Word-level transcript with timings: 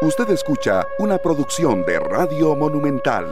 Usted 0.00 0.30
escucha 0.30 0.86
una 0.98 1.18
producción 1.18 1.84
de 1.84 1.98
Radio 1.98 2.54
Monumental. 2.54 3.26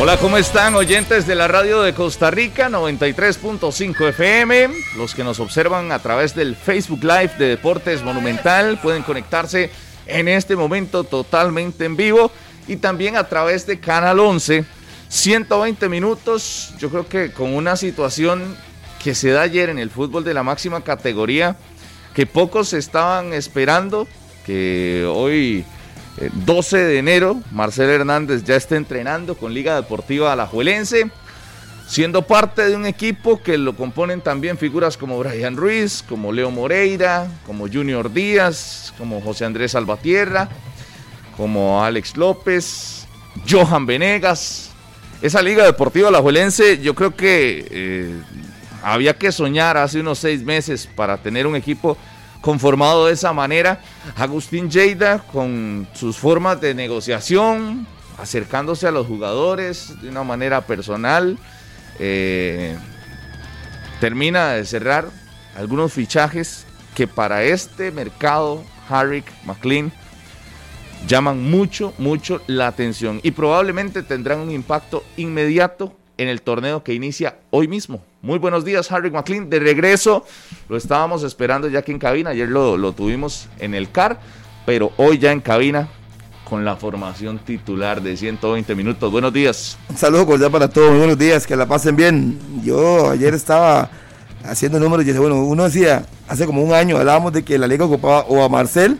Hola, 0.00 0.16
¿cómo 0.16 0.38
están 0.38 0.74
oyentes 0.74 1.26
de 1.26 1.34
la 1.34 1.46
radio 1.46 1.82
de 1.82 1.92
Costa 1.92 2.30
Rica 2.30 2.70
93.5 2.70 4.08
FM? 4.08 4.70
Los 4.96 5.14
que 5.14 5.24
nos 5.24 5.38
observan 5.38 5.92
a 5.92 5.98
través 5.98 6.34
del 6.34 6.56
Facebook 6.56 7.04
Live 7.04 7.32
de 7.38 7.48
Deportes 7.48 8.02
Monumental 8.02 8.80
pueden 8.80 9.02
conectarse 9.02 9.70
en 10.06 10.28
este 10.28 10.56
momento 10.56 11.04
totalmente 11.04 11.84
en 11.84 11.96
vivo 11.96 12.30
y 12.66 12.76
también 12.76 13.18
a 13.18 13.28
través 13.28 13.66
de 13.66 13.78
Canal 13.78 14.20
11. 14.20 14.64
120 15.08 15.88
minutos, 15.90 16.72
yo 16.78 16.88
creo 16.88 17.06
que 17.06 17.30
con 17.30 17.52
una 17.52 17.76
situación 17.76 18.56
que 19.04 19.14
se 19.14 19.32
da 19.32 19.42
ayer 19.42 19.68
en 19.68 19.78
el 19.78 19.90
fútbol 19.90 20.24
de 20.24 20.32
la 20.32 20.42
máxima 20.42 20.82
categoría, 20.82 21.56
que 22.14 22.24
pocos 22.24 22.72
estaban 22.72 23.34
esperando, 23.34 24.08
que 24.46 25.04
hoy, 25.12 25.64
12 26.46 26.78
eh, 26.78 26.84
de 26.84 26.98
enero, 26.98 27.40
Marcelo 27.50 27.92
Hernández 27.92 28.44
ya 28.44 28.54
está 28.54 28.76
entrenando 28.76 29.36
con 29.36 29.52
Liga 29.52 29.74
Deportiva 29.74 30.32
Alajuelense, 30.32 31.10
siendo 31.88 32.22
parte 32.22 32.68
de 32.68 32.76
un 32.76 32.86
equipo 32.86 33.42
que 33.42 33.58
lo 33.58 33.74
componen 33.74 34.20
también 34.20 34.56
figuras 34.56 34.96
como 34.96 35.18
Brian 35.18 35.56
Ruiz, 35.56 36.04
como 36.08 36.32
Leo 36.32 36.52
Moreira, 36.52 37.26
como 37.44 37.66
Junior 37.66 38.12
Díaz, 38.12 38.94
como 38.96 39.20
José 39.20 39.44
Andrés 39.44 39.72
Salvatierra, 39.72 40.48
como 41.36 41.84
Alex 41.84 42.16
López, 42.16 43.08
Johan 43.48 43.84
Venegas. 43.84 44.70
Esa 45.20 45.42
Liga 45.42 45.64
Deportiva 45.64 46.08
Alajuelense 46.08 46.78
yo 46.78 46.94
creo 46.94 47.16
que 47.16 47.66
eh, 47.68 48.22
había 48.82 49.14
que 49.18 49.32
soñar 49.32 49.76
hace 49.76 49.98
unos 49.98 50.20
seis 50.20 50.44
meses 50.44 50.88
para 50.94 51.16
tener 51.16 51.48
un 51.48 51.56
equipo 51.56 51.96
conformado 52.46 53.06
de 53.06 53.12
esa 53.12 53.32
manera. 53.32 53.80
Agustín 54.14 54.70
Lleida 54.70 55.18
con 55.18 55.88
sus 55.94 56.16
formas 56.16 56.60
de 56.60 56.74
negociación, 56.74 57.88
acercándose 58.18 58.86
a 58.86 58.92
los 58.92 59.08
jugadores 59.08 60.00
de 60.00 60.08
una 60.08 60.22
manera 60.22 60.60
personal. 60.60 61.38
Eh, 61.98 62.78
termina 63.98 64.52
de 64.52 64.64
cerrar 64.64 65.08
algunos 65.56 65.92
fichajes 65.92 66.66
que 66.94 67.08
para 67.08 67.42
este 67.42 67.90
mercado, 67.90 68.62
Harrick, 68.88 69.26
McLean, 69.44 69.92
llaman 71.08 71.42
mucho, 71.50 71.94
mucho 71.98 72.40
la 72.46 72.68
atención 72.68 73.18
y 73.24 73.32
probablemente 73.32 74.04
tendrán 74.04 74.38
un 74.38 74.52
impacto 74.52 75.02
inmediato 75.16 75.96
en 76.16 76.28
el 76.28 76.42
torneo 76.42 76.84
que 76.84 76.94
inicia 76.94 77.38
hoy 77.50 77.66
mismo. 77.66 78.04
Muy 78.26 78.40
buenos 78.40 78.64
días, 78.64 78.90
Harry 78.90 79.08
McLean. 79.08 79.48
De 79.48 79.60
regreso, 79.60 80.24
lo 80.68 80.76
estábamos 80.76 81.22
esperando 81.22 81.68
ya 81.68 81.78
aquí 81.78 81.92
en 81.92 82.00
cabina. 82.00 82.30
Ayer 82.30 82.48
lo, 82.48 82.92
tuvimos 82.92 83.46
en 83.60 83.72
el 83.72 83.88
CAR, 83.92 84.18
pero 84.66 84.90
hoy 84.96 85.18
ya 85.18 85.30
en 85.30 85.40
cabina 85.40 85.88
con 86.42 86.64
la 86.64 86.74
formación 86.74 87.38
titular 87.38 88.02
de 88.02 88.16
120 88.16 88.74
minutos. 88.74 89.12
Buenos 89.12 89.32
días. 89.32 89.78
Un 89.88 89.96
saludo 89.96 90.26
cordial 90.26 90.50
para 90.50 90.66
todos. 90.66 90.98
Buenos 90.98 91.16
días, 91.16 91.46
que 91.46 91.54
la 91.54 91.68
pasen 91.68 91.94
bien. 91.94 92.36
Yo 92.64 93.10
ayer 93.10 93.32
estaba 93.32 93.90
haciendo 94.42 94.80
números 94.80 95.06
y 95.06 95.12
bueno, 95.12 95.44
uno 95.44 95.62
decía, 95.62 96.04
hace 96.26 96.46
como 96.46 96.64
un 96.64 96.74
año 96.74 96.96
hablábamos 96.96 97.32
de 97.32 97.44
que 97.44 97.56
la 97.58 97.68
liga 97.68 97.84
ocupaba 97.84 98.22
o 98.22 98.42
a 98.42 98.48
Marcel 98.48 98.98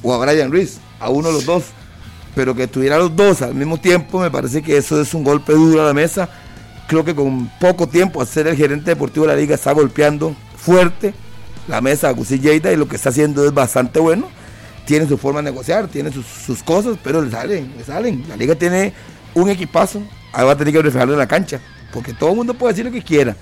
o 0.00 0.14
a 0.14 0.24
Brian 0.24 0.52
Ruiz, 0.52 0.78
a 1.00 1.10
uno 1.10 1.26
de 1.26 1.34
los 1.34 1.44
dos. 1.44 1.64
Pero 2.36 2.54
que 2.54 2.68
tuviera 2.68 2.98
los 2.98 3.16
dos 3.16 3.42
al 3.42 3.56
mismo 3.56 3.78
tiempo, 3.78 4.20
me 4.20 4.30
parece 4.30 4.62
que 4.62 4.76
eso 4.76 5.00
es 5.00 5.12
un 5.12 5.24
golpe 5.24 5.54
duro 5.54 5.82
a 5.82 5.86
la 5.86 5.92
mesa 5.92 6.28
creo 6.90 7.04
que 7.04 7.14
con 7.14 7.48
poco 7.60 7.86
tiempo 7.86 8.20
a 8.20 8.26
ser 8.26 8.48
el 8.48 8.56
gerente 8.56 8.90
deportivo 8.90 9.24
de 9.24 9.32
la 9.32 9.38
liga 9.38 9.54
está 9.54 9.70
golpeando 9.70 10.34
fuerte 10.56 11.14
la 11.68 11.80
mesa 11.80 12.08
de 12.08 12.14
Agustín 12.14 12.42
Lleida 12.42 12.72
y 12.72 12.76
lo 12.76 12.88
que 12.88 12.96
está 12.96 13.10
haciendo 13.10 13.46
es 13.46 13.54
bastante 13.54 14.00
bueno. 14.00 14.28
Tiene 14.86 15.06
su 15.06 15.16
forma 15.16 15.38
de 15.38 15.44
negociar, 15.44 15.86
tiene 15.86 16.10
sus, 16.10 16.64
cosas, 16.64 16.98
pero 17.00 17.22
le 17.22 17.30
salen, 17.30 17.72
le 17.78 17.84
salen. 17.84 18.24
La 18.28 18.34
liga 18.34 18.56
tiene 18.56 18.92
un 19.34 19.48
equipazo, 19.48 20.02
ahora 20.32 20.46
va 20.46 20.52
a 20.52 20.56
tener 20.56 20.74
que 20.74 20.82
reflejarlo 20.82 21.12
en 21.12 21.20
la 21.20 21.28
cancha, 21.28 21.60
porque 21.92 22.12
todo 22.12 22.30
el 22.30 22.36
mundo 22.36 22.54
puede 22.54 22.72
decir 22.72 22.86
lo 22.86 22.90
que 22.90 23.02
quiera. 23.04 23.36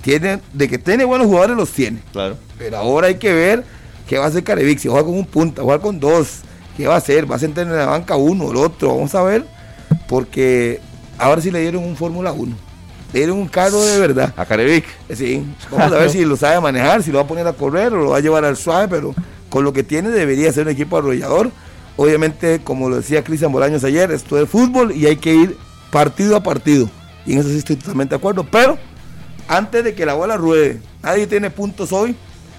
Tiene, 0.00 0.38
de 0.52 0.68
que 0.68 0.78
tiene 0.78 1.04
buenos 1.04 1.26
jugadores, 1.26 1.56
los 1.56 1.72
tiene. 1.72 1.98
Claro. 2.12 2.36
Pero 2.56 2.76
ahora 2.76 3.08
hay 3.08 3.16
que 3.16 3.32
ver 3.32 3.64
qué 4.06 4.16
va 4.16 4.26
a 4.26 4.28
hacer 4.28 4.44
Carevic, 4.44 4.78
si 4.78 4.86
juega 4.86 5.04
con 5.04 5.14
un 5.14 5.26
punta, 5.26 5.62
juega 5.62 5.82
con 5.82 5.98
dos, 5.98 6.42
qué 6.76 6.86
va 6.86 6.94
a 6.94 6.98
hacer, 6.98 7.28
va 7.28 7.34
a 7.34 7.40
sentar 7.40 7.66
en 7.66 7.76
la 7.76 7.86
banca 7.86 8.14
uno, 8.14 8.52
el 8.52 8.58
otro, 8.58 8.94
vamos 8.94 9.12
a 9.16 9.24
ver, 9.24 9.44
porque 10.06 10.78
ahora 11.18 11.42
sí 11.42 11.50
le 11.50 11.62
dieron 11.62 11.82
un 11.82 11.96
Fórmula 11.96 12.30
1 12.30 12.71
era 13.12 13.32
un 13.32 13.46
carro 13.46 13.82
de 13.82 13.98
verdad. 13.98 14.32
A 14.36 14.46
Carevic. 14.46 14.86
Sí, 15.14 15.44
vamos 15.70 15.92
a 15.92 15.98
ver 15.98 16.10
si 16.12 16.24
lo 16.24 16.36
sabe 16.36 16.60
manejar, 16.60 17.02
si 17.02 17.12
lo 17.12 17.18
va 17.18 17.24
a 17.24 17.28
poner 17.28 17.46
a 17.46 17.52
correr 17.52 17.92
o 17.92 18.04
lo 18.04 18.10
va 18.10 18.18
a 18.18 18.20
llevar 18.20 18.44
al 18.44 18.56
suave, 18.56 18.88
pero 18.88 19.14
con 19.50 19.64
lo 19.64 19.72
que 19.72 19.82
tiene 19.82 20.10
debería 20.10 20.52
ser 20.52 20.66
un 20.66 20.72
equipo 20.72 20.96
arrollador. 20.96 21.50
Obviamente, 21.96 22.60
como 22.64 22.88
lo 22.88 22.96
decía 22.96 23.22
Cristian 23.22 23.52
Bolaños 23.52 23.84
ayer, 23.84 24.10
esto 24.12 24.40
es 24.40 24.48
fútbol 24.48 24.92
y 24.92 25.06
hay 25.06 25.16
que 25.16 25.34
ir 25.34 25.58
partido 25.90 26.36
a 26.36 26.42
partido. 26.42 26.88
Y 27.26 27.34
en 27.34 27.40
eso 27.40 27.50
sí 27.50 27.58
estoy 27.58 27.76
totalmente 27.76 28.14
de 28.14 28.16
acuerdo. 28.16 28.46
Pero 28.50 28.78
antes 29.46 29.84
de 29.84 29.94
que 29.94 30.06
la 30.06 30.14
bola 30.14 30.38
ruede, 30.38 30.80
nadie 31.02 31.26
tiene 31.26 31.50
puntos 31.50 31.92
hoy. 31.92 32.16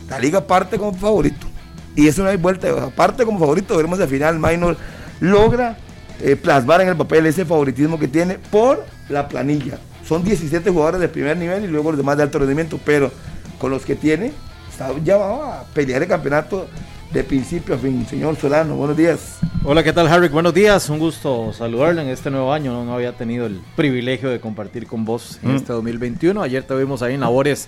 La 0.08 0.20
liga 0.20 0.46
parte 0.46 0.78
como 0.78 0.94
favorito. 0.94 1.48
Y 1.96 2.08
eso 2.08 2.24
no 2.24 2.30
hay 2.30 2.38
vuelta. 2.38 2.90
Parte 2.96 3.26
como 3.26 3.40
favorito, 3.40 3.76
veremos 3.76 4.00
al 4.00 4.08
final. 4.08 4.38
Minor 4.38 4.78
logra 5.20 5.78
eh, 6.22 6.36
plasmar 6.36 6.82
en 6.82 6.90
el 6.90 6.96
papel 6.96 7.26
ese 7.26 7.44
favoritismo 7.44 7.98
que 7.98 8.08
tiene 8.08 8.38
por 8.38 8.86
la 9.10 9.28
planilla 9.28 9.80
son 10.08 10.24
17 10.24 10.70
jugadores 10.70 11.02
de 11.02 11.08
primer 11.08 11.38
nivel 11.38 11.64
y 11.64 11.68
luego 11.68 11.92
los 11.92 11.98
demás 11.98 12.18
de 12.18 12.24
alto 12.24 12.40
rendimiento, 12.40 12.80
pero 12.84 13.12
con 13.58 13.72
los 13.72 13.86
que 13.86 13.96
tiene, 13.96 14.34
está 14.70 14.92
llamado 15.04 15.44
a 15.44 15.64
pelear 15.74 16.02
el 16.02 16.08
campeonato 16.08 16.68
de 17.12 17.24
principio 17.24 17.76
a 17.76 17.78
fin. 17.78 18.06
Señor 18.08 18.36
Solano, 18.36 18.76
buenos 18.76 18.98
días. 18.98 19.38
Hola, 19.64 19.84
¿qué 19.84 19.94
tal, 19.94 20.08
Harry? 20.08 20.28
Buenos 20.28 20.54
días, 20.54 20.90
un 20.90 21.00
gusto 21.00 21.54
saludarle 21.54 22.02
en 22.02 22.10
este 22.10 22.30
nuevo 22.30 22.52
año. 22.52 22.84
No, 22.84 22.94
había 22.94 23.14
tenido 23.14 23.46
el 23.46 23.62
privilegio 23.76 24.30
de 24.30 24.40
compartir 24.42 24.88
con 24.88 25.06
vos 25.06 25.40
en 25.44 25.54
mm. 25.54 25.56
este 25.56 25.74
2021. 25.74 26.42
Ayer 26.42 26.64
te 26.64 26.76
vimos 26.76 27.02
ahí 27.02 27.14
en 27.14 27.22
labores 27.22 27.68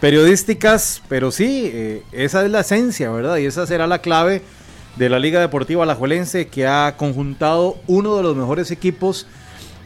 periodísticas, 0.00 1.02
pero 1.08 1.30
sí, 1.30 1.70
eh, 1.72 2.02
esa 2.12 2.44
es 2.44 2.50
la 2.50 2.60
esencia, 2.60 3.10
¿verdad? 3.10 3.38
Y 3.38 3.46
esa 3.46 3.66
será 3.66 3.86
la 3.86 4.00
clave 4.00 4.42
de 4.96 5.08
la 5.08 5.18
Liga 5.18 5.40
Deportiva 5.40 5.82
Alajuelense 5.82 6.46
que 6.46 6.66
ha 6.66 6.96
conjuntado 6.96 7.78
uno 7.86 8.16
de 8.16 8.22
los 8.22 8.36
mejores 8.36 8.70
equipos 8.70 9.26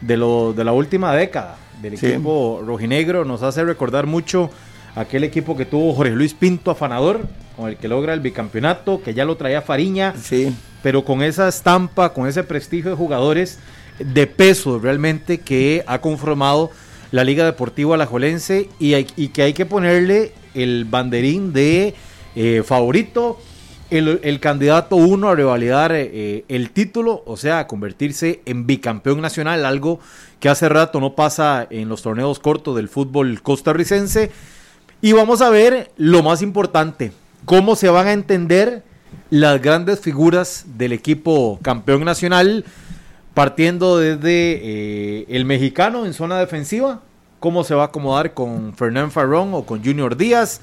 de, 0.00 0.16
lo, 0.16 0.52
de 0.52 0.64
la 0.64 0.72
última 0.72 1.14
década 1.14 1.56
del 1.80 1.94
equipo 1.94 2.62
rojinegro. 2.64 3.24
Nos 3.24 3.42
hace 3.42 3.64
recordar 3.64 4.06
mucho 4.06 4.50
aquel 4.94 5.24
equipo 5.24 5.56
que 5.56 5.64
tuvo 5.64 5.94
Jorge 5.94 6.12
Luis 6.12 6.34
Pinto 6.34 6.70
afanador, 6.70 7.26
con 7.56 7.68
el 7.68 7.76
que 7.76 7.88
logra 7.88 8.14
el 8.14 8.20
bicampeonato, 8.20 9.02
que 9.02 9.14
ya 9.14 9.24
lo 9.24 9.36
traía 9.36 9.62
Fariña, 9.62 10.14
sí. 10.16 10.54
pero 10.82 11.04
con 11.04 11.22
esa 11.22 11.48
estampa, 11.48 12.12
con 12.12 12.26
ese 12.26 12.44
prestigio 12.44 12.90
de 12.90 12.96
jugadores 12.96 13.58
de 13.98 14.26
peso 14.26 14.78
realmente 14.78 15.38
que 15.38 15.82
ha 15.86 16.00
conformado 16.00 16.70
la 17.12 17.24
Liga 17.24 17.44
Deportiva 17.44 17.94
Alajuelense 17.94 18.68
y, 18.78 18.94
y 18.94 19.28
que 19.28 19.42
hay 19.42 19.52
que 19.52 19.64
ponerle 19.64 20.32
el 20.54 20.84
banderín 20.84 21.52
de 21.52 21.94
eh, 22.34 22.62
favorito 22.64 23.38
el, 23.90 24.40
candidato 24.40 24.96
uno 24.96 25.28
a 25.28 25.34
revalidar 25.34 25.92
eh, 25.94 26.44
el 26.48 26.70
título, 26.70 27.22
o 27.26 27.36
sea, 27.36 27.60
a 27.60 27.66
convertirse 27.66 28.40
en 28.44 28.66
bicampeón 28.66 29.20
nacional, 29.20 29.64
algo 29.64 30.00
que 30.40 30.48
hace 30.48 30.68
rato 30.68 31.00
no 31.00 31.14
pasa 31.14 31.66
en 31.70 31.88
los 31.88 32.02
torneos 32.02 32.38
cortos 32.38 32.76
del 32.76 32.88
fútbol 32.88 33.40
costarricense. 33.42 34.30
Y 35.00 35.12
vamos 35.12 35.40
a 35.40 35.50
ver 35.50 35.90
lo 35.96 36.22
más 36.22 36.42
importante, 36.42 37.12
cómo 37.44 37.76
se 37.76 37.88
van 37.88 38.06
a 38.08 38.12
entender 38.12 38.82
las 39.30 39.60
grandes 39.60 40.00
figuras 40.00 40.64
del 40.76 40.92
equipo 40.92 41.58
campeón 41.62 42.04
nacional, 42.04 42.64
partiendo 43.34 43.98
desde 43.98 44.20
eh, 44.62 45.26
el 45.28 45.44
mexicano 45.44 46.06
en 46.06 46.14
zona 46.14 46.38
defensiva, 46.38 47.02
cómo 47.38 47.62
se 47.62 47.74
va 47.74 47.82
a 47.82 47.86
acomodar 47.86 48.34
con 48.34 48.74
Fernán 48.74 49.10
Farrón 49.10 49.54
o 49.54 49.64
con 49.64 49.84
Junior 49.84 50.16
Díaz 50.16 50.60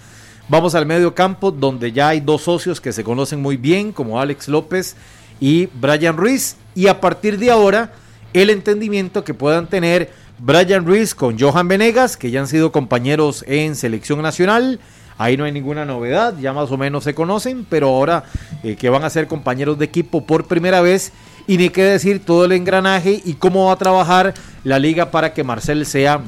Vamos 0.50 0.76
al 0.76 0.86
medio 0.86 1.16
campo 1.16 1.52
donde 1.52 1.94
ya 1.94 2.10
hay 2.10 2.20
dos 2.20 2.42
socios 2.42 2.82
que 2.82 2.92
se 2.92 3.04
conocen 3.04 3.42
muy 3.42 3.56
bien, 3.56 3.94
como 3.94 4.20
Alex 4.20 4.50
López 4.50 4.98
y 5.40 5.68
Brian 5.68 6.18
Ruiz. 6.18 6.58
Y 6.76 6.88
a 6.88 7.00
partir 7.00 7.40
de 7.40 7.50
ahora, 7.50 7.94
el 8.34 8.50
entendimiento 8.50 9.24
que 9.24 9.34
puedan 9.34 9.68
tener 9.68 10.12
Brian 10.40 10.86
Ruiz 10.86 11.16
con 11.16 11.40
Johan 11.40 11.70
Venegas, 11.70 12.18
que 12.18 12.30
ya 12.30 12.42
han 12.42 12.48
sido 12.48 12.74
compañeros 12.74 13.46
en 13.48 13.78
selección 13.78 14.22
nacional. 14.22 14.82
Ahí 15.18 15.38
no 15.38 15.46
hay 15.46 15.54
ninguna 15.54 15.86
novedad, 15.86 16.38
ya 16.38 16.52
más 16.52 16.70
o 16.72 16.78
menos 16.78 17.06
se 17.06 17.16
conocen, 17.16 17.66
pero 17.70 17.88
ahora 17.88 18.26
eh, 18.64 18.76
que 18.76 18.90
van 18.90 19.06
a 19.06 19.10
ser 19.10 19.28
compañeros 19.28 19.80
de 19.80 19.86
equipo 19.86 20.26
por 20.26 20.48
primera 20.48 20.82
vez. 20.82 21.14
Y 21.48 21.56
ni 21.56 21.70
qué 21.70 21.84
decir 21.84 22.24
todo 22.26 22.44
el 22.44 22.52
engranaje 22.52 23.22
y 23.24 23.36
cómo 23.36 23.68
va 23.68 23.74
a 23.74 23.78
trabajar 23.78 24.34
la 24.66 24.78
liga 24.78 25.10
para 25.10 25.34
que 25.34 25.46
Marcel 25.46 25.86
sea 25.86 26.20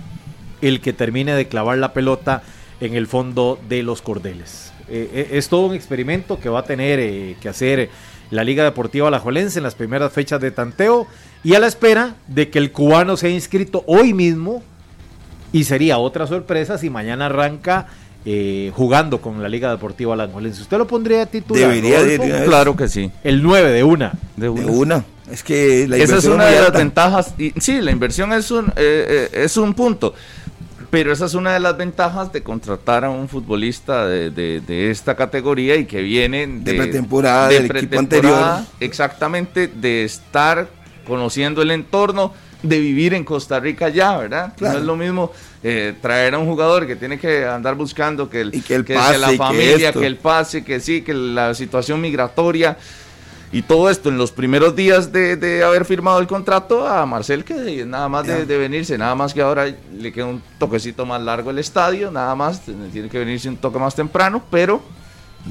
el 0.61 0.79
que 0.79 0.94
termine 0.94 1.33
de 1.33 1.50
clavar 1.50 1.77
la 1.77 1.91
pelota 1.91 2.44
en 2.80 2.95
el 2.95 3.07
fondo 3.07 3.60
de 3.68 3.83
los 3.83 4.01
cordeles. 4.01 4.72
Eh, 4.88 5.10
eh, 5.13 5.30
es 5.33 5.50
todo 5.50 5.68
un 5.68 5.75
experimento 5.75 6.39
que 6.39 6.50
va 6.50 6.60
a 6.60 6.63
tener 6.63 7.00
eh, 7.00 7.36
que 7.42 7.50
hacer 7.50 7.89
la 8.31 8.44
Liga 8.44 8.63
Deportiva 8.63 9.07
Alajuelense 9.07 9.60
en 9.60 9.63
las 9.63 9.75
primeras 9.75 10.12
fechas 10.12 10.39
de 10.42 10.51
tanteo 10.51 11.07
y 11.44 11.56
a 11.56 11.60
la 11.60 11.68
espera 11.68 12.16
de 12.27 12.50
que 12.50 12.60
el 12.60 12.72
cubano 12.72 13.18
sea 13.18 13.30
inscrito 13.30 13.83
hoy 13.88 14.13
mismo 14.13 14.63
y 15.51 15.63
sería 15.63 15.98
otra 15.98 16.27
sorpresa 16.27 16.77
si 16.77 16.89
mañana 16.89 17.27
arranca 17.27 17.88
eh, 18.27 18.72
jugando 18.75 19.21
con 19.21 19.42
la 19.42 19.48
Liga 19.48 19.69
Deportiva 19.69 20.16
Alajuelense. 20.16 20.63
¿Usted 20.63 20.78
lo 20.80 20.88
pondría 20.88 21.28
titular? 21.28 21.69
Debería 21.69 22.04
de, 22.04 22.18
Rodolfo? 22.18 22.24
de 22.24 22.30
una 22.30 22.39
vez. 22.39 22.48
Claro 22.50 22.75
que 22.75 22.88
sí. 22.88 23.12
El 23.24 23.44
9 23.44 23.71
de 23.71 23.83
una. 23.83 24.13
De 24.36 24.44
De 24.45 24.50
una. 24.50 24.71
una. 24.71 25.06
Es 25.31 25.44
que 25.44 25.88
la 25.88 25.98
Esa 25.98 26.18
es 26.18 26.25
una 26.25 26.45
de 26.45 26.62
las 26.62 26.71
ventajas. 26.71 27.36
Y, 27.38 27.54
sí, 27.60 27.81
la 27.81 27.92
inversión 27.92 28.33
es 28.33 28.50
un, 28.50 28.66
eh, 28.75 29.30
eh, 29.31 29.44
es 29.44 29.57
un 29.57 29.75
punto. 29.75 30.16
Pero 30.89 31.11
esa 31.11 31.25
es 31.25 31.33
una 31.33 31.53
de 31.53 31.59
las 31.59 31.75
ventajas 31.77 32.31
de 32.31 32.43
contratar 32.43 33.05
a 33.05 33.09
un 33.09 33.27
futbolista 33.29 34.05
de, 34.05 34.29
de- 34.29 34.61
de 34.61 34.91
esta 34.91 35.15
categoría 35.15 35.75
y 35.75 35.85
que 35.85 36.01
viene 36.01 36.45
De 36.47 36.73
pretemporada, 36.73 37.47
del 37.49 37.65
equipo 37.65 37.73
pretemporada, 37.73 38.57
anterior. 38.59 38.75
Exactamente, 38.79 39.67
de 39.67 40.03
estar 40.03 40.67
conociendo 41.07 41.61
el 41.61 41.71
entorno, 41.71 42.33
de 42.63 42.79
vivir 42.79 43.13
en 43.13 43.23
Costa 43.23 43.59
Rica 43.59 43.89
ya, 43.89 44.17
¿verdad? 44.17 44.53
Claro. 44.57 44.73
No 44.75 44.79
es 44.79 44.85
lo 44.85 44.95
mismo 44.95 45.31
eh, 45.63 45.93
traer 46.01 46.33
a 46.33 46.39
un 46.39 46.47
jugador 46.47 46.87
que 46.87 46.95
tiene 46.95 47.19
que 47.19 47.45
andar 47.45 47.75
buscando 47.75 48.29
que, 48.29 48.41
el, 48.41 48.55
Y 48.55 48.61
que 48.61 48.75
el 48.75 48.85
que 48.85 48.95
pase, 48.95 49.17
la 49.19 49.29
que 49.29 49.37
familia, 49.37 49.89
esto. 49.89 49.99
que 49.99 50.07
el 50.07 50.17
pase, 50.17 50.63
que 50.63 50.79
sí, 50.79 51.01
que 51.01 51.13
la 51.13 51.53
situación 51.53 52.01
migratoria. 52.01 52.77
Y 53.56 53.62
todo 53.62 53.90
esto 53.90 54.10
en 54.10 54.18
los 54.18 54.31
primeros 54.34 54.75
días 54.75 55.13
de, 55.13 55.38
de 55.38 55.63
haber 55.63 55.86
firmado 55.86 56.19
el 56.19 56.28
contrato 56.28 56.86
a 56.86 57.06
Marcel, 57.06 57.46
que 57.46 57.86
nada 57.86 58.10
más 58.10 58.28
de, 58.28 58.46
de 58.46 58.57
venirse, 58.57 58.98
nada 58.98 59.16
más 59.16 59.34
que 59.34 59.42
ahora 59.42 59.66
le 59.98 60.12
queda 60.12 60.25
un 60.25 60.42
toquecito 60.60 61.06
más 61.06 61.22
largo 61.22 61.52
el 61.52 61.60
estadio, 61.60 62.12
nada 62.12 62.36
más, 62.36 62.62
tiene 62.92 63.07
que 63.10 63.18
venirse 63.19 63.48
un 63.48 63.56
toque 63.56 63.80
más 63.80 63.96
temprano, 63.96 64.44
pero 64.52 64.81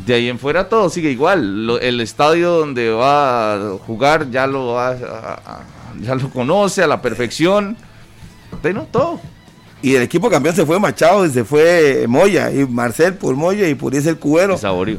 de 0.04 0.12
ahí 0.14 0.28
en 0.28 0.38
fuera 0.38 0.68
todo 0.68 0.90
sigue 0.90 1.10
igual. 1.10 1.66
Lo- 1.66 1.80
el 1.80 1.98
estadio 2.00 2.50
donde 2.50 2.90
va 2.90 3.54
a 3.54 3.78
jugar 3.86 4.30
ya 4.30 4.46
lo, 4.46 4.74
va 4.74 4.88
a- 4.90 5.62
ya 6.02 6.14
lo 6.14 6.28
conoce 6.28 6.82
a 6.82 6.86
la 6.86 7.00
perfección. 7.00 7.74
No, 8.62 8.82
todo. 8.82 9.18
Y 9.84 9.96
el 9.96 10.02
equipo 10.02 10.30
campeón 10.30 10.56
se 10.56 10.64
fue 10.64 10.80
Machado 10.80 11.26
y 11.26 11.30
se 11.30 11.44
fue 11.44 12.06
Moya. 12.08 12.50
Y 12.50 12.64
Marcel 12.66 13.16
por 13.16 13.36
Moya 13.36 13.68
y 13.68 13.74
por 13.74 13.94
ese 13.94 14.08
el 14.08 14.18
Cubero. 14.18 14.56
Saborío. 14.56 14.96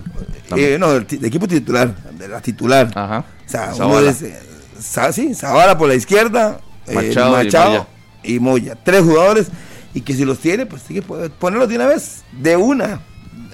Eh, 0.56 0.78
no, 0.80 0.92
el, 0.92 1.08
equipo 1.24 1.48
titular, 1.48 1.96
de 2.12 2.28
la 2.28 2.40
titular. 2.40 2.92
Ajá. 2.94 3.26
O 3.48 3.50
sea, 3.50 3.66
uno 3.70 3.78
Zavala. 3.78 4.12
es, 4.12 4.22
eh, 4.22 4.40
Sa- 4.80 5.12
sí, 5.12 5.34
Zavala 5.34 5.76
por 5.76 5.88
la 5.88 5.96
izquierda, 5.96 6.60
eh, 6.86 6.94
Machado 6.94 7.32
Machado, 7.32 7.88
y 8.22 8.36
y, 8.36 8.40
Moya. 8.40 8.78
Tres 8.84 9.02
jugadores 9.02 9.48
y 9.96 10.02
que 10.02 10.14
si 10.14 10.24
los 10.24 10.38
tiene, 10.38 10.68
pues 10.68 10.84
tiene 10.84 11.02
que 11.02 11.08
poder 11.08 11.32
ponerlos 11.32 11.68
de 11.68 11.78
una 11.78 11.88
vez, 11.88 12.24
de 12.40 12.56
una. 12.56 13.02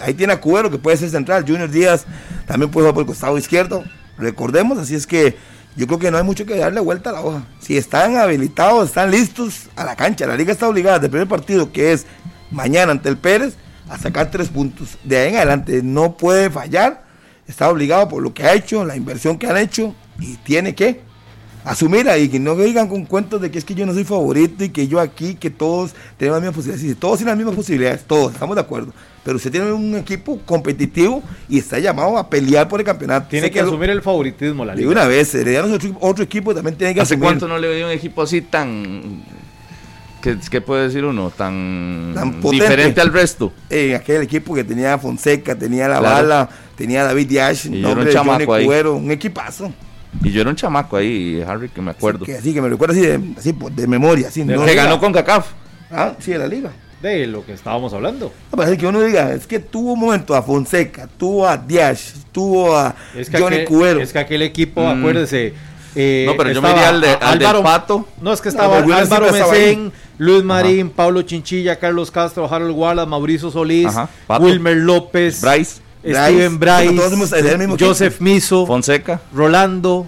Ahí 0.01 0.13
tiene 0.13 0.33
a 0.33 0.41
Cubero 0.41 0.69
que 0.69 0.79
puede 0.79 0.97
ser 0.97 1.11
central, 1.11 1.45
Junior 1.47 1.71
Díaz 1.71 2.07
también 2.45 2.69
puede 2.69 2.83
jugar 2.83 2.93
por 2.93 3.03
el 3.03 3.07
costado 3.07 3.37
izquierdo. 3.37 3.85
Recordemos, 4.17 4.77
así 4.77 4.95
es 4.95 5.07
que 5.07 5.37
yo 5.75 5.87
creo 5.87 5.99
que 5.99 6.11
no 6.11 6.17
hay 6.17 6.23
mucho 6.23 6.45
que 6.45 6.57
darle 6.57 6.79
vuelta 6.81 7.11
a 7.11 7.13
la 7.13 7.21
hoja. 7.21 7.45
Si 7.59 7.77
están 7.77 8.17
habilitados, 8.17 8.89
están 8.89 9.11
listos 9.11 9.69
a 9.75 9.85
la 9.85 9.95
cancha. 9.95 10.27
La 10.27 10.35
liga 10.35 10.51
está 10.51 10.67
obligada 10.67 10.99
del 10.99 11.09
primer 11.09 11.27
partido, 11.27 11.71
que 11.71 11.93
es 11.93 12.05
mañana 12.51 12.91
ante 12.91 13.09
el 13.09 13.17
Pérez, 13.17 13.55
a 13.89 13.97
sacar 13.97 14.29
tres 14.31 14.49
puntos. 14.49 14.97
De 15.03 15.17
ahí 15.17 15.29
en 15.29 15.37
adelante 15.37 15.81
no 15.83 16.17
puede 16.17 16.49
fallar. 16.49 17.03
Está 17.47 17.69
obligado 17.69 18.07
por 18.09 18.21
lo 18.21 18.33
que 18.33 18.43
ha 18.43 18.53
hecho, 18.53 18.85
la 18.85 18.95
inversión 18.95 19.37
que 19.37 19.47
han 19.47 19.57
hecho 19.57 19.95
y 20.19 20.35
tiene 20.37 20.75
que 20.75 21.01
asumir 21.63 22.09
ahí, 22.09 22.29
que 22.29 22.39
no 22.39 22.55
digan 22.55 22.87
con 22.87 23.05
cuentos 23.05 23.41
de 23.41 23.51
que 23.51 23.57
es 23.57 23.65
que 23.65 23.75
yo 23.75 23.85
no 23.85 23.93
soy 23.93 24.03
favorito 24.03 24.63
y 24.63 24.69
que 24.69 24.87
yo 24.87 24.99
aquí, 24.99 25.35
que 25.35 25.49
todos 25.49 25.93
tenemos 26.17 26.41
las 26.41 26.49
mismas 26.49 26.55
posibilidades. 26.55 26.99
Todos 26.99 27.17
tienen 27.17 27.31
las 27.31 27.37
mismas 27.37 27.55
posibilidades, 27.55 28.03
todos, 28.05 28.33
estamos 28.33 28.55
de 28.55 28.61
acuerdo. 28.61 28.93
Pero 29.23 29.37
usted 29.37 29.51
tiene 29.51 29.71
un 29.71 29.95
equipo 29.95 30.39
competitivo 30.45 31.21
y 31.47 31.59
está 31.59 31.77
llamado 31.77 32.17
a 32.17 32.27
pelear 32.29 32.67
por 32.67 32.79
el 32.79 32.85
campeonato. 32.85 33.27
Tiene 33.29 33.51
que 33.51 33.61
lo- 33.61 33.67
asumir 33.67 33.91
el 33.91 34.01
favoritismo 34.01 34.65
la 34.65 34.73
de 34.73 34.79
liga. 34.79 34.91
una 34.91 35.05
vez, 35.05 35.35
Herediano 35.35 35.67
es 35.67 35.73
otro, 35.75 35.95
otro 35.99 36.23
equipo 36.23 36.55
también 36.55 36.75
tiene 36.75 36.95
que 36.95 37.01
¿Hace 37.01 37.13
asumir. 37.13 37.27
cuánto 37.29 37.47
no 37.47 37.59
le 37.59 37.67
veía 37.67 37.85
un 37.85 37.91
equipo 37.91 38.23
así 38.23 38.41
tan... 38.41 39.23
¿Qué, 40.21 40.37
qué 40.51 40.61
puede 40.61 40.83
decir 40.87 41.03
uno? 41.03 41.31
Tan, 41.31 42.11
Tan 42.13 42.33
potente. 42.41 42.63
diferente 42.65 43.01
al 43.01 43.11
resto. 43.11 43.51
en 43.69 43.95
aquel 43.95 44.21
equipo 44.21 44.53
que 44.53 44.63
tenía 44.63 44.97
Fonseca, 44.99 45.55
tenía 45.55 45.87
La 45.87 45.97
Claro. 45.99 46.15
Bala, 46.15 46.49
tenía 46.75 47.03
David 47.03 47.27
Diaz, 47.27 47.65
Y 47.65 47.69
yo 47.69 47.75
era 47.77 47.77
un 47.77 47.81
nombre 47.95 48.05
de 48.05 48.17
Johnny 48.17 48.29
chamaco 48.31 48.53
ahí. 48.53 48.65
Cuero, 48.65 48.95
un 48.95 49.09
equipazo. 49.11 49.73
Y 50.23 50.31
yo 50.31 50.41
era 50.41 50.49
un 50.51 50.55
chamaco 50.55 50.97
ahí, 50.97 51.43
Harry, 51.47 51.69
que 51.69 51.81
me 51.81 51.91
acuerdo. 51.91 52.25
Que 52.25 52.37
así 52.37 52.53
que 52.53 52.61
me 52.61 52.69
recuerdo 52.69 52.93
así 52.93 53.01
de, 53.01 53.19
así, 53.37 53.53
pues, 53.53 53.75
de 53.75 53.87
memoria, 53.87 54.27
así, 54.27 54.43
De 54.43 54.55
no- 54.55 54.63
que 54.65 54.75
ganó 54.75 54.99
con 54.99 55.11
CACAF. 55.11 55.47
Ah, 55.89 56.13
sí, 56.19 56.31
de 56.31 56.37
la 56.37 56.47
liga. 56.47 56.71
De 57.01 57.25
lo 57.27 57.43
que 57.45 57.53
estábamos 57.53 57.93
hablando. 57.93 58.31
No, 58.55 58.63
es 58.63 58.77
que 58.77 58.85
uno 58.85 59.01
diga, 59.01 59.33
es 59.33 59.47
que 59.47 59.59
tuvo 59.59 59.93
un 59.93 59.99
momento 59.99 60.35
a 60.35 60.43
Fonseca, 60.43 61.07
tuvo 61.17 61.47
a 61.47 61.57
Diaz, 61.57 62.13
tuvo 62.31 62.75
a 62.77 62.93
Es 63.15 63.29
que, 63.29 63.39
Johnny 63.39 63.55
aquel, 63.57 63.67
Cuero. 63.67 64.01
es 64.01 64.13
que 64.13 64.19
aquel 64.19 64.41
equipo, 64.43 64.81
Mm. 64.81 64.99
acuérdese. 64.99 65.53
eh, 65.95 66.23
No, 66.27 66.37
pero 66.37 66.51
yo 66.53 66.61
me 66.61 66.69
iría 66.71 66.87
al, 66.89 67.01
de- 67.01 67.09
al 67.09 67.37
del 67.39 67.47
Álvaro- 67.47 67.63
Pato. 67.63 68.07
No, 68.21 68.31
es 68.31 68.39
que 68.39 68.47
No, 68.49 68.51
estaba 68.51 68.79
William 68.79 68.99
Álvaro 68.99 69.31
Mesén, 69.31 69.91
Luis 70.19 70.43
Marín, 70.43 70.89
Pablo 70.89 71.21
Chinchilla, 71.23 71.77
Carlos 71.79 72.11
Castro, 72.11 72.47
Harold 72.53 72.75
Wallace, 72.77 73.09
Mauricio 73.09 73.49
Solís, 73.51 73.87
Ajá. 73.87 74.07
Wilmer 74.39 74.77
López, 74.77 75.41
Bryce, 75.41 75.81
Steven 76.05 76.59
Bryce, 76.59 77.75
Joseph 77.79 78.21
Miso, 78.21 78.65
Fonseca. 78.65 79.19
Rolando. 79.33 80.07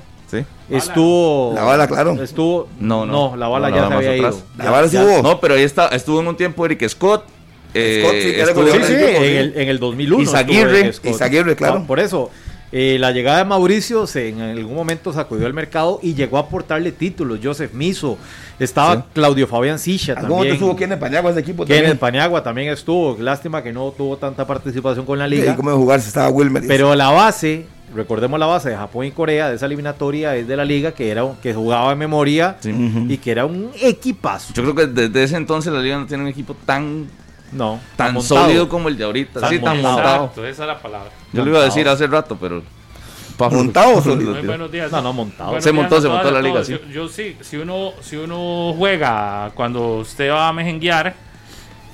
Estuvo... 0.70 1.52
La 1.56 1.64
bala, 1.64 1.88
claro. 1.88 2.22
Estuvo... 2.22 2.68
No, 2.80 3.06
no. 3.06 3.36
la 3.36 3.48
bala 3.48 3.70
No, 3.70 3.76
ya 3.76 3.88
se 3.88 3.94
había 3.94 4.18
ido. 4.18 4.40
La 4.58 4.72
bala 4.72 4.88
sí 4.88 4.98
hubo. 4.98 5.22
No, 5.22 5.40
pero 5.40 5.56
ahí 5.56 5.64
está, 5.64 5.88
estuvo 5.90 6.20
en 6.22 6.28
un 6.28 6.38
tiempo 6.38 6.66
Eric 6.66 6.88
Scott. 6.90 7.26
eh, 7.74 8.02
Scott, 8.04 8.16
sí, 8.22 8.30
estuvo- 8.40 8.54
goleador 8.66 8.82
Sí, 8.88 8.94
sí, 8.96 9.04
en 9.04 9.22
sí. 9.24 9.28
el, 9.38 9.54
en 9.58 9.70
el 9.70 9.80
2001. 9.80 10.24
Izaguirre, 10.24 10.62
estuvo 10.62 10.78
Eric 10.80 10.94
Scott. 10.94 11.12
Izaguirre, 11.12 11.56
claro. 11.56 11.80
No, 11.80 11.88
por 11.88 12.00
eso, 12.00 12.30
eh, 12.72 12.98
la 13.00 13.12
llegada 13.12 13.40
de 13.40 13.46
Mauricio 13.46 14.08
se, 14.08 14.30
en 14.30 14.42
algún 14.42 14.76
momento 14.76 15.12
sacudió 15.14 15.46
el 15.48 15.54
mercado 15.54 16.00
y 16.02 16.14
llegó 16.16 16.38
a 16.38 16.42
aportarle 16.42 16.92
títulos. 16.92 17.40
Joseph 17.44 17.74
Miso, 17.74 18.18
estaba 18.60 18.96
Sí. 18.96 19.02
Claudio 19.14 19.48
Fabián 19.48 19.78
Sicha 19.80 20.14
¿Algún 20.14 20.30
momento 20.30 20.38
también. 20.40 20.54
estuvo 20.56 20.76
Kenneth 20.76 21.00
Paniagua 21.00 21.32
ese 21.32 21.40
equipo 21.42 21.66
Kenneth 21.66 21.82
también? 21.84 21.98
Paniagua 22.00 22.44
también 22.44 22.70
estuvo. 22.74 23.16
Lástima 23.20 23.62
que 23.62 23.72
no 23.74 23.92
tuvo 23.96 24.18
tanta 24.18 24.46
participación 24.48 25.06
con 25.06 25.20
la 25.20 25.26
Sí, 25.26 25.32
liga. 25.36 25.56
¿Cómo 25.56 25.70
iba 25.70 25.78
a 25.78 25.82
jugar 25.82 26.02
si 26.02 26.08
estaba 26.08 26.30
Wilmer? 26.30 26.64
Pero 26.68 26.96
la 26.96 27.10
base, 27.12 27.66
recordemos 27.96 28.40
la 28.40 28.46
base 28.46 28.70
de 28.70 28.76
Japón 28.78 29.06
y 29.06 29.12
Corea 29.12 29.50
de 29.50 29.56
esa 29.56 29.66
eliminatoria 29.66 30.36
es 30.36 30.48
de 30.48 30.56
la 30.58 30.66
liga 30.66 30.92
que 30.94 31.10
era 31.10 31.24
un- 31.24 31.36
que 31.38 31.54
jugaba 31.54 31.92
en 31.92 31.98
memoria 31.98 32.58
Sí. 32.60 32.72
y 33.10 33.18
que 33.18 33.32
era 33.32 33.46
un 33.46 33.72
equipazo. 33.82 34.54
Yo 34.54 34.64
creo 34.64 34.76
que 34.76 34.88
desde 34.88 35.24
ese 35.24 35.38
entonces 35.38 35.72
la 35.74 35.80
liga 35.80 35.98
no 35.98 36.06
tiene 36.06 36.24
un 36.24 36.30
equipo 36.30 36.56
tan, 36.66 37.08
No, 37.52 37.80
tan 37.96 38.20
sólido 38.22 38.68
como 38.68 38.90
el 38.90 38.98
de 38.98 39.04
ahorita. 39.04 39.40
Tan 39.42 39.50
sí, 39.50 39.60
tan 39.60 39.82
montado. 39.82 40.16
Exacto, 40.26 40.48
esa 40.48 40.64
es 40.64 40.68
la 40.68 40.80
palabra. 40.80 41.12
Yo 41.34 41.44
lo 41.46 41.52
iba 41.52 41.60
a 41.60 41.66
decir 41.66 41.88
hace 41.88 42.08
rato, 42.08 42.38
pero. 42.40 42.64
Montado 43.40 44.02
sólido. 44.02 44.42
buenos 44.44 44.72
días. 44.72 44.92
No, 44.92 45.02
no, 45.02 45.12
montado. 45.12 45.50
Buenos 45.50 45.64
Se 45.64 45.72
días 45.72 45.82
montó, 45.82 45.98
a 45.98 46.02
se 46.02 46.08
montó 46.08 46.28
a 46.28 46.32
la 46.32 46.42
liga, 46.42 46.64
sí. 46.64 46.72
Yo, 46.74 46.80
yo 46.88 47.08
sí, 47.10 47.36
si 47.42 47.58
uno, 47.58 47.92
si 48.02 48.16
uno 48.16 48.74
juega 48.78 49.52
cuando 49.56 49.98
usted 49.98 50.30
va 50.32 50.48
a 50.50 50.54
mejenguear 50.54 51.14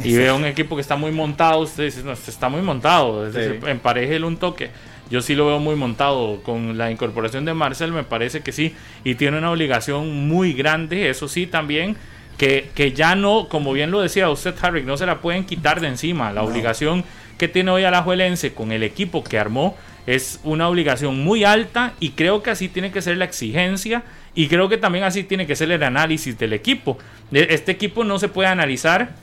y 0.03 0.15
ve 0.15 0.31
un 0.31 0.45
equipo 0.45 0.75
que 0.75 0.81
está 0.81 0.95
muy 0.95 1.11
montado, 1.11 1.59
usted 1.59 1.85
dice, 1.85 2.03
no, 2.03 2.11
este 2.11 2.29
está 2.29 2.49
muy 2.49 2.61
montado. 2.61 3.25
Es 3.25 3.33
Sí. 3.33 3.39
decir, 3.39 3.67
emparejele 3.67 4.25
un 4.25 4.37
toque. 4.37 4.69
Yo 5.09 5.21
sí 5.21 5.35
lo 5.35 5.47
veo 5.47 5.59
muy 5.59 5.75
montado. 5.75 6.41
Con 6.43 6.77
la 6.77 6.91
incorporación 6.91 7.45
de 7.45 7.53
Marcel 7.53 7.91
me 7.91 8.03
parece 8.03 8.41
que 8.41 8.51
sí. 8.51 8.73
Y 9.03 9.15
tiene 9.15 9.37
una 9.37 9.51
obligación 9.51 10.27
muy 10.27 10.53
grande, 10.53 11.09
eso 11.09 11.27
sí, 11.27 11.47
también. 11.47 11.95
Que, 12.37 12.69
que 12.73 12.93
ya 12.93 13.15
no, 13.15 13.47
como 13.49 13.73
bien 13.73 13.91
lo 13.91 13.99
decía 13.99 14.29
usted, 14.29 14.55
Harry, 14.61 14.83
no 14.83 14.95
se 14.95 15.05
la 15.05 15.19
pueden 15.19 15.45
quitar 15.45 15.81
de 15.81 15.87
encima. 15.87 16.31
La 16.31 16.43
obligación 16.43 17.03
que 17.37 17.47
tiene 17.49 17.71
hoy 17.71 17.83
Alajuelense 17.83 18.53
con 18.53 18.71
el 18.71 18.83
equipo 18.83 19.23
que 19.25 19.37
armó 19.37 19.75
es 20.07 20.39
una 20.45 20.69
obligación 20.69 21.21
muy 21.21 21.43
alta 21.43 21.93
y 21.99 22.11
creo 22.11 22.41
que 22.41 22.49
así 22.51 22.69
tiene 22.69 22.91
que 22.91 23.01
ser 23.01 23.17
la 23.17 23.25
exigencia 23.25 24.03
y 24.35 24.47
creo 24.47 24.69
que 24.69 24.77
también 24.77 25.03
así 25.03 25.23
tiene 25.23 25.45
que 25.47 25.55
ser 25.57 25.69
el 25.71 25.83
análisis 25.83 26.37
del 26.39 26.53
equipo. 26.53 26.97
De- 27.29 27.47
Este 27.49 27.73
equipo 27.73 28.03
no 28.05 28.19
se 28.19 28.29
puede 28.29 28.47
analizar 28.47 29.15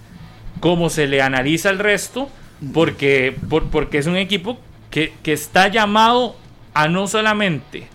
como 0.61 0.91
se 0.91 1.07
le 1.07 1.23
analiza 1.23 1.71
el 1.71 1.79
resto 1.79 2.31
porque, 2.75 3.35
por- 3.49 3.71
porque 3.71 3.97
es 3.99 4.07
un 4.07 4.17
equipo 4.17 4.59
que, 5.23 5.33
está 5.33 5.69
llamado 5.69 6.37
a 6.73 6.89
no 6.89 7.07
solamente 7.07 7.87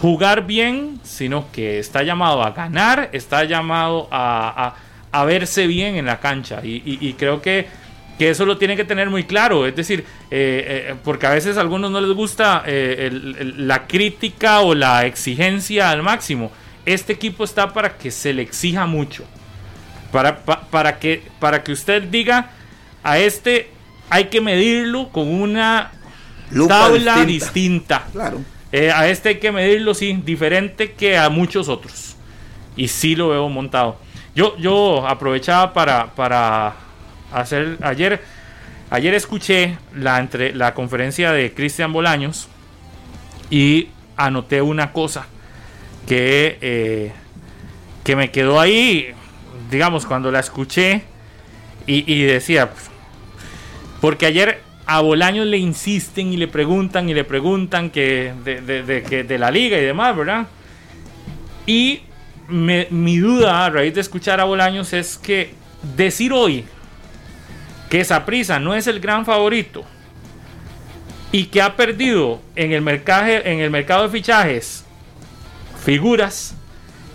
jugar 0.00 0.46
bien, 0.46 1.00
sino 1.02 1.50
que 1.50 1.80
está 1.80 2.04
llamado 2.04 2.44
a 2.44 2.50
ganar, 2.50 3.10
está 3.12 3.42
llamado 3.42 4.06
a, 4.12 4.74
verse 5.26 5.66
bien 5.66 5.96
en 5.96 6.06
la 6.06 6.20
cancha. 6.20 6.60
Y, 6.62 7.12
creo 7.14 7.42
que, 7.42 7.66
eso 8.20 8.46
lo 8.46 8.56
tiene 8.56 8.76
que 8.76 8.84
tener 8.84 9.10
muy 9.10 9.24
claro. 9.24 9.66
Es 9.66 9.74
decir, 9.74 10.04
eh, 10.30 10.90
eh, 10.90 10.94
porque 11.02 11.26
a 11.26 11.30
veces 11.30 11.56
a 11.56 11.60
algunos 11.60 11.90
no 11.90 12.00
les 12.00 12.14
gusta 12.14 12.62
eh, 12.66 13.10
la 13.56 13.86
crítica 13.86 14.60
o 14.60 14.74
la 14.74 15.06
exigencia 15.06 15.90
al 15.90 16.02
máximo. 16.02 16.52
Este 16.84 17.14
equipo 17.14 17.42
está 17.42 17.72
para 17.72 17.96
que 17.96 18.12
se 18.12 18.32
le 18.32 18.42
exija 18.42 18.86
mucho. 18.86 19.24
Para, 20.12 20.44
pa- 20.44 20.60
para, 20.70 21.00
que, 21.00 21.24
para 21.40 21.64
que 21.64 21.72
usted 21.72 22.04
diga, 22.04 22.50
a 23.02 23.18
este 23.18 23.70
hay 24.08 24.26
que 24.26 24.40
medirlo 24.40 25.08
con 25.08 25.28
una 25.28 25.90
Lupa 26.50 26.74
tabla 26.74 27.24
distinta. 27.24 27.26
distinta. 27.26 28.06
Claro. 28.12 28.40
Eh, 28.72 28.90
a 28.90 29.08
este 29.08 29.30
hay 29.30 29.38
que 29.38 29.52
medirlo, 29.52 29.94
sí, 29.94 30.20
diferente 30.24 30.92
que 30.92 31.16
a 31.16 31.28
muchos 31.30 31.68
otros. 31.68 32.16
Y 32.76 32.88
sí 32.88 33.16
lo 33.16 33.30
veo 33.30 33.48
montado. 33.48 33.98
Yo, 34.34 34.56
yo 34.58 35.06
aprovechaba 35.06 35.72
para, 35.72 36.14
para 36.14 36.74
hacer. 37.32 37.78
Ayer, 37.80 38.22
ayer 38.90 39.14
escuché 39.14 39.78
la, 39.94 40.18
entre, 40.18 40.54
la 40.54 40.74
conferencia 40.74 41.32
de 41.32 41.54
Cristian 41.54 41.92
Bolaños 41.92 42.48
y 43.48 43.88
anoté 44.16 44.60
una 44.60 44.92
cosa 44.92 45.26
que, 46.06 46.58
eh, 46.60 47.12
que 48.04 48.16
me 48.16 48.30
quedó 48.30 48.60
ahí, 48.60 49.14
digamos, 49.70 50.04
cuando 50.04 50.30
la 50.30 50.40
escuché 50.40 51.02
y, 51.86 52.12
y 52.12 52.24
decía, 52.24 52.70
Porque 54.00 54.26
ayer 54.26 54.65
a 54.86 55.00
Bolaños 55.00 55.46
le 55.46 55.58
insisten 55.58 56.32
y 56.32 56.36
le 56.36 56.46
preguntan 56.46 57.08
y 57.08 57.14
le 57.14 57.24
preguntan 57.24 57.90
que 57.90 58.32
de, 58.44 59.38
la 59.38 59.50
liga 59.50 59.76
y 59.78 59.84
demás, 59.84 60.16
¿verdad? 60.16 60.46
Y 61.66 62.02
mi 62.48 63.18
duda 63.18 63.66
a 63.66 63.70
raíz 63.70 63.94
de 63.94 64.00
escuchar 64.00 64.40
a 64.40 64.44
Bolaños 64.44 64.92
es 64.92 65.18
que 65.18 65.54
decir 65.96 66.32
hoy 66.32 66.64
que 67.90 68.04
Saprisa 68.04 68.60
no 68.60 68.74
es 68.74 68.86
el 68.86 69.00
gran 69.00 69.24
favorito 69.24 69.84
y 71.32 71.46
que 71.46 71.60
ha 71.60 71.76
perdido 71.76 72.40
en 72.54 72.72
el, 72.72 72.82
mercado, 72.82 73.26
en 73.26 73.60
el 73.60 73.70
mercado 73.70 74.04
de 74.04 74.08
fichajes 74.10 74.84
figuras, 75.84 76.54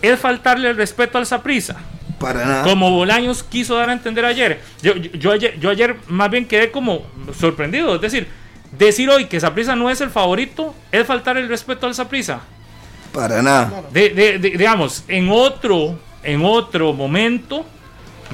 es 0.02 0.20
faltarle 0.20 0.70
el 0.70 0.78
respeto 0.78 1.18
al 1.18 1.26
Saprisa. 1.26 1.78
Para 2.22 2.46
nada. 2.46 2.64
Como 2.64 2.92
Bolaños 2.92 3.44
quiso 3.44 3.76
dar 3.76 3.90
a 3.90 3.94
entender 3.94 4.24
ayer. 4.24 4.62
Yo, 4.82 4.96
yo, 4.96 5.32
ayer. 5.32 5.60
yo 5.60 5.70
ayer 5.70 5.98
más 6.08 6.30
bien 6.30 6.46
quedé 6.46 6.72
como 6.72 7.06
sorprendido. 7.38 7.96
Es 7.96 8.02
decir, 8.02 8.28
decir 8.78 9.10
hoy 9.10 9.26
que 9.26 9.40
Saprisa 9.40 9.76
no 9.76 9.90
es 9.90 10.00
el 10.02 10.10
favorito 10.10 10.76
es 10.92 11.06
faltar 11.08 11.38
el 11.38 11.50
respeto 11.50 11.88
al 11.88 11.96
Saprisa. 11.96 12.42
Para 13.12 13.42
nada. 13.42 13.84
digamos, 13.92 15.04
en 15.08 15.30
otro, 15.30 16.00
en 16.24 16.46
otro 16.46 16.94
momento, 16.94 17.66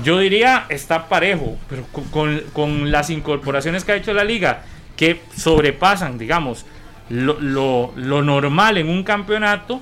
yo 0.03 0.19
diría 0.19 0.65
está 0.69 1.09
parejo, 1.09 1.57
pero 1.67 1.83
con, 2.11 2.41
con, 2.53 2.91
las 2.91 3.09
incorporaciones 3.09 3.83
que 3.83 3.93
ha 3.93 3.95
hecho 3.95 4.13
la 4.13 4.23
liga, 4.23 4.65
que 4.95 5.21
sobrepasan, 5.35 6.19
digamos, 6.19 6.65
lo, 7.09 7.39
lo, 7.39 7.91
lo 7.95 8.21
normal 8.21 8.77
en 8.77 8.89
un 8.89 9.03
campeonato, 9.03 9.81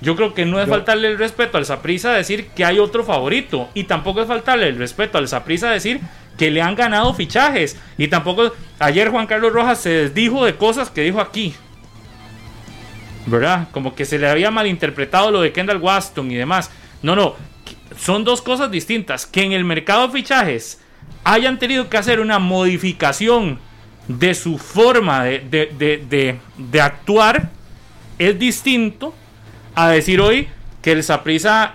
yo 0.00 0.14
creo 0.14 0.32
que 0.32 0.44
no 0.44 0.60
es 0.60 0.68
faltarle 0.68 1.08
el 1.08 1.18
respeto 1.18 1.58
al 1.58 1.66
Saprisa 1.66 2.12
decir 2.12 2.48
que 2.48 2.64
hay 2.64 2.78
otro 2.78 3.04
favorito. 3.04 3.68
Y 3.74 3.84
tampoco 3.84 4.20
es 4.22 4.28
faltarle 4.28 4.68
el 4.68 4.78
respeto 4.78 5.18
al 5.18 5.26
Saprisa 5.26 5.70
decir 5.70 6.00
que 6.36 6.50
le 6.50 6.62
han 6.62 6.76
ganado 6.76 7.12
fichajes. 7.14 7.76
Y 7.96 8.08
tampoco. 8.08 8.52
Ayer 8.78 9.08
Juan 9.10 9.26
Carlos 9.26 9.52
Rojas 9.52 9.80
se 9.80 9.90
desdijo 9.90 10.44
de 10.44 10.54
cosas 10.54 10.90
que 10.90 11.02
dijo 11.02 11.20
aquí. 11.20 11.54
¿Verdad? 13.26 13.68
Como 13.72 13.94
que 13.94 14.04
se 14.04 14.18
le 14.18 14.28
había 14.28 14.50
malinterpretado 14.50 15.32
lo 15.32 15.40
de 15.40 15.52
Kendall 15.52 15.78
Waston 15.78 16.30
y 16.30 16.36
demás. 16.36 16.70
No, 17.02 17.16
no. 17.16 17.34
Son 17.98 18.22
dos 18.22 18.40
cosas 18.40 18.70
distintas. 18.70 19.26
Que 19.26 19.42
en 19.42 19.52
el 19.52 19.64
mercado 19.64 20.06
de 20.06 20.12
fichajes 20.12 20.80
hayan 21.24 21.58
tenido 21.58 21.90
que 21.90 21.96
hacer 21.96 22.20
una 22.20 22.38
modificación 22.38 23.58
de 24.06 24.34
su 24.34 24.58
forma 24.58 25.24
de, 25.24 25.40
de, 25.40 26.38
de 26.56 26.80
actuar 26.80 27.50
es 28.18 28.38
distinto 28.38 29.12
a 29.84 29.90
decir 29.90 30.20
hoy 30.20 30.48
que 30.82 30.92
el 30.92 31.02
Saprisa 31.02 31.74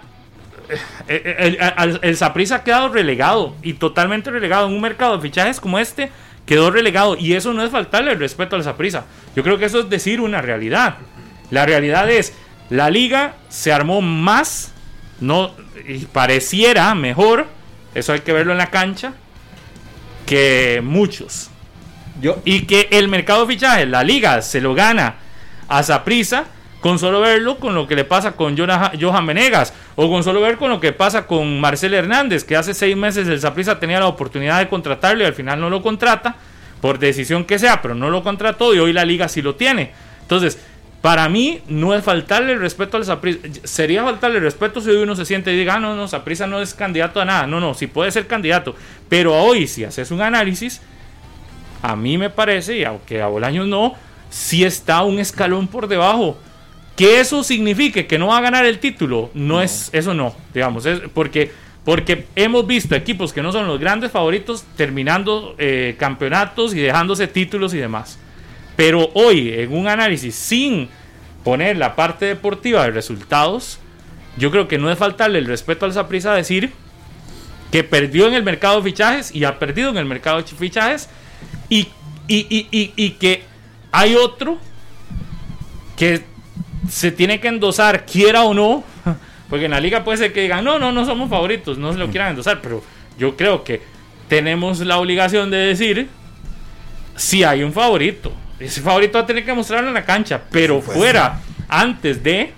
eh, 1.08 1.58
eh, 1.58 2.00
el, 2.02 2.18
Saprisa 2.18 2.56
ha 2.56 2.64
quedado 2.64 2.90
relegado 2.90 3.56
y 3.62 3.74
totalmente 3.74 4.32
relegado 4.32 4.68
en 4.68 4.74
un 4.74 4.82
mercado 4.82 5.16
de 5.16 5.22
fichajes 5.22 5.60
como 5.60 5.80
este 5.80 6.12
quedó 6.46 6.72
relegado 6.72 7.18
y 7.18 7.34
eso 7.34 7.54
no 7.54 7.64
es 7.64 7.72
faltarle 7.72 8.12
el 8.12 8.20
respeto 8.20 8.56
al 8.56 8.64
Saprisa. 8.64 9.06
Yo 9.36 9.44
creo 9.44 9.58
que 9.58 9.66
eso 9.66 9.82
es 9.82 9.90
decir 9.90 10.20
una 10.20 10.42
realidad. 10.42 10.98
La 11.50 11.66
realidad 11.66 12.10
es 12.10 12.34
la 12.70 12.90
liga 12.90 13.36
se 13.50 13.72
armó 13.72 14.02
más 14.02 14.74
no 15.20 15.52
y 15.88 16.06
pareciera 16.06 16.94
mejor, 16.96 17.48
eso 17.94 18.14
hay 18.14 18.22
que 18.22 18.34
verlo 18.34 18.52
en 18.52 18.58
la 18.58 18.70
cancha 18.70 19.14
que 20.26 20.82
muchos. 20.84 21.50
Yo, 22.22 22.42
y 22.46 22.62
que 22.62 22.88
el 22.92 23.08
mercado 23.08 23.46
de 23.46 23.54
fichajes, 23.54 23.88
la 23.88 24.04
liga 24.04 24.42
se 24.42 24.62
lo 24.62 24.74
gana 24.74 25.16
a 25.68 25.84
Saprisa 25.84 26.46
con 26.84 27.00
solo 27.00 27.22
verlo 27.22 27.60
con 27.60 27.74
lo 27.76 27.88
que 27.88 27.96
le 27.96 28.04
pasa 28.04 28.34
con 28.34 28.58
Johan 28.58 29.26
Venegas, 29.26 29.74
o 29.96 30.10
con 30.10 30.22
solo 30.22 30.42
ver 30.42 30.58
con 30.58 30.70
lo 30.70 30.82
que 30.82 30.92
pasa 30.92 31.26
con 31.26 31.62
Marcel 31.62 31.94
Hernández, 31.94 32.44
que 32.44 32.58
hace 32.58 32.74
seis 32.74 32.98
meses 32.98 33.26
el 33.30 33.40
Zaprisa 33.40 33.80
tenía 33.80 34.02
la 34.02 34.08
oportunidad 34.08 34.60
de 34.60 34.68
contratarlo 34.68 35.24
y 35.24 35.26
al 35.26 35.34
final 35.34 35.62
no 35.62 35.70
lo 35.70 35.82
contrata, 35.82 36.36
por 36.82 37.00
decisión 37.00 37.46
que 37.46 37.58
sea, 37.58 37.82
pero 37.82 37.96
no 37.96 38.10
lo 38.10 38.22
contrató 38.22 38.76
y 38.76 38.80
hoy 38.80 38.92
la 38.92 39.06
liga 39.06 39.30
sí 39.30 39.42
lo 39.42 39.56
tiene. 39.56 39.94
Entonces, 40.24 40.60
para 41.00 41.30
mí 41.30 41.62
no 41.70 41.96
es 41.96 42.04
faltarle 42.04 42.52
el 42.52 42.60
respeto 42.60 42.98
al 42.98 43.06
Zaprisa, 43.06 43.40
sería 43.64 44.04
faltarle 44.04 44.40
el 44.40 44.44
respeto 44.44 44.82
si 44.82 44.90
uno 44.90 45.16
se 45.16 45.24
siente 45.24 45.54
y 45.54 45.58
diga, 45.58 45.76
ah, 45.76 45.80
no, 45.80 45.96
no, 45.96 46.10
Zaprisa 46.10 46.48
no 46.48 46.62
es 46.62 46.74
candidato 46.74 47.22
a 47.22 47.24
nada, 47.24 47.48
no, 47.48 47.62
no, 47.62 47.74
sí 47.76 47.88
puede 47.88 48.12
ser 48.12 48.28
candidato, 48.28 48.76
pero 49.08 49.34
hoy 49.34 49.68
si 49.68 49.86
haces 49.86 50.12
un 50.12 50.20
análisis, 50.20 50.82
a 51.82 51.96
mí 51.96 52.18
me 52.18 52.30
parece, 52.30 52.78
y 52.78 52.84
aunque 52.84 53.22
a 53.22 53.28
Bolaños 53.28 53.68
no, 53.68 53.96
sí 54.30 54.66
está 54.66 55.04
un 55.04 55.20
escalón 55.20 55.68
por 55.70 55.88
debajo 55.88 56.38
que 56.96 57.20
eso 57.20 57.44
signifique 57.44 58.06
que 58.06 58.20
no 58.20 58.28
va 58.28 58.38
a 58.38 58.42
ganar 58.42 58.66
el 58.66 58.80
título, 58.80 59.32
no, 59.34 59.62
es 59.62 59.90
eso 59.94 60.14
no, 60.14 60.36
digamos, 60.54 60.86
es 60.86 61.02
porque 61.14 61.52
porque 61.84 62.28
hemos 62.36 62.66
visto 62.66 62.96
equipos 62.96 63.34
que 63.34 63.42
no 63.42 63.52
son 63.52 63.68
los 63.68 63.78
grandes 63.78 64.12
favoritos 64.12 64.64
terminando 64.78 65.54
eh, 65.58 65.96
campeonatos 66.00 66.74
y 66.74 66.80
dejándose 66.80 67.28
títulos 67.28 67.74
y 67.74 67.78
demás. 67.78 68.18
Pero 68.78 69.12
hoy, 69.14 69.52
en 69.54 69.74
un 69.74 69.88
análisis 69.88 70.34
sin 70.34 70.88
poner 71.44 71.76
la 71.76 71.96
parte 71.96 72.26
deportiva 72.26 72.84
de 72.86 72.92
resultados, 72.92 73.80
yo 74.38 74.50
creo 74.50 74.70
que 74.70 74.78
no 74.78 74.90
es 74.90 74.98
faltarle 74.98 75.40
el 75.40 75.46
respeto 75.46 75.86
al 75.86 75.92
Zaprisa 75.92 76.34
decir 76.34 76.72
que 77.70 77.84
perdió 77.84 78.28
en 78.28 78.34
el 78.34 78.44
mercado 78.44 78.78
de 78.78 78.90
fichajes 78.90 79.36
y 79.36 79.44
ha 79.44 79.60
perdido 79.60 79.90
en 79.90 79.98
el 79.98 80.06
mercado 80.06 80.38
de 80.38 80.44
fichajes 80.44 81.10
y, 81.70 81.90
y 82.30 83.10
que 83.20 83.44
hay 83.92 84.16
otro 84.16 84.58
que 85.98 86.33
se 86.90 87.12
tiene 87.12 87.40
que 87.40 87.48
endosar, 87.48 88.06
quiera 88.06 88.44
o 88.44 88.54
no, 88.54 88.84
porque 89.50 89.66
en 89.66 89.72
la 89.72 89.80
liga 89.80 90.04
puede 90.04 90.18
ser 90.18 90.34
que 90.34 90.42
digan, 90.42 90.64
no, 90.64 90.80
no, 90.80 90.92
no 90.92 91.06
somos 91.06 91.30
favoritos, 91.30 91.78
no 91.78 91.94
se 91.94 92.00
lo 92.00 92.10
quieran 92.10 92.32
endosar, 92.32 92.62
pero 92.62 92.84
yo 93.18 93.36
creo 93.36 93.64
que 93.64 93.82
tenemos 94.28 94.80
la 94.80 94.98
obligación 94.98 95.52
de 95.52 95.58
decir 95.58 96.10
si 97.16 97.44
hay 97.44 97.64
un 97.64 97.74
favorito. 97.74 98.32
Ese 98.60 98.82
favorito 98.82 99.18
va 99.18 99.24
a 99.24 99.28
tener 99.28 99.46
que 99.46 99.54
mostrarlo 99.54 99.90
en 99.90 99.94
la 99.94 100.06
cancha, 100.06 100.42
pero 100.50 100.82
fuera, 100.82 101.42
antes 101.68 102.24
de... 102.24 102.54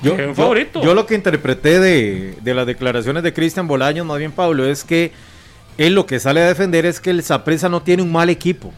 Yo, 0.00 0.14
un 0.14 0.36
favorito. 0.36 0.80
Yo, 0.80 0.94
lo 0.94 1.06
que 1.06 1.16
interpreté 1.16 1.80
de, 1.80 2.38
de 2.40 2.54
las 2.54 2.66
declaraciones 2.66 3.24
de 3.24 3.32
Cristian 3.32 3.66
Bolaños, 3.66 4.06
más 4.06 4.18
bien 4.18 4.30
Pablo, 4.30 4.64
es 4.64 4.84
que 4.84 5.10
él 5.76 5.94
lo 5.94 6.06
que 6.06 6.20
sale 6.20 6.40
a 6.40 6.46
defender 6.46 6.86
es 6.86 7.00
que 7.00 7.10
el 7.10 7.22
Sapresa 7.22 7.68
no 7.68 7.82
tiene 7.82 8.02
un 8.02 8.12
mal 8.12 8.30
equipo. 8.30 8.72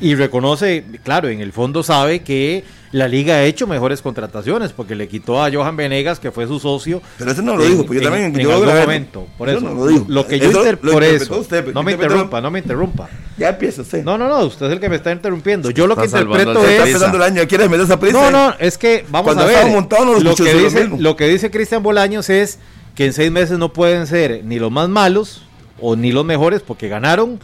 Y 0.00 0.14
reconoce, 0.14 0.84
claro, 1.04 1.28
en 1.28 1.40
el 1.40 1.52
fondo 1.52 1.82
sabe 1.82 2.22
que 2.22 2.64
la 2.92 3.08
liga 3.08 3.36
ha 3.36 3.44
hecho 3.44 3.66
mejores 3.66 4.02
contrataciones 4.02 4.72
porque 4.72 4.94
le 4.94 5.08
quitó 5.08 5.42
a 5.42 5.50
Johan 5.50 5.76
Venegas, 5.76 6.20
que 6.20 6.30
fue 6.30 6.46
su 6.46 6.60
socio. 6.60 7.00
Pero 7.18 7.32
eso 7.32 7.40
no 7.40 7.56
lo 7.56 7.64
dijo, 7.64 7.86
porque 7.86 8.02
yo 8.02 8.10
también. 8.10 8.38
En, 8.38 8.50
algún 8.50 8.66
momento. 8.66 9.26
Por 9.38 9.48
eso. 9.48 9.60
No 9.60 9.74
lo, 9.74 9.86
dijo. 9.86 10.04
lo 10.08 10.26
que 10.26 10.38
yo 10.38 10.50
inter 10.50 10.78
por 10.78 11.02
eso. 11.02 11.40
Usted, 11.40 11.72
no 11.72 11.82
me 11.82 11.92
interrumpa, 11.92 12.40
no 12.40 12.50
me 12.50 12.58
interrumpa. 12.58 13.08
Ya 13.38 13.48
empieza 13.48 13.82
usted. 13.82 14.04
No, 14.04 14.18
no, 14.18 14.28
no, 14.28 14.40
usted 14.40 14.66
es 14.66 14.72
el 14.72 14.80
que 14.80 14.90
me 14.90 14.96
está 14.96 15.10
interrumpiendo. 15.10 15.70
Yo 15.70 15.86
lo 15.86 15.96
que 15.96 16.04
interpreto 16.04 16.64
es. 16.66 16.94
Está 16.94 17.10
el 17.10 17.22
año, 17.22 17.48
¿quieres 17.48 17.70
meter 17.70 17.86
esa 17.86 17.98
prisa? 17.98 18.30
No, 18.30 18.30
no, 18.30 18.54
es 18.58 18.76
que 18.76 19.04
vamos 19.08 19.36
a 19.36 19.44
ver. 19.44 19.66
Montado, 19.68 20.20
lo, 20.20 20.34
que 20.34 20.54
dice, 20.54 20.90
lo 20.98 21.16
que 21.16 21.28
dice 21.28 21.50
Cristian 21.50 21.82
Bolaños 21.82 22.28
es 22.28 22.58
que 22.94 23.06
en 23.06 23.14
seis 23.14 23.30
meses 23.32 23.58
no 23.58 23.72
pueden 23.72 24.06
ser 24.06 24.44
ni 24.44 24.58
los 24.58 24.70
más 24.70 24.88
malos 24.88 25.46
o 25.80 25.96
ni 25.96 26.12
los 26.12 26.26
mejores 26.26 26.60
porque 26.60 26.88
ganaron 26.88 27.40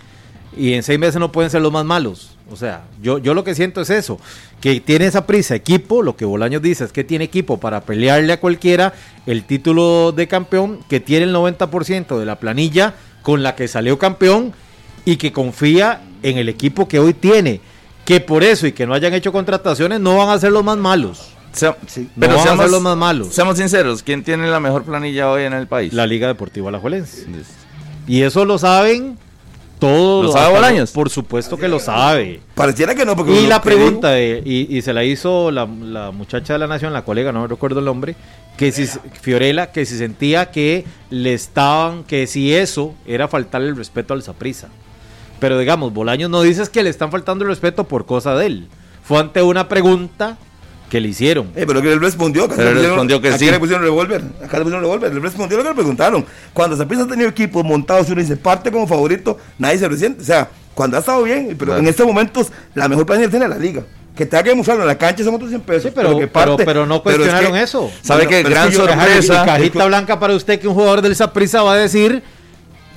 y 0.57 0.75
en 0.75 0.83
seis 0.83 0.99
meses 0.99 1.19
no 1.19 1.33
pueden 1.33 1.51
ser 1.51 1.63
los 1.63 1.73
más 1.73 1.85
malos. 1.85 2.38
O 2.51 2.57
sea, 2.57 2.85
yo, 3.03 3.19
yo 3.19 3.35
lo 3.35 3.45
que 3.45 3.55
siento 3.55 3.81
es 3.81 3.91
eso, 3.91 4.19
que 4.61 4.81
tiene 4.81 5.07
esa 5.07 5.27
prisa 5.27 5.55
equipo, 5.55 6.03
lo 6.03 6.17
que 6.17 6.25
Bolaños 6.25 6.63
dice 6.63 6.85
es 6.85 6.93
que 6.93 7.05
tiene 7.05 7.25
equipo 7.25 7.59
para 7.59 7.83
pelearle 7.83 8.33
a 8.33 8.41
cualquiera 8.41 8.95
el 9.27 9.45
título 9.45 10.13
de 10.13 10.29
campeón, 10.29 10.81
que 10.89 11.01
tiene 11.01 11.27
el 11.27 11.35
90% 11.35 12.19
de 12.19 12.25
la 12.25 12.39
planilla 12.39 12.95
con 13.23 13.43
la 13.43 13.55
que 13.55 13.69
salió 13.69 13.99
campeón 13.99 14.55
y 15.05 15.17
que 15.17 15.33
confía 15.33 16.01
en 16.23 16.39
el 16.39 16.49
equipo 16.49 16.89
que 16.89 16.99
hoy 16.99 17.13
tiene, 17.13 17.61
que 18.05 18.21
por 18.21 18.43
eso 18.43 18.67
y 18.67 18.73
que 18.73 18.87
no 18.87 18.95
hayan 18.95 19.13
hecho 19.13 19.33
contrataciones 19.33 20.01
no 20.01 20.17
van 20.17 20.31
a 20.31 20.39
ser 20.39 20.53
los 20.53 20.65
más 20.65 20.79
malos. 20.79 21.35
pero 22.19 22.33
no 22.33 22.39
van 22.39 22.49
a 22.49 22.63
ser 22.63 22.71
los 22.71 22.81
más 22.81 22.97
malos. 22.97 23.29
Seamos 23.29 23.59
sinceros, 23.59 24.03
¿quién 24.03 24.25
tiene 24.25 24.49
la 24.49 24.61
mejor 24.61 24.85
planilla 24.85 25.31
hoy 25.31 25.43
en 25.43 25.53
el 25.53 25.67
país? 25.67 25.93
La 25.93 26.07
Liga 26.07 26.29
Deportiva 26.29 26.71
Alajuelense. 26.71 27.27
Y 28.07 28.23
eso 28.23 28.47
lo 28.47 28.59
saben 28.59 29.19
todo 29.79 30.23
¿Lo 30.23 30.33
sabe 30.33 30.55
Bolaños? 30.55 30.91
Por 30.91 31.11
supuesto 31.11 31.57
que 31.57 31.69
lo 31.69 31.79
sabe. 31.79 32.41
Pareciera 32.55 32.95
que 32.95 33.05
no. 33.05 33.17
Porque 33.17 33.33
y 33.33 33.47
la 33.47 33.63
pregunta, 33.63 34.21
y, 34.21 34.81
se 34.83 34.93
la 34.93 35.05
hizo 35.05 35.51
la, 35.51 35.67
muchacha 35.67 36.55
de 36.55 36.59
la 36.59 36.67
Nación, 36.67 36.93
la 36.93 37.05
colega, 37.05 37.33
no 37.33 37.43
me 37.43 37.49
recuerdo 37.49 37.79
el 37.79 37.85
nombre, 37.85 38.17
que 38.57 38.73
si 38.73 38.87
Fiorella, 38.87 39.71
que 39.73 39.87
si 39.87 39.97
sentía 39.97 40.51
que 40.51 40.85
le 41.11 41.35
estaban, 41.35 42.05
que 42.05 42.27
si 42.27 42.55
eso 42.55 42.95
era 43.07 43.29
faltarle 43.29 43.69
el 43.69 43.77
respeto 43.77 44.15
al 44.15 44.23
Saprisa. 44.23 44.69
Pero 45.41 45.59
digamos, 45.59 45.93
Bolaños 45.93 46.31
no 46.31 46.43
dices 46.43 46.69
que 46.69 46.83
le 46.83 46.91
están 46.91 47.11
faltando 47.11 47.45
el 47.45 47.51
respeto 47.51 47.85
por 47.85 48.07
cosa 48.07 48.35
de 48.35 48.47
él. 48.47 48.69
Fue 49.03 49.19
ante 49.19 49.43
una 49.43 49.69
pregunta 49.69 50.37
que 50.89 51.01
le 51.01 51.09
hicieron. 51.09 51.49
Eh, 51.55 51.65
pero 51.67 51.83
que 51.83 51.93
él 51.93 52.01
respondió. 52.01 52.49
Pero 52.49 52.71
él 52.71 52.83
respondió 52.83 53.21
que 53.21 53.37
sí. 53.39 53.51
le 53.51 53.59
pusieron 53.59 53.83
revólver. 53.83 54.23
Acá 54.43 54.59
le 54.59 54.65
pusieron 54.65 54.83
revólver. 54.83 55.13
Él 55.13 55.23
respondió 55.23 55.59
lo 55.59 55.63
que 55.63 55.69
le 55.71 55.75
preguntaron. 55.75 56.25
Cuando 56.53 56.77
Zaprisa 56.77 57.05
ha 57.05 57.07
tenido 57.07 57.29
equipos 57.29 57.65
montados 57.65 58.09
y 58.09 58.13
uno 58.13 58.21
dice 58.21 58.37
parte 58.37 58.71
como 58.71 58.87
favorito, 58.87 59.39
nadie 59.59 59.79
se 59.79 59.89
resiente. 59.89 60.23
O 60.23 60.25
sea, 60.25 60.49
cuando 60.75 60.97
ha 60.97 61.01
estado 61.01 61.23
bien, 61.23 61.57
pero 61.59 61.77
en 61.77 61.87
estos 61.87 62.07
momentos 62.07 62.49
la 62.75 62.89
mejor 62.89 63.07
planilla 63.07 63.31
tiene 63.31 63.49
la 63.49 63.59
liga. 63.59 63.83
Que 64.17 64.27
tenga 64.27 64.43
que 64.43 64.49
demostrarlo 64.51 64.83
en 64.83 64.89
la 64.89 64.99
cancha 64.99 65.23
son 65.23 65.35
otros 65.35 65.51
100 65.51 65.61
pesos. 65.61 65.83
Sí, 65.85 65.93
pero, 65.95 66.19
pero, 66.33 66.57
pero, 66.57 66.87
no 66.87 67.03
cuestionaron 67.03 67.57
eso. 67.57 67.89
¿Sabe 68.03 68.27
qué? 68.27 68.43
Gran 68.43 68.73
sorpresa. 68.73 69.45
cajita 69.45 69.87
blanca 69.87 70.19
para 70.19 70.35
usted 70.35 70.59
que 70.59 70.67
un 70.67 70.75
jugador 70.75 71.03
del 71.03 71.15
Zaprisa 71.15 71.63
va 71.63 71.75
a 71.75 71.77
decir 71.77 72.23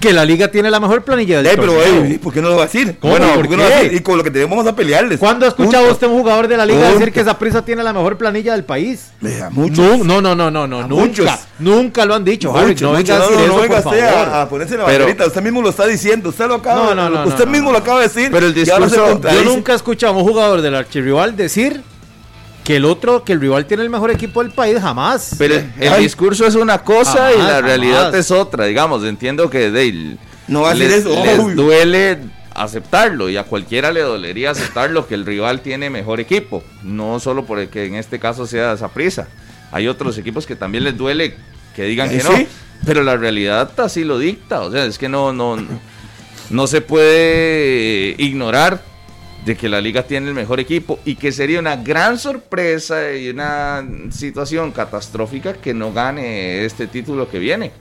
que 0.02 0.12
la 0.12 0.26
liga 0.26 0.50
tiene 0.50 0.70
la 0.70 0.80
mejor 0.82 1.04
planilla 1.04 1.38
del 1.38 1.48
Eh, 1.48 1.52
pero, 1.56 1.82
eh, 1.82 2.20
¿por 2.22 2.34
qué 2.34 2.42
no 2.42 2.50
lo 2.50 2.56
va 2.58 2.64
a 2.64 2.66
decir? 2.66 2.98
Bueno, 3.02 3.28
¿Por 3.28 3.36
¿por 3.36 3.44
qué 3.50 3.56
no 3.58 3.64
lo 3.64 3.70
va 3.70 3.76
a 3.76 3.80
decir? 3.84 3.94
Y 3.98 4.00
con 4.02 4.18
lo 4.18 4.24
que 4.26 4.32
tenemos 4.32 4.58
vamos 4.58 4.70
a 4.70 4.76
pelearles. 4.76 5.18
¿Cuándo 5.20 5.46
ha 5.46 5.50
escuchado 5.50 5.84
Punto. 5.86 5.94
usted 5.94 6.08
a 6.08 6.10
un 6.10 6.18
jugador 6.20 6.48
de 6.50 6.58
la 6.58 6.66
liga 6.66 6.80
Punto. 6.82 7.00
decir 7.00 7.14
que 7.14 7.20
esa 7.22 7.40
prisa 7.40 7.64
tiene 7.64 7.84
la 7.84 7.94
mejor 7.94 8.18
planilla 8.18 8.52
del 8.54 8.66
país? 8.66 9.12
Eh, 9.24 9.42
a 9.42 9.50
muchos. 9.50 10.00
No, 10.00 10.22
no, 10.22 10.36
no, 10.36 10.52
no, 10.52 10.68
no, 10.68 10.82
nunca, 10.88 10.96
muchos. 11.06 11.30
nunca 11.60 12.06
lo 12.06 12.16
han 12.16 12.26
dicho, 12.26 12.54
Harry, 12.58 12.76
no 12.82 12.92
venga 12.92 13.16
a 13.16 13.20
No, 13.20 13.24
decir 13.30 13.38
no, 13.40 13.44
eso, 13.46 13.56
no 13.56 13.62
venga 13.62 13.82
por 13.82 13.94
usted 13.94 14.10
favor. 14.12 14.28
a, 14.30 14.42
a 14.42 14.50
ponerse 14.50 14.78
la 14.78 14.86
Pero- 14.86 15.00
banderita. 15.06 15.28
Usted 15.28 15.42
mismo 15.42 15.62
lo 15.62 15.70
está 15.70 15.86
diciendo. 15.88 16.30
Usted 16.30 16.48
lo 16.48 16.56
acaba, 16.56 16.94
No, 16.94 16.96
no, 16.96 17.10
no, 17.10 17.28
usted 17.28 17.48
mismo 17.48 17.72
lo 17.72 17.78
acaba 17.78 18.00
de 18.02 18.08
decir. 18.08 18.30
Pero 18.32 18.48
el 18.48 18.54
discurso-. 18.54 19.22
Yo 19.22 19.44
nunca 19.44 19.74
he 19.74 19.76
escuchado 19.76 20.14
a 20.14 20.18
un 20.18 20.24
jugador 20.24 20.62
del 20.62 20.76
archirrival 20.76 21.36
decir 21.36 21.82
que 22.72 22.78
el 22.78 22.86
otro, 22.86 23.26
que 23.26 23.34
el 23.34 23.42
rival 23.42 23.66
tiene 23.66 23.84
el 23.84 23.90
mejor 23.90 24.12
equipo 24.12 24.42
del 24.42 24.54
país, 24.54 24.80
jamás. 24.80 25.36
Pero 25.38 25.56
el 25.56 25.94
Ay. 25.94 26.04
discurso 26.04 26.48
es 26.48 26.56
una 26.56 26.82
cosa 26.86 27.34
y 27.34 27.38
la 27.38 27.60
realidad 27.62 28.04
jamás. 28.06 28.16
es 28.20 28.32
otra, 28.32 28.64
digamos. 28.66 29.04
Entiendo 29.04 29.50
que 29.50 29.70
de, 29.72 30.16
No 30.48 30.62
va 30.62 30.72
a 30.72 30.74
les, 30.74 30.90
eso, 30.94 31.10
les 31.26 31.54
duele 31.56 32.18
aceptarlo 32.54 33.30
y 33.30 33.36
a 33.36 33.44
cualquiera 33.44 33.92
le 33.92 34.00
dolería 34.02 34.52
aceptarlo 34.52 35.06
que 35.06 35.16
el 35.16 35.26
rival 35.26 35.60
tiene 35.60 35.90
mejor 35.90 36.22
equipo. 36.22 36.64
No 36.84 37.20
solo 37.20 37.46
porque 37.46 37.86
en 37.88 37.96
este 37.96 38.20
caso 38.20 38.48
sea 38.48 38.72
esa 38.72 38.88
prisa. 38.88 39.28
Hay 39.74 39.90
otros 39.90 40.18
equipos 40.18 40.46
que 40.46 40.56
también 40.56 40.86
les 40.86 40.98
duele 40.98 41.36
que 41.76 41.84
digan 41.84 42.10
Eh, 42.10 42.20
que 42.20 42.24
no. 42.24 42.36
sí. 42.38 42.48
Pero 42.86 43.04
la 43.04 43.18
realidad 43.18 43.70
así 43.82 44.06
lo 44.06 44.18
dicta. 44.18 44.62
O 44.62 44.72
sea, 44.72 44.86
es 44.86 44.98
que 44.98 45.10
no, 45.10 45.34
no, 45.34 45.58
no 46.50 46.68
se 46.68 46.80
puede 46.80 48.16
ignorar 48.18 48.82
de 49.46 49.56
que 49.58 49.68
la 49.70 49.82
liga 49.82 50.04
tiene 50.04 50.28
el 50.28 50.34
mejor 50.36 50.60
equipo 50.60 51.00
y 51.06 51.16
que 51.16 51.32
sería 51.32 51.60
una 51.60 51.76
gran 51.76 52.20
sorpresa 52.20 53.12
y 53.14 53.30
una 53.30 53.84
situación 54.12 54.72
catastrófica 54.72 55.54
que 55.54 55.74
no 55.74 55.92
gane 55.94 56.64
este 56.66 56.88
título 56.88 57.30
que 57.30 57.40
viene. 57.40 57.72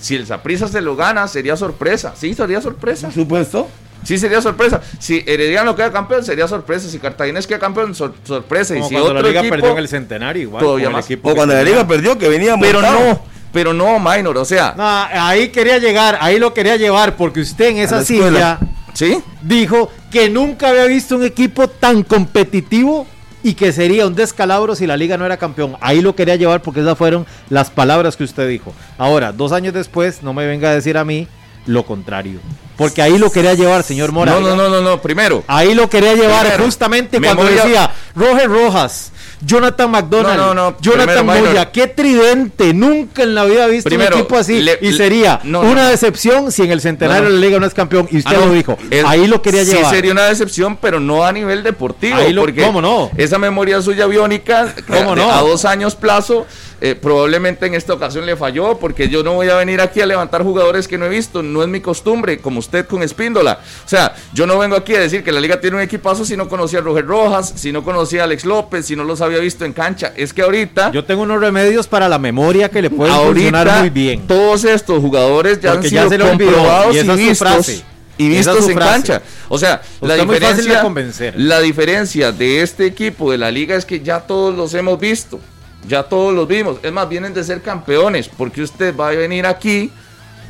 Si 0.00 0.14
el 0.16 0.26
Saprissa 0.26 0.68
se 0.68 0.80
lo 0.80 0.96
gana, 0.96 1.26
sería 1.28 1.56
sorpresa. 1.56 2.12
Sí, 2.16 2.34
sería 2.34 2.60
sorpresa. 2.60 3.06
Por 3.08 3.14
supuesto. 3.14 3.68
Sí, 4.04 4.18
sería 4.18 4.40
sorpresa. 4.42 4.80
Si 4.98 5.22
Herediano 5.26 5.76
queda 5.76 5.92
campeón, 5.92 6.24
sería 6.24 6.48
sorpresa. 6.48 6.88
Si 6.88 6.98
Cartaginés 6.98 7.46
queda 7.46 7.60
campeón, 7.60 7.94
sor- 7.94 8.14
sorpresa. 8.24 8.74
Como 8.74 8.86
y 8.86 8.88
si 8.88 8.94
cuando 8.94 9.10
otro 9.10 9.22
la 9.22 9.28
liga 9.28 9.40
equipo, 9.42 9.54
perdió 9.54 9.70
en 9.72 9.78
el 9.78 9.88
centenario, 9.88 10.42
igual. 10.42 10.64
todavía 10.64 10.90
más. 10.90 11.08
O 11.08 11.34
cuando 11.34 11.46
la 11.54 11.60
tenía. 11.60 11.74
liga 11.74 11.86
perdió, 11.86 12.18
que 12.18 12.28
venía 12.28 12.56
pero 12.60 12.80
montado. 12.80 13.00
no, 13.10 13.22
pero 13.52 13.72
no, 13.72 14.00
Minor. 14.00 14.38
O 14.38 14.44
sea, 14.44 14.74
No, 14.76 14.84
ahí 14.84 15.50
quería 15.50 15.78
llegar, 15.78 16.18
ahí 16.20 16.40
lo 16.40 16.52
quería 16.52 16.76
llevar, 16.76 17.16
porque 17.16 17.38
usted 17.40 17.66
en 17.66 17.78
esa 17.78 17.98
la 17.98 18.04
silla 18.04 18.58
¿sí? 18.94 19.22
dijo 19.42 19.88
que 20.12 20.28
nunca 20.28 20.68
había 20.68 20.84
visto 20.84 21.16
un 21.16 21.24
equipo 21.24 21.68
tan 21.68 22.02
competitivo 22.02 23.06
y 23.42 23.54
que 23.54 23.72
sería 23.72 24.06
un 24.06 24.14
descalabro 24.14 24.76
si 24.76 24.86
la 24.86 24.96
liga 24.96 25.16
no 25.16 25.26
era 25.26 25.36
campeón. 25.36 25.76
Ahí 25.80 26.00
lo 26.00 26.14
quería 26.14 26.36
llevar 26.36 26.62
porque 26.62 26.80
esas 26.80 26.96
fueron 26.96 27.26
las 27.48 27.70
palabras 27.70 28.16
que 28.16 28.24
usted 28.24 28.48
dijo. 28.48 28.72
Ahora, 28.98 29.32
dos 29.32 29.52
años 29.52 29.74
después, 29.74 30.22
no 30.22 30.32
me 30.32 30.46
venga 30.46 30.70
a 30.70 30.74
decir 30.74 30.96
a 30.96 31.04
mí 31.04 31.26
lo 31.66 31.84
contrario. 31.84 32.40
Porque 32.76 33.02
ahí 33.02 33.18
lo 33.18 33.30
quería 33.30 33.54
llevar, 33.54 33.82
señor 33.82 34.12
Mora. 34.12 34.32
No, 34.32 34.40
no, 34.40 34.54
no, 34.56 34.68
no, 34.68 34.80
no. 34.80 35.00
Primero, 35.02 35.44
Ahí 35.46 35.74
lo 35.74 35.88
quería 35.88 36.14
llevar 36.14 36.42
Primero, 36.42 36.64
justamente 36.64 37.20
cuando 37.20 37.42
memoria- 37.44 37.64
decía 37.64 37.90
Roger 38.14 38.48
Rojas, 38.48 39.12
Jonathan 39.44 39.90
McDonald, 39.90 40.36
No, 40.38 40.54
no, 40.54 40.70
no, 40.70 40.76
Jonathan 40.80 41.26
primero. 41.26 41.46
Moya, 41.48 41.70
qué 41.72 41.88
tridente, 41.88 42.72
nunca 42.74 43.22
en 43.24 43.34
la 43.34 43.44
vida 43.44 43.66
he 43.66 43.70
visto 43.70 43.88
Primero, 43.88 44.14
un 44.16 44.20
equipo 44.22 44.36
así 44.38 44.60
le- 44.60 44.78
y 44.80 44.92
sería 44.92 45.40
una 45.44 45.88
decepción 45.88 46.52
si 46.52 46.62
en 46.62 46.70
el 46.70 46.80
centenario 46.80 47.24
de 47.24 47.34
la 47.34 47.40
liga 47.40 47.58
no 47.58 47.66
es 47.66 47.74
campeón 47.74 48.08
y 48.10 48.18
usted 48.18 48.30
Ah, 48.36 48.40
no, 48.40 48.46
lo 48.46 48.52
dijo, 48.52 48.78
es- 48.90 49.04
ahí 49.04 49.26
lo 49.26 49.42
quería 49.42 49.64
sí 49.64 49.72
llevar. 49.72 49.92
sería 49.94 50.12
una 50.12 50.24
decepción, 50.26 50.76
pero 50.76 51.00
no 51.00 51.24
a 51.24 51.32
nivel 51.32 51.62
deportivo. 51.62 52.16
Ahí 52.16 52.32
lo- 52.32 52.42
porque 52.42 52.62
¿cómo 52.62 52.80
no? 52.80 53.10
Esa 53.16 53.38
memoria 53.38 53.82
suya 53.82 54.06
biónica, 54.06 54.74
¿Cómo 54.86 55.14
de- 55.14 55.22
no? 55.22 55.30
a 55.32 55.40
dos 55.40 55.64
años 55.64 55.94
plazo, 55.96 56.46
eh, 56.84 56.96
probablemente 56.96 57.64
en 57.66 57.74
esta 57.74 57.94
ocasión 57.94 58.26
le 58.26 58.34
falló, 58.36 58.76
porque 58.76 59.08
yo 59.08 59.22
no 59.22 59.34
voy 59.34 59.48
a 59.48 59.54
venir 59.54 59.80
aquí 59.80 60.00
a 60.00 60.06
levantar 60.06 60.42
jugadores 60.42 60.88
que 60.88 60.98
no 60.98 61.06
he 61.06 61.08
visto, 61.08 61.40
no 61.40 61.62
es 61.62 61.68
mi 61.68 61.80
costumbre, 61.80 62.38
como 62.38 62.58
usted 62.58 62.86
con 62.88 63.04
Espíndola. 63.04 63.60
O 63.84 63.88
sea, 63.88 64.16
yo 64.34 64.48
no 64.48 64.58
vengo 64.58 64.74
aquí 64.74 64.92
a 64.96 64.98
decir 65.00 65.22
que 65.22 65.30
la 65.30 65.38
liga 65.40 65.60
tiene 65.60 65.76
un 65.76 65.82
equipazo 65.82 66.24
si 66.24 66.36
no 66.36 66.48
conocía 66.48 66.80
a 66.80 66.82
Roger 66.82 67.06
Rojas, 67.06 67.52
si 67.54 67.70
no 67.70 67.84
conocía 67.84 68.22
a 68.22 68.24
Alex 68.24 68.44
López, 68.44 68.84
si 68.84 68.96
no 68.96 69.04
los 69.04 69.20
había 69.20 69.38
visto 69.38 69.64
en 69.64 69.72
cancha. 69.72 70.12
Es 70.16 70.32
que 70.32 70.42
ahorita... 70.42 70.90
Yo 70.90 71.04
tengo 71.04 71.22
unos 71.22 71.40
remedios 71.40 71.86
para 71.86 72.08
la 72.08 72.18
memoria 72.18 72.68
que 72.68 72.82
le 72.82 72.90
pueden 72.90 73.14
funcionar 73.14 73.68
Ahorita 73.68 73.80
muy 73.80 73.90
bien. 73.90 74.26
todos 74.26 74.64
estos 74.64 75.00
jugadores 75.00 75.60
ya 75.60 75.74
Porque 75.74 75.86
han 75.86 75.92
ya 75.92 76.08
sido 76.08 76.08
se 76.08 76.14
olvidó, 76.32 76.52
comprobados 76.52 76.94
y 76.96 76.98
y, 76.98 77.00
esa 77.00 77.14
es 77.14 77.28
su 77.38 77.44
frase. 77.44 77.82
y 78.18 78.28
vistos 78.28 78.68
en 78.68 78.74
frase. 78.74 78.90
cancha. 78.92 79.22
O 79.48 79.56
sea, 79.56 79.80
la 80.00 80.14
Usted 80.14 80.26
de 80.26 80.32
diferencia 80.34 80.82
convencer. 80.82 81.34
la 81.36 81.60
diferencia 81.60 82.32
de 82.32 82.62
este 82.62 82.86
equipo 82.86 83.30
de 83.30 83.38
la 83.38 83.52
liga 83.52 83.76
es 83.76 83.84
que 83.84 84.00
ya 84.00 84.18
todos 84.20 84.52
los 84.56 84.74
hemos 84.74 84.98
visto. 84.98 85.38
Ya 85.86 86.04
todos 86.04 86.32
los 86.32 86.46
vimos. 86.46 86.78
Es 86.82 86.92
más, 86.92 87.08
vienen 87.08 87.34
de 87.34 87.42
ser 87.44 87.60
campeones, 87.62 88.28
porque 88.28 88.62
usted 88.62 88.96
va 88.96 89.08
a 89.08 89.10
venir 89.12 89.46
aquí 89.46 89.90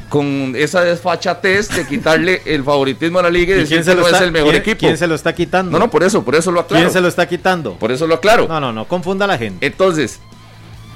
con 0.08 0.52
esa 0.56 0.82
desfachatez 0.82 1.68
de 1.74 1.86
quitarle 1.86 2.42
el 2.46 2.62
favoritismo 2.62 3.18
a 3.18 3.22
la 3.22 3.30
liga 3.30 3.54
y, 3.54 3.58
¿Y 3.58 3.60
decir 3.62 3.68
quién 3.76 3.80
que 3.80 3.84
se, 3.84 3.94
lo 3.94 4.00
no 4.02 4.06
está, 4.08 4.18
es 4.18 4.22
el 4.24 4.32
mejor 4.32 4.50
quién- 4.50 4.60
equipo. 4.62 4.78
quién 4.80 4.96
se 4.98 5.06
lo 5.06 5.14
está 5.14 5.34
quitando? 5.34 5.70
No, 5.72 5.78
no, 5.78 5.90
por 5.90 6.02
eso, 6.02 6.22
por 6.22 6.34
eso 6.34 6.52
lo 6.52 6.60
aclaro. 6.60 6.82
¿Quién 6.84 6.92
se 6.92 7.00
lo 7.00 7.08
está 7.08 7.26
quitando? 7.26 7.74
Por 7.78 7.90
eso 7.92 8.06
lo 8.06 8.16
aclaro. 8.16 8.46
No, 8.46 8.60
no, 8.60 8.72
no, 8.74 8.86
confunda 8.86 9.24
a 9.24 9.28
la 9.28 9.38
gente. 9.38 9.64
Entonces, 9.66 10.20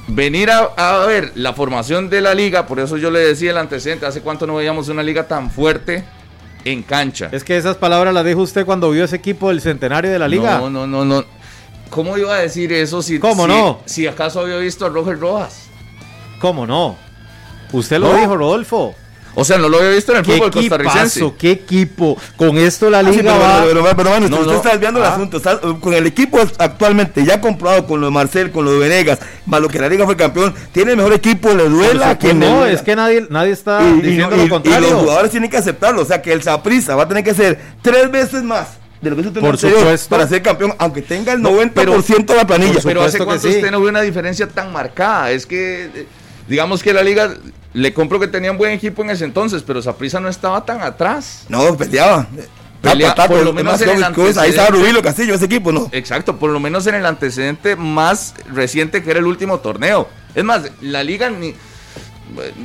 venir 0.09 0.51
a, 0.51 0.65
a 0.77 1.07
ver 1.07 1.33
la 1.35 1.55
formación 1.55 2.11
de 2.11 2.21
la 2.21 2.35
liga, 2.35 2.67
por 2.67 2.79
eso 2.79 2.99
yo 2.99 3.11
le 3.11 3.21
decía 3.21 3.53
el 3.53 3.59
antecedente, 3.59 4.05
hace 4.05 4.21
cuánto 4.21 4.47
no 4.47 4.55
veíamos 4.57 4.89
una 4.91 5.03
liga 5.03 5.27
tan 5.27 5.51
fuerte 5.51 6.05
en 6.67 6.83
cancha. 6.83 7.29
Es 7.33 7.43
que 7.43 7.57
esas 7.57 7.77
palabras 7.77 8.13
las 8.13 8.25
dijo 8.25 8.41
usted 8.43 8.67
cuando 8.67 8.91
vio 8.91 9.05
ese 9.05 9.17
equipo 9.17 9.49
del 9.49 9.61
centenario 9.63 10.11
de 10.11 10.19
la 10.19 10.29
liga. 10.29 10.59
No, 10.59 10.69
no, 10.69 10.87
no, 10.87 11.05
no. 11.07 11.25
¿Cómo 11.91 12.17
iba 12.19 12.35
a 12.35 12.39
decir 12.39 12.73
eso 12.73 13.01
si, 13.03 13.19
¿Cómo 13.19 13.45
si- 13.45 13.49
no? 13.49 13.81
si 13.87 14.07
acaso 14.07 14.41
había 14.41 14.57
visto 14.59 14.85
a 14.87 14.89
Roger 14.89 15.19
Rojas? 15.19 15.63
¿Cómo 16.41 16.67
no? 16.67 16.97
Usted 17.73 17.99
lo 17.99 18.13
No. 18.13 18.19
dijo, 18.19 18.37
Rodolfo. 18.37 18.95
O 19.39 19.45
sea, 19.45 19.59
no 19.59 19.69
lo 19.69 19.77
había 19.77 19.91
visto 19.91 20.13
en 20.13 20.19
el 20.19 20.25
¿Qué 20.25 20.33
fútbol 20.33 20.51
costarricense. 20.51 21.33
¿Qué 21.39 21.51
equipo? 21.51 22.17
Con 22.37 22.57
esto 22.57 22.89
la 22.89 23.01
Ah, 23.01 23.05
sí, 23.05 23.11
liga 23.19 23.35
pero, 23.35 23.39
va... 23.45 23.63
pero, 23.67 23.83
pero, 23.83 23.97
pero, 23.97 24.11
bueno, 24.11 24.29
No, 24.31 24.37
usted 24.39 24.51
no. 24.51 24.57
está 24.57 24.71
desviando 24.71 25.01
el 25.01 25.07
Ah. 25.07 25.13
asunto. 25.15 25.37
está- 25.37 25.59
con 25.61 25.93
el 25.93 26.07
equipo 26.07 26.39
actualmente 26.57 27.23
ya 27.23 27.39
comprobado 27.39 27.87
con 27.87 28.01
lo 28.01 28.07
de 28.07 28.13
Marcel, 28.13 28.51
con 28.51 28.65
lo 28.65 28.73
de 28.73 28.79
Venegas, 28.79 29.19
más 29.45 29.61
lo 29.61 29.69
que 29.69 29.79
la 29.79 29.91
liga 29.91 30.07
fue 30.07 30.17
campeón, 30.17 30.55
tiene 30.73 30.93
el 30.93 30.97
mejor 30.97 31.13
equipo, 31.13 31.51
le 31.53 31.69
duela 31.69 32.11
a 32.11 32.19
quien 32.19 32.41
le 32.41 32.47
no, 32.49 32.57
duela. 32.61 32.73
es 32.73 32.81
que 32.81 32.97
nadie, 32.97 33.27
nadie 33.29 33.53
está 33.53 33.83
y, 33.83 33.99
y- 33.99 34.01
diciendo 34.03 34.37
y- 34.37 34.39
lo 34.39 34.45
y 34.47 34.49
contrario. 34.49 34.91
los 34.91 35.01
jugadores 35.03 35.31
tienen 35.31 35.51
que 35.51 35.59
aceptarlo. 35.59 36.01
O 36.01 36.05
sea 36.07 36.23
que 36.23 36.33
el 36.33 36.43
Saprissa 36.43 36.97
va 36.97 37.03
a 37.03 37.09
tener 37.09 37.23
que 37.23 37.35
ser 37.35 37.61
tres 37.83 38.11
veces 38.11 38.43
más 38.43 38.69
de 39.01 39.11
lo 39.11 39.17
que 39.17 39.23
el 39.23 39.27
torneo 39.29 39.43
Por 39.43 39.55
anterior 39.55 39.79
supuesto. 39.81 40.09
para 40.09 40.27
ser 40.27 40.43
campeón, 40.43 40.75
aunque 40.79 41.03
tenga 41.03 41.33
el 41.33 41.43
No, 41.43 41.51
90% 41.51 42.27
de 42.27 42.35
la 42.35 42.47
planilla. 42.47 42.81
Pero 42.83 43.03
hace 43.03 43.19
cuánto 43.19 43.47
sí. 43.49 43.55
usted 43.57 43.71
no 43.71 43.81
vio 43.81 43.91
una 43.91 44.01
diferencia 44.01 44.49
tan 44.49 44.73
marcada. 44.73 45.31
Es 45.31 45.45
que, 45.47 45.85
eh, 45.95 46.07
digamos 46.49 46.83
que 46.83 46.93
la 46.93 47.03
liga, 47.03 47.35
le 47.75 47.93
compro 47.93 48.19
que 48.19 48.29
tenían 48.29 48.57
buen 48.57 48.73
equipo 48.73 49.03
en 49.03 49.11
ese 49.11 49.25
entonces, 49.25 49.63
pero 49.67 49.83
Saprissa 49.83 50.19
no 50.21 50.29
estaba 50.29 50.65
tan 50.65 50.81
atrás. 50.81 51.45
No, 51.49 51.77
peleaba. 51.77 52.27
Pelea- 52.83 53.09
Tapa, 53.11 53.23
tapa, 53.23 53.29
por 53.35 53.43
lo 53.45 53.51
es 53.51 53.55
menos 53.57 53.81
en 53.81 53.89
el 53.91 53.95
ahí 54.05 54.11
estaba 54.13 54.25
antecedente. 54.45 54.71
Rubilo 54.73 55.03
Castillo, 55.03 55.35
ese 55.35 55.45
equipo, 55.47 55.73
no. 55.73 55.89
Exacto, 55.93 56.37
por 56.37 56.51
lo 56.51 56.61
menos 56.61 56.87
en 56.87 56.95
el 56.95 57.05
antecedente 57.07 57.75
más 57.75 58.35
reciente 58.53 59.03
que 59.03 59.11
era 59.11 59.19
el 59.21 59.27
último 59.27 59.59
torneo. 59.61 60.09
Es 60.35 60.45
más, 60.45 60.63
la 60.83 61.03
liga 61.03 61.29
ni... 61.31 61.55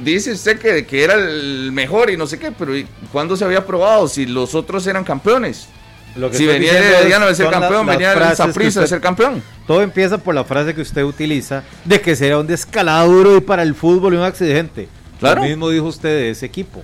Dice 0.03 0.31
usted 0.33 0.59
que, 0.59 0.85
que 0.85 1.03
era 1.03 1.13
el 1.13 1.71
mejor 1.71 2.09
y 2.09 2.17
no 2.17 2.25
sé 2.27 2.39
qué, 2.39 2.51
pero 2.51 2.75
¿y 2.75 2.87
¿cuándo 3.11 3.37
se 3.37 3.45
había 3.45 3.65
probado 3.65 4.07
si 4.07 4.25
los 4.25 4.55
otros 4.55 4.85
eran 4.87 5.03
campeones? 5.03 5.67
Lo 6.15 6.29
que 6.29 6.37
Si 6.37 6.45
venía 6.45 6.77
el 6.77 6.83
Herediano 6.83 7.27
de 7.27 7.35
ser 7.35 7.49
campeón, 7.49 7.85
las 7.87 7.95
venía 7.97 8.13
el 8.13 8.35
Saprissa 8.35 8.81
de 8.81 8.87
ser 8.87 8.99
campeón. 9.01 9.41
Todo 9.65 9.81
empieza 9.81 10.17
por 10.17 10.35
la 10.35 10.43
frase 10.43 10.73
que 10.75 10.81
usted 10.81 11.03
utiliza 11.03 11.63
de 11.85 12.01
que 12.01 12.15
será 12.15 12.37
un 12.39 12.47
descalabro 12.47 13.37
y 13.37 13.41
para 13.41 13.63
el 13.63 13.75
fútbol 13.75 14.13
y 14.13 14.17
un 14.17 14.23
accidente. 14.23 14.89
Claro. 15.19 15.41
Lo 15.41 15.47
mismo 15.47 15.69
dijo 15.69 15.85
usted 15.85 16.09
de 16.09 16.29
ese 16.31 16.45
equipo. 16.45 16.81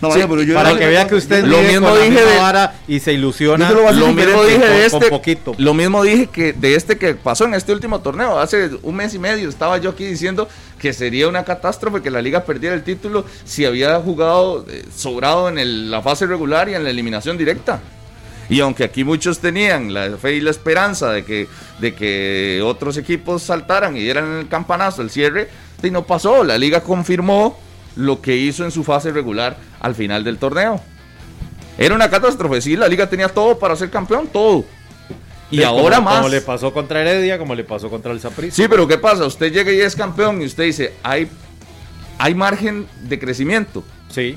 No, 0.00 0.08
Sí, 0.12 0.14
vaya, 0.20 0.28
pero 0.30 0.42
yo 0.42 0.54
para 0.54 0.72
no- 0.72 0.78
que 0.78 0.86
vea 0.86 1.06
que 1.06 1.14
usted 1.14 1.44
Lo 1.44 1.58
mismo 1.58 1.88
con 1.88 1.98
la 1.98 2.04
dije 2.06 2.16
misma 2.16 2.30
de- 2.30 2.38
vara 2.38 2.74
y 2.88 3.00
se 3.00 3.12
ilusiona. 3.12 3.70
Lo 3.70 3.92
mismo 4.14 4.44
dije 4.44 4.58
de 4.66 4.88
con 4.88 5.02
este, 5.02 5.10
poquito. 5.10 5.54
lo 5.58 5.74
mismo 5.74 6.02
dije 6.02 6.26
que 6.28 6.54
de 6.54 6.74
este 6.74 6.96
que 6.96 7.14
pasó 7.16 7.44
en 7.44 7.52
este 7.52 7.74
último 7.74 8.00
torneo, 8.00 8.38
hace 8.38 8.70
un 8.82 8.94
mes 8.96 9.12
y 9.12 9.18
medio 9.18 9.46
estaba 9.46 9.76
yo 9.76 9.90
aquí 9.90 10.06
diciendo 10.06 10.48
que 10.78 10.94
sería 10.94 11.28
una 11.28 11.44
catástrofe 11.44 12.00
que 12.00 12.10
la 12.10 12.22
liga 12.22 12.44
perdiera 12.44 12.74
el 12.74 12.82
título 12.82 13.26
si 13.44 13.66
había 13.66 14.00
jugado 14.00 14.64
eh, 14.70 14.86
sobrado 14.96 15.50
en 15.50 15.58
el- 15.58 15.90
la 15.90 16.00
fase 16.00 16.24
regular 16.24 16.70
y 16.70 16.74
en 16.76 16.82
la 16.84 16.88
eliminación 16.88 17.36
directa. 17.36 17.80
Y 18.50 18.60
aunque 18.60 18.84
aquí 18.84 19.04
muchos 19.04 19.38
tenían 19.38 19.94
la 19.94 20.16
fe 20.18 20.34
y 20.34 20.40
la 20.40 20.50
esperanza 20.50 21.12
de 21.12 21.24
que, 21.24 21.46
de 21.78 21.94
que 21.94 22.60
otros 22.64 22.96
equipos 22.96 23.42
saltaran 23.44 23.96
y 23.96 24.00
dieran 24.00 24.38
el 24.40 24.48
campanazo, 24.48 25.02
el 25.02 25.10
cierre, 25.10 25.48
y 25.82 25.90
no 25.90 26.04
pasó. 26.04 26.42
La 26.44 26.58
liga 26.58 26.82
confirmó 26.82 27.58
lo 27.96 28.20
que 28.20 28.36
hizo 28.36 28.64
en 28.64 28.70
su 28.72 28.82
fase 28.84 29.12
regular 29.12 29.56
al 29.80 29.94
final 29.94 30.24
del 30.24 30.36
torneo. 30.38 30.80
Era 31.78 31.94
una 31.94 32.10
catástrofe, 32.10 32.60
sí, 32.60 32.76
la 32.76 32.88
liga 32.88 33.08
tenía 33.08 33.28
todo 33.28 33.58
para 33.58 33.76
ser 33.76 33.88
campeón, 33.88 34.26
todo. 34.32 34.64
Y 35.50 35.58
Sí, 35.58 35.62
ahora 35.62 35.96
como- 35.96 36.10
más. 36.10 36.16
Como 36.18 36.28
le 36.28 36.40
pasó 36.40 36.72
contra 36.72 37.00
Heredia, 37.00 37.38
como 37.38 37.54
le 37.54 37.64
pasó 37.64 37.88
contra 37.88 38.12
el 38.12 38.20
Saprissa. 38.20 38.54
Sí, 38.56 38.66
pero 38.68 38.86
¿qué 38.86 38.98
pasa? 38.98 39.24
Usted 39.26 39.52
llega 39.52 39.72
y 39.72 39.80
es 39.80 39.94
campeón 39.96 40.42
y 40.42 40.46
usted 40.46 40.64
dice, 40.64 40.92
hay, 41.02 41.28
hay 42.18 42.34
margen 42.34 42.86
de 43.02 43.18
crecimiento. 43.18 43.82
Sí. 44.10 44.36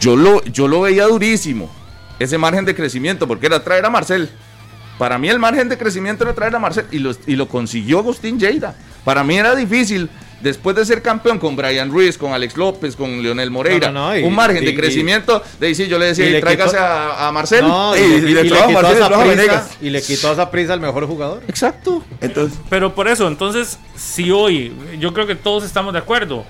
Yo 0.00 0.16
lo, 0.16 0.44
yo 0.44 0.68
lo 0.68 0.82
veía 0.82 1.06
durísimo, 1.06 1.70
ese 2.18 2.38
margen 2.38 2.64
de 2.64 2.74
crecimiento, 2.74 3.26
porque 3.28 3.46
era 3.46 3.62
traer 3.62 3.84
a 3.84 3.90
Marcel. 3.90 4.28
Para 4.98 5.16
mí 5.18 5.28
el 5.28 5.38
margen 5.38 5.68
de 5.68 5.78
crecimiento 5.78 6.24
era 6.24 6.34
traer 6.34 6.54
a 6.56 6.58
Marcel 6.58 6.86
y 6.90 6.98
lo, 6.98 7.12
y 7.26 7.36
lo 7.36 7.46
consiguió 7.48 8.00
Agustín 8.00 8.38
Lleida. 8.40 8.74
Para 9.04 9.22
mí 9.22 9.36
era 9.38 9.54
difícil 9.54 10.10
después 10.40 10.74
de 10.76 10.84
ser 10.84 11.02
campeón 11.02 11.38
con 11.38 11.54
Brian 11.54 11.90
Ruiz, 11.90 12.18
con 12.18 12.32
Alex 12.32 12.56
López, 12.56 12.96
con 12.96 13.22
Leonel 13.22 13.50
Moreira, 13.50 13.88
No, 13.90 13.92
no, 13.92 14.08
no, 14.10 14.18
y- 14.18 14.22
un 14.24 14.34
margen 14.34 14.64
de 14.64 14.74
crecimiento, 14.74 15.42
de 15.60 15.68
ahí 15.68 15.74
sí, 15.76 15.86
yo 15.86 15.98
le 15.98 16.06
decía, 16.06 16.26
y 16.26 16.30
le 16.30 16.40
tráigase 16.40 16.72
quitó- 16.76 16.82
a, 16.84 17.28
a 17.28 17.32
Marcel. 17.32 17.62
No, 17.66 17.96
y, 17.96 18.00
y- 18.00 18.20
le- 18.20 18.42
quitó 18.42 18.54
esa 18.56 19.08
trajo 19.08 19.22
prisa, 19.22 19.36
Venegas. 19.36 19.70
y 19.80 19.90
le 19.90 20.02
quitó 20.02 20.32
esa 20.32 20.50
prisa 20.50 20.72
al 20.72 20.80
mejor 20.80 21.06
jugador. 21.06 21.42
Exacto. 21.48 22.04
Entonces, 22.20 22.58
Pero 22.68 22.94
por 22.94 23.06
eso, 23.08 23.28
entonces, 23.28 23.78
si 23.96 24.30
hoy, 24.32 24.72
yo 24.98 25.12
creo 25.14 25.26
que 25.28 25.34
todos 25.36 25.62
estamos 25.64 25.92
de 25.92 26.00
acuerdo, 26.00 26.44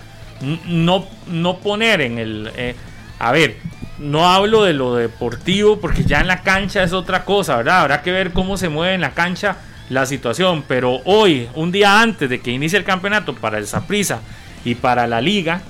no, 0.67 1.07
no 1.27 1.59
poner 1.59 2.01
en 2.01 2.19
el... 2.19 2.51
eh, 2.57 2.75
a 3.19 3.33
ver, 3.33 3.57
no 3.99 4.29
hablo 4.29 4.65
de 4.65 4.75
lo 4.75 4.95
deportivo 4.95 5.81
porque 5.81 6.05
ya 6.05 6.21
en 6.21 6.27
la 6.27 6.43
cancha 6.43 6.83
es 6.83 6.93
otra 6.93 7.25
cosa, 7.25 7.57
¿verdad? 7.57 7.81
Habrá 7.81 8.03
que 8.03 8.13
ver 8.13 8.33
cómo 8.33 8.57
se 8.57 8.69
mueve 8.69 8.95
en 8.95 9.01
la 9.01 9.13
cancha 9.13 9.57
la 9.91 10.07
situación, 10.07 10.65
pero 10.69 11.01
hoy, 11.05 11.49
un 11.55 11.73
día 11.73 12.01
antes 12.01 12.29
de 12.29 12.41
que 12.41 12.51
inicie 12.51 12.79
el 12.79 12.85
campeonato 12.85 13.35
para 13.35 13.59
el 13.59 13.67
Saprissa 13.67 14.21
y 14.65 14.75
para 14.75 15.07
la 15.07 15.21
liga, 15.21 15.63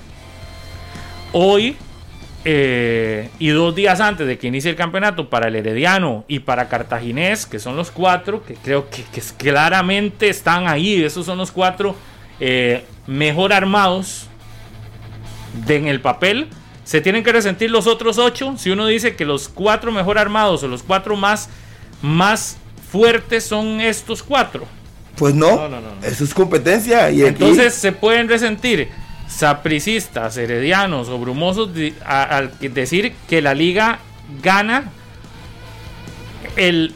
hoy 1.31 1.77
eh, 2.45 3.29
y 3.37 3.49
dos 3.49 3.75
días 3.75 3.99
antes 3.99 4.25
de 4.25 4.37
que 4.37 4.47
inicie 4.47 4.71
el 4.71 4.77
campeonato 4.77 5.29
para 5.29 5.49
el 5.49 5.55
Herediano 5.55 6.23
y 6.27 6.39
para 6.39 6.69
Cartaginés, 6.69 7.45
que 7.45 7.59
son 7.59 7.75
los 7.75 7.91
cuatro, 7.91 8.43
que 8.43 8.55
creo 8.55 8.89
que, 8.89 9.03
que 9.03 9.21
claramente 9.37 10.29
están 10.29 10.67
ahí, 10.67 11.03
esos 11.03 11.25
son 11.25 11.37
los 11.37 11.51
cuatro 11.51 11.95
eh, 12.39 12.85
mejor 13.07 13.51
armados 13.51 14.27
de, 15.65 15.75
en 15.75 15.87
el 15.87 15.99
papel. 15.99 16.47
Se 16.83 17.01
tienen 17.01 17.23
que 17.23 17.31
resentir 17.31 17.69
los 17.71 17.85
otros 17.87 18.17
ocho. 18.17 18.55
Si 18.57 18.69
uno 18.71 18.87
dice 18.87 19.15
que 19.15 19.25
los 19.25 19.47
cuatro 19.49 19.91
mejor 19.91 20.17
armados 20.17 20.63
o 20.63 20.67
los 20.67 20.81
cuatro 20.83 21.15
más, 21.15 21.49
más 22.01 22.57
fuertes 22.91 23.43
son 23.45 23.79
estos 23.81 24.23
cuatro. 24.23 24.65
pues 25.15 25.35
no, 25.35 25.55
No, 25.55 25.69
no, 25.69 25.81
no, 25.81 25.89
eso 26.07 26.23
es 26.23 26.33
competencia. 26.33 27.11
Y 27.11 27.21
aquí- 27.21 27.27
Entonces 27.29 27.73
se 27.75 27.91
pueden 27.91 28.27
resentir 28.29 28.89
sapricistas, 29.27 30.37
heredianos 30.37 31.09
o 31.09 31.19
brumosos 31.19 31.69
al 32.05 32.51
decir 32.59 33.13
que 33.27 33.41
la 33.41 33.53
liga 33.53 33.99
gana 34.41 34.85
el, 36.55 36.93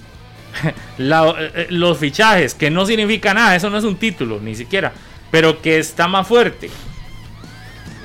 la- 0.98 1.36
eh, 1.38 1.68
los 1.70 1.98
fichajes, 1.98 2.54
que 2.56 2.70
no 2.72 2.86
significa 2.86 3.34
nada, 3.34 3.56
eso 3.56 3.70
no 3.70 3.78
es 3.78 3.84
un 3.84 3.98
título, 3.98 4.40
ni 4.40 4.56
siquiera, 4.56 4.94
pero 5.30 5.62
que 5.62 5.78
está 5.80 6.08
más 6.08 6.28
fuerte. 6.28 6.70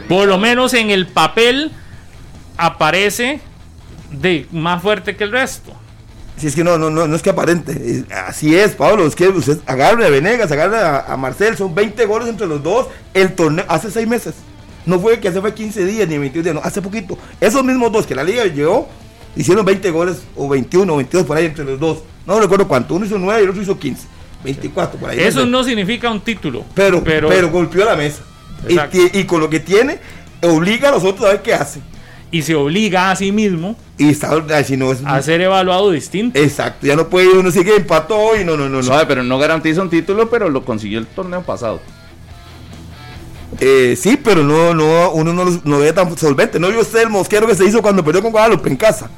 Por 0.08 0.26
lo 0.26 0.38
menos 0.38 0.74
en 0.74 0.90
el 0.90 1.06
papel 1.06 1.72
aparece 2.56 3.40
de 4.10 4.46
más 4.52 4.82
fuerte 4.82 5.16
que 5.16 5.24
el 5.24 5.32
resto. 5.32 5.72
Si 6.38 6.46
es 6.46 6.54
que 6.54 6.62
no, 6.62 6.78
no, 6.78 6.88
no, 6.88 7.08
no 7.08 7.16
es 7.16 7.22
que 7.22 7.30
aparente. 7.30 8.04
Así 8.26 8.54
es, 8.54 8.72
Pablo. 8.72 9.06
Es 9.06 9.16
que 9.16 9.28
usted 9.28 9.58
agarre 9.66 10.06
a 10.06 10.10
Venegas, 10.10 10.50
agarre 10.52 10.78
a, 10.78 11.00
a 11.00 11.16
Marcel. 11.16 11.56
Son 11.56 11.74
20 11.74 12.06
goles 12.06 12.28
entre 12.28 12.46
los 12.46 12.62
dos. 12.62 12.86
El 13.12 13.34
torneo 13.34 13.64
hace 13.68 13.90
6 13.90 14.06
meses. 14.06 14.34
No 14.86 14.98
fue 15.00 15.20
que 15.20 15.28
hace 15.28 15.40
fue 15.40 15.52
15 15.52 15.84
días 15.84 16.08
ni 16.08 16.16
21 16.16 16.42
días, 16.42 16.54
no, 16.54 16.62
hace 16.64 16.80
poquito. 16.80 17.18
Esos 17.40 17.62
mismos 17.62 17.92
dos 17.92 18.06
que 18.06 18.14
la 18.14 18.24
liga 18.24 18.46
llegó, 18.46 18.88
hicieron 19.36 19.66
20 19.66 19.90
goles 19.90 20.22
o 20.34 20.48
21 20.48 20.90
o 20.90 20.96
22 20.96 21.26
por 21.26 21.36
ahí 21.36 21.44
entre 21.44 21.64
los 21.64 21.78
dos. 21.78 21.98
No 22.26 22.40
recuerdo 22.40 22.66
cuánto. 22.66 22.94
Uno 22.94 23.04
hizo 23.04 23.18
9 23.18 23.40
y 23.40 23.44
el 23.44 23.50
otro 23.50 23.62
hizo 23.62 23.78
15. 23.78 24.06
24 24.44 24.98
por 24.98 25.10
ahí. 25.10 25.20
Eso 25.20 25.44
no 25.44 25.62
significa 25.64 26.10
un 26.10 26.20
título. 26.20 26.64
Pero, 26.74 27.02
pero, 27.04 27.50
golpeó 27.50 27.84
la 27.84 27.96
mesa. 27.96 28.22
Y, 28.68 28.76
ti- 28.88 29.10
y 29.18 29.24
con 29.24 29.40
lo 29.40 29.50
que 29.50 29.60
tiene, 29.60 29.98
obliga 30.42 30.88
a 30.88 30.92
los 30.92 31.04
otros 31.04 31.26
a 31.28 31.32
ver 31.32 31.42
qué 31.42 31.54
hacen. 31.54 31.82
y 32.30 32.42
se 32.42 32.54
obliga 32.54 33.10
a 33.10 33.16
sí 33.16 33.32
mismo 33.32 33.76
Y 33.96 34.10
está, 34.10 34.30
si 34.64 34.76
no 34.76 34.92
es. 34.92 35.00
a 35.04 35.20
ser 35.22 35.40
evaluado 35.40 35.90
distinto. 35.90 36.38
Exacto, 36.38 36.86
ya 36.86 36.96
no 36.96 37.08
puede 37.08 37.30
ir 37.30 37.36
uno 37.36 37.50
sigue 37.50 37.76
empató 37.76 38.36
y 38.40 38.44
no, 38.44 38.56
no, 38.56 38.68
no, 38.68 38.82
no. 38.82 39.08
Pero 39.08 39.22
no 39.22 39.38
garantiza 39.38 39.82
un 39.82 39.90
título, 39.90 40.28
pero 40.28 40.48
lo 40.48 40.64
consiguió 40.64 40.98
el 40.98 41.06
torneo 41.06 41.42
pasado. 41.42 41.80
Eh, 43.60 43.96
sí, 43.98 44.18
pero 44.22 44.42
no, 44.44 44.74
no, 44.74 45.10
uno 45.12 45.32
no 45.32 45.44
lo 45.44 45.60
no 45.64 45.78
ve 45.78 45.92
tan 45.92 46.16
solvente. 46.18 46.60
No 46.60 46.68
vio 46.68 46.80
usted 46.80 47.00
el 47.02 47.08
mosquero 47.08 47.46
que 47.46 47.54
se 47.54 47.64
hizo 47.64 47.80
cuando 47.80 48.04
perdió 48.04 48.22
con 48.22 48.30
Guadalupe 48.30 48.68
en 48.68 48.76
casa. 48.76 49.10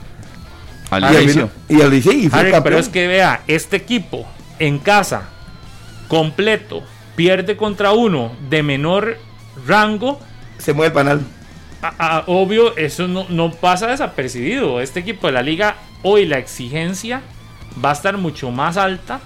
Al 0.91 1.03
y 1.03 1.07
al. 1.07 1.51
Y 1.69 1.81
al 1.83 1.93
inicio, 1.93 2.13
y 2.13 2.29
fue 2.29 2.39
Harry, 2.41 2.53
pero 2.63 2.79
es 2.79 2.89
que 2.89 3.07
vea, 3.07 3.43
este 3.47 3.77
equipo 3.77 4.27
en 4.59 4.79
casa, 4.79 5.23
completo, 6.09 6.83
pierde 7.17 7.57
contra 7.57 7.93
uno 7.93 8.33
de 8.49 8.63
menor 8.63 9.17
rango. 9.71 10.21
se 10.59 10.73
mueve 10.75 10.89
el 10.89 10.93
panal. 10.93 11.21
a- 11.83 12.17
a- 12.19 12.25
obvio, 12.27 12.77
eso 12.77 13.09
no, 13.09 13.25
no 13.31 13.51
pasa 13.53 13.87
desapercibido. 13.87 14.81
Este 14.83 15.01
equipo 15.01 15.27
de 15.29 15.33
la 15.33 15.43
liga, 15.43 15.77
hoy 16.03 16.27
la 16.27 16.37
exigencia 16.39 17.23
va 17.83 17.91
a 17.91 17.93
estar 17.95 18.19
mucho 18.19 18.51
más 18.51 18.77
alta 18.77 19.21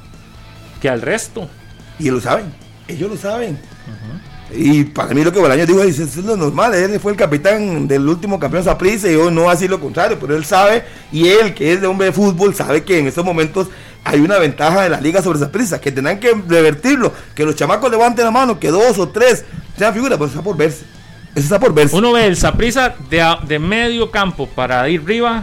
que 0.81 0.89
al 0.89 1.03
resto. 1.03 1.49
Y 1.99 2.11
lo 2.11 2.21
saben. 2.21 2.53
Ellos 2.87 3.11
lo 3.11 3.17
saben. 3.17 3.59
Y 4.57 4.85
para 4.85 5.15
mí 5.15 5.25
lo 5.25 5.33
que 5.33 5.41
Bolaño 5.41 5.67
dijo 5.67 5.83
es, 5.83 5.99
es 5.99 6.17
lo 6.19 6.37
normal. 6.37 6.75
Él 6.75 7.01
fue 7.01 7.11
el 7.13 7.19
capitán 7.19 7.89
del 7.89 8.07
último 8.09 8.39
campeón 8.39 8.63
Saprissa 8.63 9.09
y 9.11 9.15
yo 9.15 9.31
no 9.31 9.51
así 9.51 9.67
lo 9.67 9.81
contrario. 9.81 10.19
Pero 10.21 10.37
él 10.37 10.45
sabe, 10.45 10.85
y 11.11 11.27
él 11.29 11.55
que 11.55 11.73
es 11.73 11.81
de 11.81 11.87
hombre 11.89 12.07
de 12.09 12.13
fútbol, 12.13 12.55
sabe 12.55 12.85
que 12.85 12.99
en 13.01 13.07
estos 13.09 13.25
momentos 13.25 13.69
hay 14.05 14.21
una 14.21 14.39
ventaja 14.39 14.83
de 14.83 14.91
la 14.91 15.01
liga 15.01 15.23
sobre 15.23 15.39
Saprissa. 15.41 15.81
Que 15.81 15.91
tendrán 15.91 16.21
que 16.21 16.35
revertirlo. 16.47 17.13
Que 17.35 17.45
los 17.45 17.57
chamacos 17.57 17.91
levanten 17.91 18.25
la 18.27 18.31
mano, 18.31 18.61
que 18.61 18.71
dos 18.71 18.97
o 18.99 19.09
tres 19.09 19.45
sean 19.77 19.93
figuras. 19.95 20.19
Pues 20.19 20.31
está 20.31 20.43
por 20.43 20.57
verse. 20.57 20.85
Eso 21.35 21.41
está 21.45 21.59
por 21.61 21.75
verse. 21.75 21.97
Uno 21.97 22.13
ve 22.13 22.27
el 22.27 22.37
Saprisa 22.37 22.95
de, 23.11 23.25
de 23.47 23.59
medio 23.59 24.11
campo 24.11 24.47
para 24.49 24.89
ir 24.89 25.01
arriba. 25.01 25.43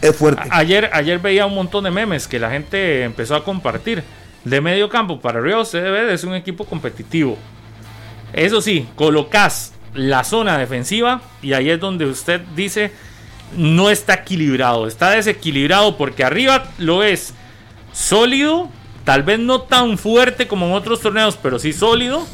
es 0.00 0.16
fuerte. 0.16 0.42
A- 0.50 0.58
Ayer, 0.58 0.90
ayer 0.92 1.18
veía 1.18 1.46
un 1.46 1.54
montón 1.54 1.84
de 1.84 1.90
memes 1.90 2.26
que 2.26 2.38
la 2.38 2.50
gente 2.50 3.04
empezó 3.04 3.34
a 3.36 3.44
compartir. 3.44 4.02
De 4.44 4.60
medio 4.60 4.88
campo 4.88 5.20
para 5.20 5.38
arriba, 5.38 5.60
usted 5.60 5.82
debe 5.84 6.12
es 6.12 6.24
un 6.24 6.34
equipo 6.34 6.64
competitivo. 6.64 7.38
Eso 8.32 8.60
sí, 8.60 8.88
colocas 8.96 9.72
la 9.94 10.24
zona 10.24 10.56
defensiva 10.58 11.20
y 11.42 11.52
ahí 11.52 11.68
es 11.70 11.78
donde 11.78 12.06
usted 12.06 12.40
dice 12.56 12.90
no 13.58 13.90
está 13.90 14.14
equilibrado, 14.14 14.86
está 14.86 15.10
desequilibrado 15.10 15.98
porque 15.98 16.24
arriba 16.24 16.64
lo 16.78 17.02
es 17.02 17.34
sólido, 17.92 18.70
tal 19.04 19.22
vez 19.22 19.38
no 19.38 19.60
tan 19.60 19.98
fuerte 19.98 20.48
como 20.48 20.64
en 20.66 20.72
otros 20.72 21.00
torneos, 21.02 21.36
pero 21.42 21.58
sí 21.58 21.74
sólido, 21.74 22.26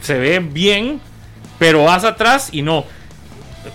se 0.00 0.18
ve 0.18 0.38
bien, 0.40 1.00
pero 1.58 1.84
vas 1.84 2.04
atrás 2.04 2.48
y 2.52 2.62
no. 2.62 2.84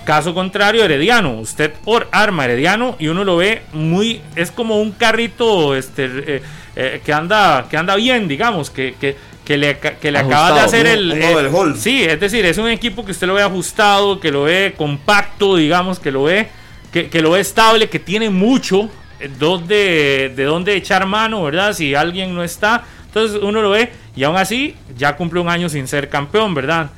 Caso 0.04 0.34
contrario, 0.34 0.84
Herediano. 0.84 1.34
Usted 1.39 1.74
or- 1.86 2.08
arma 2.12 2.46
Herediano 2.46 2.96
y 3.00 3.08
uno 3.08 3.24
lo 3.24 3.38
ve 3.38 3.62
muy. 3.74 4.22
Es 4.36 4.50
como 4.52 4.82
un 4.82 4.91
carrito 4.91 5.76
este, 5.76 6.06
eh, 6.06 6.41
eh, 6.76 7.02
que, 7.06 7.13
anda, 7.13 7.68
que 7.70 7.78
anda 7.78 7.96
bien, 7.96 8.28
digamos, 8.28 8.72
que, 8.72 8.96
que, 9.00 9.15
que 9.46 9.58
le, 9.58 9.78
que 9.78 10.12
le 10.12 10.18
acaba 10.18 10.54
de 10.54 10.60
hacer 10.62 10.88
el. 10.88 11.12
overhaul. 11.12 11.78
sí, 11.78 12.04
es 12.04 12.20
decir, 12.20 12.44
es 12.46 12.58
un 12.58 12.70
equipo 12.70 13.06
que 13.06 13.12
usted 13.12 13.28
lo 13.28 13.36
ve 13.36 13.44
ajustado, 13.44 14.20
que 14.20 14.32
lo 14.32 14.44
ve 14.44 14.74
compacto, 14.76 15.56
digamos, 15.56 16.00
que 16.00 16.12
lo 16.12 16.24
ve, 16.24 16.50
que, 16.91 17.08
que 17.10 17.22
lo 17.22 17.32
ve 17.32 17.41
estable, 17.41 17.88
que 17.88 18.00
tiene 18.00 18.32
mucho 18.32 18.89
eh, 19.20 19.30
donde, 19.38 20.34
de 20.36 20.44
dónde 20.46 20.76
echar 20.76 21.06
mano, 21.06 21.44
¿verdad? 21.44 21.74
Si 21.74 21.94
alguien 21.94 22.34
no 22.34 22.44
está. 22.44 22.84
Entonces 23.15 23.39
uno 23.41 23.62
lo 23.62 23.69
ve 23.69 23.91
y 24.13 24.25
aún 24.25 24.36
así 24.36 24.75
ya 24.97 25.15
cumple 25.15 25.39
un 25.39 25.47
año 25.47 25.69
sin 25.69 25.88
ser 25.88 26.10
campeón, 26.10 26.54
¿verdad? 26.54 26.89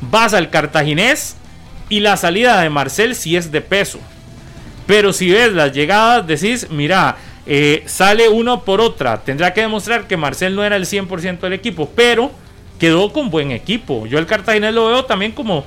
Vas 0.00 0.32
al 0.32 0.48
cartaginés 0.48 1.36
y 1.90 2.00
la 2.00 2.16
salida 2.16 2.58
de 2.62 2.70
Marcel 2.70 3.14
sí 3.14 3.36
es 3.36 3.52
de 3.52 3.60
peso. 3.60 3.98
Pero 4.86 5.12
si 5.12 5.30
ves 5.30 5.52
las 5.52 5.72
llegadas, 5.74 6.26
decís, 6.26 6.68
mira, 6.70 7.16
eh, 7.44 7.82
sale 7.84 8.30
uno 8.30 8.64
por 8.64 8.80
otra. 8.80 9.18
Tendrá 9.22 9.52
que 9.52 9.60
demostrar 9.60 10.06
que 10.06 10.16
Marcel 10.16 10.56
no 10.56 10.64
era 10.64 10.76
el 10.76 10.86
100% 10.86 11.40
del 11.40 11.52
equipo, 11.52 11.90
pero 11.94 12.30
quedó 12.80 13.12
con 13.12 13.28
buen 13.28 13.50
equipo. 13.50 14.06
Yo 14.06 14.18
el 14.18 14.24
Cartaginés 14.24 14.72
lo 14.72 14.86
veo 14.86 15.04
también 15.04 15.32
como, 15.32 15.66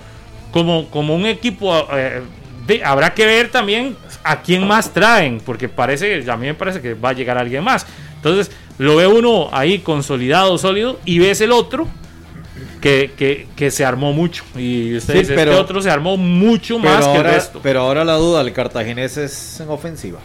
como, 0.52 0.90
como 0.90 1.14
un 1.16 1.28
equipo. 1.28 1.88
eh, 1.94 2.24
de- 2.66 2.84
habrá 2.84 3.14
que 3.14 3.28
ver 3.28 3.52
también 3.52 3.96
a 4.24 4.42
quién 4.42 4.68
más 4.68 4.92
traen, 4.92 5.40
porque 5.46 5.70
parece, 5.70 6.24
a 6.28 6.38
mí 6.38 6.48
me 6.48 6.56
parece 6.56 6.82
que 6.82 6.96
va 6.96 7.10
a 7.10 7.14
llegar 7.14 7.38
alguien 7.38 7.64
más. 7.64 7.86
Entonces, 8.16 8.52
lo 8.82 8.96
ve 8.96 9.08
uno 9.08 9.50
ahí 9.52 9.80
consolidado, 9.80 10.58
sólido, 10.58 11.00
y 11.06 11.20
ves 11.20 11.40
el 11.42 11.52
otro 11.52 11.88
que, 12.82 13.12
que, 13.16 13.48
que 13.56 13.70
se 13.72 13.86
armó 13.86 14.12
mucho. 14.14 14.44
Y 14.56 14.96
usted 14.98 15.14
Sí, 15.14 15.20
dice, 15.20 15.34
pero- 15.36 15.52
este 15.52 15.62
otro 15.64 15.82
se 15.82 15.90
armó 15.92 16.18
mucho 16.18 16.80
más 16.80 17.08
que 17.08 17.18
el 17.18 17.24
resto. 17.24 17.60
pero 17.62 17.82
ahora 17.82 18.04
la 18.04 18.14
duda 18.16 18.44
del 18.44 18.54
cartaginés 18.54 19.18
es 19.18 19.60
en 19.60 19.70
ofensiva. 19.70 20.20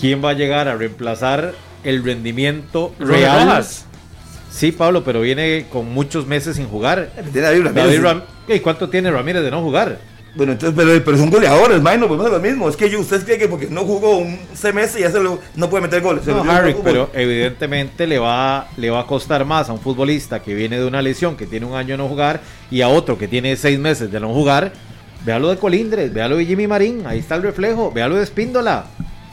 ¿Quién 0.00 0.22
va 0.24 0.30
a 0.30 0.34
llegar 0.34 0.68
a 0.68 0.74
reemplazar 0.76 1.54
el 1.84 2.04
rendimiento 2.04 2.94
real? 2.98 3.44
Rojas. 3.46 3.84
Sí, 4.50 4.72
Pablo, 4.72 5.04
pero 5.04 5.20
viene 5.20 5.66
con 5.70 5.88
muchos 5.92 6.26
meses 6.26 6.56
sin 6.56 6.66
jugar. 6.66 7.10
Tiene 7.32 7.46
a 7.46 7.50
David 7.50 7.64
Ramírez. 7.66 7.84
David 7.86 8.00
Ram- 8.02 8.22
¿Y 8.48 8.60
cuánto 8.60 8.88
tiene 8.88 9.10
Ramírez 9.10 9.42
de 9.44 9.50
no 9.50 9.60
jugar? 9.62 9.98
Bueno, 10.38 10.52
entonces, 10.52 10.72
pero, 10.76 11.04
pero 11.04 11.18
son 11.18 11.30
goleadores, 11.30 11.82
man, 11.82 11.98
no 11.98 12.06
podemos 12.06 12.28
hacer 12.28 12.40
lo 12.40 12.48
mismo. 12.48 12.68
Es 12.68 12.76
que 12.76 12.88
yo, 12.88 13.00
usted 13.00 13.24
cree 13.24 13.38
que 13.38 13.48
porque 13.48 13.66
no 13.66 13.80
jugó 13.80 14.18
un 14.18 14.38
semestre 14.54 15.00
ya 15.00 15.10
se 15.10 15.18
lo, 15.18 15.40
no 15.56 15.68
puede 15.68 15.82
meter 15.82 16.00
goles. 16.00 16.24
No, 16.28 16.44
lo 16.44 16.52
Harry, 16.52 16.76
pero 16.84 17.10
evidentemente 17.12 18.06
le 18.06 18.20
va, 18.20 18.68
le 18.76 18.88
va 18.88 19.00
a 19.00 19.06
costar 19.08 19.44
más 19.44 19.68
a 19.68 19.72
un 19.72 19.80
futbolista 19.80 20.40
que 20.40 20.54
viene 20.54 20.78
de 20.78 20.86
una 20.86 21.02
lesión, 21.02 21.36
que 21.36 21.46
tiene 21.46 21.66
un 21.66 21.74
año 21.74 21.88
de 21.88 21.96
no 21.96 22.06
jugar, 22.06 22.40
y 22.70 22.82
a 22.82 22.88
otro 22.88 23.18
que 23.18 23.26
tiene 23.26 23.56
seis 23.56 23.80
meses 23.80 24.12
de 24.12 24.20
no 24.20 24.32
jugar. 24.32 24.70
Véalo 25.26 25.50
de 25.50 25.56
Colindres, 25.56 26.14
véalo 26.14 26.36
de 26.36 26.46
Jimmy 26.46 26.68
Marín, 26.68 27.04
ahí 27.04 27.18
está 27.18 27.34
el 27.34 27.42
reflejo, 27.42 27.90
véalo 27.90 28.14
de 28.14 28.22
Espíndola. 28.22 28.84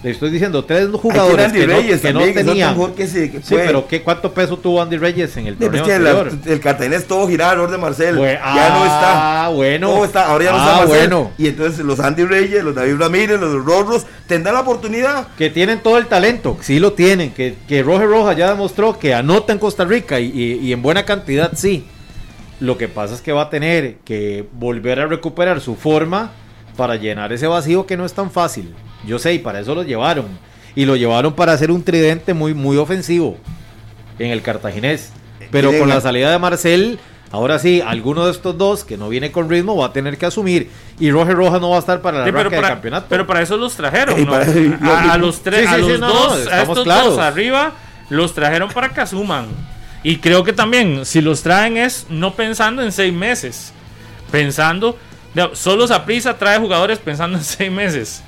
Le 0.06 0.12
estoy 0.12 0.30
diciendo, 0.30 0.64
tres 0.64 0.88
jugadores 0.92 1.52
que, 1.52 1.66
Reyes, 1.66 2.04
no, 2.04 2.20
que 2.20 2.34
no 2.36 2.44
tenían. 2.44 2.94
Que 2.94 3.08
sí, 3.08 3.32
pero 3.50 3.88
¿qué, 3.88 4.04
¿cuánto 4.04 4.32
peso 4.32 4.56
tuvo 4.56 4.80
Andy 4.80 4.98
Reyes 4.98 5.36
en 5.36 5.48
el 5.48 5.58
torneo 5.58 5.84
sí, 5.84 5.92
anterior? 5.92 6.32
La, 6.46 6.54
el 6.54 6.60
cartaginés 6.60 7.08
todo 7.08 7.28
girado 7.28 7.54
alrededor 7.54 7.72
de 7.72 7.78
Marcel. 7.80 8.16
ya 8.18 8.70
no 8.70 8.86
está. 8.86 9.46
Ah, 9.46 9.50
bueno. 9.50 9.90
Todo 9.90 10.06
está, 10.06 10.28
ahora 10.28 10.46
ya 10.46 10.52
no 10.52 10.58
ah, 10.58 10.62
está 10.62 10.78
Marcel. 10.78 11.10
Bueno. 11.10 11.32
Y 11.40 11.48
entonces 11.48 11.84
los 11.84 12.00
Andy 12.00 12.24
Reyes, 12.24 12.64
los 12.64 12.76
David 12.76 12.98
Ramírez, 13.00 13.40
los 13.40 13.66
Rorros, 13.66 14.06
tendrán 14.28 14.54
la 14.54 14.62
oportunidad. 14.62 15.30
Que 15.40 15.50
tienen 15.50 15.80
todo 15.80 15.98
el 15.98 16.06
talento, 16.06 16.56
sí 16.62 16.78
lo 16.78 16.94
tienen. 16.94 17.32
Que, 17.32 17.56
que 17.68 17.82
Roger 17.82 18.08
Roja 18.08 18.34
ya 18.34 18.52
demostró 18.52 19.00
que 19.00 19.16
anota 19.16 19.54
en 19.54 19.58
Costa 19.58 19.86
Rica 19.86 20.20
y, 20.20 20.26
y, 20.26 20.68
y 20.68 20.72
en 20.72 20.84
buena 20.84 21.04
cantidad 21.04 21.54
sí. 21.56 21.88
Lo 22.60 22.78
que 22.78 22.88
pasa 22.88 23.16
es 23.16 23.22
que 23.22 23.32
va 23.32 23.42
a 23.42 23.50
tener 23.50 23.96
que 24.06 24.48
volver 24.54 25.00
a 25.00 25.08
recuperar 25.08 25.62
su 25.62 25.76
forma 25.76 26.30
para 26.78 26.96
llenar 26.96 27.34
ese 27.34 27.48
vacío 27.48 27.88
que 27.88 27.98
no 27.98 28.06
es 28.06 28.14
tan 28.14 28.30
fácil. 28.30 28.76
Yo 29.06 29.20
sé, 29.20 29.34
y 29.34 29.40
para 29.40 29.60
eso 29.60 29.76
lo 29.76 29.84
llevaron 29.84 30.26
y 30.76 30.86
lo 30.86 30.96
llevaron 30.96 31.34
para 31.34 31.54
hacer 31.54 31.72
un 31.72 31.84
tridente 31.84 32.34
muy, 32.34 32.54
muy 32.54 32.78
ofensivo 32.78 33.38
en 34.20 34.32
el 34.32 34.42
cartaginés. 34.42 35.12
Pero 35.52 35.78
con 35.80 35.88
la 35.88 36.02
salida 36.02 36.32
de 36.32 36.38
Marcel, 36.38 37.00
ahora 37.32 37.60
sí, 37.60 37.82
alguno 37.86 38.26
de 38.26 38.32
estos 38.32 38.58
dos 38.58 38.84
que 38.84 38.98
no 38.98 39.08
viene 39.08 39.32
con 39.32 39.50
ritmo 39.50 39.78
va 39.78 39.88
a 39.88 39.94
tener 39.94 40.18
que 40.18 40.26
asumir. 40.26 40.70
Y 41.00 41.12
Roger 41.12 41.36
Roja 41.36 41.60
no 41.60 41.70
va 41.70 41.78
a 41.78 41.80
estar 41.80 42.02
para 42.02 42.20
la 42.20 42.26
sí, 42.26 42.32
del 42.32 42.62
campeonato. 42.62 43.08
Pero 43.10 43.26
para 43.26 43.42
eso 43.42 43.56
los 43.56 43.76
trajeron, 43.76 44.28
a, 44.84 45.18
los 45.18 45.42
tres, 45.42 45.68
a 45.68 45.78
los 45.78 46.00
dos, 46.00 46.48
a 46.48 46.64
estos 46.64 46.86
dos 46.86 47.20
arriba, 47.20 47.74
los 48.10 48.34
trajeron 48.34 48.70
para 48.70 48.90
que 48.90 49.02
asuman. 49.02 49.48
Y 50.04 50.18
creo 50.18 50.44
que 50.44 50.54
también, 50.54 51.06
si 51.06 51.22
los 51.22 51.42
traen 51.42 51.78
es 51.78 52.06
no 52.10 52.36
pensando 52.36 52.84
en 52.84 52.92
seis 52.92 53.14
meses, 53.14 53.72
pensando, 54.30 54.98
solo 55.54 55.88
Saprisa 55.88 56.38
trae 56.38 56.60
jugadores 56.60 57.00
pensando 57.00 57.38
en 57.38 57.44
seis 57.44 57.72
meses. 57.72 58.24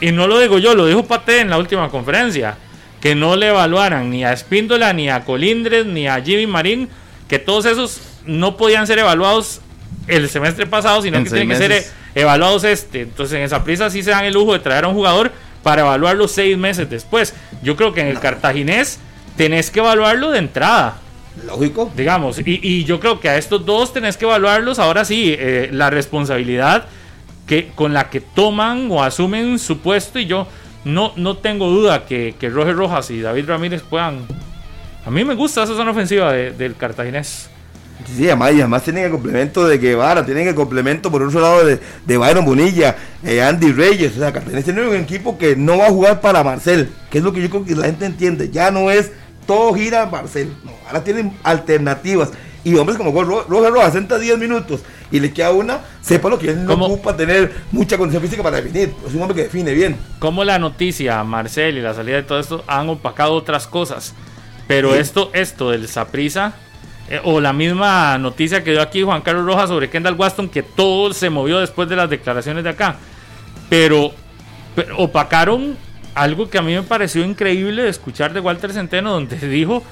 Y 0.00 0.12
no 0.12 0.26
lo 0.26 0.38
digo 0.38 0.58
yo, 0.58 0.74
lo 0.74 0.86
dijo 0.86 1.04
Pate 1.04 1.40
en 1.40 1.50
la 1.50 1.58
última 1.58 1.88
conferencia. 1.88 2.56
Que 3.00 3.14
no 3.14 3.36
le 3.36 3.48
evaluaran 3.48 4.10
ni 4.10 4.24
a 4.24 4.32
Espíndola, 4.32 4.92
ni 4.92 5.08
a 5.08 5.24
Colindres, 5.24 5.86
ni 5.86 6.08
a 6.08 6.20
Jimmy 6.20 6.46
Marín. 6.46 6.88
Que 7.28 7.38
todos 7.38 7.64
esos 7.66 8.00
no 8.24 8.56
podían 8.56 8.86
ser 8.86 8.98
evaluados 8.98 9.60
el 10.06 10.28
semestre 10.28 10.66
pasado, 10.66 11.02
sino 11.02 11.22
que 11.22 11.30
tienen 11.30 11.48
que 11.48 11.56
ser 11.56 11.84
evaluados 12.14 12.64
este. 12.64 13.02
Entonces 13.02 13.36
en 13.36 13.42
esa 13.42 13.62
prisa 13.64 13.90
sí 13.90 14.02
se 14.02 14.10
dan 14.10 14.24
el 14.24 14.34
lujo 14.34 14.52
de 14.52 14.58
traer 14.58 14.84
a 14.84 14.88
un 14.88 14.94
jugador 14.94 15.32
para 15.62 15.82
evaluarlo 15.82 16.28
seis 16.28 16.56
meses 16.56 16.88
después. 16.88 17.34
Yo 17.62 17.76
creo 17.76 17.92
que 17.92 18.00
en 18.00 18.08
el 18.08 18.18
cartaginés 18.20 18.98
tenés 19.36 19.70
que 19.70 19.80
evaluarlo 19.80 20.30
de 20.30 20.38
entrada. 20.38 20.98
Lógico. 21.46 21.92
Digamos, 21.96 22.40
y, 22.44 22.84
yo 22.84 22.98
creo 22.98 23.20
que 23.20 23.28
a 23.28 23.36
estos 23.36 23.64
dos 23.64 23.92
tenés 23.92 24.16
que 24.16 24.24
evaluarlos 24.24 24.78
ahora 24.80 25.04
sí, 25.04 25.36
eh, 25.38 25.68
la 25.72 25.88
responsabilidad 25.88 26.86
que, 27.48 27.72
con 27.74 27.92
la 27.92 28.10
que 28.10 28.20
toman 28.20 28.88
o 28.90 29.02
asumen 29.02 29.58
su 29.58 29.78
puesto 29.78 30.20
y 30.20 30.26
yo 30.26 30.46
no, 30.84 31.12
no 31.16 31.38
tengo 31.38 31.68
duda 31.68 32.06
que, 32.06 32.36
que 32.38 32.48
Roger 32.48 32.76
Rojas 32.76 33.10
y 33.10 33.20
David 33.20 33.48
Ramírez 33.48 33.82
puedan... 33.82 34.26
A 35.04 35.10
mí 35.10 35.24
me 35.24 35.34
gusta 35.34 35.62
esa 35.62 35.74
zona 35.74 35.90
ofensiva 35.90 36.32
del 36.32 36.76
cartaginés. 36.76 37.48
Sí, 38.06 38.26
además, 38.26 38.52
y 38.52 38.60
además 38.60 38.84
tienen 38.84 39.04
el 39.04 39.10
complemento 39.10 39.66
de 39.66 39.78
Guevara, 39.78 40.24
tienen 40.24 40.46
el 40.46 40.54
complemento 40.54 41.10
por 41.10 41.22
otro 41.22 41.40
lado 41.40 41.64
de, 41.64 41.80
de 42.06 42.16
Byron 42.16 42.44
Bonilla, 42.44 42.94
eh, 43.24 43.42
Andy 43.42 43.72
Reyes. 43.72 44.16
O 44.16 44.20
sea, 44.20 44.32
Cartaginés 44.32 44.64
tiene 44.64 44.86
un 44.86 44.94
equipo 44.94 45.36
que 45.36 45.56
no 45.56 45.78
va 45.78 45.86
a 45.86 45.90
jugar 45.90 46.20
para 46.20 46.44
Marcel, 46.44 46.90
que 47.10 47.18
es 47.18 47.24
lo 47.24 47.32
que 47.32 47.42
yo 47.42 47.50
creo 47.50 47.64
que 47.64 47.74
la 47.74 47.86
gente 47.86 48.06
entiende. 48.06 48.50
Ya 48.50 48.70
no 48.70 48.90
es 48.90 49.10
todo 49.46 49.72
gira 49.74 50.06
Marcel, 50.06 50.52
no, 50.64 50.72
ahora 50.86 51.02
tienen 51.02 51.32
alternativas. 51.42 52.30
Y 52.64 52.74
hombres 52.74 52.98
como 52.98 53.12
Roger 53.22 53.72
Rojas, 53.72 53.94
10 53.94 54.38
minutos 54.38 54.80
y 55.10 55.20
le 55.20 55.32
queda 55.32 55.52
una, 55.52 55.80
sepa 56.00 56.28
lo 56.28 56.38
que 56.38 56.50
él 56.50 56.64
no 56.64 56.74
ocupa 56.74 57.16
tener 57.16 57.52
mucha 57.72 57.96
condición 57.96 58.22
física 58.22 58.42
para 58.42 58.60
definir. 58.60 58.94
Es 59.06 59.14
un 59.14 59.22
hombre 59.22 59.36
que 59.36 59.42
define 59.44 59.72
bien. 59.72 59.96
Como 60.18 60.44
la 60.44 60.58
noticia, 60.58 61.22
Marcel 61.24 61.78
y 61.78 61.80
la 61.80 61.94
salida 61.94 62.16
de 62.16 62.22
todo 62.24 62.40
esto 62.40 62.64
han 62.66 62.88
opacado 62.88 63.34
otras 63.34 63.66
cosas. 63.66 64.14
Pero 64.66 64.94
esto, 64.94 65.30
esto 65.32 65.70
del 65.70 65.88
Saprisa, 65.88 66.54
eh, 67.08 67.20
o 67.24 67.40
la 67.40 67.54
misma 67.54 68.18
noticia 68.18 68.62
que 68.62 68.72
dio 68.72 68.82
aquí 68.82 69.02
Juan 69.02 69.22
Carlos 69.22 69.46
Rojas 69.46 69.70
sobre 69.70 69.88
Kendall 69.88 70.14
Waston, 70.14 70.48
que 70.48 70.62
todo 70.62 71.12
se 71.14 71.30
movió 71.30 71.58
después 71.58 71.88
de 71.88 71.96
las 71.96 72.10
declaraciones 72.10 72.64
de 72.64 72.70
acá. 72.70 72.96
Pero, 73.70 74.12
opacaron 74.96 75.76
algo 76.14 76.50
que 76.50 76.58
a 76.58 76.62
mí 76.62 76.74
me 76.74 76.82
pareció 76.82 77.24
increíble 77.24 77.82
de 77.82 77.88
escuchar 77.88 78.34
de 78.34 78.40
Walter 78.40 78.72
Centeno, 78.72 79.12
donde 79.12 79.36
dijo 79.48 79.82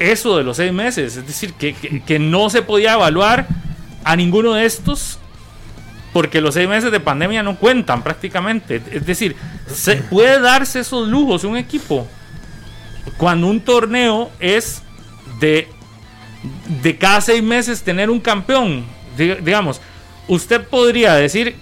eso 0.00 0.36
de 0.36 0.42
los 0.42 0.56
seis 0.56 0.72
meses, 0.72 1.16
es 1.16 1.26
decir, 1.26 1.52
que, 1.54 1.74
que 2.04 2.18
no 2.18 2.50
se 2.50 2.62
podía 2.62 2.94
evaluar 2.94 3.46
a 4.02 4.16
ninguno 4.16 4.54
de 4.54 4.64
estos 4.64 5.18
porque 6.12 6.40
los 6.40 6.54
seis 6.54 6.68
meses 6.68 6.90
de 6.90 7.00
pandemia 7.00 7.42
no 7.42 7.56
cuentan 7.56 8.02
prácticamente. 8.02 8.82
Es 8.90 9.06
decir, 9.06 9.36
se 9.72 9.96
puede 9.96 10.40
darse 10.40 10.80
esos 10.80 11.08
lujos 11.08 11.44
un 11.44 11.56
equipo 11.56 12.06
cuando 13.16 13.46
un 13.46 13.60
torneo 13.60 14.30
es 14.40 14.82
de, 15.38 15.68
de 16.82 16.98
cada 16.98 17.20
seis 17.20 17.42
meses 17.42 17.82
tener 17.82 18.10
un 18.10 18.20
campeón. 18.20 18.84
digamos, 19.16 19.80
usted 20.26 20.66
podría 20.66 21.14
decir 21.14 21.56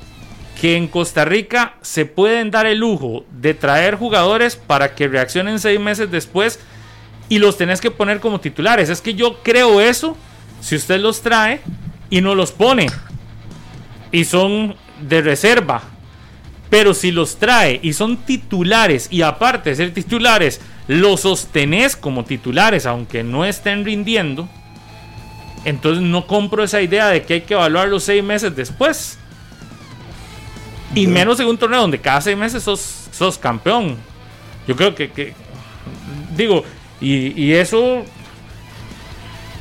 que 0.61 0.77
en 0.77 0.89
Costa 0.89 1.25
Rica 1.25 1.75
se 1.83 2.05
pueden 2.05 2.51
dar 2.51 2.67
el 2.67 2.79
lujo 2.79 3.25
de 3.31 3.55
traer 3.55 3.97
jugadores 3.97 4.57
para 4.57 4.95
que 4.95 5.07
reaccionen 5.09 5.61
seis 5.61 5.79
meses 5.79 6.11
después 6.11 6.59
y 7.29 7.39
los 7.39 7.57
tenés 7.57 7.81
que 7.81 7.91
poner 7.91 8.21
como 8.21 8.41
titulares. 8.41 8.89
Es 8.89 9.01
que 9.01 9.15
yo 9.15 9.43
creo 9.43 9.81
eso. 9.81 10.17
Si 10.61 10.75
usted 10.75 10.99
los 11.01 11.23
trae, 11.23 11.61
y 12.11 12.21
no 12.21 12.35
los 12.35 12.53
pone. 12.53 12.87
Y 14.13 14.25
son 14.25 14.77
de 15.01 15.23
reserva. 15.23 15.83
Pero 16.71 16.95
si 16.95 17.13
los 17.13 17.37
trae 17.37 17.81
y 17.83 17.93
son 17.93 18.19
titulares 18.19 19.09
y 19.11 19.23
aparte 19.23 19.71
de 19.71 19.77
ser 19.77 19.95
titulares, 19.95 20.61
los 20.87 21.21
sostenés 21.21 21.97
como 21.97 22.25
titulares 22.25 22.85
aunque 22.87 23.23
no 23.23 23.45
estén 23.45 23.85
rindiendo, 23.85 24.49
entonces 25.65 26.03
no 26.03 26.27
compro 26.27 26.63
esa 26.63 26.83
idea 26.83 27.09
de 27.09 27.23
que 27.23 27.35
hay 27.35 27.41
que 27.43 27.55
evaluar 27.55 27.89
los 27.89 28.05
seis 28.05 28.23
meses 28.23 28.55
después. 28.55 29.19
Y 30.95 31.07
menos 31.07 31.39
en 31.41 31.47
un 31.47 31.59
torneo 31.59 31.81
donde 31.81 32.01
cada 32.01 32.21
seis 32.21 32.37
meses 32.37 32.63
sos, 32.63 33.09
sos 33.13 33.39
campeón. 33.39 33.97
Yo 34.67 34.77
creo 34.77 34.95
que, 34.95 35.11
que 35.11 35.35
digo, 36.37 36.65
y, 37.01 37.41
y 37.41 37.55
eso 37.55 38.05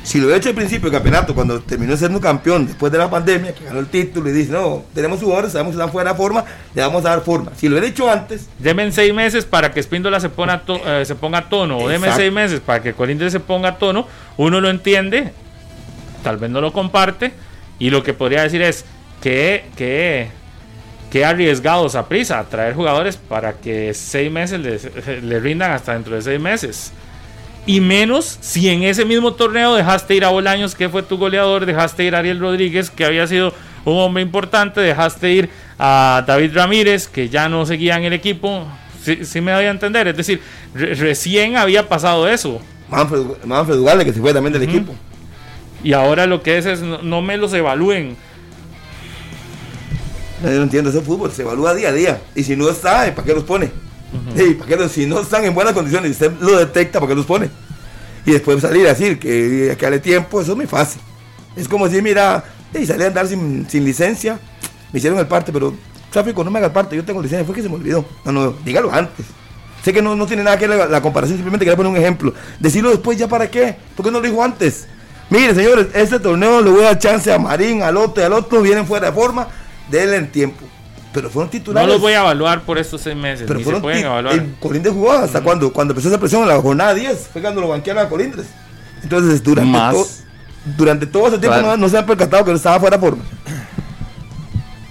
si 0.08 0.16
lo 0.16 0.24
hubiera 0.24 0.38
hecho 0.38 0.48
al 0.48 0.54
principio 0.54 0.88
del 0.88 0.98
campeonato, 0.98 1.34
cuando 1.34 1.60
terminó 1.60 1.94
siendo 1.94 2.18
campeón 2.18 2.66
después 2.66 2.90
de 2.90 2.96
la 2.96 3.10
pandemia, 3.10 3.54
que 3.54 3.64
ganó 3.64 3.78
el 3.78 3.88
título 3.88 4.30
y 4.30 4.32
dice, 4.32 4.50
no, 4.50 4.84
tenemos 4.94 5.20
jugadores, 5.20 5.52
sabemos 5.52 5.72
que 5.72 5.76
están 5.82 5.92
fuera 5.92 6.12
de 6.12 6.16
forma, 6.16 6.46
le 6.74 6.80
vamos 6.80 7.04
a 7.04 7.10
dar 7.10 7.20
forma. 7.20 7.52
Si 7.54 7.68
lo 7.68 7.74
hubiera 7.74 7.88
hecho 7.88 8.10
antes. 8.10 8.48
Demen 8.58 8.90
seis 8.90 9.12
meses 9.12 9.44
para 9.44 9.70
que 9.70 9.80
Espíndola 9.80 10.18
se, 10.18 10.30
ponga 10.30 10.62
eh, 10.66 11.04
se 11.04 11.14
ponga 11.14 11.40
a 11.40 11.48
tono, 11.50 11.76
o 11.76 11.90
demen 11.90 12.10
seis 12.16 12.32
meses 12.32 12.60
para 12.60 12.82
que 12.82 12.94
Colindres 12.94 13.32
se 13.32 13.40
ponga 13.40 13.68
a 13.68 13.76
tono, 13.76 14.08
uno 14.38 14.62
lo 14.62 14.70
entiende, 14.70 15.34
tal 16.22 16.38
vez 16.38 16.48
no 16.48 16.62
lo 16.62 16.72
comparte, 16.72 17.34
y 17.78 17.90
lo 17.90 18.02
que 18.02 18.14
podría 18.14 18.44
decir 18.44 18.62
es 18.62 18.86
que, 19.20 19.66
que, 19.76 20.30
que 21.10 21.26
arriesgados 21.26 21.96
a 21.96 22.08
prisa 22.08 22.42
traer 22.48 22.74
jugadores 22.74 23.18
para 23.18 23.52
que 23.58 23.92
seis 23.92 24.32
meses 24.32 24.58
le 25.22 25.38
rindan 25.40 25.72
hasta 25.72 25.92
dentro 25.92 26.14
de 26.14 26.22
seis 26.22 26.40
meses. 26.40 26.92
Y 27.68 27.82
menos 27.82 28.38
si 28.40 28.70
en 28.70 28.82
ese 28.82 29.04
mismo 29.04 29.34
torneo 29.34 29.74
dejaste 29.74 30.14
ir 30.14 30.24
a 30.24 30.30
Bolaños, 30.30 30.74
que 30.74 30.88
fue 30.88 31.02
tu 31.02 31.18
goleador, 31.18 31.66
dejaste 31.66 32.02
ir 32.02 32.14
a 32.14 32.20
Ariel 32.20 32.40
Rodríguez, 32.40 32.88
que 32.88 33.04
había 33.04 33.26
sido 33.26 33.52
un 33.84 33.98
hombre 33.98 34.22
importante, 34.22 34.80
dejaste 34.80 35.30
ir 35.30 35.50
a 35.78 36.24
David 36.26 36.54
Ramírez, 36.54 37.08
que 37.08 37.28
ya 37.28 37.50
no 37.50 37.66
seguía 37.66 37.96
en 37.96 38.04
el 38.04 38.14
equipo. 38.14 38.66
Sí, 39.02 39.42
me 39.42 39.54
voy 39.54 39.64
a 39.64 39.70
entender. 39.70 40.08
Es 40.08 40.16
decir, 40.16 40.40
recién 40.72 41.58
había 41.58 41.86
pasado 41.90 42.26
eso. 42.26 42.58
Manfred, 42.88 43.44
Manfred 43.44 44.02
que 44.02 44.14
se 44.14 44.20
fue 44.20 44.32
también 44.32 44.54
del 44.54 44.62
equipo. 44.62 44.94
Y 45.84 45.92
ahora 45.92 46.26
lo 46.26 46.42
que 46.42 46.56
es 46.56 46.64
es 46.64 46.80
no, 46.80 47.20
me 47.20 47.36
los 47.36 47.52
evalúen. 47.52 48.16
yo 50.42 50.50
no 50.52 50.62
entiendo 50.62 50.88
ese 50.88 51.02
fútbol, 51.02 51.32
se 51.32 51.42
evalúa 51.42 51.74
día 51.74 51.90
a 51.90 51.92
día. 51.92 52.22
Y 52.34 52.44
si 52.44 52.56
no 52.56 52.70
está, 52.70 53.14
¿para 53.14 53.26
qué 53.26 53.34
los 53.34 53.44
pone? 53.44 53.70
Si 54.88 55.06
no 55.06 55.20
están 55.20 55.44
en 55.44 55.54
buenas 55.54 55.74
condiciones 55.74 56.08
y 56.08 56.12
usted 56.12 56.32
lo 56.40 56.58
detecta, 56.58 57.00
¿para 57.00 57.10
qué 57.10 57.14
los 57.14 57.26
pone? 57.26 57.50
Y 58.24 58.32
después 58.32 58.60
salir 58.60 58.86
a 58.86 58.90
decir 58.90 59.18
que, 59.18 59.76
que 59.78 59.86
dale 59.86 60.00
tiempo, 60.00 60.40
eso 60.40 60.52
es 60.52 60.56
muy 60.56 60.66
fácil. 60.66 61.00
Es 61.56 61.68
como 61.68 61.86
decir, 61.86 62.02
mira, 62.02 62.44
y 62.74 62.86
salí 62.86 63.04
a 63.04 63.08
andar 63.08 63.26
sin, 63.26 63.66
licencia, 63.72 64.38
me 64.92 64.98
hicieron 64.98 65.18
el 65.18 65.26
parte, 65.26 65.52
pero 65.52 65.74
tráfico 66.10 66.44
no 66.44 66.50
me 66.50 66.58
haga 66.58 66.68
el 66.68 66.72
parte, 66.72 66.96
yo 66.96 67.04
tengo 67.04 67.22
licencia, 67.22 67.44
fue 67.44 67.54
que 67.54 67.62
se 67.62 67.68
me 67.68 67.76
olvidó. 67.76 68.04
No, 68.24 68.32
no, 68.32 68.54
dígalo 68.64 68.92
antes. 68.92 69.26
Sé 69.82 69.92
que 69.92 70.02
no, 70.02 70.16
no 70.16 70.26
tiene 70.26 70.42
nada 70.42 70.58
que 70.58 70.66
ver 70.66 70.90
la, 70.90 71.00
comparación, 71.00 71.38
simplemente 71.38 71.64
quería 71.64 71.76
poner 71.76 71.92
un 71.92 71.98
ejemplo. 71.98 72.34
Decirlo 72.58 72.90
después, 72.90 73.16
¿ya 73.16 73.28
para 73.28 73.50
qué? 73.50 73.76
¿Por 73.96 74.04
qué 74.04 74.10
no 74.10 74.20
lo 74.20 74.26
dijo 74.26 74.42
antes? 74.42 74.86
Mire, 75.30 75.54
señores, 75.54 75.88
este 75.94 76.18
torneo 76.18 76.60
le 76.60 76.70
voy 76.70 76.80
a 76.80 76.86
dar 76.86 76.98
chance 76.98 77.32
a 77.32 77.38
Marín, 77.38 77.82
al 77.82 77.96
otro 77.96 78.22
y 78.22 78.26
al 78.26 78.32
otro, 78.32 78.62
vienen 78.62 78.86
fuera 78.86 79.06
de 79.08 79.12
forma, 79.12 79.48
denle 79.90 80.16
el 80.16 80.30
tiempo 80.30 80.64
pero 81.12 81.30
fueron 81.30 81.50
titulares. 81.50 81.86
No 81.86 81.94
los 81.94 82.02
voy 82.02 82.12
a 82.12 82.20
evaluar 82.20 82.62
por 82.62 82.78
estos 82.78 83.00
seis 83.00 83.16
meses. 83.16 83.44
Pero 83.46 83.60
fueron 83.60 83.80
se 83.80 83.82
pueden 83.82 84.04
evaluar. 84.04 84.44
Colindres 84.60 84.94
jugó 84.94 85.12
hasta 85.12 85.40
cuando, 85.40 85.72
cuando 85.72 85.92
empezó 85.92 86.08
esa 86.08 86.18
presión 86.20 86.42
en 86.42 86.48
la 86.48 86.60
jornada 86.60 86.94
10, 86.94 87.28
fue 87.32 87.42
cuando 87.42 87.60
lo 87.60 87.68
banquearon 87.68 88.06
a 88.06 88.08
Colindres. 88.08 88.46
Entonces, 89.02 89.42
durante, 89.42 89.72
durante 90.76 91.06
todo 91.06 91.28
ese 91.28 91.38
tiempo 91.38 91.76
no, 91.76 91.88
se 91.88 91.98
han 91.98 92.06
percatado 92.06 92.44
que 92.44 92.50
no 92.50 92.56
estaba 92.56 92.80
fuera 92.80 92.96
de 92.96 93.00
forma. 93.00 93.24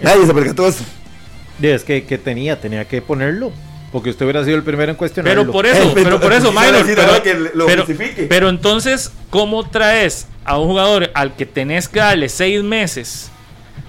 Nadie 0.02 0.26
se 0.26 0.34
percató 0.34 0.68
eso. 0.68 0.84
Es 1.62 1.84
que, 1.84 2.06
que 2.06 2.18
tenía, 2.18 2.60
tenía 2.60 2.86
que 2.86 3.02
ponerlo. 3.02 3.52
porque 3.92 4.12
usted 4.12 4.26
hubiera 4.26 4.44
sido 4.44 4.58
el 4.58 4.64
primero 4.64 4.92
en 4.92 4.98
cuestionar. 4.98 5.34
Pero 5.36 5.52
por 5.52 5.66
eso, 5.66 5.92
pero 5.96 6.20
por 6.20 6.34
eso, 6.34 6.52
Minor, 6.52 6.74
decir 6.74 6.96
pero, 6.96 7.08
ahora 7.08 7.24
que 7.24 7.34
lo 7.34 7.66
pero- 7.66 7.86
justifique. 7.86 8.24
pero 8.24 8.50
entonces, 8.50 9.12
¿cómo 9.30 9.68
traes 9.70 10.28
a 10.46 10.58
un 10.60 10.68
jugador 10.68 11.10
al 11.14 11.36
que 11.36 11.46
tenés 11.46 11.88
que 11.88 12.00
darle 12.00 12.30
seis 12.30 12.64
meses 12.64 13.30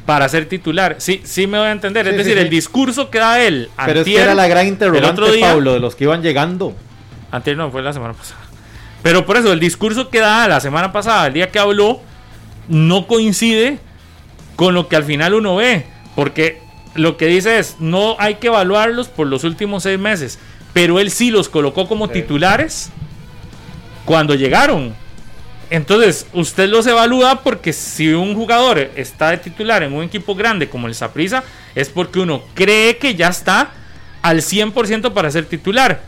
para 0.09 0.27
ser 0.31 0.47
titular? 0.47 0.97
Sí, 1.01 1.21
sí 1.23 1.47
me 1.47 1.59
voy 1.59 1.67
a 1.67 1.71
entender. 1.71 2.07
Sí, 2.07 2.13
es 2.13 2.17
decir, 2.17 2.33
sí. 2.33 2.39
el 2.39 2.49
discurso 2.49 3.11
que 3.11 3.19
da 3.19 3.43
él. 3.43 3.69
Pero 3.77 4.01
es 4.01 4.05
que 4.07 4.13
antier, 4.13 4.23
era 4.23 4.35
la 4.35 4.49
gran 4.49 4.63
el 4.65 4.73
interrogante, 4.73 5.11
otro 5.11 5.31
día- 5.31 5.49
Pablo, 5.51 5.75
de 5.75 5.81
los 5.81 5.97
que 5.97 6.05
iban 6.05 6.23
llegando. 6.23 6.75
Antier 7.31 7.59
no, 7.59 7.71
fue 7.71 7.83
la 7.83 7.93
semana 7.93 8.15
pasada. 8.15 8.41
Pero 9.03 9.27
por 9.27 9.37
eso, 9.37 9.53
el 9.53 9.61
discurso 9.61 10.09
que 10.09 10.21
da 10.21 10.49
la 10.49 10.61
semana 10.61 10.93
pasada, 10.93 11.27
el 11.27 11.35
día 11.35 11.51
que 11.51 11.59
habló, 11.59 12.01
no 12.69 13.07
coincide 13.07 13.81
con 14.57 14.73
lo 14.73 14.89
que 14.89 14.97
al 14.97 15.05
final 15.05 15.35
uno 15.35 15.57
ve. 15.57 15.85
Porque 16.17 16.63
lo 16.95 17.19
que 17.19 17.27
dice 17.27 17.59
es, 17.59 17.77
no 17.79 18.17
hay 18.19 18.37
que 18.37 18.47
evaluarlos 18.47 19.09
por 19.09 19.27
los 19.27 19.45
últimos 19.45 19.83
seis 19.83 19.99
meses. 19.99 20.39
Pero 20.73 21.01
él 21.01 21.11
sí 21.11 21.31
los 21.31 21.51
colocó 21.51 21.87
como 21.87 22.09
titulares 22.09 22.89
cuando 24.07 24.35
llegaron. 24.35 24.95
Entonces, 25.71 26.27
usted 26.33 26.69
los 26.69 26.87
evalúa 26.87 27.43
porque 27.43 27.73
si 27.73 28.13
un 28.13 28.35
jugador 28.35 28.79
está 28.97 29.31
de 29.31 29.39
titular 29.39 29.83
en 29.83 29.93
un 29.93 30.05
equipo 30.05 30.35
grande 30.35 30.69
como 30.69 30.87
el 30.87 30.95
Saprissa, 30.95 31.45
es 31.75 31.91
porque 31.91 32.21
uno 32.21 32.43
cree 32.55 32.97
que 32.97 33.15
ya 33.15 33.29
está 33.29 33.73
al 34.23 34.39
100% 34.39 35.13
para 35.13 35.31
ser 35.31 35.45
titular. 35.47 36.01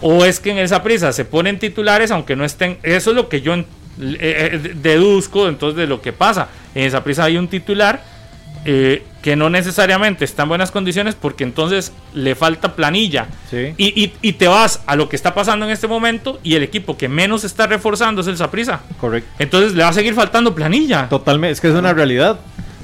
O 0.00 0.24
es 0.24 0.38
que 0.38 0.50
en 0.50 0.58
esa 0.58 0.82
prisa 0.82 1.12
se 1.12 1.24
ponen 1.24 1.58
titulares 1.58 2.10
aunque 2.10 2.36
no 2.36 2.44
estén. 2.44 2.78
Eso 2.84 3.10
es 3.10 3.16
lo 3.16 3.28
que 3.28 3.40
yo 3.40 3.54
eh, 3.54 3.64
eh, 3.98 4.72
deduzco 4.76 5.48
entonces 5.48 5.76
de 5.76 5.86
lo 5.88 6.00
que 6.00 6.12
pasa. 6.12 6.48
En 6.74 6.84
esa 6.84 7.02
prisa 7.02 7.24
hay 7.24 7.36
un 7.36 7.48
titular 7.48 8.17
eh, 8.64 9.04
que 9.22 9.36
no 9.36 9.50
necesariamente 9.50 10.24
está 10.24 10.42
en 10.44 10.48
buenas 10.50 10.70
condiciones 10.70 11.14
porque 11.14 11.44
entonces 11.44 11.92
le 12.14 12.34
falta 12.34 12.74
planilla. 12.76 13.26
Sí. 13.50 13.74
Y, 13.76 14.02
y- 14.04 14.12
y 14.22 14.32
te 14.34 14.48
vas 14.48 14.80
a 14.86 14.96
lo 14.96 15.08
que 15.08 15.16
está 15.16 15.34
pasando 15.34 15.64
en 15.66 15.72
este 15.72 15.86
momento 15.88 16.38
y 16.42 16.54
el 16.54 16.62
equipo 16.62 16.96
que 16.96 17.08
menos 17.08 17.44
está 17.44 17.66
reforzando 17.66 18.20
es 18.20 18.26
el 18.26 18.36
Saprisa. 18.36 18.80
Correcto. 19.00 19.30
Entonces 19.38 19.74
le 19.74 19.82
va 19.82 19.88
a 19.90 19.92
seguir 19.92 20.14
faltando 20.14 20.54
planilla. 20.54 21.08
Totalmente, 21.08 21.52
es 21.52 21.60
que 21.60 21.68
es 21.68 21.74
una 21.74 21.92
realidad. 21.92 22.38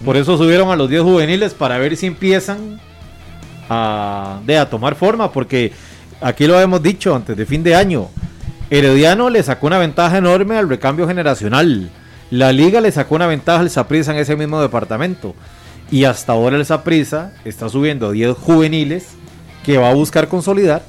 Por 0.04 0.16
eso 0.16 0.36
subieron 0.36 0.70
a 0.70 0.76
los 0.76 0.88
10 0.90 1.02
juveniles 1.02 1.54
para 1.54 1.78
ver 1.78 1.96
si 1.96 2.06
empiezan 2.06 2.78
a, 3.68 4.40
de, 4.44 4.58
a 4.58 4.68
tomar 4.68 4.94
forma, 4.94 5.32
porque 5.32 5.72
aquí 6.20 6.46
lo 6.46 6.60
hemos 6.60 6.82
dicho 6.82 7.14
antes 7.14 7.36
de 7.36 7.46
fin 7.46 7.62
de 7.62 7.74
año. 7.74 8.08
Herediano 8.70 9.30
le 9.30 9.42
sacó 9.42 9.66
una 9.66 9.78
ventaja 9.78 10.18
enorme 10.18 10.56
al 10.56 10.68
recambio 10.68 11.06
generacional. 11.06 11.90
La 12.30 12.52
liga 12.52 12.80
le 12.80 12.90
sacó 12.90 13.14
una 13.14 13.26
ventaja 13.26 13.60
al 13.60 13.70
Saprissa 13.70 14.12
en 14.12 14.18
ese 14.18 14.36
mismo 14.36 14.60
departamento. 14.60 15.34
Y 15.90 16.04
hasta 16.04 16.32
ahora 16.32 16.56
el 16.56 16.66
Saprissa 16.66 17.32
está 17.44 17.68
subiendo 17.68 18.08
a 18.08 18.12
10 18.12 18.36
juveniles 18.36 19.06
que 19.64 19.78
va 19.78 19.90
a 19.90 19.94
buscar 19.94 20.28
consolidar 20.28 20.82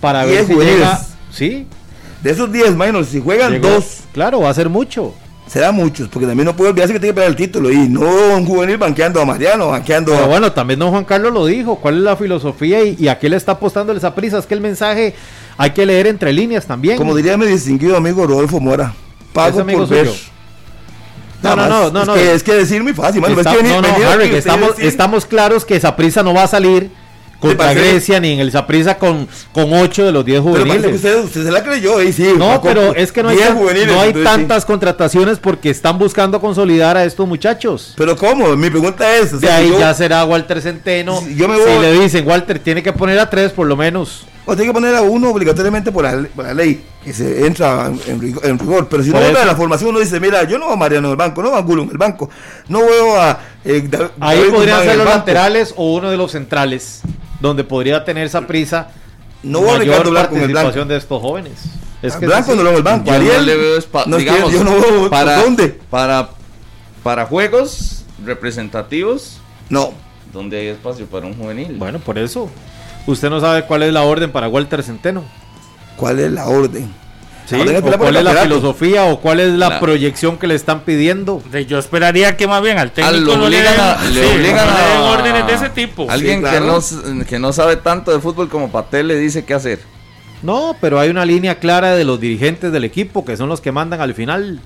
para 0.00 0.24
ver 0.24 0.34
10 0.34 0.46
si 0.46 0.52
juveniles. 0.54 0.78
llega. 0.80 1.00
Sí, 1.30 1.66
De 2.22 2.30
esos 2.32 2.50
10, 2.50 2.74
minor, 2.76 3.04
si 3.04 3.20
juegan 3.20 3.52
llegó- 3.52 3.68
dos, 3.68 3.98
Claro, 4.12 4.40
va 4.40 4.50
a 4.50 4.54
ser 4.54 4.68
mucho. 4.68 5.14
será 5.46 5.70
muchos, 5.70 6.08
porque 6.08 6.26
también 6.26 6.46
no 6.46 6.56
puede 6.56 6.70
olvidarse 6.70 6.92
que 6.94 6.98
tiene 6.98 7.10
que 7.12 7.14
pelear 7.14 7.30
el 7.30 7.36
título. 7.36 7.70
Y 7.70 7.88
no 7.88 8.00
un 8.34 8.44
juvenil 8.46 8.78
banqueando 8.78 9.20
a 9.20 9.24
Mariano, 9.24 9.68
banqueando 9.68 10.10
Pero 10.12 10.24
a. 10.24 10.28
bueno, 10.28 10.50
también 10.50 10.80
don 10.80 10.90
Juan 10.90 11.04
Carlos 11.04 11.32
lo 11.32 11.46
dijo, 11.46 11.76
cuál 11.76 11.98
es 11.98 12.02
la 12.02 12.16
filosofía 12.16 12.82
y, 12.82 12.96
y 12.98 13.06
a 13.08 13.18
qué 13.18 13.28
le 13.28 13.36
está 13.36 13.52
apostando 13.52 13.92
el 13.92 14.00
Saprissa. 14.00 14.38
Es 14.38 14.46
que 14.46 14.54
el 14.54 14.60
mensaje 14.60 15.14
hay 15.56 15.70
que 15.70 15.86
leer 15.86 16.08
entre 16.08 16.32
líneas 16.32 16.66
también. 16.66 16.96
Como 16.96 17.14
diría 17.14 17.36
mi 17.36 17.46
distinguido 17.46 17.96
amigo 17.96 18.26
Rodolfo 18.26 18.58
Mora, 18.58 18.92
¿Es 19.20 19.26
pago 19.32 19.64
por 19.64 19.88
ver. 19.88 20.06
suyo? 20.08 20.18
No, 21.42 21.50
no, 21.50 21.56
más. 21.56 21.68
no, 21.68 21.86
es 22.02 22.06
no, 22.06 22.14
Que, 22.14 22.24
no. 22.24 22.30
es 22.30 22.42
que 22.42 22.54
decir 22.54 22.82
muy 22.82 22.92
fácil, 22.94 23.20
mano. 23.20 23.36
Está- 23.38 23.52
es 23.52 23.56
que 23.58 23.62
venir- 23.62 23.76
no, 23.76 23.82
no, 23.82 23.94
venir 23.94 24.06
Harry, 24.06 24.34
estamos, 24.34 24.70
decir- 24.76 24.86
estamos 24.86 25.26
claros 25.26 25.64
que 25.64 25.78
Saprissa 25.78 26.22
no 26.22 26.32
va 26.34 26.44
a 26.44 26.48
salir 26.48 26.90
contra 27.38 27.74
Grecia 27.74 28.18
ni 28.18 28.32
en 28.32 28.40
el 28.40 28.50
Saprissa 28.50 28.96
con, 28.96 29.28
con 29.52 29.70
8 29.74 30.06
de 30.06 30.12
los 30.12 30.24
10 30.24 30.40
Pero 30.40 30.52
parece 30.52 30.66
que 30.68 30.76
juveniles. 30.78 30.96
usted, 30.96 31.24
usted 31.24 31.44
se 31.44 31.52
la 31.52 31.62
creyó, 31.62 31.98
ahí 31.98 32.12
sí. 32.12 32.32
No, 32.36 32.60
pero 32.62 32.94
es 32.94 33.12
que 33.12 33.22
no 33.22 33.28
hay, 33.28 33.36
10 33.36 33.48
tan- 33.48 33.58
juveniles, 33.58 33.88
no 33.88 34.00
hay 34.00 34.12
sí. 34.14 34.22
tantas 34.24 34.64
contrataciones 34.64 35.38
porque 35.38 35.68
están 35.68 35.98
buscando 35.98 36.40
consolidar 36.40 36.96
a 36.96 37.04
estos 37.04 37.28
muchachos. 37.28 37.92
Pero 37.98 38.16
¿cómo? 38.16 38.56
Mi 38.56 38.70
pregunta 38.70 39.14
es. 39.16 39.34
o 39.34 39.38
De 39.38 39.50
ahí 39.50 39.68
yo- 39.68 39.78
ya 39.78 39.92
será 39.92 40.24
Walter 40.24 40.62
Centeno. 40.62 41.20
Si 41.20 41.36
yo 41.36 41.46
me 41.46 41.56
Si 41.58 41.78
le 41.80 41.92
dicen, 42.00 42.26
Walter, 42.26 42.58
tiene 42.58 42.82
que 42.82 42.92
poner 42.94 43.18
a 43.18 43.28
3 43.28 43.52
por 43.52 43.66
lo 43.66 43.76
menos. 43.76 44.24
O 44.48 44.54
tiene 44.54 44.70
que 44.70 44.74
poner 44.74 44.94
a 44.94 45.02
uno 45.02 45.30
obligatoriamente 45.30 45.90
por 45.90 46.04
la, 46.04 46.24
por 46.34 46.44
la 46.44 46.54
ley, 46.54 46.80
que 47.04 47.12
se 47.12 47.44
entra 47.46 47.90
en, 48.06 48.20
rigor, 48.20 48.46
en 48.46 48.58
rigor. 48.58 48.88
Pero 48.88 49.02
si 49.02 49.10
Por 49.10 49.20
no 49.20 49.26
eso. 49.26 49.38
de 49.40 49.44
la 49.44 49.56
formación, 49.56 49.90
uno 49.90 49.98
dice, 49.98 50.20
mira, 50.20 50.44
yo 50.44 50.56
no 50.58 50.66
veo 50.66 50.74
a 50.74 50.76
Mariano 50.76 51.08
en 51.08 51.10
el 51.12 51.16
banco, 51.16 51.42
no 51.42 51.48
veo 51.48 51.56
a 51.56 51.60
Angulo 51.60 51.82
en 51.82 51.90
el 51.90 51.98
banco, 51.98 52.30
no 52.68 52.78
veo 52.80 53.20
a... 53.20 53.40
eh, 53.64 53.84
Da- 53.90 54.12
Ahí 54.20 54.38
David 54.38 54.52
podrían 54.52 54.82
ser 54.82 54.96
los 54.98 55.04
banco, 55.06 55.18
laterales 55.18 55.74
o 55.76 55.94
uno 55.94 56.10
de 56.10 56.16
los 56.16 56.30
centrales, 56.30 57.00
donde 57.40 57.64
podría 57.64 58.04
tener 58.04 58.24
esa 58.26 58.46
prisa 58.46 58.88
No 59.42 59.62
veo 59.62 59.74
a 59.74 59.78
Ricardo 59.78 60.10
Blanco 60.12 60.36
en 60.36 60.42
el 60.42 60.48
blanco. 60.52 60.84
de 60.84 60.96
estos 60.96 61.20
jóvenes. 61.20 61.52
Es 62.02 62.14
Ah, 62.14 62.20
que 62.20 62.26
Blanco 62.26 62.52
es 62.52 62.56
no 62.56 62.62
lo 62.62 62.70
veo 62.70 62.78
en 62.78 62.86
el 62.86 62.92
banco. 62.92 63.06
Yo 63.06 63.12
Ariel, 63.14 63.36
no 63.38 63.42
le 63.42 63.56
veo 63.56 63.72
no, 64.06 64.16
es 64.16 64.24
que 64.24 64.30
digamos, 64.30 64.52
yo 64.52 64.62
no 64.64 64.70
veo 64.80 65.10
para, 65.10 65.42
dónde. 65.42 65.68
Para, 65.90 66.30
para 67.02 67.26
juegos 67.26 68.04
representativos, 68.24 69.38
No, 69.70 69.92
donde 70.32 70.58
hay 70.58 70.66
espacio 70.68 71.06
para 71.06 71.26
un 71.26 71.34
juvenil. 71.34 71.74
Bueno, 71.78 71.98
por 71.98 72.16
eso. 72.18 72.48
Usted 73.06 73.30
no 73.30 73.40
sabe 73.40 73.64
cuál 73.64 73.82
es 73.84 73.92
la 73.92 74.02
orden 74.02 74.32
para 74.32 74.48
Walter 74.48 74.82
Centeno. 74.82 75.24
¿cuál 75.96 76.18
es 76.18 76.30
la 76.30 76.46
orden? 76.46 76.92
cuál 77.98 78.16
es 78.16 78.24
la 78.24 78.34
filosofía 78.42 79.04
o 79.04 79.20
cuál 79.20 79.38
es 79.40 79.52
la 79.52 79.68
La- 79.68 79.80
proyección 79.80 80.36
que 80.36 80.46
le 80.48 80.54
están 80.56 80.80
pidiendo. 80.80 81.40
De- 81.50 81.64
Yo 81.64 81.78
esperaría 81.78 82.36
que 82.36 82.46
más 82.48 82.60
bien 82.60 82.76
al 82.78 82.90
técnico 82.90 83.18
lo 83.20 83.36
no 83.36 83.48
le 83.48 83.58
obligan 83.58 83.72
den, 83.76 83.80
a- 83.80 84.04
le 84.10 84.20
sí, 84.28 84.34
obligan 84.36 84.66
no 84.66 84.72
le 84.74 84.82
den 84.88 84.96
a- 84.98 85.02
órdenes 85.04 85.46
de 85.46 85.54
ese 85.54 85.68
tipo. 85.70 86.06
Alguien 86.10 86.36
Sí, 86.36 86.40
claro. 86.40 86.80
que, 86.80 87.10
no, 87.12 87.24
que 87.24 87.38
no 87.38 87.52
sabe 87.52 87.76
tanto 87.76 88.10
de 88.12 88.18
fútbol 88.20 88.48
como 88.48 88.70
Patel 88.72 89.06
le 89.08 89.16
dice 89.16 89.44
qué 89.44 89.54
hacer. 89.54 89.78
No, 90.42 90.74
pero 90.80 90.98
hay 90.98 91.08
una 91.08 91.24
línea 91.24 91.58
clara 91.60 91.94
de 91.94 92.04
los 92.04 92.18
dirigentes 92.20 92.72
del 92.72 92.82
equipo 92.84 93.24
que 93.24 93.36
son 93.36 93.48
los 93.48 93.60
que 93.60 93.70
mandan 93.72 94.00
al 94.00 94.12
final. 94.14 94.60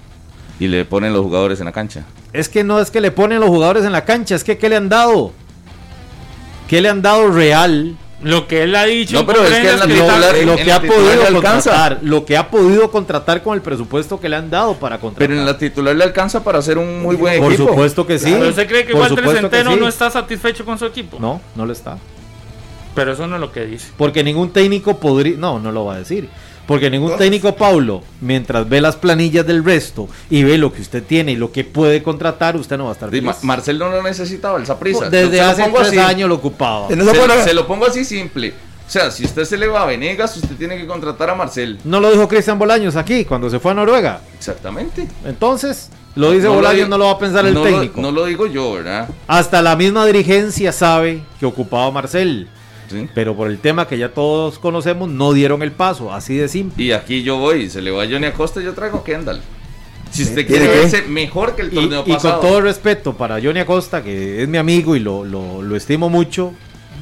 Y 0.59 0.67
le 0.69 0.85
ponen 0.87 1.13
los 1.13 1.23
jugadores 1.23 1.61
en 1.61 1.67
la 1.67 1.73
cancha. 1.73 2.05
Es 2.33 2.49
que 2.49 2.65
no 2.65 2.81
es 2.81 2.91
que 2.91 3.01
le 3.03 3.11
ponen 3.11 3.41
los 3.41 3.51
jugadores 3.51 3.85
en 3.85 3.93
la 3.93 4.05
cancha, 4.07 4.35
es 4.35 4.43
que 4.43 4.57
¿qué 4.59 4.69
le 4.71 4.77
han 4.77 4.89
dado? 4.89 5.33
¿Qué 6.67 6.81
le 6.81 6.89
han 6.89 7.03
dado 7.03 7.31
real? 7.31 7.97
Lo 8.23 8.47
que 8.47 8.65
él 8.65 8.75
ha 8.75 8.85
dicho. 8.85 9.15
No, 9.15 9.21
en 9.21 9.27
pero 9.27 9.45
es 9.45 9.51
que 9.51 9.71
en 9.71 9.79
la 9.79 9.87
Lo, 9.87 10.57
que 10.57 10.65
la 10.65 10.77
ha 10.77 10.81
podido 10.83 11.05
le 11.17 11.27
alcanza. 11.27 11.71
contratar, 11.71 11.99
lo 12.03 12.25
que 12.27 12.37
ha 12.37 12.51
podido 12.51 12.91
contratar 12.91 13.43
con 13.43 13.55
el 13.55 13.63
presupuesto 13.63 14.21
que 14.21 14.29
le 14.29 14.37
han 14.37 14.51
dado 14.51 14.75
para 14.75 14.99
contratar. 14.99 15.27
Pero 15.29 15.41
en 15.41 15.47
la 15.47 15.57
titular 15.57 15.97
le 15.97 16.05
alcanza 16.05 16.45
para 16.45 16.59
hacer 16.59 16.77
un 16.77 17.03
muy 17.03 17.17
buen 17.17 17.41
Por 17.41 17.53
equipo. 17.53 17.71
supuesto 17.71 18.07
que 18.07 18.19
sí. 18.19 18.31
Pero 18.37 18.49
usted 18.51 18.69
cree 18.69 18.85
que 18.85 18.93
Por 18.93 19.03
Walter 19.03 19.25
que 19.25 19.31
Centeno 19.37 19.73
sí. 19.73 19.81
no 19.81 19.89
está 19.89 20.11
satisfecho 20.11 20.65
con 20.67 20.79
su 20.79 20.85
equipo. 20.87 21.17
No, 21.19 21.41
no 21.55 21.65
lo 21.65 21.73
está. 21.73 21.97
Pero 22.95 23.13
eso 23.13 23.27
no 23.27 23.37
es 23.37 23.41
lo 23.41 23.53
que 23.53 23.65
dice. 23.65 23.89
Porque 23.97 24.23
ningún 24.23 24.53
técnico 24.53 24.99
podría. 24.99 25.37
No, 25.39 25.59
no 25.59 25.73
lo 25.73 25.85
va 25.87 25.95
a 25.95 25.99
decir. 25.99 26.29
Porque 26.71 26.89
ningún 26.89 27.09
Entonces- 27.11 27.27
técnico, 27.31 27.57
Paulo, 27.57 28.03
mientras 28.21 28.69
ve 28.69 28.81
las 28.81 28.95
planillas 28.95 29.45
del 29.45 29.65
resto 29.65 30.09
y 30.31 30.45
ve 30.45 30.57
lo 30.57 30.73
que 30.73 30.81
usted 30.83 31.03
tiene 31.03 31.33
y 31.33 31.37
lo 31.37 31.51
que 31.51 31.65
puede 31.65 32.01
contratar, 32.01 32.55
usted 32.57 32.79
no 32.79 32.85
va 32.85 32.91
a 32.91 32.93
estar 32.93 33.11
Sí, 33.11 33.17
feliz. 33.17 33.25
Ma- 33.27 33.37
Marcel 33.43 33.77
no 33.77 33.89
lo 33.91 34.01
necesitaba, 34.05 34.57
el 34.57 34.67
Saprissa. 34.67 35.11
Desde 35.11 35.33
Se 35.39 35.41
hace 35.41 35.65
tres 35.65 35.89
así. 35.89 35.99
años 35.99 36.29
lo 36.29 36.37
ocupaba. 36.37 36.87
Se, 36.87 36.95
se 37.45 37.55
lo 37.55 37.67
pongo 37.67 37.87
así 37.87 38.05
simple. 38.05 38.55
O 38.87 38.91
sea, 38.93 39.11
si 39.11 39.25
usted 39.25 39.45
se 39.45 39.57
le 39.57 39.67
va 39.67 39.83
a 39.83 39.87
Venegas, 39.87 40.37
usted 40.37 40.55
tiene 40.57 40.77
que 40.77 40.87
contratar 40.87 41.29
a 41.31 41.35
Marcel. 41.35 41.79
No 41.83 41.99
lo 41.99 42.11
dijo 42.13 42.29
Cristian 42.29 42.57
Bolaños 42.59 42.95
aquí 42.95 43.25
cuando 43.25 43.51
se 43.51 43.59
fue 43.59 43.73
a 43.73 43.75
Noruega. 43.75 44.21
Exactamente. 44.39 45.09
Entonces, 45.25 45.91
lo 46.15 46.31
dice 46.33 46.47
No 46.47 46.55
Bolaños, 46.55 46.89
no 46.89 46.99
lo 46.99 47.07
va 47.07 47.13
a 47.13 47.19
pensar 47.19 47.47
el 47.47 47.55
no 47.55 47.65
lo- 47.65 47.67
técnico. 47.71 48.01
no 48.01 48.11
lo 48.13 48.25
digo 48.27 48.47
yo, 48.47 48.75
¿verdad? 48.75 49.09
Hasta 49.27 49.61
la 49.63 49.75
misma 49.77 50.07
dirigencia 50.07 50.71
sabe 50.73 51.23
que 51.41 51.47
ocupaba 51.47 51.87
a 51.87 51.91
Marcel. 51.91 52.49
Sí. 52.91 53.09
Pero 53.15 53.37
por 53.37 53.49
el 53.49 53.59
tema 53.59 53.87
que 53.87 53.97
ya 53.97 54.13
todos 54.13 54.59
conocemos, 54.59 55.09
no 55.09 55.33
dieron 55.33 55.63
el 55.63 55.73
paso. 55.73 56.13
Así 56.13 56.37
de 56.37 56.49
simple. 56.49 56.83
Y 56.85 56.93
aquí 56.93 57.23
yo 57.23 57.37
voy, 57.39 57.71
se 57.71 57.81
le 57.81 57.91
va 57.91 58.03
a 58.03 58.07
Johnny 58.07 58.27
Acosta, 58.27 58.61
yo 58.61 58.75
traigo 58.75 58.99
a 58.99 59.05
Kendall. 59.05 59.41
Si 60.11 60.25
usted 60.25 60.45
¿Tiene 60.47 60.67
quiere 60.67 60.67
verse 60.81 61.03
mejor 61.03 61.55
que 61.55 61.63
el 61.63 61.69
Y, 61.73 61.77
torneo 61.77 62.03
y 62.05 62.13
pasado. 62.15 62.41
con 62.41 62.49
todo 62.49 62.59
el 62.59 62.65
respeto 62.65 63.15
para 63.17 63.41
Johnny 63.41 63.61
Acosta, 63.61 64.03
que 64.03 64.43
es 64.43 64.49
mi 64.49 64.59
amigo 64.59 64.97
y 64.97 64.99
lo, 64.99 65.25
lo, 65.25 65.63
lo 65.63 65.77
estimo 65.77 66.09
mucho, 66.09 66.53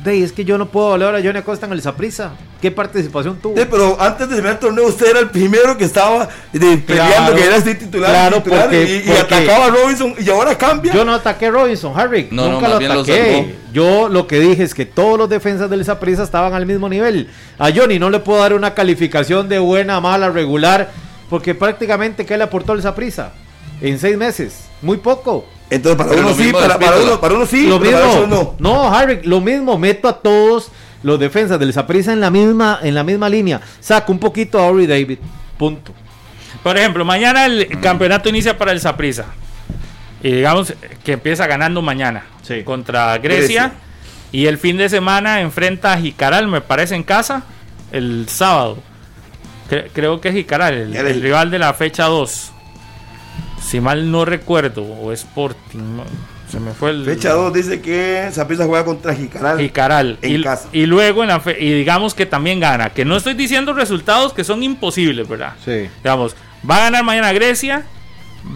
de, 0.04 0.22
es 0.22 0.32
que 0.32 0.44
yo 0.44 0.58
no 0.58 0.66
puedo 0.68 0.92
hablar 0.92 1.14
a 1.14 1.18
Johnny 1.22 1.38
Acosta 1.38 1.66
en 1.66 1.72
el 1.72 1.82
Saprissa. 1.82 2.32
¿Qué 2.62 2.70
participación 2.70 3.37
tuvo? 3.38 3.56
Sí, 3.56 3.64
pero 3.70 3.96
antes 4.00 4.28
de 4.28 4.34
terminar 4.37 4.54
el 4.54 4.58
torneo, 4.58 4.87
usted 4.87 5.11
era 5.11 5.20
el 5.20 5.30
primero 5.30 5.76
que 5.76 5.84
estaba 5.84 6.28
de, 6.52 6.76
peleando 6.78 7.14
Claro, 7.16 7.34
que 7.37 7.44
era 7.44 7.56
este 7.56 7.74
titular, 7.76 8.11
claro, 8.11 8.37
titular, 8.38 8.62
porque- 8.64 8.82
y, 8.84 8.96
y 8.96 8.98
porque- 9.00 9.20
atacaba 9.34 9.66
a 9.66 9.70
Robinson 9.70 10.14
y 10.18 10.30
ahora 10.30 10.56
cambia. 10.58 10.92
Yo 10.92 11.04
no 11.04 11.14
ataqué 11.14 11.46
a 11.46 11.50
Robinson, 11.50 11.92
Harry. 11.99 12.28
No, 12.30 12.49
nunca 12.51 12.68
lo 12.68 12.76
ataqué. 12.76 13.57
Yo 13.72 14.09
lo 14.09 14.26
que 14.26 14.40
dije 14.40 14.62
es 14.64 14.74
que 14.74 14.86
todos 14.86 15.18
los 15.18 15.28
defensas 15.28 15.68
del 15.70 15.84
Saprissa 15.84 16.22
estaban 16.24 16.55
al 16.55 16.66
mismo 16.66 16.88
nivel. 16.88 17.28
A 17.59 17.70
Johnny 17.72 17.99
no 17.99 18.11
le 18.11 18.18
puedo 18.20 18.40
dar 18.40 18.55
una 18.55 18.74
calificación 18.74 19.49
de 19.49 19.59
buena, 19.59 20.01
mala, 20.01 20.30
regular, 20.30 20.90
porque 21.30 21.55
prácticamente 21.55 22.24
¿qué 22.26 22.36
le 22.36 22.44
aportó 22.44 22.72
el 22.72 22.82
Saprissa? 22.82 23.32
En 23.80 23.99
seis 23.99 24.16
meses, 24.16 24.64
muy 24.82 24.96
poco. 24.96 25.46
Entonces, 25.70 25.96
para 25.98 26.18
uno 26.18 26.34
sí, 26.34 26.52
para, 26.52 26.76
uno, 26.98 27.20
para 27.20 27.34
uno 27.34 27.46
sí, 27.46 27.66
lo 27.66 27.78
para 27.78 28.06
mismo. 28.06 28.26
no. 28.26 28.54
No, 28.58 28.94
Harry, 28.94 29.20
lo 29.24 29.40
mismo. 29.40 29.78
Meto 29.78 30.08
a 30.08 30.18
todos 30.18 30.70
los 31.02 31.20
defensas 31.20 31.58
del 31.60 31.72
Saprissa 31.72 32.12
en 32.12 32.20
la 32.20 32.30
misma 32.30 32.78
en 32.82 32.94
la 32.94 33.04
misma 33.04 33.28
línea. 33.28 33.60
Saco 33.80 34.10
un 34.12 34.18
poquito 34.18 34.58
a 34.58 34.66
Ori 34.66 34.86
David. 34.86 35.18
Punto. 35.58 35.92
Por 36.62 36.76
ejemplo, 36.78 37.04
mañana 37.04 37.46
el 37.46 37.80
campeonato 37.80 38.28
inicia 38.28 38.56
para 38.56 38.72
el 38.72 38.80
Saprissa. 38.80 39.26
Y 40.22 40.32
digamos 40.32 40.74
que 41.04 41.12
empieza 41.12 41.46
ganando 41.46 41.82
mañana 41.82 42.24
Sí. 42.42 42.62
contra 42.64 43.16
Grecia. 43.18 43.62
Grecia. 43.64 43.72
Y 44.32 44.46
el 44.46 44.58
fin 44.58 44.76
de 44.76 44.88
semana 44.88 45.40
enfrenta 45.40 45.92
a 45.92 45.98
Jicaral, 45.98 46.48
me 46.48 46.60
parece, 46.60 46.94
en 46.94 47.02
casa, 47.02 47.44
el 47.92 48.26
sábado. 48.28 48.78
creo 49.92 50.20
que 50.20 50.28
es 50.30 50.34
Jicaral, 50.34 50.94
el, 50.94 51.22
rival 51.22 51.50
de 51.50 51.58
la 51.58 51.72
fecha 51.74 52.04
2. 52.06 52.52
Si 53.61 53.80
mal 53.80 54.11
no 54.11 54.24
recuerdo, 54.24 54.82
o 54.82 55.12
Sporting. 55.12 56.00
Se 56.50 56.59
me 56.61 56.72
fue 56.72 56.90
el. 56.90 57.04
Fecha 57.04 57.32
2 57.32 57.52
dice 57.52 57.80
que 57.80 58.28
Zaprisa 58.32 58.64
juega 58.64 58.84
contra 58.84 59.14
Jicaral. 59.14 59.59
Jicaral. 59.59 60.18
En 60.22 60.40
y, 60.40 60.42
casa. 60.42 60.68
Y 60.72 60.86
luego 60.86 61.22
en 61.22 61.28
la 61.28 61.40
fe, 61.40 61.56
y 61.61 61.72
digamos 61.72 62.14
que 62.14 62.24
también 62.24 62.61
gana. 62.61 62.90
Que 62.90 63.04
no 63.04 63.16
estoy 63.16 63.34
diciendo 63.34 63.74
resultados 63.74 64.32
que 64.32 64.44
son 64.44 64.62
imposibles, 64.62 65.28
¿verdad? 65.28 65.54
Sí. 65.64 65.88
Digamos, 66.02 66.34
va 66.68 66.76
a 66.76 66.80
ganar 66.80 67.04
mañana 67.04 67.32
Grecia. 67.32 67.84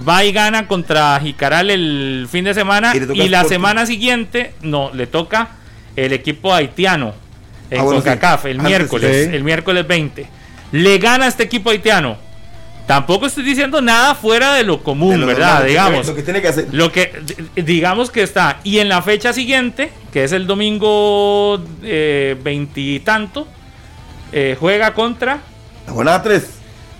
Va 0.09 0.24
y 0.24 0.32
gana 0.32 0.68
contra 0.68 1.18
Jicaral 1.20 1.68
el 1.68 2.26
fin 2.30 2.44
de 2.44 2.55
semana. 2.55 2.94
Y, 2.96 3.28
la 3.28 3.44
semana 3.44 3.84
siguiente, 3.84 4.55
no, 4.62 4.90
le 4.94 5.07
toca 5.07 5.50
el 5.96 6.12
equipo 6.12 6.55
haitiano. 6.55 7.12
En 7.68 7.80
ah, 7.80 7.84
CONCACAF, 7.84 8.46
el 8.46 8.61
miércoles. 8.61 9.28
El 9.32 9.44
miércoles 9.44 9.86
20. 9.86 10.26
Le 10.72 10.98
gana 10.98 11.26
a 11.26 11.28
este 11.28 11.42
equipo 11.42 11.70
haitiano 11.70 12.16
Tampoco 12.87 13.26
estoy 13.26 13.45
diciendo 13.45 13.80
nada 13.80 14.14
fuera 14.14 14.55
de 14.55 14.64
lo 14.64 14.83
común, 14.83 15.24
¿verdad? 15.26 15.64
digamos. 15.64 16.07
Lo 16.07 16.14
que 16.14 16.22
tiene 16.22 16.43
que 16.43 16.49
hacer. 16.49 16.68
Lo 16.72 16.91
que, 16.91 17.12
digamos 17.57 18.11
que 18.11 18.22
está. 18.22 18.61
Y 18.64 18.78
en 18.78 18.89
la 18.89 19.03
fecha 19.03 19.33
siguiente, 19.33 19.93
que 20.12 20.24
es 20.24 20.33
el 20.33 20.47
domingo 20.47 21.62
eh, 21.83 22.37
veintitanto, 22.43 23.47
eh, 24.33 24.57
juega 24.59 24.95
contra. 24.95 25.39
La 25.87 25.93
jornada 25.93 26.22
3, 26.22 26.51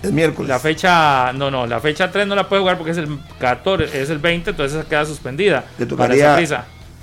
es 0.03 0.11
miércoles. 0.11 0.49
La 0.49 0.59
fecha. 0.59 1.33
No, 1.33 1.51
no, 1.51 1.67
la 1.67 1.79
fecha 1.79 2.11
3 2.11 2.27
no 2.27 2.35
la 2.35 2.47
puede 2.47 2.61
jugar 2.61 2.77
porque 2.77 2.91
es 2.91 2.97
el 2.97 3.19
14, 3.39 4.01
es 4.01 4.09
el 4.09 4.19
20, 4.19 4.51
entonces 4.51 4.85
queda 4.85 5.05
suspendida. 5.05 5.65
Le 5.77 5.85
tocaría 5.85 6.37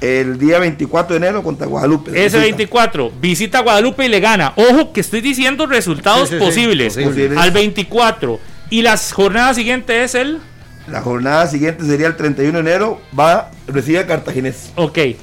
el 0.01 0.39
día 0.39 0.59
24 0.59 1.15
de 1.15 1.17
enero 1.19 1.43
contra 1.43 1.67
Guadalupe. 1.67 2.25
Ese 2.25 2.39
24, 2.39 3.13
visita 3.21 3.61
Guadalupe 3.61 4.07
y 4.07 4.09
le 4.09 4.21
gana. 4.21 4.55
Ojo 4.57 4.93
que 4.93 5.01
estoy 5.01 5.21
diciendo 5.21 5.67
resultados 5.67 6.31
posibles. 6.31 6.99
Al 7.37 7.51
24 7.51 8.41
y 8.71 8.83
la 8.83 8.97
jornada 8.97 9.53
siguiente 9.53 10.05
es 10.05 10.15
el. 10.15 10.41
La 10.87 11.03
jornada 11.03 11.47
siguiente 11.47 11.85
sería 11.85 12.07
el 12.07 12.17
31 12.17 12.53
de 12.53 12.61
enero. 12.61 13.03
Va, 13.19 13.51
recibe 13.67 13.99
a 13.99 14.07
Cartaginés. 14.07 14.73
Ok. 14.77 14.99
Eh, 14.99 15.17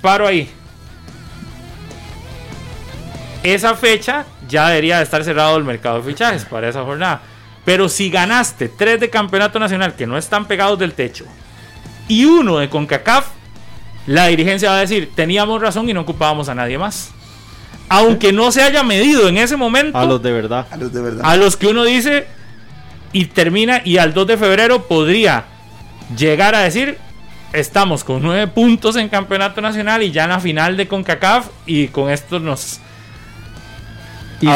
paro 0.00 0.26
ahí. 0.26 0.50
Esa 3.42 3.74
fecha 3.74 4.26
ya 4.48 4.68
debería 4.68 4.98
de 4.98 5.04
estar 5.04 5.24
cerrado 5.24 5.56
el 5.56 5.64
mercado 5.64 6.02
de 6.02 6.10
fichajes 6.10 6.44
para 6.44 6.68
esa 6.68 6.82
jornada. 6.82 7.22
Pero 7.64 7.88
si 7.88 8.10
ganaste 8.10 8.68
tres 8.68 9.00
de 9.00 9.08
campeonato 9.08 9.58
nacional 9.58 9.94
que 9.94 10.06
no 10.06 10.18
están 10.18 10.46
pegados 10.46 10.78
del 10.78 10.92
techo 10.92 11.24
y 12.08 12.24
uno 12.24 12.58
de 12.58 12.68
CONCACAF, 12.68 13.28
la 14.06 14.26
dirigencia 14.26 14.70
va 14.70 14.78
a 14.78 14.80
decir, 14.80 15.12
teníamos 15.14 15.60
razón 15.60 15.88
y 15.88 15.94
no 15.94 16.00
ocupábamos 16.00 16.48
a 16.48 16.54
nadie 16.54 16.76
más 16.76 17.12
aunque 17.90 18.32
no 18.32 18.52
se 18.52 18.62
haya 18.62 18.84
medido 18.84 19.28
en 19.28 19.36
ese 19.36 19.56
momento. 19.56 19.98
A 19.98 20.04
los 20.04 20.22
de 20.22 20.32
verdad. 20.32 20.66
A 20.70 20.76
los 20.76 20.92
de 20.92 21.02
verdad. 21.02 21.24
A 21.24 21.36
los 21.36 21.56
que 21.56 21.66
uno 21.66 21.84
dice 21.84 22.26
y 23.12 23.26
termina 23.26 23.82
y 23.84 23.98
al 23.98 24.14
2 24.14 24.28
de 24.28 24.36
febrero 24.38 24.86
podría 24.86 25.44
llegar 26.16 26.54
a 26.54 26.60
decir 26.60 26.98
estamos 27.52 28.04
con 28.04 28.22
nueve 28.22 28.46
puntos 28.46 28.94
en 28.94 29.08
campeonato 29.08 29.60
nacional 29.60 30.04
y 30.04 30.12
ya 30.12 30.22
en 30.22 30.30
la 30.30 30.38
final 30.38 30.76
de 30.76 30.86
CONCACAF 30.86 31.48
y 31.66 31.88
con 31.88 32.10
esto 32.10 32.38
nos... 32.38 32.78
Y, 34.40 34.46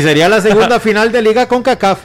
sería, 0.00 0.28
la 0.28 0.40
segunda 0.40 0.80
final 0.80 1.12
de 1.12 1.20
liga 1.20 1.46
con 1.46 1.62
CACAF. 1.62 1.98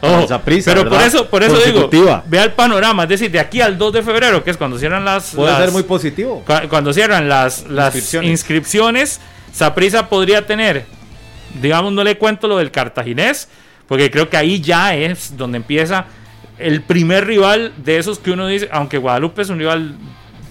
pero 0.66 0.90
por 0.90 1.02
eso, 1.02 1.30
por 1.30 1.44
eso 1.44 1.58
digo, 1.64 1.90
vea 2.26 2.44
el 2.44 2.52
panorama, 2.52 3.04
es 3.04 3.10
decir, 3.10 3.32
de 3.32 3.40
aquí 3.40 3.62
al 3.62 3.78
2 3.78 3.94
de 3.94 4.04
febrero, 4.04 4.44
que 4.44 4.50
es 4.50 4.58
cuando 4.58 4.78
cierran 4.78 5.06
las... 5.06 5.36
Puede 5.36 5.56
ser 5.56 5.72
muy 5.72 5.84
positivo. 5.84 6.44
Cuando 6.68 6.92
cierran 6.92 7.30
las, 7.30 7.68
las 7.68 8.14
inscripciones 8.16 9.22
Saprisa 9.52 10.10
podría 10.10 10.46
tener, 10.46 10.86
digamos, 11.62 11.92
no 11.94 12.04
le 12.04 12.18
cuento 12.18 12.48
lo 12.48 12.58
del 12.58 12.72
cartaginés, 12.72 13.50
porque 13.88 14.12
creo 14.12 14.30
que 14.30 14.38
ahí 14.38 14.62
ya 14.62 14.96
es 14.96 15.36
donde 15.36 15.58
empieza 15.58 16.06
el 16.60 16.82
primer 16.82 17.26
rival 17.26 17.74
de 17.78 17.98
esos 17.98 18.20
que 18.20 18.32
uno 18.32 18.48
dice, 18.48 18.70
aunque 18.72 18.98
Guadalupe 18.98 19.42
es 19.42 19.50
un 19.50 19.60
rival 19.60 19.96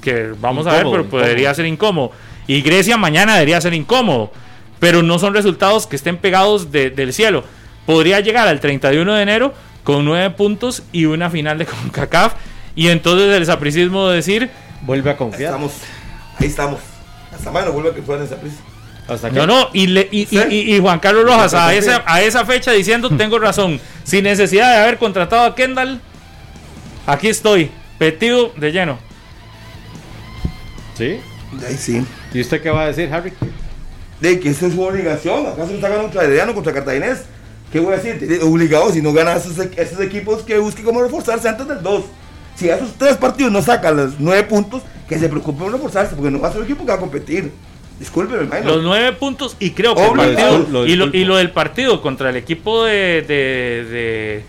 que 0.01 0.33
vamos 0.41 0.67
a 0.67 0.73
ver, 0.73 0.87
pero 0.91 1.05
podría 1.09 1.55
ser 1.55 1.67
incómodo. 1.67 2.13
Y 2.47 2.63
Grecia 2.63 2.97
mañana 2.97 3.35
debería 3.35 3.61
ser 3.61 3.75
incómodo, 3.75 4.33
pero 4.79 5.03
no 5.03 5.19
son 5.19 5.35
resultados 5.35 5.87
que 5.87 5.97
estén 5.97 6.17
pegados 6.17 6.73
del 6.73 7.13
cielo. 7.13 7.45
Podría 7.87 8.21
llegar 8.21 8.49
al 8.49 8.61
31 8.61 9.15
de 9.15 9.23
enero 9.23 9.55
con 9.85 10.05
nueve 10.05 10.31
puntos 10.31 10.83
y 10.93 11.05
una 11.05 11.31
final 11.31 11.59
de 11.59 11.67
CONCACAF. 11.67 12.35
Y 12.75 12.89
entonces 12.89 13.35
el 13.35 13.45
sapricismo 13.47 14.09
decir... 14.09 14.51
Vuelve 14.83 15.11
a 15.11 15.17
confiar. 15.17 15.51
Estamos, 15.51 15.73
ahí 16.39 16.47
estamos. 16.47 16.81
Hasta 17.35 17.51
mañana 17.51 17.73
vuelve 17.73 17.91
a 17.91 17.93
confiar 17.93 18.21
en 18.21 18.29
Saprissa. 18.29 18.63
No, 19.33 19.47
no, 19.47 19.71
y, 19.73 19.99
y, 20.11 20.79
Juan 20.81 20.99
Carlos 20.99 21.25
Rojas 21.25 21.55
a 21.55 21.73
esa, 21.75 22.03
a 22.07 22.21
esa 22.21 22.45
fecha 22.45 22.73
diciendo, 22.73 23.09
tengo 23.17 23.39
razón, 23.39 23.81
sin 24.05 24.25
necesidad 24.25 24.75
de 24.75 24.83
haber 24.83 24.99
contratado 24.99 25.45
a 25.45 25.55
Kendall, 25.55 26.01
aquí 27.07 27.29
estoy, 27.29 27.71
petido 27.99 28.53
de 28.57 28.71
lleno. 28.71 28.99
¿Sí? 30.95 31.21
Ahí 31.67 31.77
sí. 31.79 32.05
¿Y 32.35 32.41
usted 32.43 32.61
qué 32.61 32.71
va 32.71 32.83
a 32.83 32.87
decir, 32.89 33.11
Harry? 33.13 33.33
De 34.21 34.39
que 34.41 34.51
esa 34.51 34.67
es 34.67 34.75
su 34.75 34.83
obligación, 34.83 35.47
acaso 35.47 35.73
está 35.73 35.89
ganando 35.89 36.09
contra 36.09 36.25
Herediano, 36.25 36.55
contra 36.55 36.75
Cartaginés. 36.75 37.25
¿Qué 37.73 37.81
voy 37.81 37.95
a 37.95 37.97
decir? 37.99 38.41
Obligado, 38.43 38.93
si 38.93 39.01
no 39.01 39.13
gana 39.13 39.35
esos, 39.35 39.59
esos 39.59 40.01
equipos 40.01 40.43
que 40.43 40.59
busque 40.59 40.83
cómo 40.83 41.03
reforzarse 41.03 41.49
antes 41.49 41.67
del 41.67 41.83
2. 41.83 42.05
Si 42.57 42.69
esos 42.69 42.95
tres 42.99 43.17
partidos 43.17 43.53
no 43.53 43.63
sacan 43.63 43.97
los 43.97 44.19
nueve 44.19 44.43
puntos, 44.43 44.83
que 45.09 45.19
se 45.19 45.29
preocupe 45.29 45.61
por 45.61 45.73
reforzarse, 45.73 46.15
porque 46.17 46.31
no 46.31 46.41
va 46.41 46.49
a 46.49 46.51
ser 46.51 46.61
un 46.61 46.65
equipo 46.65 46.85
que 46.85 46.91
va 46.91 46.97
a 46.97 47.01
competir. 47.01 47.53
Disculpe, 47.99 48.37
Los 48.63 48.85
nueve 48.85 49.13
puntos 49.13 49.57
y 49.59 49.73
creo 49.73 49.97
que 49.97 50.05
el 50.05 50.13
partido, 50.13 50.87
y, 50.87 51.25
lo, 51.25 51.37
del 51.37 51.51
partido 51.51 52.01
contra 52.01 52.31
el 52.31 52.37
equipo 52.37 52.85
de, 52.85 53.25
de, 53.27 54.45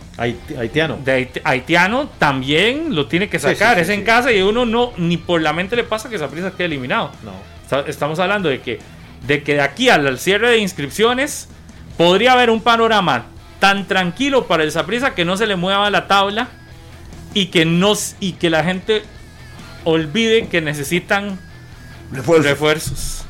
haitiano. 0.56 1.00
De 1.04 1.32
haitiano 1.44 2.10
también 2.20 2.94
lo 2.94 3.08
tiene 3.08 3.28
que 3.28 3.40
sacar. 3.40 3.80
es 3.80 3.90
en 3.90 4.04
casa 4.04 4.32
y 4.32 4.44
uno 4.44 4.68
no, 4.68 4.94
ni 4.98 5.18
por 5.18 5.42
la 5.42 5.52
mente 5.52 5.76
le 5.76 5.84
pasa 5.84 6.10
que 6.10 6.18
esa 6.18 6.30
prisa 6.30 6.52
quede 6.52 6.66
eliminado. 6.66 7.12
No. 7.24 7.86
estamos 7.88 8.20
hablando 8.20 8.50
de 8.50 8.62
que, 8.62 8.80
de 9.26 9.42
que 9.42 9.56
de 9.56 9.62
aquí 9.62 9.90
al, 9.90 10.20
cierre 10.20 10.52
de 10.52 10.60
inscripciones 10.60 11.50
podría 11.98 12.34
haber 12.34 12.52
un 12.52 12.62
panorama 12.62 13.26
tan 13.60 13.88
tranquilo 13.88 14.46
para 14.46 14.64
el 14.64 14.72
Saprisa 14.72 15.16
que 15.16 15.26
no 15.26 15.38
se 15.38 15.48
le 15.48 15.56
mueva 15.56 15.90
la 15.90 16.08
tabla 16.08 16.50
y 17.34 17.48
que, 17.48 17.66
no, 17.66 17.94
y 18.20 18.34
que 18.34 18.52
la 18.52 18.64
gente 18.64 19.02
olvide 19.86 20.48
que 20.50 20.62
necesitan 20.62 21.40
refuerzos. 22.12 23.26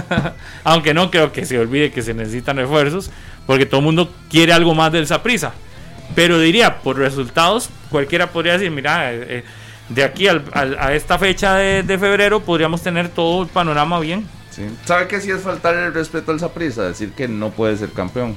Aunque 0.64 0.94
no 0.94 1.10
creo 1.10 1.32
que 1.32 1.44
se 1.44 1.58
olvide 1.58 1.90
que 1.90 2.02
se 2.02 2.14
necesitan 2.14 2.56
refuerzos, 2.56 3.10
porque 3.46 3.66
todo 3.66 3.80
el 3.80 3.86
mundo 3.86 4.12
quiere 4.30 4.52
algo 4.52 4.74
más 4.74 4.92
del 4.92 5.06
Saprisa. 5.06 5.52
Pero 6.14 6.38
diría, 6.38 6.80
por 6.80 6.98
resultados, 6.98 7.70
cualquiera 7.90 8.30
podría 8.30 8.54
decir, 8.54 8.70
mira, 8.70 9.12
eh, 9.12 9.26
eh, 9.28 9.44
de 9.88 10.04
aquí 10.04 10.26
a 10.28 10.94
esta 10.94 11.18
fecha 11.18 11.56
de, 11.56 11.98
febrero 11.98 12.40
podríamos 12.40 12.82
tener 12.82 13.08
todo 13.08 13.42
el 13.42 13.48
panorama 13.48 13.98
bien. 14.00 14.26
¿Sabe 14.84 15.08
que 15.08 15.20
si 15.20 15.30
es 15.30 15.40
faltar 15.40 15.74
el 15.74 15.94
respeto 15.94 16.32
al 16.32 16.40
Saprisa? 16.40 16.82
Decir 16.82 17.12
que 17.12 17.28
no 17.28 17.50
puede 17.50 17.76
ser 17.76 17.90
campeón. 17.90 18.36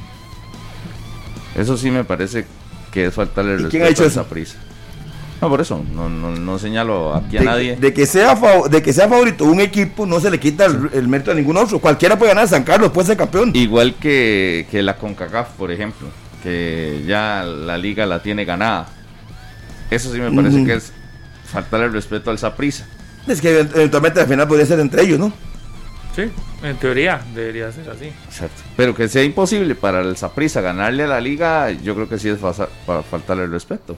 Eso 1.56 1.78
sí 1.78 1.92
me 1.92 2.04
parece 2.04 2.46
que 2.92 3.06
es 3.06 3.14
faltarle 3.14 3.56
el 3.56 3.64
respeto 3.64 4.04
al 4.04 4.12
Saprisa. 4.12 4.58
No, 5.42 5.50
por 5.50 5.62
eso, 5.62 5.84
no, 5.94 6.10
no, 6.10 6.60
señalo 6.60 7.14
aquí 7.14 7.38
a 7.38 7.42
nadie. 7.42 7.76
De 7.76 7.94
que, 7.94 8.06
sea 8.06 8.36
de 8.70 8.82
que 8.82 8.94
sea 8.94 9.10
favorito 9.10 9.46
un 9.46 9.60
equipo, 9.60 10.06
no 10.06 10.20
se 10.20 10.32
le 10.32 10.40
quita 10.40 10.66
el, 10.66 11.08
mérito 11.08 11.32
a 11.32 11.34
ningún 11.36 11.58
otro. 11.58 11.80
Cualquiera 11.80 12.18
puede 12.18 12.32
ganar 12.32 12.48
San 12.48 12.64
Carlos, 12.64 12.92
puede 12.92 13.08
ser 13.08 13.18
campeón. 13.18 13.52
Igual 13.54 13.96
que, 13.96 14.66
que 14.72 14.82
la 14.82 14.96
CONCACAF, 14.98 15.50
por 15.52 15.72
ejemplo, 15.72 16.08
que 16.42 17.04
ya 17.06 17.44
la 17.44 17.78
liga 17.78 18.06
la 18.06 18.22
tiene 18.24 18.46
ganada. 18.46 18.88
Eso 19.92 20.12
sí 20.12 20.20
me 20.20 20.32
parece 20.32 20.64
que 20.64 20.74
es 20.76 20.94
faltar 21.52 21.82
el 21.82 21.94
respeto 21.94 22.32
al 22.32 22.40
Saprisa. 22.40 22.88
Es 23.28 23.42
que 23.42 23.60
eventualmente 23.60 24.22
al 24.22 24.28
final 24.28 24.48
podría 24.48 24.66
ser 24.66 24.80
entre 24.80 25.04
ellos, 25.04 25.20
¿no? 25.20 25.34
Sí, 26.16 26.24
en 26.64 26.78
teoría 26.78 27.22
debería 27.36 27.72
ser 27.72 27.90
así. 27.90 28.06
Exacto. 28.06 28.64
Pero 28.78 28.96
que 28.96 29.10
sea 29.10 29.24
imposible 29.24 29.76
para 29.76 30.02
el 30.02 30.16
Saprisa 30.16 30.62
ganarle 30.62 31.04
a 31.04 31.08
la 31.08 31.20
liga, 31.20 31.72
yo 31.72 31.94
creo 31.94 32.08
que 32.08 32.18
sí 32.18 32.30
es 32.30 32.40
para 32.40 33.04
faltarle 33.04 33.44
el 33.44 33.52
respeto. 33.52 33.98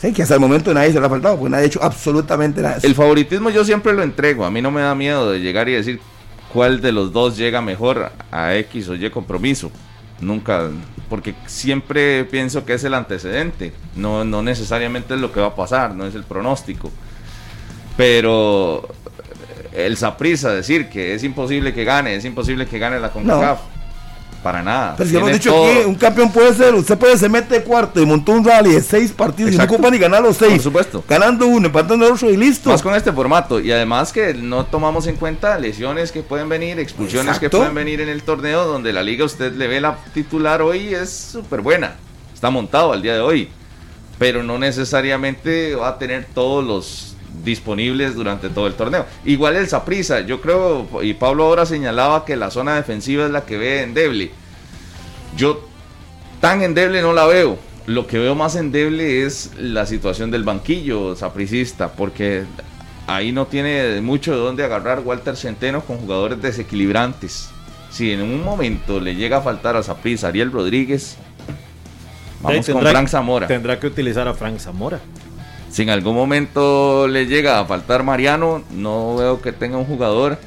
Sí, 0.00 0.12
que 0.12 0.22
hasta 0.22 0.34
el 0.34 0.40
momento 0.40 0.72
nadie 0.72 0.92
se 0.92 1.00
lo 1.00 1.06
ha 1.06 1.10
faltado, 1.10 1.36
porque 1.36 1.50
nadie 1.50 1.64
ha 1.64 1.66
hecho 1.66 1.82
absolutamente 1.82 2.62
nada. 2.62 2.78
El 2.82 2.94
favoritismo 2.94 3.50
yo 3.50 3.64
siempre 3.64 3.92
lo 3.92 4.02
entrego. 4.02 4.44
A 4.44 4.50
mí 4.50 4.62
no 4.62 4.70
me 4.70 4.80
da 4.80 4.94
miedo 4.94 5.30
de 5.30 5.40
llegar 5.40 5.68
y 5.68 5.72
decir 5.72 6.00
cuál 6.52 6.80
de 6.80 6.92
los 6.92 7.12
dos 7.12 7.36
llega 7.36 7.60
mejor 7.60 8.12
a 8.30 8.54
X 8.56 8.88
o 8.88 8.94
Y 8.94 9.10
compromiso. 9.10 9.72
Nunca, 10.20 10.68
porque 11.08 11.34
siempre 11.46 12.24
pienso 12.24 12.64
que 12.64 12.74
es 12.74 12.84
el 12.84 12.94
antecedente. 12.94 13.72
No, 13.96 14.24
no 14.24 14.42
necesariamente 14.42 15.14
es 15.14 15.20
lo 15.20 15.32
que 15.32 15.40
va 15.40 15.48
a 15.48 15.54
pasar, 15.56 15.94
no 15.94 16.06
es 16.06 16.14
el 16.14 16.22
pronóstico. 16.22 16.92
Pero 17.96 18.88
el 19.72 19.96
Saprisa 19.96 20.52
decir 20.52 20.88
que 20.88 21.14
es 21.14 21.24
imposible 21.24 21.74
que 21.74 21.84
gane, 21.84 22.14
es 22.14 22.24
imposible 22.24 22.66
que 22.66 22.78
gane 22.78 23.00
la 23.00 23.10
CONCACAF. 23.10 23.60
Para 24.42 24.62
nada. 24.62 24.94
Pero 24.96 25.10
si 25.10 25.16
hemos 25.16 25.32
dicho 25.32 25.50
todo. 25.50 25.64
aquí, 25.64 25.78
un 25.86 25.94
campeón 25.94 26.32
puede 26.32 26.54
ser, 26.54 26.74
usted 26.74 26.96
puede 26.96 27.16
se 27.18 27.28
mete 27.28 27.62
cuarto 27.62 28.00
y 28.00 28.06
montó 28.06 28.32
un 28.32 28.44
rally 28.44 28.72
de 28.72 28.80
seis 28.80 29.12
partidos 29.12 29.52
Exacto. 29.52 29.74
y 29.74 29.76
no 29.76 29.78
ocupa 29.78 29.90
ni 29.90 29.98
ganar 29.98 30.22
los 30.22 30.36
seis. 30.36 30.54
Por 30.54 30.62
supuesto. 30.62 31.04
Ganando 31.08 31.46
uno, 31.46 31.66
empatando 31.66 32.12
otro 32.12 32.30
y 32.30 32.36
listo. 32.36 32.70
Más 32.70 32.82
con 32.82 32.94
este 32.94 33.12
formato. 33.12 33.60
Y 33.60 33.72
además 33.72 34.12
que 34.12 34.34
no 34.34 34.66
tomamos 34.66 35.06
en 35.06 35.16
cuenta 35.16 35.58
lesiones 35.58 36.12
que 36.12 36.22
pueden 36.22 36.48
venir, 36.48 36.78
expulsiones 36.78 37.38
que 37.38 37.50
pueden 37.50 37.74
venir 37.74 38.00
en 38.00 38.08
el 38.08 38.22
torneo, 38.22 38.66
donde 38.66 38.92
la 38.92 39.02
liga 39.02 39.24
usted 39.24 39.52
le 39.52 39.66
ve 39.66 39.80
la 39.80 39.98
titular 40.14 40.62
hoy 40.62 40.94
es 40.94 41.10
súper 41.10 41.60
buena. 41.60 41.96
Está 42.32 42.50
montado 42.50 42.92
al 42.92 43.02
día 43.02 43.14
de 43.14 43.20
hoy. 43.20 43.48
Pero 44.18 44.42
no 44.42 44.58
necesariamente 44.58 45.76
va 45.76 45.88
a 45.90 45.98
tener 45.98 46.26
todos 46.34 46.64
los 46.64 47.16
disponibles 47.44 48.14
durante 48.14 48.48
todo 48.48 48.66
el 48.66 48.74
torneo. 48.74 49.06
Igual 49.24 49.56
el 49.56 49.68
Saprisa, 49.68 50.20
yo 50.20 50.40
creo, 50.40 50.86
y 51.02 51.14
Pablo 51.14 51.44
ahora 51.44 51.66
señalaba 51.66 52.24
que 52.24 52.36
la 52.36 52.50
zona 52.50 52.76
defensiva 52.76 53.26
es 53.26 53.30
la 53.30 53.44
que 53.44 53.58
ve 53.58 53.82
endeble. 53.82 54.30
Yo 55.36 55.68
tan 56.40 56.62
endeble 56.62 57.02
no 57.02 57.12
la 57.12 57.26
veo. 57.26 57.58
Lo 57.86 58.06
que 58.06 58.18
veo 58.18 58.34
más 58.34 58.54
endeble 58.56 59.24
es 59.24 59.52
la 59.58 59.86
situación 59.86 60.30
del 60.30 60.44
banquillo 60.44 61.16
sapricista, 61.16 61.92
porque 61.92 62.44
ahí 63.06 63.32
no 63.32 63.46
tiene 63.46 64.00
mucho 64.02 64.32
de 64.32 64.38
dónde 64.38 64.64
agarrar 64.64 65.00
Walter 65.00 65.36
Centeno 65.36 65.80
con 65.80 65.96
jugadores 65.96 66.42
desequilibrantes. 66.42 67.48
Si 67.90 68.12
en 68.12 68.20
un 68.20 68.44
momento 68.44 69.00
le 69.00 69.14
llega 69.14 69.38
a 69.38 69.40
faltar 69.40 69.76
a 69.76 69.82
Saprissa 69.82 70.28
Ariel 70.28 70.52
Rodríguez, 70.52 71.16
vamos 72.42 72.68
con 72.68 72.82
Frank 72.82 73.08
Zamora. 73.08 73.46
Tendrá 73.46 73.80
que 73.80 73.86
utilizar 73.86 74.28
a 74.28 74.34
Frank 74.34 74.58
Zamora. 74.58 75.00
Si 75.70 75.82
en 75.82 75.90
algún 75.90 76.14
momento 76.14 77.06
le 77.08 77.26
llega 77.26 77.60
a 77.60 77.64
faltar 77.66 78.02
Mariano, 78.02 78.62
no 78.70 79.16
veo 79.16 79.40
que 79.42 79.52
tenga 79.52 79.76
un 79.76 79.84
jugador 79.84 80.38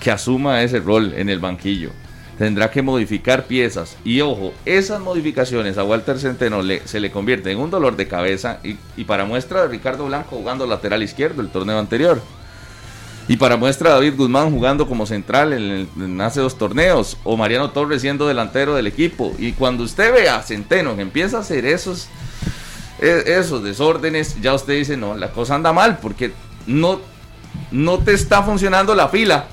que 0.00 0.10
asuma 0.10 0.62
ese 0.62 0.80
rol 0.80 1.12
en 1.16 1.28
el 1.28 1.38
banquillo. 1.40 1.90
Tendrá 2.38 2.70
que 2.70 2.80
modificar 2.82 3.44
piezas. 3.44 3.96
Y 4.04 4.20
ojo, 4.20 4.52
esas 4.64 5.00
modificaciones 5.00 5.78
a 5.78 5.84
Walter 5.84 6.18
Centeno 6.18 6.62
le- 6.62 6.86
se 6.86 6.98
le 7.00 7.10
convierten 7.10 7.52
en 7.52 7.58
un 7.58 7.70
dolor 7.70 7.96
de 7.96 8.08
cabeza. 8.08 8.58
Y, 8.64 8.76
y 8.96 9.04
para 9.04 9.24
muestra, 9.24 9.66
Ricardo 9.66 10.06
Blanco 10.06 10.36
jugando 10.36 10.66
lateral 10.66 11.02
izquierdo 11.02 11.42
el 11.42 11.48
torneo 11.50 11.78
anterior. 11.78 12.20
Y 13.28 13.36
para 13.36 13.56
muestra, 13.56 13.90
David 13.90 14.14
Guzmán 14.16 14.50
jugando 14.50 14.88
como 14.88 15.06
central 15.06 15.52
en, 15.52 15.88
en 16.00 16.20
hace 16.20 16.40
dos 16.40 16.56
torneos. 16.58 17.16
O 17.22 17.36
Mariano 17.36 17.70
Torres 17.70 18.00
siendo 18.00 18.26
delantero 18.26 18.74
del 18.74 18.86
equipo. 18.88 19.32
Y 19.38 19.52
cuando 19.52 19.84
usted 19.84 20.12
ve 20.12 20.28
a 20.28 20.42
Centeno 20.42 20.96
que 20.96 21.02
empieza 21.02 21.36
a 21.36 21.40
hacer 21.40 21.64
esos 21.66 22.08
esos 23.10 23.62
desórdenes, 23.64 24.40
ya 24.40 24.54
usted 24.54 24.74
dice, 24.74 24.96
no, 24.96 25.16
la 25.16 25.30
cosa 25.32 25.54
anda 25.54 25.72
mal 25.72 25.98
porque 25.98 26.32
no, 26.66 27.00
no 27.70 27.98
te 27.98 28.12
está 28.12 28.42
funcionando 28.42 28.94
la 28.94 29.08
fila. 29.08 29.46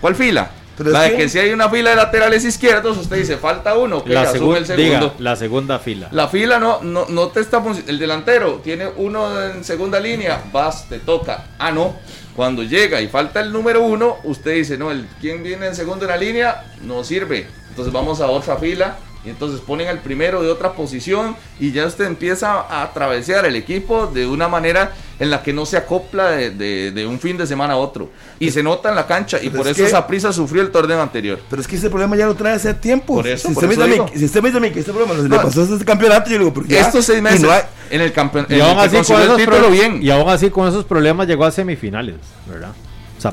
¿Cuál 0.00 0.14
fila? 0.14 0.50
Pero 0.76 0.90
la 0.90 1.02
de 1.02 1.10
que- 1.12 1.16
que 1.16 1.28
si 1.30 1.38
hay 1.38 1.52
una 1.52 1.70
fila 1.70 1.90
de 1.90 1.96
laterales 1.96 2.44
izquierdos, 2.44 2.98
usted 2.98 3.16
dice, 3.16 3.38
falta 3.38 3.76
uno, 3.78 4.04
que 4.04 4.12
la, 4.12 4.22
el 4.24 4.28
segundo. 4.28 4.76
diga, 4.76 5.12
la 5.18 5.34
segunda 5.36 5.78
fila. 5.78 6.08
La 6.10 6.28
fila 6.28 6.58
no, 6.58 6.80
no, 6.82 7.06
no 7.08 7.28
te 7.28 7.40
está 7.40 7.58
funcionando. 7.62 7.90
El 7.92 7.98
delantero 7.98 8.60
tiene 8.62 8.86
uno 8.96 9.42
en 9.42 9.64
segunda 9.64 9.98
línea, 9.98 10.42
vas, 10.52 10.86
te 10.88 10.98
toca. 10.98 11.46
Ah, 11.58 11.70
no. 11.72 11.96
Cuando 12.34 12.62
llega 12.62 13.00
y 13.00 13.08
falta 13.08 13.40
el 13.40 13.50
número 13.52 13.82
uno, 13.82 14.18
usted 14.24 14.54
dice, 14.54 14.76
no, 14.76 14.90
el 14.90 15.06
quien 15.18 15.42
viene 15.42 15.66
en 15.68 15.74
segundo 15.74 16.04
en 16.04 16.10
la 16.10 16.18
línea 16.18 16.64
no 16.82 17.02
sirve. 17.04 17.46
Entonces 17.70 17.90
vamos 17.94 18.20
a 18.20 18.26
otra 18.26 18.56
fila 18.56 18.98
y 19.26 19.30
entonces 19.30 19.60
ponen 19.60 19.88
al 19.88 19.98
primero 19.98 20.40
de 20.42 20.50
otra 20.50 20.72
posición 20.72 21.34
y 21.58 21.72
ya 21.72 21.84
usted 21.84 22.04
empieza 22.04 22.60
a 22.60 22.82
atravesar 22.84 23.44
el 23.44 23.56
equipo 23.56 24.06
de 24.06 24.26
una 24.26 24.46
manera 24.46 24.94
en 25.18 25.30
la 25.30 25.42
que 25.42 25.52
no 25.52 25.66
se 25.66 25.76
acopla 25.76 26.30
de, 26.30 26.50
de- 26.50 26.92
de 26.92 27.06
un 27.06 27.18
fin 27.18 27.36
de 27.36 27.46
semana 27.46 27.74
a 27.74 27.76
otro. 27.76 28.10
Y 28.38 28.50
se 28.52 28.62
nota 28.62 28.88
en 28.90 28.94
la 28.96 29.06
cancha 29.06 29.38
y 29.38 29.48
Pero 29.50 29.56
por 29.62 29.66
es 29.68 29.76
eso 29.78 29.86
esa 29.86 30.06
prisa 30.06 30.32
sufrió 30.32 30.62
el 30.62 30.70
torneo 30.70 31.00
anterior. 31.02 31.40
Pero 31.50 31.60
es 31.60 31.66
que 31.66 31.76
ese 31.76 31.90
problema 31.90 32.14
ya 32.16 32.26
lo 32.26 32.34
trae 32.36 32.54
hace 32.54 32.72
tiempo. 32.74 33.16
Por 33.16 33.26
eso, 33.26 33.48
si, 33.48 33.54
por 33.54 33.64
usted 33.64 33.80
eso 33.82 34.04
me 34.12 34.18
si 34.18 34.24
usted 34.26 34.42
me 34.42 34.48
dice 34.50 34.58
a 34.58 34.60
mí 34.60 34.70
que 34.70 34.80
este 34.80 34.92
problema 34.92 35.14
le 35.20 35.28
No. 35.28 35.42
pasó 35.42 35.62
a 35.62 35.64
este 35.64 35.84
campeonato, 35.84 36.30
yo 36.30 36.38
digo, 36.38 36.54
porque 36.54 36.78
Estos 36.78 37.04
seis 37.04 37.18
y 37.18 37.22
meses 37.22 37.40
no 37.42 37.50
hay- 37.50 37.62
en 37.90 38.00
el 38.02 38.12
campeonato, 38.12 38.54
Y 38.54 38.60
aún, 38.60 38.78
así 38.78 38.96
con 38.96 39.20
esos 39.22 39.36
título 39.36 39.70
bien. 39.70 40.00
y 40.02 40.10
aún 40.10 40.28
así 40.28 40.50
con 40.50 40.68
esos 40.68 40.84
problemas 40.84 41.26
llegó 41.26 41.44
a 41.44 41.50
semifinales, 41.50 42.16
¿verdad? 42.48 42.72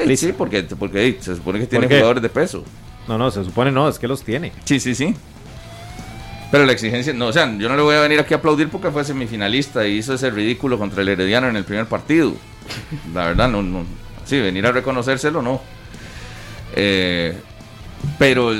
Sí, 0.07 0.17
sí, 0.17 0.33
porque, 0.33 0.63
porque 0.63 1.01
hey, 1.03 1.17
se 1.21 1.35
supone 1.35 1.59
que 1.59 1.67
tiene 1.67 1.85
jugadores 1.87 2.23
de 2.23 2.29
peso. 2.29 2.63
No, 3.07 3.17
no, 3.17 3.29
se 3.29 3.43
supone 3.43 3.69
no, 3.71 3.89
es 3.89 3.99
que 3.99 4.07
los 4.07 4.23
tiene. 4.23 4.53
Sí, 4.63 4.79
sí, 4.79 4.95
sí. 4.95 5.13
Pero 6.53 6.67
la 6.67 6.73
exigencia, 6.73 7.13
no, 7.13 7.29
o 7.29 7.33
sea, 7.33 7.51
yo 7.57 7.67
no 7.67 7.75
le 7.75 7.81
voy 7.81 7.95
a 7.95 8.01
venir 8.01 8.19
aquí 8.19 8.35
a 8.35 8.37
aplaudir 8.37 8.69
porque 8.69 8.91
fue 8.91 9.03
semifinalista 9.03 9.87
y 9.87 9.97
hizo 9.97 10.13
ese 10.13 10.29
ridículo 10.29 10.77
contra 10.77 11.01
el 11.01 11.09
Herediano 11.09 11.47
en 11.47 11.55
el 11.55 11.63
primer 11.63 11.87
partido. 11.87 12.35
La 13.11 13.25
verdad, 13.25 13.49
no, 13.49 13.63
no. 13.63 13.83
Sí, 14.23 14.39
venir 14.39 14.63
a 14.67 14.71
reconocérselo, 14.71 15.41
no. 15.41 15.63
Eh, 16.75 17.35
pero 18.19 18.51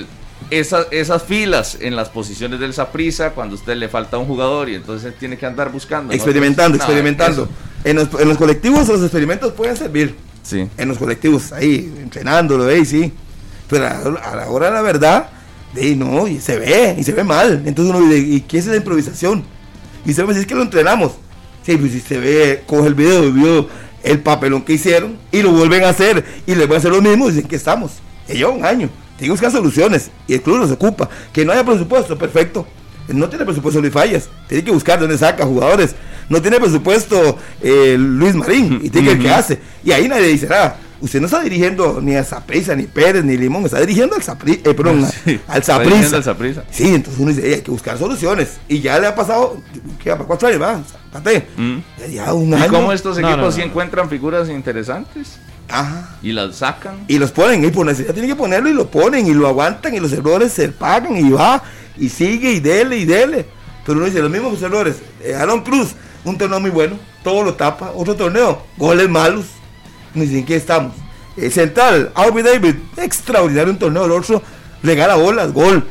esas, 0.50 0.88
esas 0.90 1.22
filas 1.22 1.78
en 1.82 1.96
las 1.96 2.10
posiciones 2.10 2.60
del 2.60 2.74
Saprisa, 2.74 3.30
cuando 3.30 3.54
a 3.54 3.60
usted 3.60 3.76
le 3.76 3.88
falta 3.90 4.18
un 4.18 4.26
jugador 4.26 4.70
y 4.70 4.74
entonces 4.74 5.14
tiene 5.20 5.38
que 5.38 5.46
andar 5.46 5.72
buscando. 5.72 6.16
experimentando, 6.16 6.80
No, 6.80 6.84
experimentando. 6.84 7.48
En 7.84 7.98
los, 7.98 8.08
en 8.20 8.28
los 8.28 8.40
colectivos 8.40 8.88
los 8.88 9.04
experimentos 9.04 9.54
pueden 9.54 9.78
servir. 9.78 10.16
Sí. 10.42 10.68
En 10.78 10.88
los 10.88 10.98
colectivos, 10.98 11.52
ahí, 11.52 11.94
entrenándolo, 12.02 12.66
ahí 12.68 12.86
sí. 12.86 13.14
Pero 13.70 13.86
a, 13.86 14.32
a 14.32 14.36
la 14.36 14.50
hora 14.50 14.66
de 14.66 14.74
la 14.74 14.82
verdad, 14.82 15.30
ahí 15.76 15.96
no, 15.96 16.28
y 16.28 16.40
se 16.40 16.58
ve, 16.58 16.96
y 16.98 17.04
se 17.04 17.14
ve 17.14 17.24
mal. 17.24 17.64
Entonces 17.66 17.96
uno 17.96 18.08
dice, 18.08 18.28
¿y 18.28 18.42
qué 18.42 18.60
es 18.60 18.68
esa 18.68 18.76
improvisación? 18.76 19.44
Y 20.06 20.14
se 20.14 20.24
me 20.24 20.34
dice 20.34 20.46
que 20.46 20.56
lo 20.56 20.62
entrenamos. 20.62 21.14
Sí, 21.66 21.78
pues 21.78 21.94
si 21.94 22.02
se 22.02 22.18
ve, 22.18 22.64
coge 22.66 22.88
el 22.88 22.96
video 22.96 23.24
y 23.24 23.32
vio 23.32 23.68
el 24.04 24.20
papelón 24.20 24.64
que 24.64 24.74
hicieron 24.74 25.18
y 25.32 25.42
lo 25.42 25.52
vuelven 25.52 25.84
a 25.86 25.90
hacer 25.90 26.26
y 26.46 26.56
les 26.56 26.68
van 26.68 26.76
a 26.76 26.78
hacer 26.80 26.92
lo 26.92 27.02
mismo, 27.02 27.30
dicen 27.30 27.48
que 27.48 27.56
estamos. 27.56 27.94
Y 28.28 28.34
lleva 28.34 28.52
un 28.52 28.66
año. 28.66 28.90
Tiene 29.18 29.28
que 29.28 29.32
buscar 29.32 29.52
soluciones 29.52 30.12
y 30.28 30.34
el 30.34 30.42
club 30.42 30.58
los 30.58 30.72
ocupa. 30.72 31.10
Que 31.32 31.46
no 31.46 31.54
haya 31.54 31.64
presupuesto, 31.64 32.18
perfecto. 32.18 32.68
No 33.08 33.30
tiene 33.30 33.46
presupuesto 33.46 33.80
Luis 33.80 33.94
Fallas. 33.94 34.30
Tiene 34.48 34.64
que 34.64 34.72
buscar 34.72 35.00
dónde 35.00 35.18
saca 35.18 35.46
jugadores. 35.46 35.96
No 36.30 36.42
tiene 36.42 36.60
presupuesto 36.60 37.38
eh, 37.62 37.96
Luis 37.98 38.34
Marín 38.34 38.80
y 38.82 38.90
tiene 38.90 39.10
que 39.10 39.14
ver 39.16 39.24
qué 39.24 39.30
hace. 39.30 39.60
Y 39.84 39.92
ahí 39.92 40.08
nadie 40.08 40.28
dice 40.28 40.48
nada. 40.48 40.78
Usted 41.04 41.20
no 41.20 41.26
está 41.26 41.42
dirigiendo 41.42 42.00
ni 42.02 42.16
a 42.16 42.24
Saprisa, 42.24 42.74
ni 42.78 42.84
Pérez, 42.84 43.26
ni 43.26 43.36
Limón, 43.36 43.66
está 43.66 43.78
dirigiendo 43.82 44.16
al 44.16 44.24
Sapri, 44.24 44.54
eh, 44.64 44.74
perdón, 44.74 45.06
Sí, 45.26 45.38
al. 45.50 45.62
Saprissa. 45.62 46.64
Sí, 46.72 46.96
entonces 46.96 47.20
uno 47.20 47.30
dice, 47.32 47.46
"Ey, 47.46 47.54
hay 47.56 47.62
que 47.62 47.72
buscar 47.72 47.98
soluciones. 47.98 48.58
Y 48.70 48.80
ya 48.80 48.98
le 49.00 49.08
ha 49.08 49.14
pasado, 49.14 49.58
¿qué 50.02 50.12
va? 50.12 50.16
¿Para 50.16 50.28
cuatro 50.28 50.48
años? 50.48 50.62
Va, 50.62 50.82
Pate. 51.12 51.46
Mm. 51.58 51.78
Ya, 52.00 52.08
ya 52.08 52.34
un 52.34 52.52
¿Y 52.52 52.54
año. 52.54 52.72
cómo 52.72 52.94
estos 52.94 53.18
No, 53.18 53.28
equipos 53.28 53.46
no, 53.48 53.52
sí 53.52 53.60
no. 53.60 53.66
encuentran 53.66 54.10
figuras 54.10 54.48
interesantes 54.48 55.40
Ajá. 55.68 56.16
y 56.24 56.32
las 56.32 56.56
sacan? 56.56 57.04
Y 57.10 57.20
los 57.20 57.32
ponen, 57.32 57.66
y 57.66 57.68
por 57.70 57.86
necesidad 57.86 58.14
tienen 58.14 58.32
que 58.32 58.38
ponerlo 58.38 58.70
y 58.70 58.74
lo 58.74 58.88
ponen 58.90 59.28
y 59.28 59.34
lo 59.34 59.50
aguantan 59.50 59.94
y 59.94 60.00
los 60.00 60.14
errores 60.14 60.54
se 60.54 60.70
pagan 60.70 61.18
y 61.18 61.30
va 61.32 61.62
y 61.98 62.08
sigue 62.08 62.54
y 62.54 62.60
dele 62.62 62.96
y 62.98 63.04
dele. 63.06 63.46
Pero 63.86 63.98
uno 63.98 64.06
dice, 64.06 64.22
los 64.22 64.32
mismos 64.32 64.62
errores. 64.62 64.96
Eh, 65.22 65.36
Aaron 65.36 65.64
Cruz, 65.64 65.90
un 66.24 66.38
torneo 66.38 66.62
muy 66.62 66.70
bueno, 66.72 66.96
todo 67.26 67.44
lo 67.44 67.56
tapa. 67.56 67.92
Otro 67.94 68.16
torneo, 68.16 68.64
goles 68.78 69.10
malos. 69.10 69.48
Ni 70.16 70.26
siquiera 70.26 70.46
qué 70.48 70.56
estamos. 70.56 70.94
El 71.36 71.52
central, 71.52 72.12
Aubrey 72.14 72.44
David, 72.44 72.76
extraordinario 72.98 73.72
un 73.74 73.80
torneo. 73.80 74.06
El 74.06 74.12
otro 74.12 74.42
regala 74.84 75.16
bolas, 75.16 75.52
gol. 75.52 75.84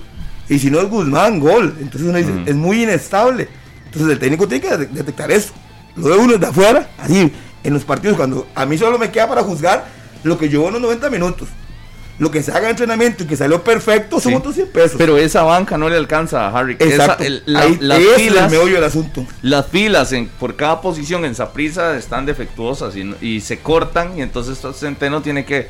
Y 0.49 0.59
si 0.59 0.71
no 0.71 0.81
es 0.81 0.89
Guzmán, 0.89 1.41
gol. 1.41 1.75
Entonces 1.81 2.09
uno 2.09 2.19
dice, 2.19 2.33
es 2.47 2.55
muy 2.55 2.83
inestable. 2.83 3.49
Entonces 3.87 4.11
el 4.13 4.19
técnico 4.19 4.47
tiene 4.47 4.67
que 4.69 4.77
de- 4.77 4.87
detectar 4.87 5.31
eso. 5.31 5.53
Lo 5.97 6.09
de 6.09 6.17
uno 6.17 6.39
de 6.39 6.47
afuera, 6.47 6.89
así, 6.99 7.33
en 7.65 7.75
los 7.75 7.85
partidos, 7.85 8.17
cuando 8.17 8.47
a 8.55 8.65
mí 8.67 8.79
solo 8.79 8.99
me 8.99 9.11
queda 9.11 9.29
para 9.29 9.43
juzgar 9.43 9.87
lo 10.23 10.39
que 10.39 10.49
llevo 10.49 10.69
en 10.69 10.75
los 10.75 10.83
90 10.83 11.11
minutos. 11.11 11.49
Lo 12.19 12.31
que 12.31 12.43
se 12.43 12.53
haga 12.53 12.65
en 12.65 12.71
entrenamiento 12.71 13.25
y 13.25 13.27
que 13.27 13.37
salió 13.37 13.65
perfecto 13.65 14.21
son 14.21 14.33
Sí. 14.33 14.37
otros 14.39 14.55
100 14.55 14.69
pesos. 14.69 14.95
Pero 14.99 15.17
esa 15.19 15.43
banca 15.43 15.77
no 15.79 15.89
le 15.89 15.97
alcanza 15.97 16.47
a 16.47 16.57
Harry. 16.59 16.75
Exacto. 16.79 17.23
Esa- 17.23 17.27
el- 17.27 17.43
la- 17.47 17.61
Ahí, 17.63 17.79
las 17.81 17.99
es 18.01 18.07
el 18.07 18.15
filas, 18.21 18.51
meollo 18.51 18.75
del 18.75 18.85
asunto. 18.85 19.27
las 19.41 19.67
filas 19.67 20.13
en, 20.13 20.29
por 20.29 20.55
cada 20.55 20.81
posición 20.83 21.25
en 21.25 21.35
Saprisa 21.35 21.97
están 21.97 22.27
defectuosas 22.27 22.95
y, 22.97 23.15
y 23.21 23.41
se 23.41 23.59
cortan 23.61 24.17
y 24.19 24.23
entonces 24.23 24.61
Centeno 24.79 25.23
tiene 25.23 25.45
que, 25.45 25.69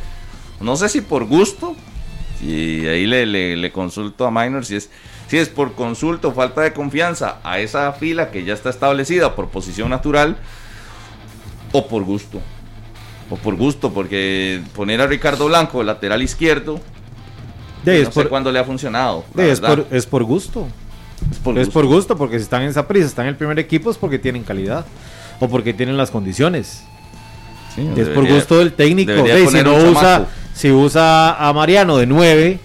no 0.61 0.76
sé 0.76 0.88
si 0.88 1.01
por 1.01 1.24
gusto, 1.26 1.74
y 2.43 2.86
ahí 2.86 3.07
le, 3.07 3.24
le- 3.24 3.57
le 3.57 3.72
consulto 3.72 4.26
a 4.26 4.30
Minor 4.32 4.66
si 4.66 4.76
es, 4.76 4.90
si 5.28 5.38
es 5.38 5.49
por 5.49 5.74
consulta 5.74 6.28
o 6.28 6.32
falta 6.32 6.61
de 6.61 6.72
confianza 6.72 7.38
a 7.45 7.61
esa 7.61 7.93
fila 7.93 8.30
que 8.32 8.45
ya 8.45 8.53
está 8.53 8.68
establecida 8.68 9.34
por 9.36 9.49
posición 9.49 9.88
natural 9.90 10.36
o 11.70 11.86
por 11.88 12.03
gusto. 12.03 12.40
O 13.33 13.37
por 13.37 13.57
gusto, 13.57 13.91
porque 13.93 14.61
poner 14.76 15.01
a 15.01 15.07
Ricardo 15.07 15.47
Blanco 15.47 15.83
lateral 15.83 16.20
izquierdo, 16.22 16.78
De, 17.83 18.01
es, 18.03 18.05
no 18.09 18.12
sé 18.12 18.20
por, 18.20 18.28
cuándo 18.28 18.53
le 18.53 18.59
ha 18.59 18.64
funcionado. 18.64 19.24
de, 19.35 19.51
es, 19.51 19.59
por, 19.61 19.87
es 19.91 20.05
por 20.05 20.22
gusto. 20.24 20.68
Es 21.30 21.39
por 21.39 21.57
es 21.59 21.66
gusto. 21.66 21.72
por 21.72 21.87
gusto, 21.87 22.16
porque 22.18 22.37
si 22.39 22.43
están 22.43 22.62
en 22.62 22.68
esa 22.68 22.87
prisa, 22.87 23.07
están 23.07 23.24
en 23.24 23.30
el 23.30 23.37
primer 23.37 23.59
equipo, 23.59 23.91
es 23.91 23.97
porque 23.97 24.18
tienen 24.18 24.43
calidad. 24.43 24.85
O 25.41 25.49
porque 25.49 25.72
tienen 25.72 25.97
las 25.97 26.11
condiciones. 26.11 26.83
Sí, 27.74 27.89
es 27.97 28.09
por 28.11 28.28
gusto 28.28 28.59
del 28.59 28.74
técnico. 28.74 29.12
De, 29.12 29.47
si 29.49 29.62
no 29.62 29.76
usa, 29.76 30.26
si 30.55 30.70
usa 30.70 31.33
a 31.49 31.53
Mariano 31.55 31.97
de 31.97 32.07
9, 32.07 32.61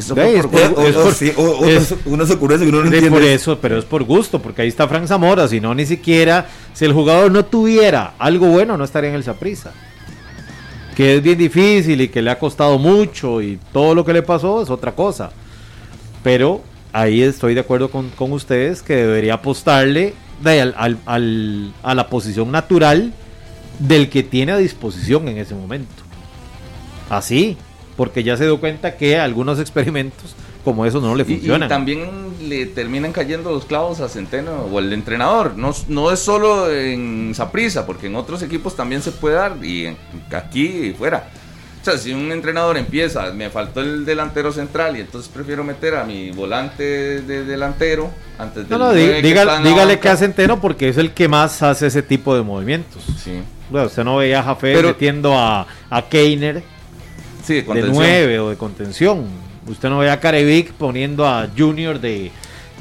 Eso 0.00 0.14
Ve, 0.16 0.22
fue 0.22 0.34
es 0.36 0.42
por 0.42 0.50
por- 0.50 0.68
gusto. 0.68 0.80
O- 0.80 0.86
es 0.88 0.96
o- 0.96 1.02
por- 1.04 1.14
sí, 1.14 1.32
o- 1.36 1.42
o- 1.42 1.64
es- 1.66 1.94
unas 2.06 2.28
ocurrencias 2.30 2.68
que 2.68 2.74
uno 2.76 2.84
no 2.84 2.90
de 2.90 2.96
entiende. 2.96 3.16
por 3.20 3.22
eso, 3.28 3.58
pero 3.60 3.78
es 3.78 3.84
por 3.84 4.02
gusto, 4.02 4.42
porque 4.42 4.62
ahí 4.62 4.68
está 4.68 4.88
Frank 4.88 5.06
Zamora. 5.06 5.46
Si 5.46 5.60
no, 5.60 5.74
ni 5.76 5.86
siquiera, 5.86 6.48
si 6.74 6.84
el 6.86 6.92
jugador 6.92 7.30
no 7.30 7.44
tuviera 7.44 8.14
algo 8.18 8.46
bueno, 8.48 8.76
no 8.76 8.82
estaría 8.84 9.10
en 9.10 9.16
el 9.16 9.22
Saprisa. 9.22 9.72
Que 10.96 11.16
es 11.16 11.22
bien 11.22 11.38
difícil 11.38 12.00
y 12.00 12.08
que 12.08 12.22
le 12.22 12.30
ha 12.30 12.38
costado 12.38 12.78
mucho 12.78 13.40
y 13.40 13.58
todo 13.72 13.94
lo 13.94 14.04
que 14.04 14.12
le 14.12 14.22
pasó 14.22 14.62
es 14.62 14.70
otra 14.70 14.92
cosa. 14.92 15.30
Pero 16.22 16.62
ahí 16.92 17.22
estoy 17.22 17.54
de 17.54 17.60
acuerdo 17.60 17.90
con, 17.90 18.10
con 18.10 18.32
ustedes 18.32 18.82
que 18.82 18.94
debería 18.96 19.34
apostarle 19.34 20.14
de, 20.42 20.60
al, 20.60 20.74
al, 20.76 20.98
al, 21.06 21.72
a 21.82 21.94
la 21.94 22.08
posición 22.08 22.50
natural 22.50 23.12
del 23.78 24.10
que 24.10 24.22
tiene 24.22 24.52
a 24.52 24.58
disposición 24.58 25.28
en 25.28 25.38
ese 25.38 25.54
momento. 25.54 26.02
Así, 27.08 27.56
porque 27.96 28.22
ya 28.22 28.36
se 28.36 28.44
dio 28.44 28.60
cuenta 28.60 28.96
que 28.96 29.18
algunos 29.18 29.58
experimentos 29.58 30.34
como 30.64 30.86
eso 30.86 31.00
no 31.00 31.14
le 31.14 31.24
funcionan. 31.24 31.66
Y, 31.66 31.68
también 31.68 32.00
le 32.48 32.66
terminan 32.66 33.12
cayendo 33.12 33.50
los 33.50 33.64
clavos 33.64 34.00
a 34.00 34.08
Centeno 34.08 34.66
o 34.70 34.78
al 34.78 34.92
entrenador. 34.92 35.56
No, 35.56 35.74
no 35.88 36.10
es 36.10 36.18
solo 36.18 36.70
en 36.72 37.32
Saprisa, 37.34 37.86
porque 37.86 38.06
en 38.06 38.16
otros 38.16 38.42
equipos 38.42 38.76
también 38.76 39.02
se 39.02 39.12
puede 39.12 39.36
dar 39.36 39.64
y 39.64 39.96
aquí 40.30 40.66
y 40.66 40.92
fuera. 40.92 41.30
O 41.80 41.84
sea, 41.84 41.98
si 41.98 42.12
un 42.12 42.30
entrenador 42.30 42.76
empieza, 42.76 43.32
me 43.32 43.50
faltó 43.50 43.80
el 43.80 44.04
delantero 44.04 44.52
central 44.52 44.96
y 44.96 45.00
entonces 45.00 45.28
prefiero 45.32 45.64
meter 45.64 45.96
a 45.96 46.04
mi 46.04 46.30
volante 46.30 47.20
de 47.22 47.44
delantero 47.44 48.08
antes 48.38 48.68
de. 48.68 48.70
No, 48.70 48.78
no, 48.78 48.92
dígale, 48.92 49.98
que 49.98 50.08
a 50.08 50.16
Centeno 50.16 50.60
porque 50.60 50.88
es 50.88 50.96
el 50.96 51.10
que 51.10 51.26
más 51.26 51.60
hace 51.62 51.88
ese 51.88 52.02
tipo 52.02 52.36
de 52.36 52.42
movimientos. 52.42 53.02
Sí. 53.22 53.42
Bueno, 53.68 53.88
usted 53.88 54.04
no 54.04 54.16
veía 54.16 54.40
a 54.40 54.42
Jafé 54.44 54.80
metiendo 54.80 55.36
a, 55.36 55.66
a 55.90 56.02
Keiner 56.02 56.62
sí, 57.42 57.62
de, 57.62 57.62
de 57.62 57.82
9 57.88 58.38
o 58.38 58.50
de 58.50 58.56
contención. 58.56 59.26
Usted 59.66 59.88
no 59.88 59.98
ve 59.98 60.10
a 60.10 60.20
Carevic 60.20 60.72
poniendo 60.72 61.26
a 61.26 61.48
Junior 61.56 62.00
de, 62.00 62.32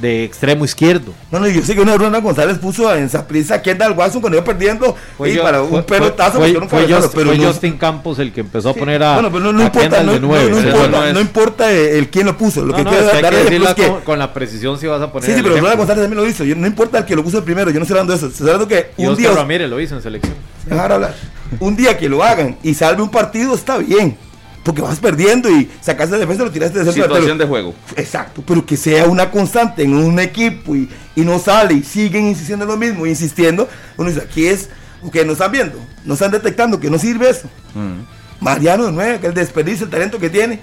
de 0.01 0.23
extremo 0.23 0.65
izquierdo. 0.65 1.13
No, 1.31 1.39
no, 1.39 1.47
yo 1.47 1.61
sé 1.61 1.75
que 1.75 1.81
una 1.81 1.93
Bruna 1.93 2.19
González 2.19 2.57
puso 2.57 2.93
en 2.93 3.03
esa 3.03 3.27
prisa 3.27 3.61
que 3.61 3.71
al 3.71 3.91
Watson 3.91 4.19
cuando 4.19 4.37
iba 4.37 4.43
perdiendo 4.43 4.95
y 5.23 5.37
para 5.37 5.61
un 5.61 5.83
pelotazo. 5.83 6.39
Fue, 6.39 6.51
no 6.53 6.67
fue, 6.67 6.91
Just, 6.91 7.13
pero 7.13 7.33
no, 7.33 7.43
Justin 7.43 7.77
Campos 7.77 8.17
el 8.19 8.33
que 8.33 8.41
empezó 8.41 8.69
a 8.69 8.73
poner 8.73 9.03
a, 9.03 9.13
bueno, 9.13 9.31
pero 9.31 9.53
no, 9.53 9.61
importa, 9.61 10.03
no, 10.03 10.15
importa, 10.15 11.13
no, 11.13 11.21
importa 11.21 11.71
el 11.71 12.09
quién 12.09 12.25
lo 12.25 12.35
puso. 12.35 12.65
Lo 12.65 12.73
que 12.73 12.83
quiero 12.83 13.11
es 13.11 13.21
dar 13.21 13.33
es 13.33 13.73
que, 13.75 13.87
con, 13.87 14.01
con, 14.01 14.19
la 14.19 14.33
precisión 14.33 14.79
si 14.79 14.87
vas 14.87 15.01
a 15.01 15.11
poner. 15.11 15.29
Sí, 15.29 15.35
sí, 15.35 15.43
pero 15.43 15.55
Bruna 15.55 15.75
González 15.75 16.03
también 16.03 16.23
lo 16.23 16.27
hizo. 16.27 16.43
Yo, 16.43 16.55
no 16.55 16.65
importa 16.65 16.97
el 16.97 17.05
que 17.05 17.15
lo 17.15 17.23
puso 17.23 17.37
el 17.37 17.43
primero, 17.43 17.69
yo 17.69 17.79
no 17.79 17.83
estoy 17.83 17.97
hablando 17.97 18.13
de 18.13 18.17
eso. 18.17 18.27
Estoy 18.27 18.47
hablando 18.47 18.67
que 18.67 18.91
un 18.97 19.15
día. 19.15 19.31
Ramírez 19.31 19.69
lo 19.69 19.79
hizo 19.79 19.95
en 19.95 20.01
selección. 20.01 20.33
Dejar 20.65 20.91
hablar. 20.91 21.15
Un 21.59 21.75
día 21.75 21.97
que 21.97 22.09
lo 22.09 22.23
hagan 22.23 22.57
y 22.63 22.73
salve 22.73 23.03
un 23.03 23.09
partido 23.09 23.53
está 23.53 23.77
bien 23.77 24.17
porque 24.63 24.81
vas 24.81 24.99
perdiendo 24.99 25.49
y 25.49 25.69
sacaste 25.81 26.15
de 26.15 26.21
defensa 26.21 26.43
lo 26.43 26.51
tiraste 26.51 26.79
de 26.79 26.85
centro. 26.85 27.03
Situación 27.07 27.37
de 27.37 27.45
juego. 27.45 27.73
Exacto, 27.95 28.43
pero 28.45 28.65
que 28.65 28.77
sea 28.77 29.05
una 29.05 29.31
constante 29.31 29.83
en 29.83 29.95
un 29.95 30.19
equipo 30.19 30.75
y, 30.75 30.89
y 31.15 31.21
no 31.21 31.39
sale 31.39 31.75
y 31.75 31.83
siguen 31.83 32.27
insistiendo 32.27 32.65
en 32.65 32.71
lo 32.71 32.77
mismo, 32.77 33.05
insistiendo. 33.07 33.67
Uno 33.97 34.09
dice, 34.09 34.21
aquí 34.21 34.45
es, 34.45 34.69
que 35.11 35.25
no 35.25 35.33
están 35.33 35.51
viendo, 35.51 35.79
no 36.05 36.13
están 36.13 36.31
detectando 36.31 36.79
que 36.79 36.89
no 36.91 36.99
sirve 36.99 37.29
eso. 37.29 37.49
Mm. 37.73 38.43
Mariano 38.43 38.85
de 38.85 38.91
nueve, 38.91 39.19
que 39.19 39.27
el 39.27 39.33
desperdicio, 39.33 39.85
el 39.85 39.91
talento 39.91 40.19
que 40.19 40.29
tiene. 40.29 40.59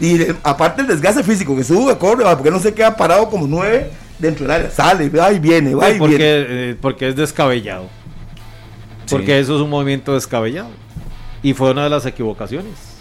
Y 0.00 0.26
aparte 0.42 0.80
el 0.80 0.88
desgaste 0.88 1.22
físico, 1.22 1.56
que 1.56 1.62
sube, 1.62 1.96
corre, 1.98 2.24
porque 2.24 2.50
no 2.50 2.58
se 2.58 2.74
queda 2.74 2.96
parado 2.96 3.30
como 3.30 3.46
nueve 3.46 3.92
dentro 4.18 4.44
del 4.44 4.50
área. 4.50 4.70
Sale, 4.70 5.08
va 5.08 5.32
y 5.32 5.38
viene, 5.38 5.74
va 5.74 5.90
y 5.90 5.98
porque, 5.98 6.16
viene. 6.16 6.46
Eh, 6.48 6.76
porque 6.80 7.08
es 7.08 7.16
descabellado. 7.16 7.88
Porque 9.08 9.38
eso 9.38 9.54
es 9.54 9.60
un 9.60 9.70
movimiento 9.70 10.14
descabellado. 10.14 10.70
Y 11.42 11.52
fue 11.52 11.70
una 11.70 11.84
de 11.84 11.90
las 11.90 12.06
equivocaciones 12.06 12.93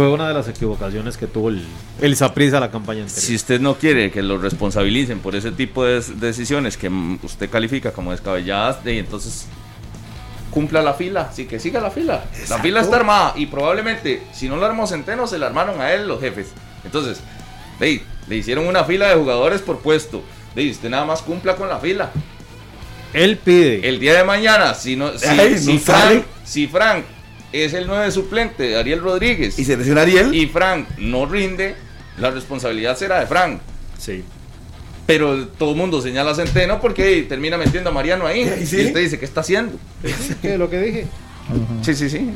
fue 0.00 0.08
una 0.08 0.28
de 0.28 0.32
las 0.32 0.48
equivocaciones 0.48 1.18
que 1.18 1.26
tuvo 1.26 1.50
el, 1.50 1.62
el 2.00 2.16
Saprissa 2.16 2.58
la 2.58 2.70
campaña 2.70 3.02
anterior. 3.02 3.22
Si 3.22 3.34
usted 3.34 3.60
no 3.60 3.74
quiere 3.74 4.10
que 4.10 4.22
lo 4.22 4.38
responsabilicen 4.38 5.18
por 5.18 5.36
ese 5.36 5.52
tipo 5.52 5.84
de 5.84 6.00
decisiones 6.00 6.78
que 6.78 6.88
usted 7.22 7.50
califica 7.50 7.92
como 7.92 8.10
descabelladas, 8.10 8.82
de, 8.82 8.98
entonces 8.98 9.44
cumpla 10.50 10.80
la 10.80 10.94
fila, 10.94 11.28
así 11.30 11.44
que 11.44 11.60
siga 11.60 11.82
la 11.82 11.90
fila. 11.90 12.24
La 12.48 12.60
fila 12.60 12.80
está 12.80 12.96
armada 12.96 13.34
y 13.36 13.44
probablemente 13.44 14.22
si 14.32 14.48
no 14.48 14.56
la 14.56 14.68
armó 14.68 14.86
Centeno, 14.86 15.26
se 15.26 15.36
la 15.36 15.48
armaron 15.48 15.78
a 15.82 15.92
él 15.92 16.08
los 16.08 16.18
jefes. 16.18 16.46
Entonces, 16.82 17.20
le 17.78 18.36
hicieron 18.36 18.66
una 18.66 18.84
fila 18.84 19.10
de 19.10 19.16
jugadores 19.16 19.60
por 19.60 19.80
puesto. 19.80 20.22
De, 20.54 20.70
usted 20.70 20.88
nada 20.88 21.04
más 21.04 21.20
cumpla 21.20 21.56
con 21.56 21.68
la 21.68 21.78
fila. 21.78 22.10
Él 23.12 23.36
pide. 23.36 23.86
El 23.86 24.00
día 24.00 24.14
de 24.14 24.24
mañana, 24.24 24.72
si 24.72 24.96
no, 24.96 25.18
si, 25.18 25.58
si, 25.58 25.78
Frank, 25.78 26.24
si 26.42 26.68
Frank 26.68 27.04
es 27.52 27.74
el 27.74 27.86
9 27.86 28.10
suplente, 28.10 28.76
Ariel 28.76 29.00
Rodríguez. 29.00 29.58
Y 29.58 29.64
se 29.64 29.76
lesiona 29.76 30.02
Ariel. 30.02 30.34
Y 30.34 30.46
Frank 30.46 30.88
no 30.98 31.26
rinde, 31.26 31.74
la 32.18 32.30
responsabilidad 32.30 32.96
será 32.96 33.20
de 33.20 33.26
Frank. 33.26 33.60
Sí. 33.98 34.24
Pero 35.06 35.48
todo 35.48 35.70
el 35.70 35.76
mundo 35.76 36.00
señala 36.00 36.30
a 36.30 36.34
Centeno 36.34 36.80
porque 36.80 37.22
termina 37.28 37.58
metiendo 37.58 37.90
a 37.90 37.92
Mariano 37.92 38.26
ahí. 38.26 38.42
Y 38.42 38.62
usted 38.62 38.94
dice, 38.94 39.18
¿qué 39.18 39.24
está 39.24 39.40
haciendo? 39.40 39.78
¿Qué 40.40 40.52
es 40.52 40.58
lo 40.58 40.70
que 40.70 40.80
dije? 40.80 41.06
Sí, 41.82 41.94
sí, 41.94 42.10
sí. 42.10 42.34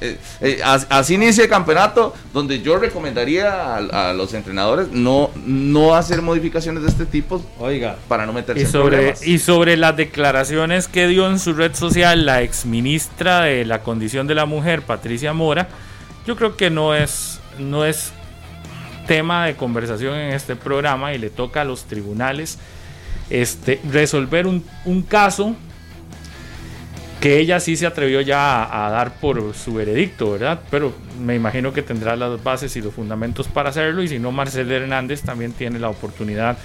Eh, 0.00 0.18
eh, 0.40 0.60
así 0.64 1.14
inicia 1.14 1.44
el 1.44 1.50
campeonato, 1.50 2.14
donde 2.32 2.60
yo 2.60 2.76
recomendaría 2.76 3.76
a, 3.76 4.12
los 4.12 4.34
entrenadores 4.34 4.88
no, 4.90 5.30
no 5.44 5.94
hacer 5.94 6.22
modificaciones 6.22 6.82
de 6.82 6.88
este 6.88 7.06
tipo. 7.06 7.44
Oiga, 7.58 7.96
para 8.08 8.26
no 8.26 8.32
meterse 8.32 8.62
y 8.62 8.66
sobre, 8.66 9.14
Y 9.24 9.38
sobre 9.38 9.76
las 9.76 9.96
declaraciones 9.96 10.88
que 10.88 11.06
dio 11.06 11.28
en 11.28 11.38
su 11.38 11.54
red 11.54 11.74
social 11.74 12.26
la 12.26 12.42
ex 12.42 12.66
ministra 12.66 13.42
de 13.42 13.64
la 13.64 13.82
condición 13.82 14.26
de 14.26 14.34
la 14.34 14.46
mujer, 14.46 14.82
Patricia 14.82 15.32
Mora, 15.32 15.68
yo 16.26 16.36
creo 16.36 16.56
que 16.56 16.70
no 16.70 16.94
es, 16.94 17.40
no 17.58 17.84
es 17.84 18.12
tema 19.06 19.46
de 19.46 19.56
conversación 19.56 20.14
en 20.14 20.32
este 20.32 20.56
programa 20.56 21.14
y 21.14 21.18
le 21.18 21.30
toca 21.30 21.62
a 21.62 21.64
los 21.64 21.84
tribunales 21.84 22.58
este, 23.30 23.80
resolver 23.90 24.46
un, 24.46 24.64
un 24.84 25.02
caso 25.02 25.54
que 27.24 27.38
ella 27.38 27.58
sí 27.58 27.74
se 27.74 27.86
atrevió 27.86 28.20
ya 28.20 28.86
a, 28.86 28.90
dar 28.90 29.14
por 29.14 29.54
su 29.54 29.72
veredicto, 29.72 30.32
¿verdad? 30.32 30.60
Pero 30.70 30.92
me 31.18 31.34
imagino 31.34 31.72
que 31.72 31.80
tendrá 31.80 32.16
las 32.16 32.44
bases 32.44 32.76
y 32.76 32.82
los 32.82 32.92
fundamentos 32.92 33.48
para 33.48 33.70
hacerlo 33.70 34.02
y 34.02 34.08
si 34.08 34.18
no, 34.18 34.30
Marcel 34.30 34.70
Hernández 34.70 35.22
también 35.22 35.52
tiene 35.54 35.78
la 35.78 35.88
oportunidad 35.88 36.58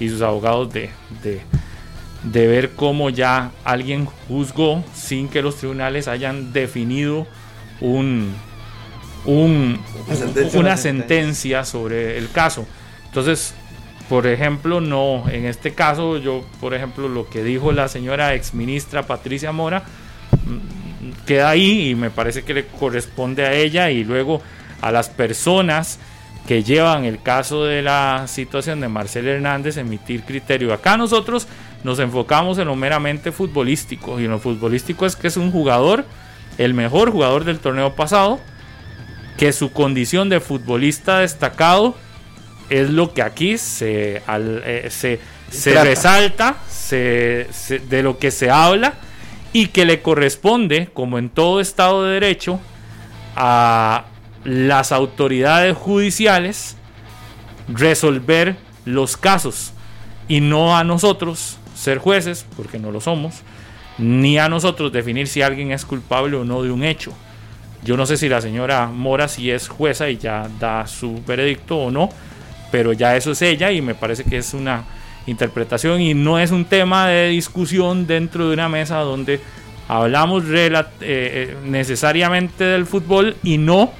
y 0.00 0.08
sus 0.08 0.22
abogados 0.22 0.72
de, 0.72 0.88
de, 1.22 2.46
ver 2.46 2.70
cómo 2.70 3.10
ya 3.10 3.50
alguien 3.62 4.06
juzgó 4.06 4.82
sin 4.94 5.28
que 5.28 5.42
los 5.42 5.56
tribunales 5.56 6.08
hayan 6.08 6.50
definido 6.54 7.26
un, 7.82 8.32
un, 9.26 9.78
una, 10.54 10.78
sentencia 10.78 11.62
sobre 11.66 12.16
el 12.16 12.30
caso. 12.30 12.66
Entonces, 13.04 13.54
por 14.08 14.26
ejemplo, 14.26 14.80
no, 14.80 15.28
en 15.28 15.44
este 15.44 15.74
caso, 15.74 16.16
yo, 16.16 16.42
por 16.58 16.72
ejemplo, 16.72 17.06
lo 17.06 17.28
que 17.28 17.44
dijo 17.44 17.70
la 17.70 17.88
señora 17.88 18.32
exministra 18.32 19.06
Patricia 19.06 19.52
Mora, 19.52 19.84
queda 21.26 21.50
ahí 21.50 21.90
y 21.90 21.94
me 21.94 22.10
parece 22.10 22.42
que 22.42 22.54
le 22.54 22.66
corresponde 22.66 23.44
a 23.44 23.52
ella 23.52 23.90
y 23.90 24.04
luego 24.04 24.42
a 24.80 24.92
las 24.92 25.08
personas 25.08 25.98
que 26.46 26.62
llevan 26.62 27.04
el 27.04 27.20
caso 27.20 27.64
de 27.64 27.82
la 27.82 28.26
situación 28.28 28.80
de 28.80 28.88
Marcel 28.88 29.26
Hernández 29.26 29.76
emitir 29.76 30.22
criterio. 30.22 30.72
Acá 30.72 30.96
nosotros 30.96 31.48
nos 31.82 31.98
enfocamos 31.98 32.58
en 32.58 32.68
lo 32.68 32.76
meramente 32.76 33.32
futbolístico 33.32 34.20
y 34.20 34.24
en 34.24 34.30
lo 34.30 34.38
futbolístico 34.38 35.06
es 35.06 35.16
que 35.16 35.26
es 35.28 35.36
un 35.36 35.50
jugador, 35.50 36.04
el 36.56 36.72
mejor 36.72 37.10
jugador 37.10 37.44
del 37.44 37.58
torneo 37.58 37.94
pasado, 37.94 38.40
que 39.36 39.52
su 39.52 39.72
condición 39.72 40.28
de 40.28 40.40
futbolista 40.40 41.18
destacado 41.18 41.96
es 42.70 42.90
lo 42.90 43.12
que 43.12 43.22
aquí 43.22 43.58
se, 43.58 44.22
eh, 44.26 44.88
se, 44.90 45.20
se 45.50 45.84
resalta, 45.84 46.56
se, 46.68 47.48
de 47.88 48.02
lo 48.02 48.18
que 48.18 48.30
se 48.30 48.50
habla 48.50 48.94
y 49.56 49.68
que 49.68 49.86
le 49.86 50.02
corresponde, 50.02 50.90
como 50.92 51.16
en 51.16 51.30
todo 51.30 51.62
Estado 51.62 52.04
de 52.04 52.12
Derecho, 52.12 52.60
a 53.36 54.04
las 54.44 54.92
autoridades 54.92 55.74
judiciales 55.74 56.76
resolver 57.66 58.56
los 58.84 59.16
casos 59.16 59.72
y 60.28 60.42
no 60.42 60.76
a 60.76 60.84
nosotros 60.84 61.56
ser 61.74 61.96
jueces, 61.96 62.44
porque 62.54 62.78
no 62.78 62.90
lo 62.90 63.00
somos, 63.00 63.36
ni 63.96 64.38
a 64.38 64.50
nosotros 64.50 64.92
definir 64.92 65.26
si 65.26 65.40
alguien 65.40 65.72
es 65.72 65.86
culpable 65.86 66.36
o 66.36 66.44
no 66.44 66.62
de 66.62 66.70
un 66.70 66.84
hecho. 66.84 67.14
Yo 67.82 67.96
no 67.96 68.04
sé 68.04 68.18
si 68.18 68.28
la 68.28 68.42
señora 68.42 68.88
Mora 68.88 69.26
si 69.26 69.50
es 69.50 69.68
jueza 69.68 70.10
y 70.10 70.18
ya 70.18 70.50
da 70.60 70.86
su 70.86 71.22
veredicto 71.26 71.78
o 71.78 71.90
no, 71.90 72.10
pero 72.70 72.92
ya 72.92 73.16
eso 73.16 73.30
es 73.30 73.40
ella 73.40 73.72
y 73.72 73.80
me 73.80 73.94
parece 73.94 74.24
que 74.24 74.36
es 74.36 74.52
una 74.52 74.84
interpretación 75.26 76.00
y 76.00 76.14
no 76.14 76.38
es 76.38 76.50
un 76.50 76.64
tema 76.64 77.08
de 77.08 77.28
discusión 77.28 78.06
dentro 78.06 78.48
de 78.48 78.54
una 78.54 78.68
mesa 78.68 78.98
donde 78.98 79.40
hablamos 79.88 80.44
eh, 80.44 80.70
eh, 81.00 81.56
necesariamente 81.64 82.64
del 82.64 82.86
fútbol 82.86 83.36
y 83.42 83.58
no 83.58 83.92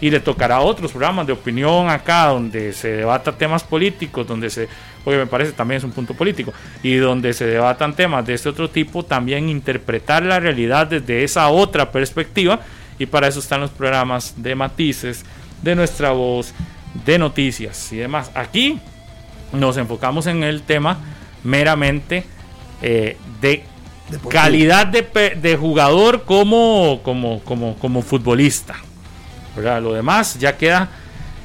y 0.00 0.10
le 0.10 0.20
tocará 0.20 0.60
otros 0.60 0.92
programas 0.92 1.26
de 1.26 1.32
opinión 1.32 1.88
acá 1.90 2.26
donde 2.26 2.72
se 2.72 2.88
debata 2.88 3.32
temas 3.32 3.64
políticos, 3.64 4.26
donde 4.26 4.48
se, 4.48 4.68
porque 5.02 5.18
me 5.18 5.26
parece 5.26 5.52
también 5.52 5.78
es 5.78 5.84
un 5.84 5.90
punto 5.90 6.14
político, 6.14 6.52
y 6.82 6.94
donde 6.96 7.32
se 7.32 7.46
debatan 7.46 7.94
temas 7.94 8.24
de 8.24 8.34
este 8.34 8.48
otro 8.48 8.70
tipo, 8.70 9.04
también 9.04 9.48
interpretar 9.48 10.22
la 10.22 10.38
realidad 10.38 10.86
desde 10.86 11.24
esa 11.24 11.48
otra 11.48 11.90
perspectiva, 11.90 12.60
y 12.98 13.06
para 13.06 13.28
eso 13.28 13.40
están 13.40 13.60
los 13.60 13.70
programas 13.70 14.34
de 14.36 14.54
matices, 14.54 15.24
de 15.62 15.74
nuestra 15.74 16.12
voz, 16.12 16.54
de 17.04 17.18
noticias 17.18 17.92
y 17.92 17.96
demás. 17.96 18.30
Aquí 18.34 18.80
nos 19.52 19.76
enfocamos 19.76 20.26
en 20.26 20.42
el 20.42 20.62
tema 20.62 20.98
meramente 21.44 22.24
eh, 22.82 23.16
de 23.40 23.64
calidad 24.28 24.86
de, 24.86 25.56
jugador 25.56 26.24
como, 26.24 27.00
como, 27.02 27.40
como, 27.40 27.76
como 27.78 28.02
futbolista. 28.02 28.76
Lo 29.56 29.92
demás 29.92 30.38
ya 30.38 30.56
queda 30.56 30.88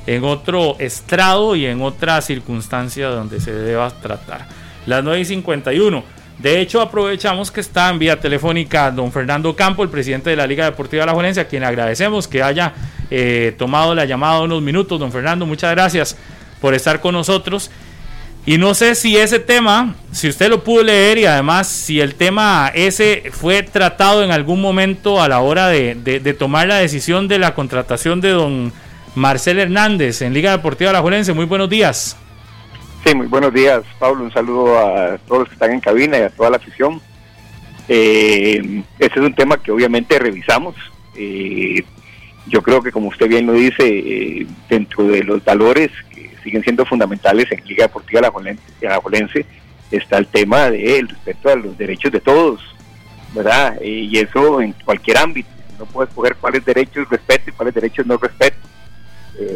en 0.05 0.23
otro 0.23 0.75
estrado 0.79 1.55
y 1.55 1.65
en 1.65 1.81
otra 1.81 2.21
circunstancia 2.21 3.07
donde 3.07 3.39
se 3.39 3.51
deba 3.51 3.89
tratar. 3.89 4.47
Las 4.85 5.03
9 5.03 5.21
y 5.21 5.25
51. 5.25 6.03
De 6.39 6.59
hecho, 6.59 6.81
aprovechamos 6.81 7.51
que 7.51 7.61
está 7.61 7.89
en 7.89 7.99
vía 7.99 8.19
telefónica 8.19 8.91
don 8.91 9.11
Fernando 9.11 9.55
Campo, 9.55 9.83
el 9.83 9.89
presidente 9.89 10.29
de 10.29 10.35
la 10.35 10.47
Liga 10.47 10.65
Deportiva 10.65 11.03
de 11.03 11.07
La 11.07 11.13
Juelencia, 11.13 11.43
a 11.43 11.47
quien 11.47 11.63
agradecemos 11.63 12.27
que 12.27 12.43
haya 12.43 12.73
eh, 13.09 13.55
tomado 13.57 13.95
la 13.95 14.05
llamada 14.05 14.41
unos 14.41 14.61
minutos. 14.61 14.99
Don 14.99 15.11
Fernando, 15.11 15.45
muchas 15.45 15.71
gracias 15.71 16.17
por 16.59 16.73
estar 16.73 16.99
con 16.99 17.13
nosotros. 17.13 17.71
Y 18.45 18.57
no 18.57 18.73
sé 18.73 18.95
si 18.95 19.15
ese 19.15 19.39
tema, 19.39 19.95
si 20.11 20.27
usted 20.27 20.49
lo 20.49 20.65
pudo 20.65 20.83
leer 20.83 21.17
y 21.17 21.25
además 21.25 21.67
si 21.67 22.01
el 22.01 22.15
tema 22.15 22.69
ese 22.75 23.31
fue 23.31 23.63
tratado 23.63 24.21
en 24.21 24.31
algún 24.31 24.61
momento 24.61 25.21
a 25.21 25.29
la 25.29 25.39
hora 25.39 25.69
de, 25.69 26.35
tomar 26.37 26.67
la 26.67 26.75
decisión 26.75 27.29
de 27.29 27.39
la 27.39 27.55
contratación 27.55 28.19
de 28.19 28.31
don 28.31 28.73
Marcel 29.15 29.59
Hernández 29.59 30.21
en 30.21 30.33
Liga 30.33 30.51
Deportiva 30.51 30.91
La 30.91 31.01
Juelense. 31.01 31.31
Muy 31.31 31.45
buenos 31.45 31.69
días. 31.69 32.17
Sí, 33.05 33.15
muy 33.15 33.27
buenos 33.27 33.53
días, 33.53 33.81
Pablo. 33.97 34.25
Un 34.25 34.33
saludo 34.33 34.77
a 34.77 35.17
todos 35.19 35.39
los 35.39 35.47
que 35.47 35.55
están 35.55 35.71
en 35.71 35.79
cabina 35.79 36.17
y 36.17 36.21
a 36.23 36.29
toda 36.29 36.49
la 36.49 36.57
afición. 36.57 37.01
Eh, 37.87 38.83
este 38.99 39.19
es 39.19 39.25
un 39.25 39.35
tema 39.35 39.55
que 39.55 39.71
obviamente 39.71 40.19
revisamos. 40.19 40.75
Eh, 41.15 41.81
yo 42.47 42.61
creo 42.61 42.81
que, 42.81 42.91
como 42.91 43.07
usted 43.07 43.29
bien 43.29 43.45
lo 43.45 43.53
dice, 43.53 43.87
eh, 43.87 44.47
dentro 44.69 45.05
de 45.05 45.23
los 45.23 45.43
valores 45.45 45.91
siguen 46.43 46.63
siendo 46.63 46.85
fundamentales 46.85 47.51
en 47.51 47.63
Liga 47.65 47.85
Deportiva 47.85 48.21
La 48.21 48.99
Jolense, 48.99 49.45
está 49.91 50.17
el 50.17 50.27
tema 50.27 50.69
del 50.69 51.07
respeto 51.07 51.49
a 51.49 51.55
los 51.55 51.77
derechos 51.77 52.11
de 52.11 52.19
todos, 52.19 52.61
¿verdad? 53.33 53.79
y 53.81 54.17
eso 54.17 54.61
en 54.61 54.73
cualquier 54.85 55.17
ámbito. 55.17 55.49
No 55.79 55.85
puede 55.85 56.09
escoger 56.09 56.35
cuáles 56.35 56.63
derechos 56.65 57.09
respeto 57.09 57.49
y 57.49 57.53
cuáles 57.53 57.73
derechos 57.73 58.05
no 58.05 58.17
respeto. 58.17 58.57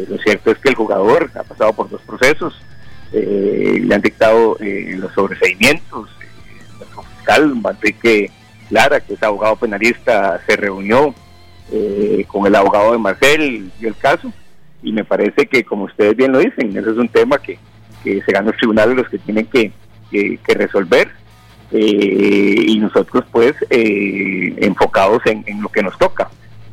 lo 0.08 0.18
cierto 0.18 0.50
es 0.50 0.58
que 0.58 0.68
el 0.68 0.74
jugador 0.74 1.30
ha 1.34 1.42
pasado 1.42 1.72
por 1.72 1.88
dos 1.88 2.02
procesos 2.02 2.60
eh, 3.12 3.80
le 3.82 3.94
han 3.94 4.02
dictado 4.02 4.56
eh, 4.60 4.94
los 4.98 5.12
sobreseimientos. 5.12 6.10
nuestro 6.78 7.02
fiscal, 7.02 7.54
Manrique 7.54 8.30
Lara, 8.70 9.00
que 9.00 9.14
es 9.14 9.22
abogado 9.22 9.56
penalista, 9.56 10.40
se 10.46 10.56
reunió 10.56 11.14
eh, 11.72 12.24
con 12.28 12.46
el 12.46 12.54
abogado 12.54 12.92
de 12.92 12.98
Marcel, 12.98 13.70
y 13.80 13.86
el 13.86 13.96
caso, 13.96 14.32
y 14.82 14.92
me 14.92 15.04
parece 15.04 15.46
que, 15.46 15.64
como 15.64 15.84
ustedes 15.84 16.16
bien 16.16 16.32
lo 16.32 16.38
dicen, 16.38 16.70
ese 16.70 16.90
es 16.90 16.96
un 16.96 17.08
tema 17.08 17.38
que, 17.38 17.58
que 18.04 18.22
serán 18.22 18.46
los 18.46 18.56
tribunales 18.56 18.96
los 18.96 19.08
que 19.08 19.18
tienen 19.18 19.46
que, 19.46 19.72
que, 20.10 20.54
resolver. 20.54 21.08
y 21.70 22.78
nosotros 22.78 23.24
pues 23.30 23.54
enfocados 23.70 25.20
en, 25.26 25.44
en, 25.46 25.60
lo 25.60 25.68
que 25.68 25.82
nos 25.82 25.98
toca 25.98 26.30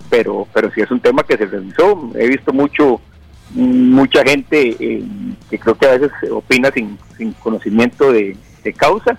pero 0.10 0.48
pero 0.54 0.72
si 0.72 0.80
es 0.80 0.90
un 0.90 1.02
tema 1.02 1.24
que 1.24 1.36
se 1.36 1.46
revisó 1.48 2.12
he 2.16 2.28
visto 2.30 2.54
mucho 2.54 3.02
mucha 3.56 4.24
gente 4.24 4.76
eh, 4.80 5.04
que 5.50 5.60
creo 5.60 5.76
que 5.76 5.86
a 5.86 5.98
veces 5.98 6.12
opina 6.32 6.72
sin, 6.72 6.98
sin 7.18 7.34
conocimiento 7.34 8.12
de, 8.12 8.38
causa, 8.78 9.16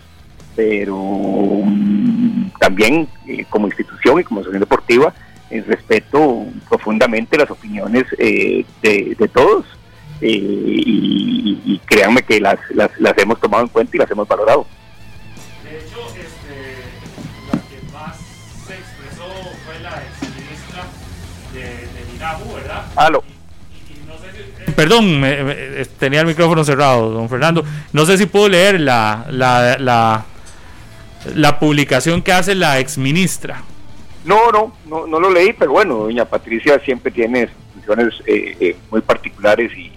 pero 0.56 0.98
mm, 0.98 2.50
también 2.58 3.08
eh, 3.28 3.44
como 3.48 3.68
institución 3.68 4.18
y 4.18 4.24
como 4.24 4.40
asociación 4.40 4.60
deportiva 4.60 5.14
eh, 5.50 5.64
respeto 5.66 6.46
profundamente 6.68 7.36
las 7.38 7.50
opiniones 7.50 8.04
de, 8.18 9.30
todos 9.32 9.66
y, 10.20 11.80
créanme 11.84 12.22
que 12.22 12.40
las, 12.40 12.58
las, 12.70 12.90
las, 12.98 13.16
hemos 13.18 13.40
tomado 13.40 13.62
en 13.64 13.68
cuenta 13.68 13.96
y 13.96 14.00
las 14.00 14.10
hemos 14.10 14.26
valorado. 14.26 14.66
De 15.62 15.78
hecho, 15.78 16.00
este, 16.08 16.82
la 17.52 17.60
que 17.68 17.92
más 17.92 18.16
se 18.66 18.74
expresó 18.74 19.26
fue 19.64 19.78
la 19.80 20.02
exministra 20.02 20.84
de, 21.52 21.60
de 21.60 22.54
¿verdad? 22.54 22.86
Aló 22.96 23.22
perdón, 24.76 25.22
tenía 25.98 26.20
el 26.20 26.26
micrófono 26.26 26.62
cerrado, 26.62 27.10
don 27.10 27.28
Fernando. 27.28 27.64
No 27.92 28.04
sé 28.06 28.18
si 28.18 28.26
puedo 28.26 28.48
leer 28.48 28.78
la, 28.80 29.26
la, 29.30 30.24
la, 31.34 31.58
publicación 31.58 32.22
que 32.22 32.32
hace 32.32 32.54
la 32.54 32.78
exministra. 32.78 33.62
No, 34.26 34.50
no, 34.50 34.72
no, 34.86 35.06
no 35.06 35.20
lo 35.20 35.30
leí, 35.30 35.52
pero 35.52 35.70
bueno, 35.70 35.98
doña 35.98 36.24
Patricia 36.24 36.80
siempre 36.80 37.12
tiene 37.12 37.48
funciones 37.72 38.12
eh, 38.26 38.56
eh, 38.58 38.76
muy 38.90 39.00
particulares 39.00 39.70
y, 39.76 39.92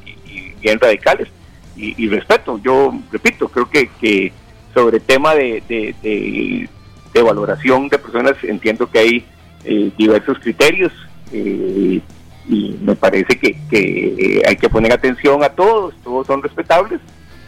bien 0.62 0.80
radicales 0.80 1.28
y, 1.76 2.08
respeto. 2.10 2.60
Yo 2.62 2.94
repito, 3.12 3.48
creo 3.48 3.70
que, 3.70 3.90
que 4.00 4.32
sobre 4.74 5.00
tema 5.00 5.34
de, 5.34 5.64
de, 5.68 7.24
valoración 7.24 7.90
de 7.90 7.98
personas 7.98 8.36
entiendo 8.44 8.90
que 8.90 9.00
hay 9.00 9.26
eh, 9.64 9.92
diversos 9.98 10.38
criterios. 10.40 10.92
Eh, 11.32 12.02
y 12.48 12.78
me 12.82 12.96
parece 12.96 13.38
que, 13.38 13.58
que, 13.70 14.42
hay 14.46 14.56
que 14.58 14.70
poner 14.70 14.92
atención 14.92 15.44
a 15.44 15.50
todos, 15.50 15.94
todos 16.04 16.28
son 16.28 16.42
respetables, 16.42 17.00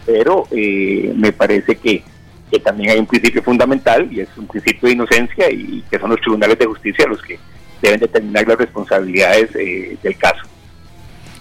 pero 0.05 0.47
me 0.51 1.31
parece 1.31 1.75
que, 1.75 2.03
que, 2.51 2.59
también 2.59 2.91
hay 2.91 2.99
un 2.99 3.05
principio 3.05 3.41
fundamental 3.41 4.07
y 4.11 4.19
es 4.19 4.29
un 4.37 4.47
principio 4.47 4.87
de 4.87 4.93
inocencia 4.93 5.49
y 5.49 5.83
que 5.89 5.97
son 5.99 6.09
los 6.09 6.19
tribunales 6.19 6.57
de 6.59 6.65
justicia 6.65 7.07
los 7.07 7.21
que 7.21 7.39
deben 7.81 7.99
determinar 7.99 8.47
las 8.47 8.57
responsabilidades 8.57 9.49
eh, 9.55 9.97
del 10.01 10.17
caso. 10.17 10.41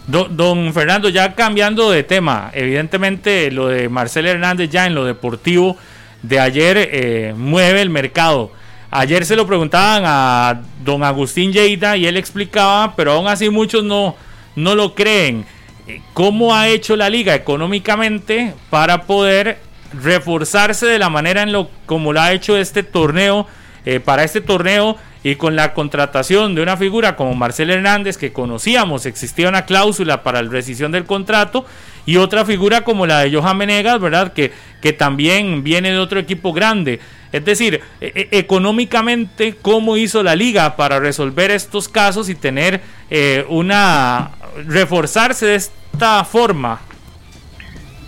Don, 0.07 0.73
Fernando, 0.73 1.09
ya 1.09 1.35
cambiando 1.35 1.91
de 1.91 2.03
tema, 2.03 2.51
evidentemente 2.53 3.51
lo 3.53 3.69
de 3.69 3.89
Marcelo 3.89 4.29
Hernández 4.29 4.69
ya 4.69 4.87
en 4.87 4.95
lo 4.95 5.05
deportivo 5.05 5.77
de 6.23 6.41
ayer 6.41 6.77
eh, 6.79 7.35
mueve 7.37 7.81
el 7.81 7.91
mercado. 7.91 8.51
Ayer 8.91 9.25
se 9.25 9.37
lo 9.37 9.47
preguntaban 9.47 10.03
a 10.05 10.63
don 10.83 11.05
Agustín 11.05 11.53
Lleida 11.53 11.97
y 11.97 12.07
él 12.07 12.17
explicaba, 12.17 12.97
pero 12.97 13.13
aún 13.13 13.29
así 13.29 13.51
muchos 13.51 13.85
no, 13.85 14.17
no 14.57 14.75
lo 14.75 14.97
creen. 14.97 15.45
Eh, 15.87 16.01
¿Cómo 16.13 16.57
ha 16.57 16.69
hecho 16.69 16.97
la 16.97 17.09
liga 17.09 17.37
económicamente 17.37 18.55
para 18.69 19.03
poder 19.03 19.59
reforzarse 19.93 20.87
de 20.87 20.99
la 20.99 21.11
manera 21.11 21.43
en 21.43 21.53
lo 21.53 21.71
como 21.87 22.13
lo 22.13 22.21
ha 22.21 22.33
hecho 22.33 22.57
este 22.57 22.83
torneo? 22.83 23.47
Eh, 23.87 23.99
para 23.99 24.25
este 24.25 24.43
torneo 24.43 24.99
y 25.25 25.37
con 25.37 25.57
la 25.57 25.73
contratación 25.73 26.55
de 26.55 26.63
una 26.63 26.77
figura 26.77 27.17
como 27.17 27.35
Marcel 27.35 27.71
Hernández 27.71 28.19
que 28.19 28.31
conocíamos, 28.31 29.07
existía 29.07 29.49
una 29.49 29.65
cláusula 29.65 30.23
para 30.23 30.43
la 30.43 30.51
rescisión 30.51 30.93
del 30.93 31.07
contrato 31.07 31.65
y 32.05 32.17
otra 32.17 32.45
figura 32.45 32.83
como 32.85 33.07
la 33.07 33.21
de 33.21 33.35
Johan 33.35 33.57
Menegas, 33.57 33.99
¿verdad? 33.99 34.35
Que, 34.35 34.53
que 34.83 34.93
también 34.93 35.63
viene 35.63 35.93
de 35.93 35.99
otro 35.99 36.19
equipo 36.19 36.53
grande. 36.53 37.01
Es 37.33 37.45
decir, 37.45 37.81
e, 38.01 38.29
e, 38.33 38.39
económicamente, 38.39 39.57
¿cómo 39.63 39.97
hizo 39.97 40.23
la 40.23 40.35
liga 40.37 40.77
para 40.77 40.99
resolver 40.99 41.51
estos 41.51 41.89
casos 41.89 42.29
y 42.29 42.35
tener 42.35 42.81
eh, 43.09 43.47
una. 43.49 44.33
reforzarse 44.67 45.47
de 45.47 45.55
esta 45.55 46.25
forma? 46.25 46.81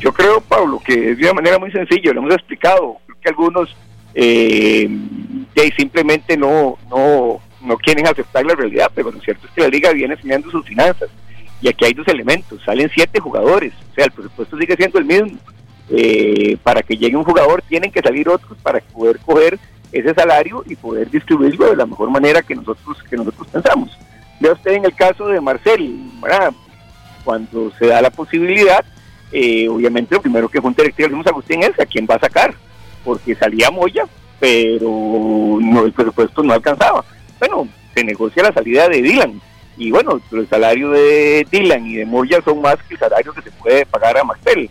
Yo 0.02 0.12
creo, 0.12 0.40
Pablo, 0.40 0.80
que 0.84 1.12
es 1.12 1.18
de 1.18 1.24
una 1.24 1.34
manera 1.34 1.58
muy 1.58 1.70
sencilla, 1.70 2.12
lo 2.12 2.20
hemos 2.20 2.34
explicado. 2.34 2.96
Creo 3.06 3.18
que 3.20 3.28
algunos 3.28 3.76
eh, 4.14 4.90
simplemente 5.76 6.36
no, 6.36 6.76
no, 6.90 7.40
no 7.62 7.76
quieren 7.78 8.06
aceptar 8.08 8.44
la 8.44 8.54
realidad, 8.54 8.90
pero 8.94 9.12
lo 9.12 9.20
cierto 9.20 9.46
es 9.46 9.52
que 9.52 9.60
la 9.60 9.68
liga 9.68 9.92
viene 9.92 10.14
enseñando 10.14 10.50
sus 10.50 10.66
finanzas. 10.66 11.08
Y 11.60 11.68
aquí 11.68 11.84
hay 11.84 11.94
dos 11.94 12.08
elementos, 12.08 12.60
salen 12.64 12.90
siete 12.92 13.20
jugadores, 13.20 13.72
o 13.92 13.94
sea, 13.94 14.06
el 14.06 14.10
presupuesto 14.10 14.58
sigue 14.58 14.74
siendo 14.74 14.98
el 14.98 15.04
mismo 15.04 15.38
eh, 15.90 16.56
para 16.62 16.82
que 16.82 16.96
llegue 16.96 17.16
un 17.16 17.24
jugador 17.24 17.62
tienen 17.68 17.92
que 17.92 18.00
salir 18.00 18.28
otros 18.28 18.56
para 18.62 18.80
poder 18.80 19.18
coger 19.18 19.58
ese 19.92 20.14
salario 20.14 20.64
y 20.66 20.74
poder 20.74 21.10
distribuirlo 21.10 21.68
de 21.70 21.76
la 21.76 21.86
mejor 21.86 22.10
manera 22.10 22.42
que 22.42 22.54
nosotros 22.54 22.96
que 23.08 23.16
nosotros 23.16 23.46
pensamos. 23.48 23.96
Vea 24.40 24.52
usted 24.52 24.72
en 24.72 24.84
el 24.86 24.94
caso 24.94 25.28
de 25.28 25.40
Marcel, 25.40 25.94
cuando 27.24 27.70
se 27.78 27.86
da 27.86 28.00
la 28.00 28.10
posibilidad, 28.10 28.84
eh, 29.32 29.68
obviamente 29.68 30.14
lo 30.14 30.22
primero 30.22 30.48
que 30.48 30.60
fue 30.60 30.68
un 30.68 30.76
directivo 30.76 31.08
le 31.08 31.30
Agustín 31.30 31.62
es 31.62 31.78
a 31.80 31.86
quién 31.86 32.06
va 32.08 32.16
a 32.16 32.20
sacar, 32.20 32.54
porque 33.04 33.34
salía 33.34 33.70
Moya, 33.70 34.04
pero 34.38 35.58
no, 35.60 35.84
el 35.84 35.92
presupuesto 35.92 36.42
no 36.42 36.52
alcanzaba. 36.52 37.04
Bueno, 37.38 37.66
se 37.94 38.04
negocia 38.04 38.42
la 38.42 38.52
salida 38.52 38.88
de 38.88 39.00
Dylan, 39.00 39.40
y 39.76 39.90
bueno, 39.90 40.20
el 40.32 40.48
salario 40.48 40.90
de 40.90 41.46
Dylan 41.50 41.86
y 41.86 41.96
de 41.96 42.04
Moya 42.04 42.40
son 42.44 42.60
más 42.60 42.76
que 42.82 42.94
el 42.94 43.00
salario 43.00 43.32
que 43.32 43.42
se 43.42 43.50
puede 43.52 43.86
pagar 43.86 44.18
a 44.18 44.24
Marcel. 44.24 44.68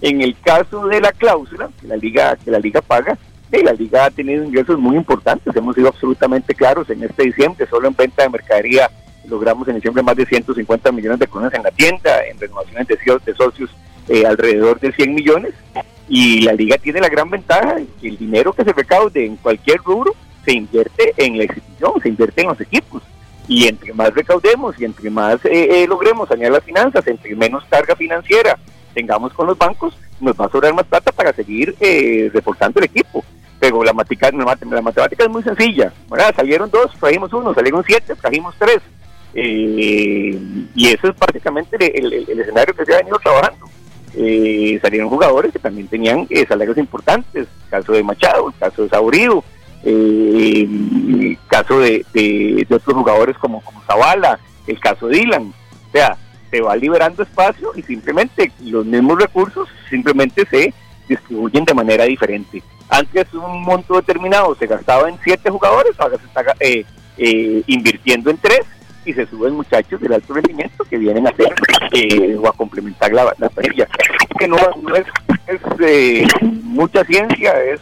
En 0.00 0.22
el 0.22 0.36
caso 0.40 0.86
de 0.86 1.00
la 1.00 1.10
cláusula 1.10 1.70
que 1.80 1.88
la 1.88 1.96
liga 1.96 2.36
que 2.36 2.52
la 2.52 2.60
liga 2.60 2.80
paga, 2.80 3.18
la 3.50 3.72
liga 3.72 4.04
ha 4.04 4.10
tenido 4.10 4.44
ingresos 4.44 4.78
muy 4.78 4.96
importantes. 4.96 5.56
Hemos 5.56 5.74
sido 5.74 5.88
absolutamente 5.88 6.54
claros 6.54 6.88
en 6.90 7.02
este 7.02 7.24
diciembre, 7.24 7.66
solo 7.68 7.88
en 7.88 7.96
venta 7.96 8.22
de 8.22 8.28
mercadería 8.28 8.88
logramos 9.28 9.68
en 9.68 9.76
diciembre 9.76 10.02
más 10.02 10.16
de 10.16 10.26
150 10.26 10.90
millones 10.92 11.18
de 11.18 11.26
colones 11.26 11.54
en 11.54 11.62
la 11.62 11.70
tienda, 11.70 12.24
en 12.26 12.38
renovaciones 12.38 12.86
de 12.88 13.34
socios 13.34 13.70
eh, 14.08 14.26
alrededor 14.26 14.80
de 14.80 14.92
100 14.92 15.14
millones. 15.14 15.54
Y 16.08 16.40
la 16.42 16.52
liga 16.52 16.78
tiene 16.78 17.00
la 17.00 17.08
gran 17.08 17.28
ventaja 17.28 17.76
que 18.00 18.08
el 18.08 18.16
dinero 18.16 18.52
que 18.52 18.64
se 18.64 18.72
recaude 18.72 19.26
en 19.26 19.36
cualquier 19.36 19.78
rubro 19.78 20.14
se 20.44 20.52
invierte 20.52 21.12
en 21.18 21.36
la 21.36 21.44
institución, 21.44 21.92
se 22.02 22.08
invierte 22.08 22.40
en 22.40 22.48
los 22.48 22.60
equipos. 22.60 23.02
Y 23.46 23.66
entre 23.66 23.92
más 23.92 24.14
recaudemos 24.14 24.78
y 24.78 24.84
entre 24.84 25.10
más 25.10 25.44
eh, 25.44 25.82
eh, 25.82 25.86
logremos 25.86 26.28
sanear 26.28 26.52
las 26.52 26.64
finanzas, 26.64 27.06
entre 27.06 27.34
menos 27.34 27.64
carga 27.66 27.94
financiera 27.96 28.58
tengamos 28.98 29.32
con 29.32 29.46
los 29.46 29.56
bancos, 29.56 29.96
nos 30.20 30.34
va 30.34 30.46
a 30.46 30.50
sobrar 30.50 30.74
más 30.74 30.86
plata 30.86 31.12
para 31.12 31.32
seguir 31.32 31.74
eh, 31.78 32.30
reforzando 32.32 32.80
el 32.80 32.86
equipo. 32.86 33.24
Pero 33.60 33.82
la 33.84 33.92
matemática, 33.92 34.28
es 34.28 35.28
muy 35.28 35.42
sencilla, 35.42 35.92
¿verdad? 36.08 36.34
Salieron 36.34 36.70
dos, 36.70 36.92
trajimos 36.98 37.32
uno, 37.32 37.54
salieron 37.54 37.84
siete, 37.86 38.14
trajimos 38.14 38.54
tres. 38.58 38.78
Eh, 39.34 40.38
y 40.74 40.88
eso 40.88 41.08
es 41.08 41.14
prácticamente 41.14 41.76
el, 41.98 42.12
escenario 42.12 42.74
que 42.74 42.84
se 42.84 42.94
ha 42.94 42.98
venido 42.98 43.18
trabajando. 43.18 43.66
Eh, 44.14 44.78
salieron 44.82 45.08
jugadores 45.08 45.52
que 45.52 45.58
también 45.58 45.88
tenían 45.88 46.26
eh, 46.30 46.46
salarios 46.46 46.78
importantes, 46.78 47.46
el 47.64 47.70
caso 47.70 47.92
de 47.92 48.02
Machado, 48.02 48.48
el 48.48 48.54
caso 48.58 48.82
de 48.82 48.88
Saurido, 48.88 49.44
el 49.84 51.38
caso 51.46 51.80
de, 51.80 52.66
otros 52.70 52.96
jugadores 52.96 53.36
como, 53.38 53.60
como 53.62 53.82
Zavala, 53.82 54.38
el 54.66 54.80
caso 54.80 55.08
de 55.08 55.18
Dylan. 55.18 55.52
O 55.88 55.92
sea, 55.92 56.16
se 56.50 56.60
va 56.60 56.76
liberando 56.76 57.22
espacio 57.22 57.72
y 57.76 57.82
simplemente 57.82 58.50
los 58.64 58.84
mismos 58.86 59.18
recursos 59.20 59.68
simplemente 59.88 60.46
se 60.46 60.72
distribuyen 61.08 61.64
de 61.64 61.74
manera 61.74 62.04
diferente. 62.04 62.62
Antes 62.88 63.32
un 63.34 63.62
monto 63.62 63.96
determinado 63.96 64.54
se 64.54 64.66
gastaba 64.66 65.08
en 65.08 65.18
siete 65.22 65.50
jugadores, 65.50 65.92
ahora 65.98 66.16
se 66.18 66.26
está 66.26 66.44
invirtiendo 67.66 68.30
en 68.30 68.38
tres 68.38 68.60
y 69.08 69.14
se 69.14 69.26
suben 69.26 69.54
muchachos 69.54 69.98
del 70.02 70.12
alto 70.12 70.34
rendimiento 70.34 70.84
que 70.84 70.98
vienen 70.98 71.26
a 71.26 71.30
hacer 71.30 71.54
eh, 71.92 72.36
o 72.38 72.46
a 72.46 72.52
complementar 72.52 73.10
la, 73.10 73.34
la 73.38 73.50
Que 74.38 74.46
no, 74.46 74.58
es, 74.94 75.06
eh, 75.80 76.26
mucha 76.42 77.02
ciencia, 77.04 77.58
es 77.64 77.80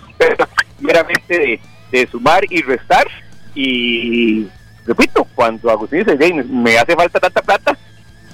meramente 0.78 1.60
de, 1.90 2.06
sumar 2.06 2.44
y 2.48 2.62
restar. 2.62 3.08
Y 3.56 4.46
repito, 4.86 5.26
cuando 5.34 5.68
Agustín 5.68 6.04
dice, 6.04 6.44
me 6.44 6.78
hace 6.78 6.94
falta 6.94 7.18
tanta 7.18 7.42
plata, 7.42 7.76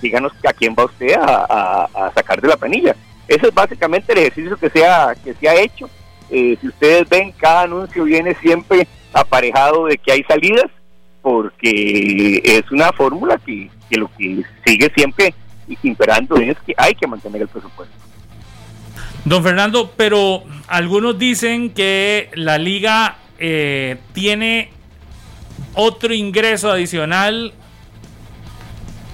díganos 0.02 0.32
a 0.46 0.52
quién 0.52 0.74
va 0.78 0.84
usted 0.84 1.14
a, 1.18 2.12
sacar 2.14 2.42
de 2.42 2.48
la 2.48 2.58
planilla. 2.58 2.94
Ese 3.26 3.48
es 3.48 3.54
básicamente 3.54 4.12
el 4.12 4.18
ejercicio 4.18 4.58
que 4.58 4.68
se 4.68 4.84
ha, 4.84 5.14
que 5.14 5.32
se 5.32 5.48
ha 5.48 5.54
hecho. 5.54 5.88
Eh, 6.28 6.58
si 6.60 6.68
ustedes 6.68 7.08
ven, 7.08 7.32
cada 7.32 7.62
anuncio 7.62 8.04
viene 8.04 8.34
siempre 8.34 8.86
aparejado 9.14 9.86
de 9.86 9.96
que 9.96 10.12
hay 10.12 10.22
salidas 10.24 10.66
porque 11.22 12.42
es 12.44 12.70
una 12.70 12.92
fórmula 12.92 13.38
que, 13.38 13.70
lo 13.90 14.10
que 14.18 14.42
sigue 14.66 14.92
siempre 14.94 15.34
imperando 15.82 16.36
es 16.36 16.56
que 16.66 16.74
hay 16.76 16.94
que 16.94 17.06
mantener 17.06 17.42
el 17.42 17.48
presupuesto. 17.48 17.94
Don 19.24 19.42
Fernando, 19.42 19.92
pero 19.96 20.42
algunos 20.66 21.18
dicen 21.18 21.70
que 21.70 22.28
la 22.34 22.58
liga 22.58 23.16
eh, 23.38 23.96
tiene 24.12 24.70
otro 25.74 26.12
ingreso 26.12 26.70
adicional 26.70 27.52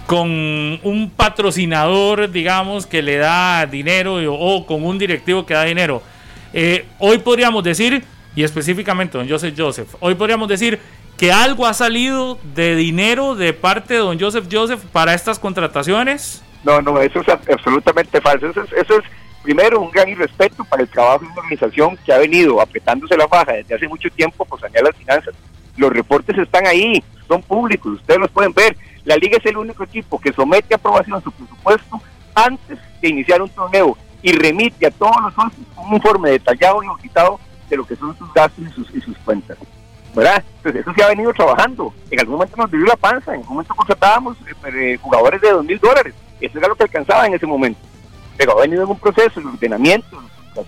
con 0.07 0.31
un 0.31 1.13
patrocinador, 1.15 2.31
digamos, 2.31 2.87
que 2.87 3.03
le 3.03 3.19
da 3.19 3.67
dinero 3.67 4.17
o, 4.33 4.65
con 4.65 4.83
un 4.83 4.99
directivo 4.99 5.45
que 5.45 5.53
da 5.53 5.65
dinero. 5.65 6.03
Eh, 6.55 6.87
hoy 6.99 7.19
podríamos 7.19 7.63
decir, 7.63 8.03
y 8.35 8.43
específicamente 8.43 9.19
don 9.19 9.29
Joseph 9.29 9.55
Joseph, 9.55 9.95
hoy 10.01 10.15
podríamos 10.15 10.49
decir 10.49 10.81
que 11.19 11.33
algo 11.33 11.67
ha 11.67 11.75
salido 11.75 12.39
de 12.55 12.77
dinero 12.77 13.35
de 13.35 13.53
parte 13.53 13.95
de 13.95 14.01
don 14.01 14.19
Joseph 14.19 14.47
Joseph 14.51 14.85
para 14.93 15.13
estas 15.13 15.39
contrataciones? 15.39 16.43
No, 16.65 16.81
no, 16.81 17.01
eso 17.01 17.21
es 17.21 17.29
absolutamente 17.29 18.21
falso. 18.21 18.47
Eso 18.49 18.99
es, 18.99 19.05
primero, 19.43 19.81
un 19.81 19.91
gran 19.91 20.09
irrespeto 20.09 20.65
para 20.65 20.83
el 20.83 20.89
trabajo 20.89 21.25
de 21.25 21.27
una 21.27 21.41
organización 21.41 21.99
que 22.07 22.13
ha 22.13 22.19
venido 22.19 22.61
apretándose 22.61 23.17
la 23.17 23.27
faja 23.27 23.53
desde 23.53 23.75
hace 23.75 23.89
mucho 23.89 24.09
tiempo 24.11 24.45
por 24.45 24.61
sanear 24.61 24.85
las 24.85 24.97
finanzas. 24.97 25.35
Los 25.77 25.93
reportes 25.93 26.39
están 26.39 26.67
ahí, 26.67 27.03
son 27.27 27.43
públicos, 27.43 27.95
ustedes 27.95 28.21
los 28.21 28.31
pueden 28.31 28.53
ver. 28.53 28.77
La 29.05 29.17
liga 29.17 29.39
es 29.39 29.47
el 29.47 29.57
único 29.57 29.83
equipo 29.83 30.21
que 30.21 30.33
somete 30.33 30.75
a 30.75 30.77
aprobación 30.77 31.23
su 31.23 31.33
presupuesto 31.33 32.01
antes 32.35 32.79
de 33.03 33.09
iniciar 33.09 33.43
un 33.43 33.51
torneo 33.51 33.99
y 34.23 34.33
remite 34.33 34.87
a 34.87 34.91
todos 34.93 35.17
los 35.23 35.35
socios 35.35 35.67
un 35.77 35.95
informe 35.95 36.31
detallado 36.31 36.83
y 36.83 36.87
auditado 36.87 37.41
de 37.69 37.77
lo 37.77 37.87
que 37.87 37.97
son 37.97 38.17
sus 38.17 38.33
gastos 38.33 38.65
y 38.65 38.71
sus, 38.71 38.95
y 38.95 39.01
sus 39.01 39.17
cuentas. 39.19 39.59
¿Verdad? 40.15 40.43
Entonces 40.57 40.83
eso 40.83 40.95
se 40.95 41.03
ha 41.03 41.09
venido 41.09 41.33
trabajando. 41.33 41.93
En 42.11 42.21
algún 42.21 42.37
momento 42.37 42.57
nos 42.57 42.71
vivió 42.71 42.87
la 42.87 42.97
panza, 42.97 43.33
en 43.33 43.41
algún 43.41 43.57
momento 43.57 43.75
contratábamos 43.75 44.37
eh, 44.39 44.69
eh, 44.75 44.99
jugadores 45.01 45.41
de 45.41 45.51
dos 45.51 45.65
mil 45.65 45.79
dólares. 45.79 46.15
Eso 46.41 46.59
era 46.59 46.69
lo 46.69 46.77
que 46.77 46.85
alcanzaba 46.85 47.27
en 47.27 47.35
ese 47.35 47.47
momento. 47.47 47.81
Pero 48.37 48.53
ha 48.53 48.63
venido 48.63 48.85
en 48.85 48.91
un 48.91 48.99
proceso 48.99 49.41
de 49.41 49.47
ordenamiento, 49.47 50.21
de 50.21 50.65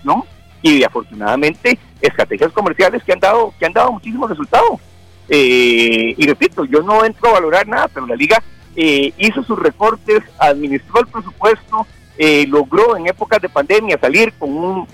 y 0.63 0.85
afortunadamente 0.85 1.79
estrategias 2.03 2.53
comerciales 2.53 3.03
que 3.03 3.13
han 3.13 3.21
dado, 3.21 3.55
que 3.59 3.67
han 3.67 3.73
dado 3.73 3.93
muchísimos 3.93 4.29
resultados. 4.29 4.81
Eh, 5.29 6.15
y 6.17 6.27
repito, 6.27 6.65
yo 6.65 6.83
no 6.83 7.05
entro 7.05 7.31
a 7.31 7.35
valorar 7.35 7.67
nada, 7.67 7.89
pero 7.89 8.07
la 8.07 8.17
liga 8.17 8.43
hizo 8.77 9.43
sus 9.43 9.59
recortes, 9.59 10.23
administró 10.39 11.01
el 11.01 11.07
presupuesto, 11.07 11.87
logró 12.49 12.97
en 12.97 13.09
épocas 13.09 13.43
de 13.43 13.49
pandemia 13.49 13.99
salir 13.99 14.33
con 14.35 14.51
un 14.57 14.87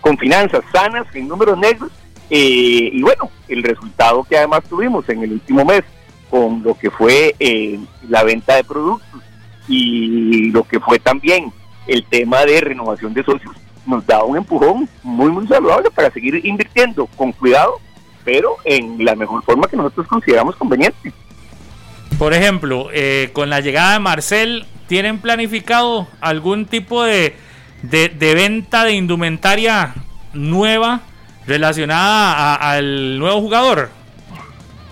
con 0.00 0.16
finanzas 0.16 0.62
sanas, 0.72 1.06
en 1.14 1.28
números 1.28 1.58
negros, 1.58 1.90
eh, 2.34 2.88
y 2.94 3.02
bueno, 3.02 3.28
el 3.46 3.62
resultado 3.62 4.24
que 4.24 4.38
además 4.38 4.62
tuvimos 4.66 5.06
en 5.10 5.22
el 5.22 5.32
último 5.32 5.66
mes 5.66 5.82
con 6.30 6.62
lo 6.62 6.72
que 6.78 6.90
fue 6.90 7.36
eh, 7.38 7.78
la 8.08 8.24
venta 8.24 8.56
de 8.56 8.64
productos 8.64 9.20
y 9.68 10.50
lo 10.50 10.66
que 10.66 10.80
fue 10.80 10.98
también 10.98 11.52
el 11.86 12.06
tema 12.06 12.46
de 12.46 12.62
renovación 12.62 13.12
de 13.12 13.22
socios, 13.22 13.54
nos 13.84 14.06
da 14.06 14.24
un 14.24 14.38
empujón 14.38 14.88
muy, 15.02 15.30
muy 15.30 15.46
saludable 15.46 15.90
para 15.90 16.10
seguir 16.10 16.40
invirtiendo 16.42 17.04
con 17.16 17.32
cuidado, 17.32 17.74
pero 18.24 18.56
en 18.64 19.04
la 19.04 19.14
mejor 19.14 19.44
forma 19.44 19.68
que 19.68 19.76
nosotros 19.76 20.06
consideramos 20.06 20.56
conveniente. 20.56 21.12
Por 22.18 22.32
ejemplo, 22.32 22.88
eh, 22.94 23.28
con 23.34 23.50
la 23.50 23.60
llegada 23.60 23.92
de 23.92 23.98
Marcel, 23.98 24.64
¿tienen 24.86 25.18
planificado 25.18 26.08
algún 26.22 26.64
tipo 26.64 27.02
de, 27.02 27.36
de, 27.82 28.08
de 28.08 28.34
venta 28.34 28.84
de 28.84 28.94
indumentaria 28.94 29.92
nueva 30.32 31.02
relacionada 31.46 32.54
al 32.54 33.18
nuevo 33.18 33.40
jugador? 33.40 33.90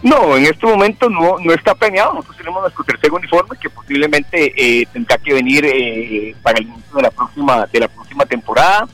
No, 0.03 0.37
en 0.37 0.47
este 0.47 0.67
momento 0.67 1.11
no, 1.11 1.39
no 1.39 1.53
está 1.53 1.75
planeado. 1.75 2.15
Nosotros 2.15 2.39
tenemos 2.39 2.63
nuestro 2.63 2.85
tercer 2.85 3.13
uniforme 3.13 3.57
que 3.61 3.69
posiblemente 3.69 4.53
eh, 4.57 4.87
tendrá 4.93 5.19
que 5.19 5.35
venir 5.35 5.65
eh, 5.67 6.35
para 6.43 6.59
el 6.59 6.69
inicio 6.69 6.97
de 6.97 7.03
la 7.03 7.11
próxima 7.11 7.67
de 7.67 7.81
la 7.81 7.89
próxima 7.89 8.25
temporada. 8.25 8.89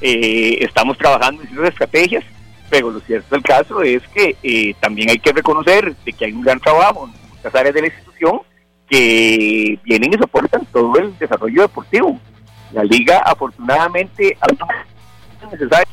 Eh, 0.00 0.58
estamos 0.60 0.96
trabajando 0.96 1.42
en 1.42 1.48
ciertas 1.48 1.70
estrategias, 1.70 2.24
pero 2.70 2.90
lo 2.90 3.00
cierto 3.00 3.34
del 3.34 3.42
caso 3.42 3.82
es 3.82 4.02
que 4.08 4.74
también 4.80 5.10
hay 5.10 5.18
que 5.18 5.32
reconocer 5.32 5.94
de 5.94 6.12
que 6.12 6.24
hay 6.24 6.32
un 6.32 6.42
gran 6.42 6.58
trabajo 6.58 7.06
en 7.06 7.28
muchas 7.28 7.54
áreas 7.54 7.74
de 7.74 7.80
la 7.82 7.86
institución 7.88 8.40
que 8.88 9.78
vienen 9.84 10.14
y 10.14 10.18
soportan 10.18 10.64
todo 10.72 10.96
el 10.96 11.16
desarrollo 11.18 11.62
deportivo. 11.62 12.18
La 12.72 12.82
liga 12.82 13.18
afortunadamente 13.18 14.38
es 15.42 15.52
necesario 15.52 15.86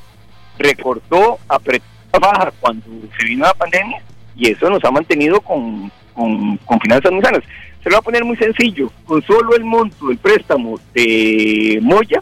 recortó, 0.58 1.39
apretó 1.47 1.86
baja 2.20 2.51
cuando 2.60 2.86
se 3.18 3.26
vino 3.26 3.45
la 3.45 3.54
pandemia 3.54 4.01
y 4.36 4.51
eso 4.51 4.70
nos 4.70 4.84
ha 4.84 4.91
mantenido 4.91 5.41
con, 5.41 5.91
con, 6.14 6.80
finanzas 6.82 7.12
muy 7.12 7.22
sanas. 7.22 7.43
Se 7.82 7.89
lo 7.89 7.95
va 7.95 7.99
a 7.99 8.04
poner 8.04 8.24
muy 8.24 8.38
sencillo, 8.38 8.91
con 9.06 9.22
solo 9.24 9.56
el 9.56 9.64
monto 9.64 10.08
del 10.08 10.18
préstamo 10.18 10.80
de 10.93 11.80
Moya, 11.82 12.22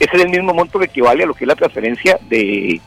ese 0.00 0.16
es 0.16 0.24
el 0.24 0.30
mismo 0.30 0.52
monto 0.52 0.80
que 0.80 0.86
equivale 0.86 1.22
a 1.22 1.26
lo 1.26 1.34
que 1.34 1.44
es 1.44 1.48
la 1.48 1.54
transferencia 1.54 2.18
de, 2.28 2.80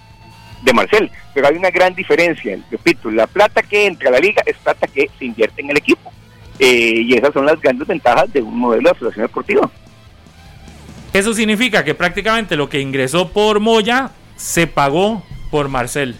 de 0.63 0.73
Marcel. 0.73 1.09
Pero 1.33 1.47
hay 1.47 1.55
una 1.55 1.69
gran 1.69 1.95
diferencia, 1.95 2.59
repito, 2.69 3.09
la 3.09 3.25
plata 3.25 3.63
que 3.63 3.85
entra 3.85 4.09
a 4.09 4.13
la 4.13 4.19
liga 4.19 4.43
es 4.45 4.57
plata 4.57 4.85
que 4.87 5.09
se 5.17 5.25
invierte 5.25 5.61
en 5.61 5.69
el 5.69 5.77
equipo. 5.77 6.11
Eh, 6.59 7.01
y 7.05 7.13
esas 7.13 7.33
son 7.33 7.45
las 7.45 7.59
grandes 7.61 7.87
ventajas 7.87 8.31
de 8.33 8.41
un 8.41 8.59
modelo 8.59 8.83
de 8.83 8.89
asociación 8.89 9.27
deportiva. 9.27 9.69
Eso 11.15 11.33
significa 11.33 11.85
que 11.85 11.95
prácticamente 11.95 12.57
lo 12.57 12.67
que 12.67 12.81
ingresó 12.81 13.29
por 13.29 13.61
Moya 13.61 14.11
se 14.35 14.67
pagó 14.67 15.23
por 15.49 15.69
Marcel. 15.69 16.13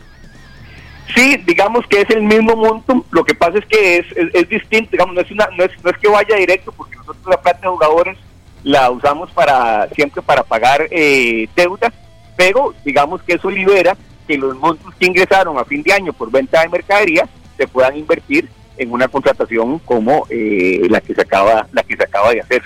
Sí, 1.13 1.35
digamos 1.45 1.85
que 1.87 1.99
es 1.99 2.09
el 2.11 2.21
mismo 2.21 2.55
monto, 2.55 3.05
lo 3.11 3.25
que 3.25 3.35
pasa 3.35 3.57
es 3.57 3.65
que 3.65 3.97
es, 3.97 4.05
es, 4.33 4.47
distinto, 4.47 4.91
digamos, 4.91 5.13
no 5.13 5.19
es, 5.19 5.29
una, 5.31 5.49
no, 5.57 5.65
es, 5.65 5.71
no 5.83 5.89
es 5.89 5.97
que 5.97 6.07
vaya 6.07 6.37
directo, 6.37 6.71
porque 6.71 6.95
nosotros 6.95 7.25
la 7.27 7.41
plata 7.41 7.59
de 7.63 7.67
jugadores 7.67 8.17
la 8.63 8.89
usamos 8.89 9.29
para 9.31 9.89
siempre 9.89 10.21
para 10.21 10.43
pagar 10.43 10.87
eh, 10.89 11.49
deudas, 11.57 11.91
pero 12.37 12.73
digamos 12.85 13.21
que 13.21 13.33
eso 13.33 13.49
libera 13.51 13.97
que 14.25 14.37
los 14.37 14.55
montos 14.55 14.95
que 14.95 15.07
ingresaron 15.07 15.57
a 15.57 15.65
fin 15.65 15.83
de 15.83 15.91
año 15.91 16.13
por 16.13 16.31
venta 16.31 16.61
de 16.61 16.69
mercadería 16.69 17.27
se 17.57 17.67
puedan 17.67 17.97
invertir 17.97 18.47
en 18.77 18.93
una 18.93 19.09
contratación 19.09 19.77
como 19.79 20.25
eh, 20.29 20.87
la 20.89 21.01
que 21.01 21.13
se 21.13 21.21
acaba 21.21 21.67
la 21.73 21.83
que 21.83 21.97
se 21.97 22.03
acaba 22.03 22.31
de 22.31 22.39
hacer. 22.39 22.63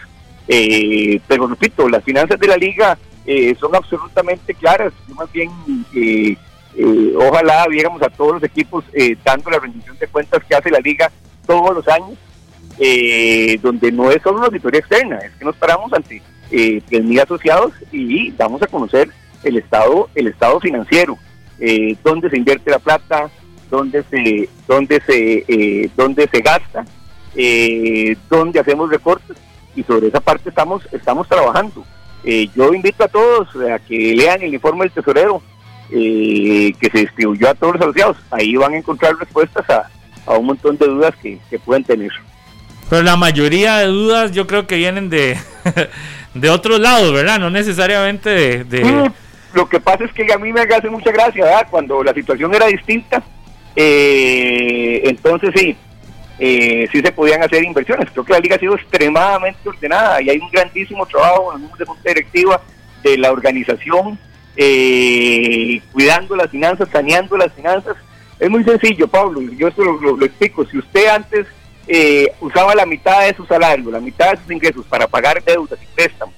Eh, 0.51 1.21
pero 1.27 1.45
repito, 1.45 1.87
las 1.87 2.03
finanzas 2.03 2.39
de 2.39 2.47
la 2.47 2.57
liga 2.57 2.97
eh, 3.25 3.55
son 3.59 3.75
absolutamente 3.75 4.55
claras. 4.55 4.91
Más 5.15 5.31
bien, 5.31 5.51
eh, 5.95 6.35
eh, 6.75 7.13
ojalá 7.15 7.67
viéramos 7.67 8.01
a 8.01 8.09
todos 8.09 8.33
los 8.33 8.43
equipos 8.43 8.83
dando 9.23 9.51
la 9.51 9.59
rendición 9.59 9.95
de 9.99 10.07
cuentas 10.07 10.43
que 10.43 10.55
hace 10.55 10.71
la 10.71 10.79
liga 10.79 11.11
todos 11.45 11.75
los 11.75 11.87
años, 11.87 12.17
donde 13.61 13.91
no 13.91 14.09
es 14.09 14.21
solo 14.23 14.37
una 14.37 14.47
auditoría 14.47 14.79
externa, 14.79 15.17
es 15.19 15.31
que 15.33 15.45
nos 15.45 15.55
paramos 15.57 15.93
ante 15.93 16.21
eh, 16.49 16.81
mil 16.89 17.19
asociados 17.19 17.73
y 17.91 18.31
damos 18.31 18.61
a 18.63 18.67
conocer 18.67 19.09
el 19.43 19.57
estado, 19.57 20.09
el 20.15 20.27
estado 20.27 20.59
financiero, 20.59 21.17
dónde 22.03 22.29
se 22.29 22.37
invierte 22.37 22.71
la 22.71 22.79
plata, 22.79 23.29
dónde 23.69 24.03
se, 24.09 24.49
dónde 24.67 25.01
se, 25.05 25.91
dónde 25.95 26.27
se 26.31 26.39
gasta, 26.39 26.85
dónde 28.29 28.59
hacemos 28.59 28.89
recortes 28.89 29.37
y 29.79 29.83
sobre 29.83 30.07
esa 30.07 30.19
parte 30.19 30.49
estamos, 30.49 30.83
estamos 30.91 31.27
trabajando. 31.27 31.85
Eh, 32.23 32.49
yo 32.53 32.73
invito 32.73 33.03
a 33.05 33.07
todos 33.07 33.47
a 33.55 33.79
que 33.79 34.13
lean 34.13 34.41
el 34.41 34.53
informe 34.53 34.83
del 34.83 34.91
tesorero 34.91 35.41
eh, 35.89 36.73
que 36.79 36.89
se 36.91 36.99
distribuyó 36.99 37.49
a 37.49 37.55
todos 37.55 37.73
los 37.73 37.81
asociados. 37.81 38.17
Ahí 38.29 38.55
van 38.57 38.73
a 38.73 38.77
encontrar 38.77 39.15
respuestas 39.15 39.69
a, 39.69 39.89
a 40.25 40.37
un 40.37 40.47
montón 40.47 40.77
de 40.77 40.85
dudas 40.87 41.15
que, 41.21 41.39
que 41.49 41.57
pueden 41.59 41.85
tener. 41.85 42.11
Pero 42.89 43.03
la 43.03 43.15
mayoría 43.15 43.77
de 43.77 43.85
dudas 43.85 44.33
yo 44.33 44.47
creo 44.47 44.67
que 44.67 44.75
vienen 44.75 45.09
de, 45.09 45.37
de 46.33 46.49
otros 46.49 46.79
lados, 46.79 47.13
¿verdad? 47.13 47.39
No 47.39 47.49
necesariamente 47.49 48.65
de... 48.65 49.11
Lo 49.53 49.67
que 49.67 49.79
pasa 49.79 50.03
es 50.03 50.11
que 50.11 50.31
a 50.31 50.37
mí 50.37 50.51
me 50.51 50.61
hace 50.61 50.89
mucha 50.89 51.11
gracia, 51.11 51.43
¿verdad? 51.43 51.67
Cuando 51.71 52.03
la 52.03 52.13
situación 52.13 52.53
era 52.53 52.67
distinta, 52.67 53.23
eh, 53.75 55.01
entonces 55.05 55.51
sí, 55.55 55.75
eh, 56.41 56.87
sí 56.91 57.01
se 57.01 57.11
podían 57.11 57.43
hacer 57.43 57.63
inversiones. 57.63 58.09
Creo 58.11 58.23
que 58.23 58.33
la 58.33 58.39
liga 58.39 58.55
ha 58.55 58.59
sido 58.59 58.75
extremadamente 58.75 59.67
ordenada 59.67 60.21
y 60.21 60.29
hay 60.29 60.37
un 60.37 60.49
grandísimo 60.49 61.05
trabajo 61.05 61.53
en 61.53 61.69
de 61.77 61.85
junta 61.85 62.09
directiva 62.09 62.61
de 63.03 63.17
la 63.17 63.31
organización, 63.31 64.17
eh, 64.55 65.81
cuidando 65.91 66.37
las 66.37 66.49
finanzas, 66.49 66.87
saneando 66.91 67.35
las 67.35 67.51
finanzas. 67.53 67.97
Es 68.39 68.49
muy 68.49 68.63
sencillo, 68.63 69.05
Pablo, 69.07 69.41
yo 69.41 69.67
esto 69.67 69.83
lo, 69.83 70.25
explico. 70.25 70.65
Si 70.65 70.77
usted 70.77 71.07
antes 71.07 71.45
eh, 71.87 72.31
usaba 72.39 72.73
la 72.73 72.85
mitad 72.85 73.25
de 73.25 73.35
su 73.35 73.45
salario, 73.45 73.91
la 73.91 73.99
mitad 73.99 74.31
de 74.31 74.37
sus 74.37 74.51
ingresos 74.51 74.85
para 74.85 75.07
pagar 75.07 75.43
deudas 75.43 75.77
y 75.83 75.93
préstamos, 75.93 76.35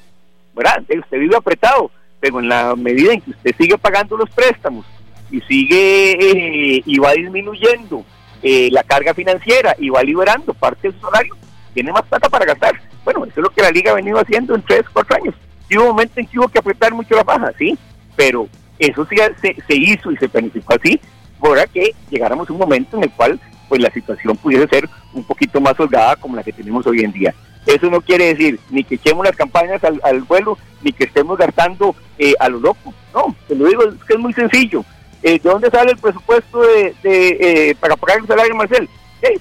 ¿verdad? 0.55 0.81
Usted 0.81 1.19
vive 1.19 1.35
apretado, 1.35 1.91
pero 2.19 2.39
en 2.39 2.49
la 2.49 2.75
medida 2.75 3.13
en 3.13 3.21
que 3.21 3.31
usted 3.31 3.55
sigue 3.55 3.77
pagando 3.77 4.17
los 4.17 4.29
préstamos 4.31 4.83
y 5.29 5.41
sigue 5.41 6.81
y 6.83 6.97
va 6.97 7.13
disminuyendo 7.13 8.03
eh, 8.41 8.69
la 8.71 8.83
carga 8.83 9.13
financiera 9.13 9.75
y 9.77 9.89
va 9.89 10.03
liberando 10.03 10.53
parte 10.53 10.89
del 10.89 10.99
salario, 10.99 11.35
tiene 11.73 11.91
más 11.91 12.03
plata 12.03 12.29
para 12.29 12.45
gastar. 12.45 12.79
Bueno, 13.03 13.25
eso 13.25 13.33
es 13.37 13.43
lo 13.43 13.49
que 13.49 13.61
la 13.61 13.71
liga 13.71 13.91
ha 13.91 13.95
venido 13.95 14.19
haciendo 14.19 14.55
en 14.55 14.61
tres, 14.61 14.83
cuatro 14.91 15.15
años. 15.15 15.35
Y 15.69 15.77
hubo 15.77 15.85
un 15.85 15.91
momento 15.91 16.19
en 16.19 16.27
que 16.27 16.39
hubo 16.39 16.47
que 16.47 16.59
apretar 16.59 16.93
mucho 16.93 17.15
la 17.15 17.23
baja, 17.23 17.51
sí, 17.57 17.77
pero 18.15 18.47
eso 18.77 19.05
sí 19.05 19.15
se, 19.41 19.55
se 19.67 19.75
hizo 19.75 20.11
y 20.11 20.17
se 20.17 20.29
planificó 20.29 20.73
así, 20.73 20.99
para 21.39 21.65
que 21.65 21.93
llegáramos 22.09 22.49
a 22.49 22.53
un 22.53 22.59
momento 22.59 22.97
en 22.97 23.03
el 23.03 23.11
cual 23.11 23.39
pues 23.67 23.81
la 23.81 23.89
situación 23.91 24.35
pudiese 24.35 24.67
ser 24.67 24.89
un 25.13 25.23
poquito 25.23 25.61
más 25.61 25.79
holgada 25.79 26.17
como 26.17 26.35
la 26.35 26.43
que 26.43 26.51
tenemos 26.51 26.85
hoy 26.85 27.01
en 27.01 27.11
día. 27.13 27.33
Eso 27.65 27.89
no 27.89 28.01
quiere 28.01 28.33
decir 28.33 28.59
ni 28.69 28.83
que 28.83 28.95
echemos 28.95 29.25
las 29.25 29.35
campañas 29.35 29.81
al, 29.83 30.21
vuelo, 30.23 30.57
ni 30.81 30.91
que 30.91 31.05
estemos 31.05 31.37
gastando 31.37 31.95
eh, 32.17 32.33
a 32.39 32.49
lo 32.49 32.59
loco. 32.59 32.93
No, 33.13 33.35
te 33.47 33.55
lo 33.55 33.67
digo, 33.67 33.83
es 33.83 34.03
que 34.03 34.13
es 34.13 34.19
muy 34.19 34.33
sencillo. 34.33 34.83
Eh, 35.23 35.39
¿De 35.39 35.49
dónde 35.49 35.69
sale 35.69 35.91
el 35.91 35.97
presupuesto 35.97 36.61
de, 36.61 36.95
eh, 37.03 37.75
para 37.79 37.95
pagar 37.95 38.19
el 38.19 38.27
salario, 38.27 38.55
Marcel? 38.55 38.89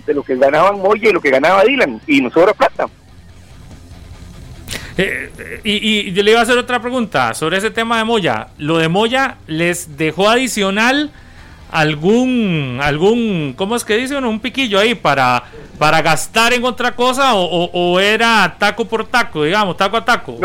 de 0.06 0.12
lo 0.12 0.22
que 0.22 0.36
ganaban 0.36 0.78
Moya 0.78 1.08
y 1.08 1.12
lo 1.12 1.22
que 1.22 1.30
ganaba 1.30 1.64
Dylan, 1.64 2.02
y 2.06 2.20
nos 2.20 2.34
sobra 2.34 2.52
plata. 2.52 2.86
Eh, 4.98 5.60
y, 5.64 6.12
yo 6.12 6.22
le 6.22 6.32
iba 6.32 6.40
a 6.40 6.42
hacer 6.42 6.58
otra 6.58 6.80
pregunta 6.80 7.32
sobre 7.32 7.56
ese 7.56 7.70
tema 7.70 7.96
de 7.98 8.04
Moya. 8.04 8.48
¿Lo 8.58 8.76
de 8.76 8.88
Moya 8.88 9.38
les 9.46 9.96
dejó 9.96 10.28
adicional 10.28 11.10
algún, 11.70 12.78
algún 12.82 13.54
¿cómo 13.56 13.76
es 13.76 13.84
que 13.84 13.96
dicen? 13.96 14.24
Un 14.24 14.40
piquillo 14.40 14.78
ahí 14.78 14.94
para, 14.94 15.44
para 15.78 16.02
gastar 16.02 16.52
en 16.52 16.64
otra 16.64 16.94
cosa 16.94 17.34
o, 17.34 18.00
era 18.00 18.56
taco 18.58 18.84
por 18.84 19.06
taco, 19.06 19.44
digamos, 19.44 19.76
taco 19.76 19.96
a 19.96 20.04
taco? 20.04 20.38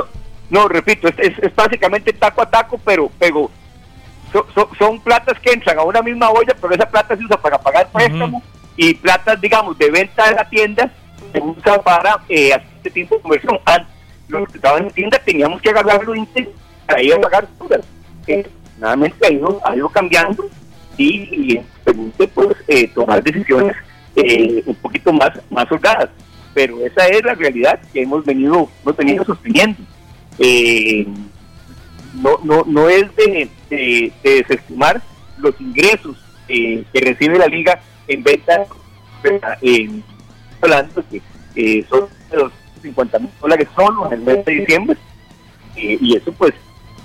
No, 0.50 0.68
repito, 0.68 1.08
es, 1.08 1.34
es, 1.42 1.56
básicamente 1.56 2.14
taco 2.14 2.42
a 2.42 2.50
taco, 2.50 2.80
pero, 2.86 3.12
pero 3.20 3.50
son 4.78 5.00
platas 5.00 5.40
que 5.40 5.52
entran 5.52 5.80
a 5.80 5.84
una 5.84 6.02
misma 6.02 6.30
olla, 6.30 6.56
pero 6.60 6.74
esa 6.74 6.90
plata 6.90 7.16
se 7.16 7.24
usa 7.24 7.38
para 7.38 7.58
pagar 7.58 7.90
préstamos 7.92 8.44
y 8.78 8.94
platas, 8.94 9.40
digamos, 9.40 9.78
de 9.78 9.90
venta 9.90 10.28
de 10.30 10.36
la 10.36 10.50
tienda 10.50 10.92
se 11.32 11.42
usa 11.42 11.82
para 11.82 12.22
eh, 12.30 12.54
hacer 12.54 12.68
este 12.78 12.90
tipo 12.92 13.16
de 13.16 13.22
conversión. 13.22 13.60
Antes, 13.66 13.88
los 14.28 14.50
que 14.50 14.58
estaban 14.58 14.84
en 14.84 14.92
tienda 14.92 15.20
teníamos 15.20 15.62
que 15.62 15.70
agarrarlo 15.70 16.14
para 16.86 17.02
ir 17.02 17.14
a 17.14 17.22
pagar 17.22 17.48
todas. 17.58 17.82
Eh, 18.28 18.48
nada 18.80 18.96
más 18.96 19.12
ha 19.24 19.32
ido, 19.32 19.62
ha 19.64 19.76
ido 19.76 19.90
cambiando 19.90 20.50
y, 20.98 21.60
permite 21.84 22.28
pues 22.30 22.58
eh, 22.68 22.88
tomar 22.90 23.22
decisiones 23.24 23.76
eh, 24.16 24.64
un 24.66 24.76
poquito 24.76 25.14
más, 25.14 25.32
más 25.50 25.72
holgadas. 25.72 26.10
Pero 26.54 26.86
esa 26.86 27.06
es 27.08 27.24
la 27.24 27.36
realidad 27.36 27.80
que 27.92 28.02
hemos 28.02 28.24
venido, 28.24 28.70
hemos 28.82 28.98
venido 28.98 29.26
sosteniendo. 29.26 29.82
Eh, 30.40 31.06
no, 32.16 32.40
no, 32.44 32.64
no 32.66 32.90
es 32.90 33.06
de, 33.16 33.50
desestimar 34.24 35.02
los 35.38 35.60
ingresos 35.60 36.18
eh, 36.48 36.84
que 36.94 37.02
recibe 37.02 37.38
la 37.38 37.48
liga 37.48 37.80
en 38.08 38.24
venta, 38.24 38.66
en 39.62 40.04
hablando 40.62 41.04
que 41.10 41.22
eh, 41.56 41.86
son 41.90 42.08
los 42.32 42.52
50 42.82 43.20
mil 43.20 43.30
dólares 43.42 43.68
solo 43.76 44.08
en 44.08 44.14
el 44.14 44.22
mes 44.22 44.46
de 44.46 44.52
diciembre, 44.54 44.98
eh, 45.76 45.98
y 46.00 46.16
eso 46.16 46.32
pues 46.34 46.54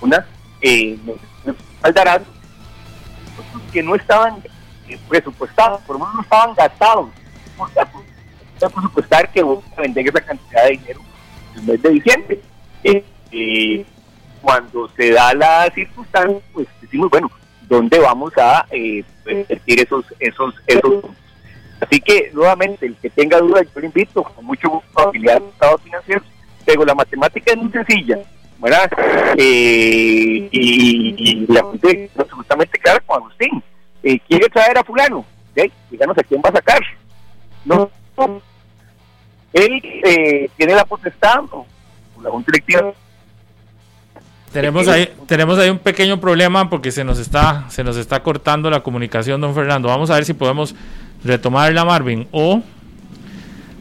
una 0.00 0.26
eh, 0.62 0.98
faldará 1.80 2.22
que 3.72 3.82
no 3.82 3.94
estaban 3.94 4.42
presupuestados, 5.08 5.80
por 5.82 5.98
lo 5.98 6.00
menos 6.00 6.16
no 6.16 6.22
estaban 6.22 6.54
gastados, 6.54 7.08
porque 7.56 7.80
presupuestar 8.68 9.32
que 9.32 9.42
vos 9.42 9.64
vender 9.78 10.08
esa 10.08 10.20
cantidad 10.20 10.64
de 10.64 10.70
dinero 10.70 11.00
en 11.54 11.60
el 11.60 11.66
mes 11.66 11.82
de 11.82 11.90
diciembre. 11.90 12.40
Eh, 12.84 13.86
cuando 14.40 14.88
se 14.90 15.12
da 15.12 15.34
la 15.34 15.70
circunstancia, 15.74 16.40
pues 16.52 16.66
decimos, 16.80 17.10
bueno, 17.10 17.30
¿dónde 17.68 17.98
vamos 17.98 18.32
a 18.36 18.66
eh, 18.70 19.04
invertir 19.26 19.80
esos, 19.80 20.04
esos, 20.18 20.54
esos 20.66 21.04
Así 21.80 22.00
que, 22.00 22.30
nuevamente, 22.34 22.86
el 22.86 22.96
que 22.96 23.08
tenga 23.08 23.38
dudas, 23.38 23.66
yo 23.74 23.80
le 23.80 23.86
invito 23.86 24.22
con 24.22 24.44
mucho 24.44 24.68
gusto 24.68 25.00
a 25.00 25.08
afiliar 25.08 25.42
estados 25.42 25.80
financieros, 25.82 26.24
pero 26.66 26.84
la 26.84 26.94
matemática 26.94 27.52
es 27.52 27.56
muy 27.56 27.72
sencilla, 27.72 28.18
¿verdad? 28.58 28.90
Eh, 29.38 30.48
y, 30.50 31.46
la 31.48 31.62
gente 31.70 32.04
es 32.04 32.20
absolutamente 32.20 32.78
clara 32.78 33.00
con 33.00 33.22
Agustín. 33.22 33.62
Eh, 34.02 34.20
¿Quiere 34.28 34.48
traer 34.50 34.76
a 34.76 34.84
fulano? 34.84 35.24
¿okay? 35.52 35.72
Díganos 35.90 36.18
a 36.18 36.22
quién 36.22 36.42
va 36.44 36.50
a 36.50 36.52
sacar. 36.52 36.80
No, 37.64 37.90
él 39.54 39.82
eh, 40.04 40.50
tiene 40.56 40.74
la 40.74 40.84
potestad, 40.84 41.44
o 41.50 41.66
la 42.22 42.30
Junta 42.30 42.52
Directiva 42.52 42.92
tenemos 44.52 44.88
ahí, 44.88 45.12
tenemos 45.26 45.58
ahí 45.58 45.70
un 45.70 45.78
pequeño 45.78 46.20
problema 46.20 46.68
porque 46.68 46.90
se 46.90 47.04
nos 47.04 47.18
está, 47.18 47.66
se 47.68 47.84
nos 47.84 47.96
está 47.96 48.22
cortando 48.22 48.68
la 48.70 48.80
comunicación, 48.80 49.40
don 49.40 49.54
Fernando. 49.54 49.88
Vamos 49.88 50.10
a 50.10 50.14
ver 50.14 50.24
si 50.24 50.34
podemos 50.34 50.74
retomarla, 51.24 51.84
Marvin, 51.84 52.26
o 52.32 52.62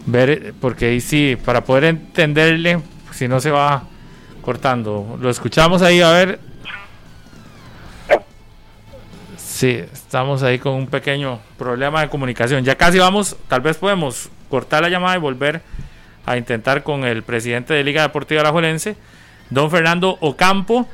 ver, 0.05 0.53
porque 0.61 0.85
ahí 0.85 1.01
sí, 1.01 1.37
para 1.43 1.63
poder 1.63 1.85
entenderle, 1.85 2.81
si 3.11 3.27
no 3.27 3.39
se 3.39 3.51
va 3.51 3.83
cortando. 4.41 5.17
Lo 5.19 5.29
escuchamos 5.29 5.81
ahí, 5.81 6.01
a 6.01 6.11
ver. 6.11 6.39
Sí, 9.37 9.83
estamos 9.91 10.43
ahí 10.43 10.59
con 10.59 10.73
un 10.73 10.87
pequeño 10.87 11.39
problema 11.57 12.01
de 12.01 12.09
comunicación. 12.09 12.63
Ya 12.63 12.75
casi 12.75 12.99
vamos, 12.99 13.35
tal 13.47 13.61
vez 13.61 13.77
podemos 13.77 14.29
cortar 14.49 14.83
la 14.83 14.89
llamada 14.89 15.17
y 15.17 15.19
volver 15.19 15.61
a 16.25 16.37
intentar 16.37 16.83
con 16.83 17.03
el 17.03 17.23
presidente 17.23 17.73
de 17.73 17.83
Liga 17.83 18.03
Deportiva 18.03 18.41
Alajuelense 18.41 18.95
don 19.49 19.71
Fernando 19.71 20.17
Ocampo, 20.21 20.87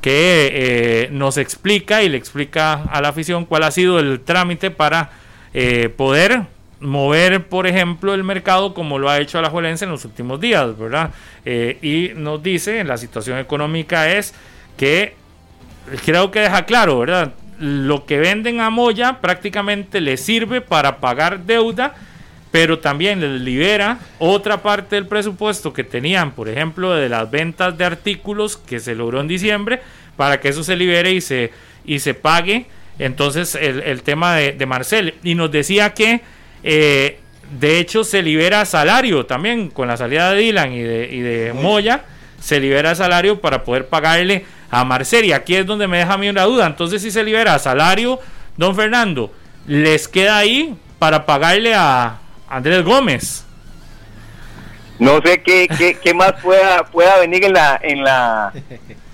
que 0.00 0.50
eh, 0.52 1.08
nos 1.12 1.36
explica 1.36 2.02
y 2.02 2.08
le 2.08 2.16
explica 2.16 2.82
a 2.84 3.00
la 3.00 3.08
afición 3.08 3.44
cuál 3.44 3.62
ha 3.62 3.70
sido 3.70 3.98
el 3.98 4.20
trámite 4.20 4.70
para 4.70 5.10
eh, 5.54 5.88
poder 5.96 6.42
mover, 6.80 7.46
por 7.46 7.66
ejemplo, 7.66 8.12
el 8.12 8.24
mercado 8.24 8.74
como 8.74 8.98
lo 8.98 9.08
ha 9.08 9.20
hecho 9.20 9.38
la 9.38 9.46
Alajuelense 9.46 9.84
en 9.84 9.92
los 9.92 10.04
últimos 10.04 10.40
días, 10.40 10.76
¿verdad? 10.76 11.10
Eh, 11.44 11.78
y 11.80 12.18
nos 12.18 12.42
dice, 12.42 12.82
la 12.82 12.96
situación 12.96 13.38
económica 13.38 14.10
es 14.10 14.34
que, 14.76 15.14
creo 16.04 16.32
que 16.32 16.40
deja 16.40 16.64
claro, 16.64 16.98
¿verdad? 16.98 17.34
Lo 17.60 18.04
que 18.04 18.18
venden 18.18 18.60
a 18.60 18.70
Moya 18.70 19.20
prácticamente 19.20 20.00
le 20.00 20.16
sirve 20.16 20.60
para 20.60 20.98
pagar 20.98 21.44
deuda 21.44 21.94
pero 22.52 22.78
también 22.78 23.20
les 23.20 23.40
libera 23.40 23.98
otra 24.18 24.62
parte 24.62 24.94
del 24.94 25.06
presupuesto 25.06 25.72
que 25.72 25.82
tenían, 25.82 26.32
por 26.32 26.48
ejemplo, 26.48 26.94
de 26.94 27.08
las 27.08 27.28
ventas 27.30 27.76
de 27.76 27.84
artículos 27.86 28.58
que 28.58 28.78
se 28.78 28.94
logró 28.94 29.20
en 29.20 29.26
diciembre, 29.26 29.80
para 30.16 30.38
que 30.38 30.50
eso 30.50 30.62
se 30.62 30.76
libere 30.76 31.12
y 31.12 31.22
se, 31.22 31.50
y 31.84 31.98
se 31.98 32.12
pague 32.12 32.66
entonces 32.98 33.54
el, 33.54 34.02
tema 34.02 34.36
de, 34.36 34.66
Marcel. 34.66 35.14
Y 35.24 35.34
nos 35.34 35.50
decía 35.50 35.94
que 35.94 36.20
eh, 36.62 37.18
de 37.58 37.80
hecho 37.80 38.04
se 38.04 38.22
libera 38.22 38.64
salario 38.66 39.24
también 39.24 39.70
con 39.70 39.88
la 39.88 39.96
salida 39.96 40.30
de 40.30 40.42
Dylan 40.42 40.72
y 40.74 40.82
de, 40.82 41.08
y 41.10 41.20
de 41.20 41.52
Moya, 41.54 42.04
se 42.38 42.60
libera 42.60 42.94
salario 42.94 43.40
para 43.40 43.64
poder 43.64 43.86
pagarle 43.86 44.44
a 44.70 44.84
Marcel. 44.84 45.24
Y 45.24 45.32
aquí 45.32 45.56
es 45.56 45.64
donde 45.64 45.88
me 45.88 45.98
deja 45.98 46.12
a 46.12 46.18
mí 46.18 46.28
una 46.28 46.44
duda. 46.44 46.66
Entonces 46.66 47.00
si 47.00 47.10
se 47.10 47.24
libera 47.24 47.58
salario, 47.58 48.20
don 48.58 48.76
Fernando, 48.76 49.32
les 49.66 50.06
queda 50.06 50.36
ahí 50.36 50.74
para 50.98 51.24
pagarle 51.24 51.74
a, 51.74 52.21
Andrés 52.52 52.84
Gómez. 52.84 53.46
No 54.98 55.22
sé 55.24 55.42
qué, 55.42 55.66
qué, 56.02 56.14
más 56.14 56.34
pueda 56.42 56.84
pueda 56.84 57.18
venir 57.18 57.44
en 57.46 57.54
la 57.54 57.80
en 57.82 58.04
la 58.04 58.52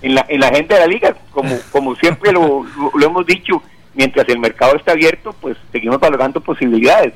en 0.01 0.13
la, 0.13 0.25
en 0.27 0.41
la 0.41 0.49
gente 0.49 0.73
de 0.73 0.79
la 0.81 0.87
liga, 0.87 1.15
como 1.31 1.57
como 1.71 1.95
siempre 1.95 2.33
lo, 2.33 2.65
lo, 2.93 3.05
hemos 3.05 3.25
dicho, 3.25 3.63
mientras 3.95 4.27
el 4.27 4.39
mercado 4.39 4.75
está 4.75 4.91
abierto, 4.91 5.33
pues 5.39 5.55
seguimos 5.71 6.01
valorando 6.01 6.41
posibilidades. 6.41 7.13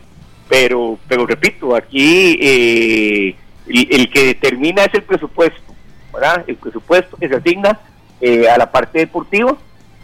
Pero 0.48 0.98
pero 1.10 1.28
repito, 1.28 1.76
aquí 1.76 2.40
eh, 2.42 3.36
el, 3.68 4.10
que 4.10 4.28
determina 4.28 4.86
es 4.86 4.94
el 4.94 5.04
presupuesto. 5.04 5.74
El 6.48 6.56
presupuesto 6.56 7.18
que 7.18 7.28
se 7.28 7.36
asigna 7.36 7.80
eh, 8.22 8.48
a 8.48 8.58
la 8.58 8.72
parte 8.72 9.00
deportiva 9.00 9.58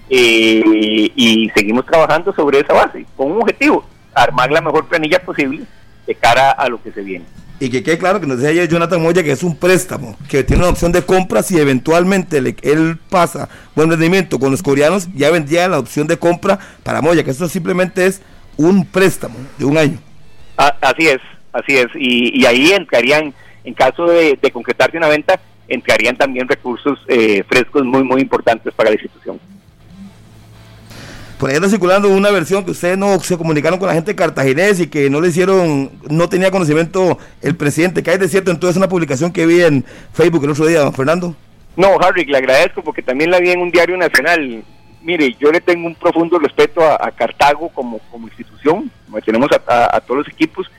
eh, 0.10 1.12
y 1.16 1.50
seguimos 1.56 1.86
trabajando 1.86 2.34
sobre 2.34 2.60
esa 2.60 2.74
base 2.74 3.06
con 3.16 3.32
un 3.32 3.42
objetivo 3.42 3.86
armar 4.14 4.52
la 4.52 4.60
mejor 4.60 4.88
planilla 4.88 5.20
posible 5.24 5.66
de 6.10 6.16
cara 6.16 6.50
a 6.50 6.68
lo 6.68 6.82
que 6.82 6.92
se 6.92 7.02
viene. 7.02 7.24
Y 7.60 7.70
que 7.70 7.84
quede 7.84 8.00
claro 8.00 8.20
que 8.20 8.26
nos 8.26 8.40
decía 8.40 8.66
Jonathan 8.66 9.00
Moya 9.00 9.22
que 9.22 9.32
es 9.32 9.44
un 9.44 9.56
préstamo, 9.56 10.18
que 10.28 10.44
tiene 10.44 10.64
una 10.64 10.72
opción 10.72 10.92
de 10.92 11.04
compra 11.04 11.44
si 11.44 11.60
eventualmente 11.60 12.38
él 12.38 12.98
pasa 13.10 13.48
buen 13.76 13.92
rendimiento 13.92 14.40
con 14.40 14.50
los 14.50 14.64
coreanos, 14.64 15.08
ya 15.14 15.30
vendría 15.30 15.68
la 15.68 15.78
opción 15.78 16.08
de 16.08 16.18
compra 16.18 16.58
para 16.82 17.02
Moya, 17.02 17.24
que 17.24 17.30
esto 17.30 17.48
simplemente 17.48 18.08
es 18.08 18.24
un 18.58 18.86
préstamo 18.86 19.36
de 19.60 19.66
un 19.66 19.78
año. 19.78 20.00
así 20.58 21.08
es, 21.08 21.20
así 21.54 21.78
es. 21.78 21.88
Y, 21.96 22.44
ahí 22.46 22.72
entrarían, 22.72 23.32
en 23.64 23.74
caso 23.76 24.08
de, 24.08 24.40
concretarse 24.52 24.98
una 24.98 25.10
venta, 25.10 25.40
entrarían 25.68 26.16
también 26.16 26.48
recursos 26.48 26.98
eh, 27.08 27.44
frescos 27.48 27.86
muy, 27.86 28.04
muy 28.04 28.22
importantes 28.22 28.74
para 28.74 28.90
la 28.90 28.96
institución. 28.96 29.40
Por 31.40 31.50
ahí 31.50 31.56
está 31.56 31.70
circulando 31.70 32.10
una 32.10 32.32
versión 32.32 32.66
que 32.66 32.72
ustedes 32.72 32.98
no 32.98 33.18
se 33.22 33.38
comunicaron 33.38 33.80
con 33.80 33.88
la 33.88 33.94
gente 33.94 34.14
cartaginés 34.14 34.82
y 34.82 34.88
que 34.88 35.10
no 35.10 35.22
le 35.22 35.30
hicieron, 35.30 35.90
no 36.10 36.28
tenía 36.28 36.52
conocimiento 36.52 37.18
el 37.42 37.56
presidente. 37.56 38.04
que 38.04 38.12
hay 38.12 38.18
de 38.18 38.28
cierto 38.28 38.52
entonces 38.52 38.76
una 38.76 38.90
publicación 38.90 39.32
que 39.32 39.46
vi 39.46 39.62
en 39.62 39.86
Facebook 40.12 40.44
el 40.44 40.50
otro 40.50 40.66
día, 40.68 40.82
don 40.82 40.94
Fernando? 40.94 41.34
No, 41.78 41.98
Harry, 42.02 42.26
le 42.26 42.38
agradezco 42.38 42.84
porque 42.84 43.02
también 43.02 43.32
la 43.32 43.40
vi 43.40 43.52
en 43.52 43.62
un 43.62 43.72
diario 43.72 43.96
nacional. 43.96 44.66
Mire, 45.02 45.34
yo 45.40 45.50
le 45.50 45.62
tengo 45.62 45.88
un 45.88 45.96
profundo 45.96 46.38
respeto 46.40 46.82
a, 46.84 47.10
Cartago 47.12 47.70
como, 47.70 48.00
como 48.12 48.28
institución, 48.28 48.92
tenemos 49.24 49.50
a, 49.66 50.02
todos 50.02 50.18
los 50.18 50.28
equipos. 50.28 50.70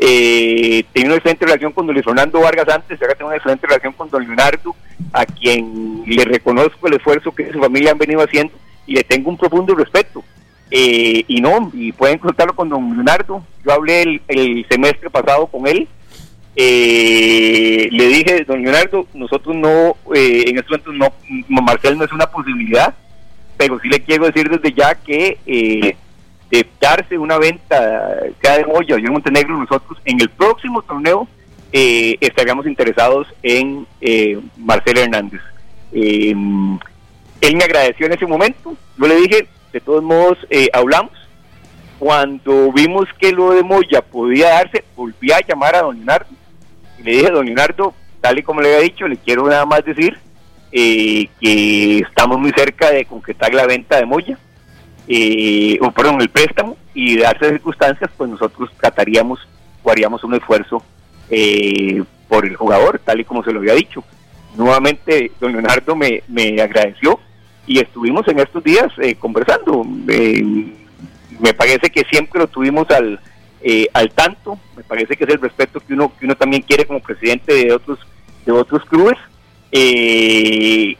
Eh, 0.00 0.82
tengo 0.92 1.06
una 1.06 1.16
excelente 1.16 1.44
relación 1.44 1.70
con 1.70 1.86
don 1.86 1.94
Luis 1.94 2.04
Fernando 2.04 2.40
Vargas 2.40 2.68
antes, 2.68 3.00
ahora 3.00 3.14
tengo 3.14 3.28
una 3.28 3.36
excelente 3.36 3.68
relación 3.68 3.92
con 3.92 4.10
don 4.10 4.24
Leonardo, 4.24 4.74
a 5.12 5.24
quien 5.24 6.02
le 6.06 6.24
reconozco 6.24 6.88
el 6.88 6.94
esfuerzo 6.94 7.32
que 7.32 7.52
su 7.52 7.60
familia 7.60 7.92
han 7.92 7.98
venido 7.98 8.20
haciendo 8.20 8.52
y 8.88 8.94
le 8.94 9.04
tengo 9.04 9.30
un 9.30 9.36
profundo 9.36 9.74
respeto. 9.74 10.24
Eh, 10.70 11.24
y 11.28 11.40
no, 11.40 11.70
y 11.72 11.92
pueden 11.92 12.18
contarlo 12.18 12.56
con 12.56 12.68
don 12.68 12.94
Leonardo. 12.94 13.44
Yo 13.64 13.72
hablé 13.72 14.20
el, 14.26 14.66
semestre 14.68 15.10
pasado 15.10 15.46
con 15.46 15.66
él. 15.66 15.86
Eh, 16.56 17.88
le 17.92 18.06
dije, 18.08 18.44
don 18.44 18.62
Leonardo, 18.62 19.06
nosotros 19.14 19.54
no, 19.54 19.96
eh, 20.14 20.44
en 20.46 20.58
este 20.58 20.70
momento 20.88 21.12
no, 21.48 21.62
Marcel 21.62 21.96
no 21.96 22.04
es 22.04 22.12
una 22.12 22.26
posibilidad, 22.26 22.94
pero 23.56 23.78
sí 23.78 23.88
le 23.88 24.00
quiero 24.00 24.26
decir 24.26 24.48
desde 24.48 24.72
ya 24.72 24.94
que 24.94 25.38
de 26.50 26.66
darse 26.80 27.18
una 27.18 27.36
venta 27.36 28.16
cada 28.40 28.58
de 28.58 28.64
olla 28.64 28.96
yo 28.96 29.06
en 29.06 29.12
Montenegro, 29.12 29.58
nosotros 29.58 29.98
en 30.06 30.18
el 30.20 30.30
próximo 30.30 30.80
torneo 30.80 31.28
estaríamos 31.70 32.66
interesados 32.66 33.28
en 33.42 33.86
Marcel 34.56 34.98
Hernández. 34.98 35.42
Él 37.40 37.56
me 37.56 37.64
agradeció 37.64 38.06
en 38.06 38.12
ese 38.12 38.26
momento, 38.26 38.74
yo 38.96 39.06
le 39.06 39.16
dije, 39.16 39.48
de 39.72 39.80
todos 39.80 40.02
modos, 40.02 40.38
eh, 40.50 40.68
hablamos. 40.72 41.12
Cuando 41.98 42.72
vimos 42.72 43.08
que 43.18 43.32
lo 43.32 43.52
de 43.52 43.62
Moya 43.62 44.02
podía 44.02 44.50
darse, 44.50 44.84
volví 44.96 45.32
a 45.32 45.40
llamar 45.46 45.74
a 45.76 45.82
don 45.82 45.96
Leonardo. 45.96 46.28
Y 46.98 47.02
le 47.02 47.12
dije, 47.12 47.30
don 47.30 47.46
Leonardo, 47.46 47.94
tal 48.20 48.38
y 48.38 48.42
como 48.42 48.60
le 48.60 48.68
había 48.68 48.84
dicho, 48.84 49.08
le 49.08 49.16
quiero 49.16 49.46
nada 49.46 49.66
más 49.66 49.84
decir 49.84 50.16
eh, 50.72 51.28
que 51.40 51.98
estamos 51.98 52.38
muy 52.38 52.52
cerca 52.52 52.90
de 52.90 53.04
concretar 53.04 53.52
la 53.52 53.66
venta 53.66 53.96
de 53.96 54.06
Moya, 54.06 54.38
eh, 55.08 55.78
o 55.80 55.90
perdón, 55.90 56.20
el 56.20 56.28
préstamo, 56.28 56.76
y 56.94 57.16
de 57.16 57.22
darse 57.22 57.50
circunstancias, 57.50 58.10
pues 58.16 58.30
nosotros 58.30 58.70
trataríamos 58.80 59.40
o 59.82 59.90
haríamos 59.90 60.22
un 60.24 60.34
esfuerzo 60.34 60.82
por 62.28 62.46
el 62.46 62.56
jugador, 62.56 63.00
tal 63.04 63.20
y 63.20 63.24
como 63.24 63.44
se 63.44 63.52
lo 63.52 63.60
había 63.60 63.74
dicho. 63.74 64.02
Nuevamente, 64.56 65.30
don 65.40 65.52
Leonardo 65.52 65.94
me 65.94 66.22
agradeció 66.60 67.20
y 67.68 67.78
estuvimos 67.80 68.26
en 68.26 68.40
estos 68.40 68.64
días 68.64 68.86
eh, 69.00 69.14
conversando. 69.14 69.86
Eh, 70.08 70.42
me 71.38 71.52
parece 71.52 71.90
que 71.90 72.02
siempre 72.10 72.40
lo 72.40 72.48
tuvimos 72.48 72.90
al, 72.90 73.20
eh, 73.60 73.86
al 73.92 74.10
tanto, 74.10 74.58
me 74.74 74.82
parece 74.82 75.16
que 75.16 75.24
es 75.24 75.30
el 75.30 75.40
respeto 75.40 75.78
que 75.78 75.92
uno, 75.92 76.10
que 76.18 76.24
uno 76.24 76.34
también 76.34 76.62
quiere 76.62 76.86
como 76.86 77.00
presidente 77.00 77.52
de 77.52 77.72
otros, 77.72 77.98
de 78.46 78.52
otros 78.52 78.84
clubes. 78.86 79.18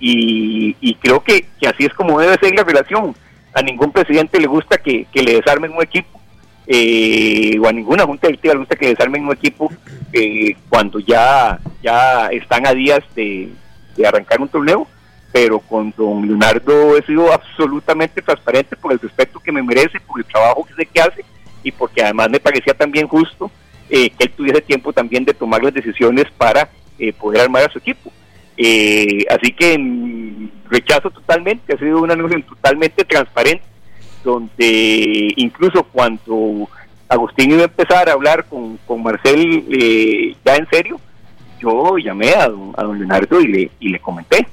y, 0.00 0.94
creo 1.00 1.20
que, 1.24 1.46
así 1.66 1.86
es 1.86 1.94
como 1.94 2.20
debe 2.20 2.36
ser 2.36 2.54
la 2.54 2.64
relación. 2.64 3.16
A 3.54 3.62
ningún 3.62 3.90
presidente 3.90 4.38
le 4.38 4.46
gusta 4.46 4.76
que, 4.76 5.06
le 5.14 5.36
desarmen 5.36 5.72
un 5.72 5.82
equipo, 5.82 6.20
o 6.68 7.66
a 7.66 7.72
ninguna 7.72 8.04
junta 8.04 8.26
directiva 8.28 8.52
le 8.54 8.60
gusta 8.60 8.76
que 8.76 8.88
desarmen 8.88 9.24
un 9.24 9.32
equipo 9.32 9.72
cuando 10.68 10.98
ya, 10.98 11.58
ya 11.82 12.28
están 12.28 12.66
a 12.66 12.74
días 12.74 13.02
de 13.16 13.50
arrancar 14.04 14.42
un 14.42 14.48
torneo 14.48 14.86
pero 15.32 15.58
con 15.58 15.92
don 15.96 16.26
Leonardo 16.26 16.96
he 16.96 17.02
sido 17.02 17.32
absolutamente 17.32 18.22
transparente 18.22 18.76
por 18.76 18.92
el 18.92 18.98
respeto 18.98 19.40
que 19.40 19.52
me 19.52 19.62
merece, 19.62 20.00
por 20.00 20.20
el 20.20 20.26
trabajo 20.26 20.64
que 20.64 20.74
sé 20.74 20.86
que 20.86 21.00
hace 21.00 21.24
y 21.62 21.70
porque 21.70 22.02
además 22.02 22.30
me 22.30 22.40
parecía 22.40 22.74
también 22.74 23.06
justo 23.06 23.50
eh, 23.90 24.10
que 24.10 24.24
él 24.24 24.30
tuviese 24.30 24.60
tiempo 24.62 24.92
también 24.92 25.24
de 25.24 25.34
tomar 25.34 25.62
las 25.62 25.74
decisiones 25.74 26.26
para 26.36 26.70
eh, 26.98 27.12
poder 27.12 27.42
armar 27.42 27.64
a 27.64 27.70
su 27.70 27.78
equipo. 27.78 28.12
Eh, 28.56 29.24
así 29.30 29.52
que 29.52 29.78
mm, 29.78 30.50
rechazo 30.70 31.10
totalmente, 31.10 31.74
ha 31.74 31.78
sido 31.78 32.00
una 32.00 32.16
negociación 32.16 32.48
totalmente 32.48 33.04
transparente, 33.04 33.64
donde 34.24 35.32
incluso 35.36 35.84
cuando 35.84 36.68
Agustín 37.08 37.52
iba 37.52 37.62
a 37.62 37.64
empezar 37.64 38.08
a 38.08 38.12
hablar 38.12 38.44
con, 38.46 38.78
con 38.78 39.02
Marcel 39.02 40.36
ya 40.44 40.56
en 40.56 40.68
serio, 40.70 41.00
yo 41.60 41.98
llamé 41.98 42.30
a 42.34 42.48
don, 42.48 42.72
a 42.76 42.82
don 42.82 42.98
Leonardo 42.98 43.40
y 43.40 43.46
le, 43.46 43.70
y 43.80 43.88
le 43.88 44.00
comenté 44.00 44.46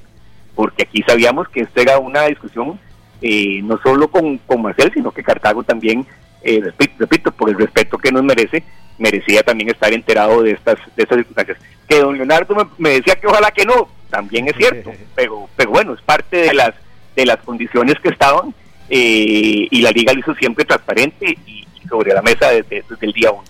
porque 0.56 0.84
aquí 0.84 1.03
sabíamos 1.06 1.49
que 1.49 1.62
esto 1.62 1.82
era 1.82 1.99
una 1.99 2.24
discusión 2.24 2.80
eh, 3.22 3.62
no 3.64 3.80
solo 3.82 4.10
con, 4.10 4.38
con, 4.39 4.62
Marcel, 4.62 4.91
sino 4.93 5.12
que 5.12 5.24
Cartago 5.24 5.64
también, 5.64 6.06
eh, 6.43 6.62
repito, 6.99 7.32
por 7.32 7.49
el 7.49 7.58
respeto 7.58 7.97
que 7.97 8.12
nos 8.12 8.24
merece, 8.24 8.64
merecía 8.97 9.41
también 9.43 9.70
estar 9.70 9.91
enterado 9.93 10.43
de 10.43 10.51
estas, 10.51 10.76
de 10.95 11.03
estas 11.03 11.18
circunstancias. 11.18 11.58
Que 11.88 11.99
don 11.99 12.16
Leonardo 12.16 12.56
me, 12.78 12.89
decía 12.91 13.16
que 13.16 13.28
ojalá 13.28 13.51
que 13.51 13.66
no, 13.66 13.88
también 14.10 14.47
es 14.47 14.56
cierto, 14.58 14.91
pero, 15.16 15.49
pero 15.56 15.72
bueno, 15.72 15.93
es 15.93 16.01
parte 16.01 16.38
de 16.38 16.53
las, 16.53 16.74
de 17.16 17.26
las 17.26 17.38
condiciones 17.38 17.95
que 18.01 18.10
estaban 18.10 18.53
eh, 18.89 19.68
y 19.70 19.82
la 19.82 19.91
liga 19.91 20.14
lo 20.14 20.20
hizo 20.20 20.36
siempre 20.36 20.66
transparente 20.66 21.38
y, 21.45 21.66
sobre 21.88 22.14
la 22.14 22.22
mesa 22.24 22.49
desde, 22.49 22.84
desde 22.89 23.06
el 23.06 23.14
día 23.14 23.32
uno. 23.32 23.43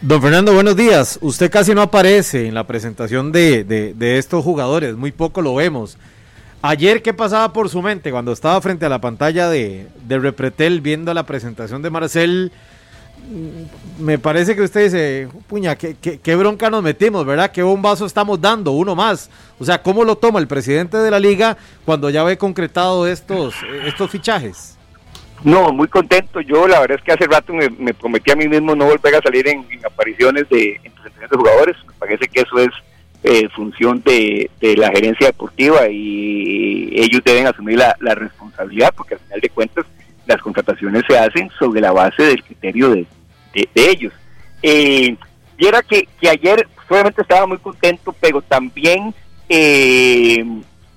Don 0.00 0.20
Fernando, 0.20 0.52
buenos 0.52 0.74
días. 0.74 1.18
Usted 1.22 1.48
casi 1.48 1.74
no 1.74 1.82
aparece 1.82 2.48
en 2.48 2.54
la 2.54 2.66
presentación 2.66 3.30
de, 3.30 3.62
de, 3.62 4.18
estos 4.18 4.42
jugadores, 4.42 4.96
muy 4.96 5.12
poco 5.12 5.42
lo 5.42 5.54
vemos. 5.54 5.96
Ayer, 6.64 7.02
¿qué 7.02 7.12
pasaba 7.12 7.52
por 7.52 7.68
su 7.68 7.82
mente 7.82 8.12
cuando 8.12 8.30
estaba 8.32 8.60
frente 8.60 8.86
a 8.86 8.88
la 8.88 9.00
pantalla 9.00 9.48
de, 9.48 9.88
de 10.06 10.18
Repretel 10.20 10.80
viendo 10.80 11.12
la 11.12 11.26
presentación 11.26 11.82
de 11.82 11.90
Marcel? 11.90 12.52
Mm, 13.28 14.04
me 14.04 14.18
parece 14.18 14.54
que 14.54 14.62
usted 14.62 14.84
dice, 14.84 15.28
puña, 15.48 15.74
¿qué, 15.74 15.96
qué, 15.96 16.36
bronca 16.36 16.70
nos 16.70 16.84
metimos, 16.84 17.26
¿verdad? 17.26 17.50
¿Qué 17.50 17.64
bombazo 17.64 18.06
estamos 18.06 18.40
dando? 18.40 18.70
Uno 18.70 18.94
más. 18.94 19.28
O 19.58 19.64
sea, 19.64 19.82
¿cómo 19.82 20.04
lo 20.04 20.14
toma 20.14 20.38
el 20.38 20.46
presidente 20.46 20.98
de 20.98 21.10
la 21.10 21.18
liga 21.18 21.56
cuando 21.84 22.10
ya 22.10 22.22
ve 22.22 22.38
concretado 22.38 23.08
estos, 23.08 23.56
estos 23.84 24.08
fichajes? 24.08 24.78
No, 25.42 25.72
muy 25.72 25.88
contento. 25.88 26.40
Yo 26.40 26.68
la 26.68 26.78
verdad 26.78 26.98
es 26.98 27.04
que 27.04 27.12
hace 27.12 27.26
rato 27.26 27.52
me, 27.52 27.92
prometí 27.92 28.30
a 28.30 28.36
mí 28.36 28.46
mismo 28.46 28.76
no 28.76 28.84
volver 28.84 29.16
a 29.16 29.20
salir 29.20 29.48
en, 29.48 29.66
apariciones 29.84 30.48
de 30.48 30.80
presentaciones 30.80 31.30
de 31.30 31.36
jugadores. 31.36 31.76
Me 31.88 31.92
parece 31.98 32.28
que 32.28 32.40
eso 32.40 32.58
es 32.58 32.70
función 33.50 34.02
de, 34.04 34.50
la 34.60 34.90
gerencia 34.90 35.26
deportiva 35.28 35.88
y 35.88 36.90
ellos 36.94 37.22
deben 37.24 37.46
asumir 37.46 37.78
la, 37.78 38.14
responsabilidad 38.14 38.92
porque 38.96 39.14
al 39.14 39.20
final 39.20 39.40
de 39.40 39.48
cuentas 39.50 39.86
las 40.26 40.40
contrataciones 40.40 41.02
se 41.08 41.18
hacen 41.18 41.50
sobre 41.58 41.80
la 41.80 41.92
base 41.92 42.22
del 42.22 42.42
criterio 42.42 42.90
de, 42.90 43.06
ellos. 43.74 44.12
Eh, 44.62 45.16
y 45.58 45.66
era 45.66 45.82
que, 45.82 46.08
ayer 46.28 46.66
obviamente 46.88 47.22
estaba 47.22 47.46
muy 47.46 47.58
contento, 47.58 48.14
pero 48.20 48.42
también 48.42 49.14
eh, 49.48 50.44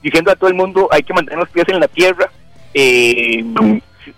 diciendo 0.02 0.32
a 0.32 0.36
todo 0.36 0.50
el 0.50 0.56
mundo 0.56 0.90
hay 0.92 1.04
que 1.04 1.14
mantener 1.14 1.40
los 1.40 1.50
pies 1.50 1.68
en 1.70 1.80
la 1.80 1.88
tierra. 1.88 2.30
Eh, 2.74 3.44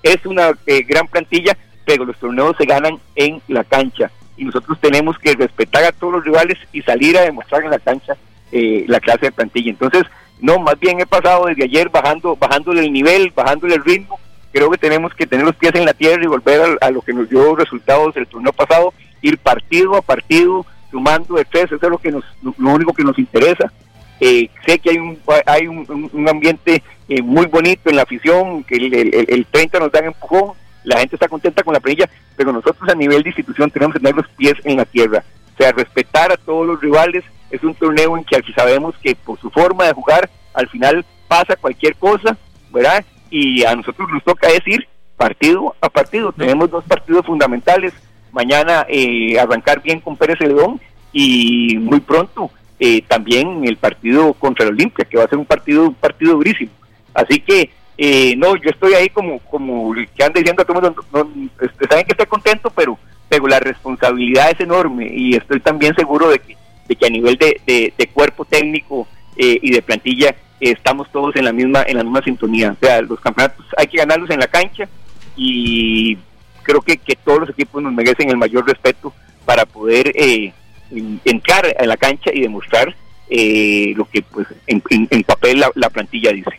es 0.03 0.26
una 0.26 0.52
eh, 0.65 0.84
gran 0.84 1.07
plantilla, 1.07 1.57
pero 1.85 2.06
los 2.06 2.18
torneos 2.18 2.56
se 2.57 2.65
ganan 2.65 2.99
en 3.15 3.41
la 3.47 3.64
cancha 3.64 4.11
y 4.38 4.45
nosotros 4.45 4.77
tenemos 4.80 5.18
que 5.18 5.34
respetar 5.34 5.84
a 5.84 5.91
todos 5.91 6.14
los 6.14 6.23
rivales 6.23 6.57
y 6.72 6.81
salir 6.84 7.18
a 7.18 7.23
demostrar 7.23 7.64
en 7.64 7.72
la 7.72 7.80
cancha 7.80 8.15
eh, 8.51 8.85
la 8.88 8.99
clase 8.99 9.26
de 9.26 9.31
plantilla. 9.31 9.72
Entonces, 9.72 10.03
no, 10.39 10.59
más 10.59 10.80
bien 10.80 10.99
he 10.99 11.05
pasado 11.05 11.47
desde 11.47 11.64
ayer 11.64 11.89
bajando, 11.89 12.35
bajándole 12.35 12.81
el 12.81 12.93
nivel, 12.93 13.31
bajándole 13.35 13.76
el 13.76 13.84
ritmo. 13.84 14.19
Creo 14.51 14.69
que 14.69 14.77
tenemos 14.77 15.14
que 15.14 15.27
tener 15.27 15.45
los 15.45 15.55
pies 15.55 15.73
en 15.76 15.85
la 15.85 15.93
tierra 15.93 16.23
y 16.23 16.27
volver 16.27 16.77
a, 16.80 16.91
lo 16.91 17.01
que 17.01 17.14
nos 17.14 17.30
dio 17.30 17.55
resultados 17.55 18.14
del 18.15 18.27
torneo 18.27 18.53
pasado, 18.53 18.93
ir 19.22 19.38
partido 19.38 19.95
a 19.95 20.01
partido, 20.01 20.65
sumando 20.91 21.35
tres, 21.51 21.65
eso 21.65 21.76
es 21.76 21.81
lo 21.81 21.97
que 21.97 22.11
nos, 22.11 22.23
lo 22.41 22.69
único 22.69 22.93
que 22.93 23.03
nos 23.03 23.18
interesa. 23.19 23.72
Eh, 24.19 24.49
sé 24.65 24.80
que 24.80 24.91
hay 24.91 24.97
un, 24.97 25.19
hay 25.45 25.68
un, 25.68 26.27
ambiente 26.27 26.81
eh, 27.07 27.22
muy 27.22 27.45
bonito 27.45 27.89
en 27.89 27.97
la 27.97 28.03
afición, 28.03 28.64
que 28.64 28.76
el, 28.76 28.93
el, 29.30 29.45
30 29.45 29.80
nos 29.80 29.91
dan 29.91 30.05
empujón, 30.05 30.53
la 30.88 30.99
gente 30.99 31.18
está 31.18 31.27
contenta 31.27 31.64
con 31.64 31.73
la 31.73 31.81
planilla, 31.81 32.09
pero 32.38 32.53
nosotros 32.53 32.88
a 32.89 32.95
nivel 32.95 33.22
de 33.22 33.30
institución 33.30 33.69
tenemos 33.69 33.93
que 33.93 33.99
tener 33.99 34.15
los 34.15 34.27
pies 34.30 34.53
en 34.64 34.77
la 34.77 34.85
tierra. 34.85 35.23
O 35.53 35.57
sea, 35.57 35.73
respetar 35.73 36.31
a 36.31 36.38
todos 36.38 36.65
los 36.65 36.80
rivales. 36.80 37.26
Es 37.51 37.61
un 37.64 37.76
torneo 37.76 38.18
en 38.18 38.23
que 38.23 38.38
aquí 38.38 38.53
sabemos 38.53 38.95
que 39.03 39.15
por 39.15 39.38
su 39.39 39.49
forma 39.49 39.85
de 39.85 39.93
jugar, 39.93 40.30
al 40.53 40.69
final 40.69 41.05
pasa 41.27 41.57
cualquier 41.57 41.95
cosa, 41.95 42.38
¿verdad? 42.72 43.03
Y 43.30 43.65
a 43.65 43.76
nosotros 43.76 44.07
nos 44.14 44.23
toca 44.23 44.47
decir 44.47 44.88
partido 45.18 45.76
a 45.81 45.89
partido. 45.89 46.31
Tenemos 46.31 46.72
dos 46.72 46.85
partidos 46.85 47.26
fundamentales. 47.26 47.93
Mañana 48.31 48.85
eh, 48.88 49.38
arrancar 49.38 49.81
bien 49.81 49.99
con 49.99 50.15
Pérez 50.15 50.39
León 50.39 50.80
y 51.11 51.77
muy 51.80 51.99
pronto 51.99 52.49
eh, 52.80 53.01
también 53.01 53.65
el 53.65 53.76
partido 53.76 54.34
contra 54.34 54.65
el 54.65 54.73
Olimpia, 54.73 55.05
que 55.05 55.18
va 55.18 55.26
a 55.26 55.30
ser 55.30 55.38
un 55.38 55.45
partido, 55.45 55.84
un 55.84 55.95
partido 55.95 56.35
durísimo. 56.35 56.72
Así 57.14 57.39
que, 57.39 57.72
eh, 57.98 58.36
no, 58.36 58.56
yo 58.56 58.69
estoy 58.69 58.94
ahí 58.94 59.10
como, 59.10 59.40
como 59.40 59.94
que 59.94 60.24
anda 60.24 60.40
diciendo 60.40 60.61
a 60.61 60.65
todo 60.65 60.82
mundo, 60.82 61.06
este, 61.61 61.88
saben 61.88 62.06
que 62.06 62.11
estoy 62.11 62.28
contento, 62.28 62.72
pero, 62.76 62.98
pero 63.28 63.48
la 63.48 63.60
responsabilidad 63.60 64.52
es 64.52 64.60
enorme 64.60 65.10
y 65.11 65.36
estoy 65.36 65.60
también 65.60 65.95
seguro 65.95 66.30
de 66.30 66.40
que, 66.40 66.56
de 66.88 66.95
que 66.95 67.06
a 67.06 67.10
nivel 67.10 67.38
de, 67.38 67.94
de, 67.98 68.07
cuerpo 68.07 68.45
técnico 68.45 69.07
eh, 69.36 69.60
y 69.61 69.72
de 69.72 69.82
plantilla 69.82 70.36
estamos 70.60 71.11
todos 71.11 71.36
en 71.36 71.45
la 71.45 71.52
misma 71.52 71.84
en 71.88 71.98
la 71.98 72.03
misma 72.03 72.22
sintonía. 72.24 72.72
O 72.72 72.86
sea, 72.86 73.02
los 73.02 73.19
campeonatos 73.19 73.65
hay 73.78 73.88
que 73.88 73.98
ganarlos 73.98 74.30
en 74.30 74.40
la 74.40 74.48
cancha 74.48 74.88
y 75.36 76.18
creo 76.64 76.82
que, 76.82 76.98
que 76.98 77.15
todos 77.15 77.41
los 77.41 77.49
equipos 77.49 77.82
nos 77.82 77.94
merecen 77.94 78.30
el 78.30 78.38
mayor 78.38 78.68
respeto 78.68 79.14
para 79.45 79.65
poder 79.65 80.11
eh, 80.15 80.52
entrar 81.26 81.65
en 81.80 81.88
la 81.88 81.98
cancha 81.98 82.32
y 82.34 82.41
demostrar 82.41 82.94
eh, 83.30 83.94
lo 83.95 84.06
que 84.10 84.22
pues 84.22 84.48
en, 84.68 84.82
papel 85.24 85.64
la, 85.76 85.90
plantilla 85.90 86.32
dice. 86.32 86.52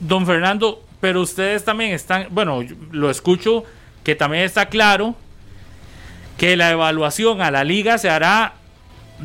Don 0.00 0.26
Fernando, 0.26 0.82
pero 1.00 1.20
ustedes 1.20 1.64
también 1.64 1.92
están, 1.92 2.26
bueno, 2.30 2.64
lo 2.90 3.10
escucho 3.10 3.64
que 4.04 4.14
también 4.14 4.44
está 4.44 4.66
claro 4.66 5.14
que 6.38 6.56
la 6.56 6.70
evaluación 6.70 7.40
a 7.42 7.50
la 7.50 7.64
liga 7.64 7.98
se 7.98 8.08
hará 8.08 8.54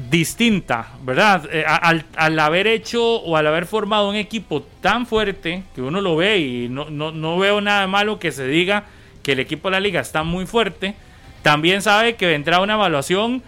distinta, 0.10 0.90
¿verdad? 1.02 1.48
Eh, 1.52 1.64
al, 1.66 2.06
al, 2.16 2.40
haber 2.40 2.68
hecho 2.68 3.04
o 3.04 3.36
al 3.36 3.48
haber 3.48 3.66
formado 3.66 4.10
un 4.10 4.16
equipo 4.16 4.62
tan 4.82 5.08
fuerte 5.08 5.64
que 5.74 5.82
uno 5.82 6.02
lo 6.02 6.16
ve 6.16 6.38
y 6.38 6.70
no, 6.70 6.90
no, 6.90 7.12
no 7.12 7.38
veo 7.38 7.62
nada 7.62 7.88
malo 7.88 8.20
que 8.20 8.32
se 8.32 8.48
diga 8.48 8.86
que 9.24 9.32
el 9.32 9.40
equipo 9.40 9.70
de 9.70 9.74
la 9.74 9.80
liga 9.80 10.00
está 10.00 10.24
muy 10.24 10.46
fuerte, 10.46 10.96
también 11.42 11.82
sabe 11.82 12.16
que 12.16 12.28
vendrá 12.28 12.62
una 12.62 12.76
evaluación 12.76 13.42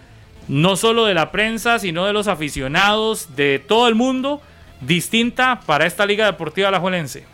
no 0.48 0.74
solo 0.74 1.04
de 1.04 1.14
la 1.14 1.30
prensa, 1.30 1.78
sino 1.78 2.06
de 2.06 2.12
los 2.12 2.26
aficionados, 2.26 3.36
de 3.36 3.58
todo 3.60 3.86
el 3.86 3.94
mundo, 3.94 4.42
distinta 4.80 5.60
para 5.60 5.86
esta 5.86 6.06
Liga 6.06 6.26
Deportiva 6.26 6.68
Alajuelense. 6.68 7.24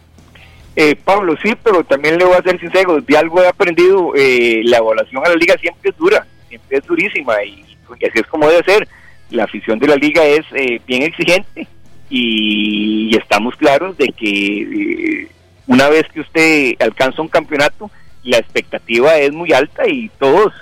Eh, 0.75 0.95
Pablo, 0.95 1.35
sí, 1.43 1.55
pero 1.63 1.85
también 1.85 2.19
le 2.19 2.27
voy 2.27 2.37
a 2.37 2.43
ser 2.43 2.61
sincero, 2.61 3.01
de 3.01 3.17
algo 3.17 3.43
he 3.43 3.49
aprendido, 3.49 4.13
eh, 4.15 4.61
la 4.65 4.77
evaluación 4.77 5.25
a 5.25 5.31
la 5.31 5.35
liga 5.35 5.57
siempre 5.59 5.91
es 5.91 5.97
dura, 5.97 6.27
siempre 6.51 6.77
es 6.77 6.85
durísima 6.85 7.43
y, 7.43 7.65
así 7.93 8.19
es 8.19 8.27
como 8.27 8.49
debe 8.49 8.63
ser. 8.65 8.87
La 9.31 9.45
afición 9.45 9.79
de 9.79 9.89
la 9.89 9.97
liga 9.97 10.23
es 10.25 10.45
eh, 10.53 10.81
bien 10.87 11.03
exigente 11.03 11.67
y, 12.11 13.17
estamos 13.17 13.57
claros 13.57 13.97
de 13.97 14.09
que 14.09 15.23
eh, 15.23 15.29
una 15.67 15.89
vez 15.89 16.05
que 16.13 16.21
usted 16.21 16.75
alcanza 16.79 17.23
un 17.23 17.29
campeonato, 17.29 17.91
la 18.23 18.37
expectativa 18.37 19.17
es 19.17 19.33
muy 19.33 19.53
alta 19.53 19.89
y 19.89 20.11
todos 20.19 20.53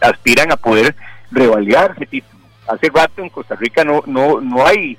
aspiran 0.00 0.50
a 0.50 0.56
poder 0.56 0.94
revalidar 1.30 1.92
ese 1.96 2.06
título. 2.06 2.40
Hace 2.66 2.88
rato 2.88 3.22
en 3.22 3.28
Costa 3.28 3.54
Rica 3.54 3.84
no, 3.84 4.02
no, 4.06 4.40
no 4.40 4.66
hay 4.66 4.96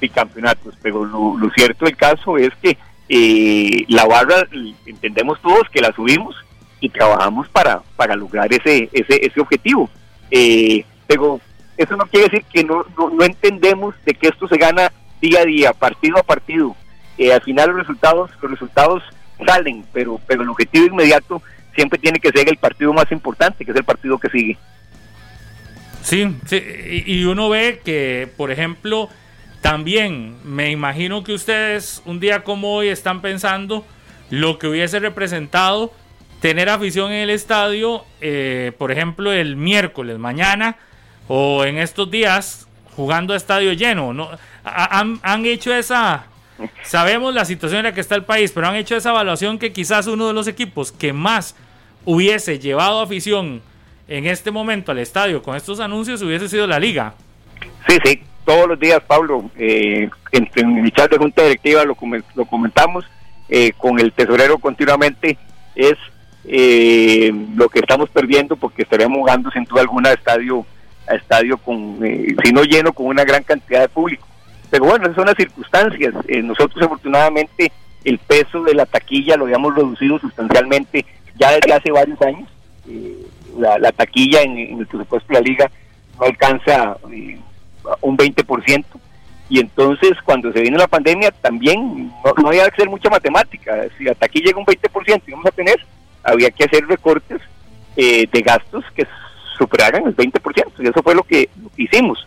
bicampeonatos, 0.00 0.74
pero 0.82 1.04
lo, 1.04 1.50
cierto 1.54 1.84
del 1.84 1.96
caso 1.96 2.36
es 2.36 2.50
que 2.62 2.76
eh, 3.08 3.84
la 3.88 4.04
barra 4.04 4.46
entendemos 4.84 5.40
todos 5.40 5.68
que 5.70 5.80
la 5.80 5.92
subimos 5.92 6.34
y 6.80 6.88
trabajamos 6.88 7.48
para, 7.48 7.82
para 7.96 8.16
lograr 8.16 8.52
ese, 8.52 8.88
ese, 8.92 9.26
ese 9.26 9.40
objetivo. 9.40 9.88
Eh, 10.30 10.84
pero 11.06 11.40
eso 11.76 11.96
no 11.96 12.06
quiere 12.06 12.28
decir 12.28 12.44
que 12.52 12.64
no, 12.64 12.84
no, 12.96 13.24
entendemos 13.24 13.94
de 14.04 14.14
que 14.14 14.28
esto 14.28 14.48
se 14.48 14.56
gana 14.56 14.92
día 15.20 15.40
a 15.40 15.44
día, 15.44 15.72
partido 15.72 16.18
a 16.18 16.22
partido. 16.22 16.76
Eh, 17.18 17.32
al 17.32 17.42
final 17.42 17.70
los 17.70 17.78
resultados, 17.78 18.30
los 18.42 18.50
resultados 18.50 19.02
salen, 19.46 19.84
pero, 19.92 20.20
pero 20.26 20.42
el 20.42 20.48
objetivo 20.48 20.86
inmediato 20.86 21.42
siempre 21.74 21.98
tiene 21.98 22.18
que 22.18 22.30
ser 22.30 22.48
el 22.48 22.56
partido 22.56 22.92
más 22.92 23.10
importante, 23.12 23.64
que 23.64 23.70
es 23.70 23.76
el 23.76 23.84
partido 23.84 24.18
que 24.18 24.30
sigue. 24.30 24.58
Sí, 26.02 26.36
sí 26.46 26.62
y 27.06 27.24
uno 27.24 27.48
ve 27.48 27.80
que, 27.84 28.28
por 28.36 28.50
ejemplo, 28.50 29.08
también 29.66 30.36
me 30.44 30.70
imagino 30.70 31.24
que 31.24 31.34
ustedes 31.34 32.00
un 32.04 32.20
día 32.20 32.44
como 32.44 32.72
hoy 32.72 32.86
están 32.86 33.20
pensando 33.20 33.84
lo 34.30 34.60
que 34.60 34.68
hubiese 34.68 35.00
representado 35.00 35.92
tener 36.40 36.68
afición 36.68 37.10
en 37.10 37.22
el 37.22 37.30
estadio, 37.30 38.04
eh, 38.20 38.70
por 38.78 38.92
ejemplo, 38.92 39.32
el 39.32 39.56
miércoles, 39.56 40.20
mañana 40.20 40.76
o 41.26 41.64
en 41.64 41.78
estos 41.78 42.08
días 42.08 42.68
jugando 42.94 43.34
a 43.34 43.36
estadio 43.36 43.72
lleno. 43.72 44.12
¿no? 44.12 44.30
Han, 44.62 45.18
han 45.24 45.44
hecho 45.44 45.74
esa... 45.74 46.26
Sabemos 46.84 47.34
la 47.34 47.44
situación 47.44 47.80
en 47.80 47.86
la 47.86 47.92
que 47.92 48.02
está 48.02 48.14
el 48.14 48.24
país, 48.24 48.52
pero 48.52 48.68
han 48.68 48.76
hecho 48.76 48.94
esa 48.94 49.10
evaluación 49.10 49.58
que 49.58 49.72
quizás 49.72 50.06
uno 50.06 50.28
de 50.28 50.32
los 50.32 50.46
equipos 50.46 50.92
que 50.92 51.12
más 51.12 51.56
hubiese 52.04 52.60
llevado 52.60 53.00
afición 53.00 53.62
en 54.06 54.26
este 54.26 54.52
momento 54.52 54.92
al 54.92 54.98
estadio 54.98 55.42
con 55.42 55.56
estos 55.56 55.80
anuncios 55.80 56.22
hubiese 56.22 56.48
sido 56.48 56.68
la 56.68 56.78
liga. 56.78 57.14
Sí, 57.88 57.98
sí, 58.04 58.22
todos 58.46 58.66
los 58.68 58.80
días, 58.80 59.00
Pablo, 59.06 59.50
eh, 59.58 60.08
en, 60.32 60.82
mi 60.82 60.90
chat 60.92 61.10
de 61.10 61.18
junta 61.18 61.42
directiva 61.42 61.84
lo, 61.84 61.96
lo 62.34 62.44
comentamos, 62.46 63.04
eh, 63.48 63.72
con 63.76 64.00
el 64.00 64.12
tesorero 64.12 64.58
continuamente, 64.58 65.36
es 65.74 65.96
eh, 66.44 67.30
lo 67.54 67.68
que 67.68 67.80
estamos 67.80 68.08
perdiendo 68.08 68.56
porque 68.56 68.82
estaríamos 68.82 69.18
jugando 69.18 69.50
sin 69.50 69.64
duda 69.64 69.82
alguna 69.82 70.12
estadio, 70.12 70.64
a 71.06 71.16
estadio 71.16 71.58
con, 71.58 71.98
si 72.00 72.52
no 72.52 72.62
lleno, 72.62 72.92
con 72.92 73.06
una 73.06 73.24
gran 73.24 73.42
cantidad 73.42 73.82
de 73.82 73.88
público. 73.88 74.26
Pero 74.70 74.86
bueno, 74.86 75.04
esas 75.04 75.16
son 75.16 75.26
las 75.26 75.36
circunstancias. 75.36 76.14
nosotros 76.42 76.82
afortunadamente 76.82 77.70
el 78.06 78.18
peso 78.18 78.62
de 78.62 78.74
la 78.74 78.86
taquilla 78.86 79.36
lo 79.36 79.44
habíamos 79.44 79.74
reducido 79.74 80.18
sustancialmente 80.20 81.04
ya 81.34 81.50
desde 81.50 81.72
hace 81.72 81.90
varios 81.90 82.20
años. 82.22 82.48
Eh, 82.88 83.26
la, 83.58 83.90
taquilla 83.92 84.42
en, 84.42 84.78
el 84.78 84.86
presupuesto 84.86 85.32
de 85.32 85.34
la 85.34 85.40
liga 85.40 85.70
no 86.18 86.26
alcanza 86.26 86.96
eh, 87.12 87.38
un 88.00 88.16
20%. 88.16 88.84
Y 89.48 89.60
entonces 89.60 90.12
cuando 90.24 90.52
se 90.52 90.60
vino 90.60 90.76
la 90.76 90.88
pandemia 90.88 91.30
también 91.30 92.12
no, 92.24 92.48
había 92.48 92.64
que 92.64 92.74
hacer 92.74 92.88
mucha 92.88 93.08
matemática. 93.08 93.86
Si 93.96 94.04
la 94.04 94.14
taquilla 94.14 94.46
llega 94.46 94.58
un 94.58 94.66
20% 94.66 95.22
y 95.26 95.30
vamos 95.30 95.46
a 95.46 95.52
tener, 95.52 95.76
había 96.24 96.50
que 96.50 96.64
hacer 96.64 96.86
recortes 96.86 97.40
eh, 97.96 98.26
de 98.30 98.42
gastos 98.42 98.84
que 98.94 99.06
superaran 99.56 100.06
el 100.06 100.16
20%. 100.16 100.64
Y 100.78 100.88
eso 100.88 101.02
fue 101.02 101.14
lo 101.14 101.22
que, 101.22 101.48
hicimos. 101.76 102.26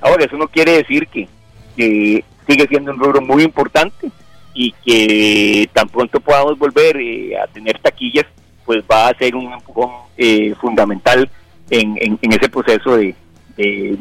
ahora, 0.00 0.24
eso 0.24 0.36
no 0.36 0.48
quiere 0.48 0.72
decir 0.72 1.08
que, 1.08 1.28
que 1.76 2.24
sigue 2.46 2.66
siendo 2.68 2.92
un 2.92 2.98
rubro 2.98 3.20
muy 3.20 3.42
importante 3.42 4.10
y 4.54 4.72
que 4.84 5.68
tan 5.72 5.88
pronto 5.88 6.20
podamos 6.20 6.56
volver 6.58 6.96
eh, 6.96 7.36
a 7.36 7.46
tener 7.48 7.78
taquillas, 7.80 8.24
pues 8.64 8.82
va 8.90 9.08
a 9.08 9.18
ser 9.18 9.34
un 9.34 9.52
empujón 9.52 9.90
eh, 10.16 10.54
fundamental 10.60 11.28
en, 11.70 11.96
en, 12.00 12.32
ese 12.32 12.48
proceso 12.48 12.96
de, 12.96 13.14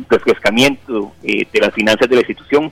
refrescamiento 0.09 1.11
eh, 1.23 1.45
de 1.51 1.59
las 1.59 1.73
finanzas 1.73 2.09
de 2.09 2.15
la 2.15 2.21
institución. 2.21 2.71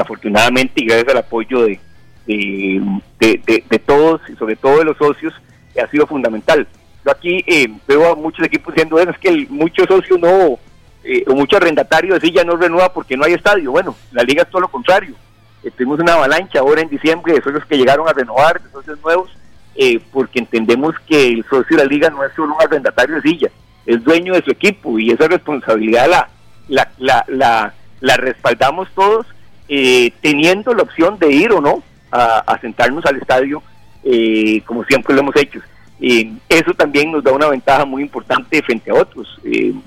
afortunadamente 0.00 0.80
y 0.82 0.86
gracias 0.86 1.08
al 1.10 1.18
apoyo 1.18 1.66
de, 1.66 1.78
de, 2.26 3.78
todos 3.84 4.20
y 4.28 4.34
sobre 4.36 4.56
todo 4.56 4.78
de 4.78 4.84
los 4.84 4.96
socios, 4.96 5.34
ha 5.82 5.90
sido 5.90 6.06
fundamental. 6.06 6.66
Yo 7.04 7.10
aquí 7.10 7.44
veo 7.86 8.12
a 8.12 8.16
muchos 8.16 8.46
equipos 8.46 8.74
diciendo, 8.74 8.98
es 8.98 9.18
que 9.18 9.46
muchos 9.50 9.86
socios 9.86 10.18
no, 10.18 10.58
o 11.26 11.34
muchos 11.34 11.60
arrendatarios 11.60 12.20
decir 12.20 12.34
ya 12.34 12.44
no 12.44 12.56
renueva 12.56 12.92
porque 12.92 13.16
no 13.16 13.24
hay 13.24 13.34
estadio. 13.34 13.70
Bueno, 13.70 13.94
la 14.12 14.22
liga 14.22 14.42
es 14.42 14.50
todo 14.50 14.62
lo 14.62 14.68
contrario 14.68 15.14
eh, 15.64 15.70
tuvimos 15.76 15.98
una 15.98 16.14
avalancha 16.14 16.60
ahora 16.60 16.82
en 16.82 16.88
diciembre 16.88 17.34
de 17.34 17.42
socios 17.42 17.64
que 17.66 17.76
llegaron 17.76 18.08
a 18.08 18.12
renovar, 18.12 18.62
de 18.62 18.70
socios 18.70 18.98
nuevos, 19.02 19.30
eh, 19.74 20.00
porque 20.12 20.38
entendemos 20.38 20.94
que 21.06 21.28
el 21.28 21.44
socio 21.44 21.76
de 21.76 21.84
la 21.84 21.84
liga 21.84 22.10
no 22.10 22.24
es 22.24 22.32
solo 22.34 22.54
un 22.54 22.62
arrendatario 22.62 23.16
de 23.16 23.22
silla, 23.22 23.50
es 23.88 24.04
dueño 24.04 24.34
de 24.34 24.42
su 24.42 24.50
equipo 24.50 24.98
y 24.98 25.10
esa 25.10 25.28
responsabilidad 25.28 26.08
la, 26.08 26.28
la, 26.98 27.24
la, 27.28 27.74
la, 28.00 28.16
respaldamos 28.16 28.88
todos, 28.94 29.26
eh, 29.68 30.12
teniendo 30.20 30.74
la 30.74 30.82
opción 30.82 31.18
de 31.18 31.32
ir 31.32 31.52
o 31.52 31.60
no 31.60 31.82
a, 32.12 32.58
sentarnos 32.60 33.04
al 33.06 33.16
estadio, 33.16 33.62
como 34.64 34.84
siempre 34.84 35.14
lo 35.14 35.20
hemos 35.20 35.36
hecho. 35.36 35.60
eso 36.00 36.72
también 36.74 37.12
nos 37.12 37.22
da 37.24 37.32
una 37.32 37.48
ventaja 37.48 37.84
muy 37.84 38.02
importante 38.02 38.62
frente 38.62 38.90
a 38.90 38.94
otros. 38.94 39.40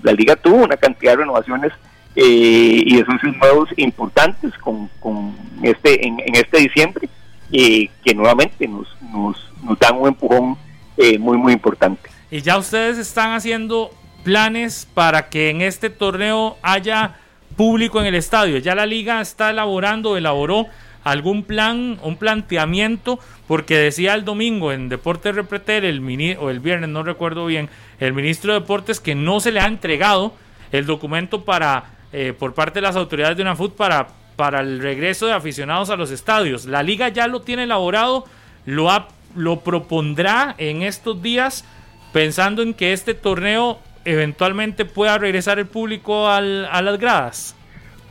la 0.03 0.13
liga 0.13 0.35
tuvo 0.35 0.57
una 0.57 0.77
cantidad 0.77 1.13
de 1.13 1.17
renovaciones 1.17 1.71
eh, 2.15 2.83
y 2.85 2.99
esos 2.99 3.15
nuevos 3.39 3.69
importantes 3.77 4.51
con, 4.57 4.89
con 4.99 5.33
este 5.63 6.05
en, 6.05 6.19
este 6.33 6.57
diciembre 6.59 7.07
eh, 7.53 7.89
que 8.03 8.13
nuevamente 8.13 8.67
nos, 8.67 8.87
nos, 9.13 9.37
dan 9.79 9.97
un 9.97 10.09
empujón 10.09 10.57
eh, 10.97 11.17
muy 11.17 11.37
muy 11.37 11.53
importante. 11.53 12.09
Y 12.31 12.41
ya 12.41 12.57
ustedes 12.57 12.97
están 12.97 13.33
haciendo 13.33 13.91
planes 14.23 14.87
para 14.93 15.27
que 15.27 15.49
en 15.49 15.61
este 15.61 15.89
torneo 15.89 16.57
haya 16.61 17.17
público 17.57 17.99
en 17.99 18.07
el 18.07 18.15
estadio. 18.15 18.57
Ya 18.57 18.73
la 18.73 18.85
liga 18.85 19.19
está 19.19 19.49
elaborando, 19.49 20.15
elaboró 20.15 20.67
algún 21.03 21.43
plan, 21.43 21.99
un 22.01 22.15
planteamiento, 22.15 23.19
porque 23.47 23.75
decía 23.75 24.13
el 24.13 24.23
domingo 24.23 24.71
en 24.71 24.87
Deportes 24.87 25.35
Repretel, 25.35 25.83
el 25.83 25.99
mini, 25.99 26.35
o 26.39 26.49
el 26.49 26.61
viernes, 26.61 26.89
no 26.89 27.03
recuerdo 27.03 27.45
bien, 27.45 27.69
el 27.99 28.13
ministro 28.13 28.53
de 28.53 28.61
Deportes 28.61 29.01
que 29.01 29.13
no 29.13 29.41
se 29.41 29.51
le 29.51 29.59
ha 29.59 29.67
entregado 29.67 30.33
el 30.71 30.85
documento 30.85 31.43
para 31.43 31.83
eh, 32.13 32.33
por 32.37 32.53
parte 32.53 32.75
de 32.75 32.87
las 32.87 32.95
autoridades 32.95 33.35
de 33.35 33.43
UNAFUT 33.43 33.75
para, 33.75 34.07
para 34.37 34.61
el 34.61 34.79
regreso 34.79 35.27
de 35.27 35.33
aficionados 35.33 35.89
a 35.89 35.97
los 35.97 36.11
estadios. 36.11 36.65
La 36.65 36.81
liga 36.81 37.09
ya 37.09 37.27
lo 37.27 37.41
tiene 37.41 37.63
elaborado, 37.63 38.25
lo, 38.65 38.89
lo 39.35 39.59
propondrá 39.61 40.55
en 40.57 40.81
estos 40.81 41.21
días 41.21 41.65
pensando 42.11 42.61
en 42.61 42.73
que 42.73 42.93
este 42.93 43.13
torneo 43.13 43.79
eventualmente 44.05 44.85
pueda 44.85 45.17
regresar 45.17 45.59
el 45.59 45.67
público 45.67 46.27
al, 46.27 46.65
a 46.71 46.81
las 46.81 46.99
gradas? 46.99 47.55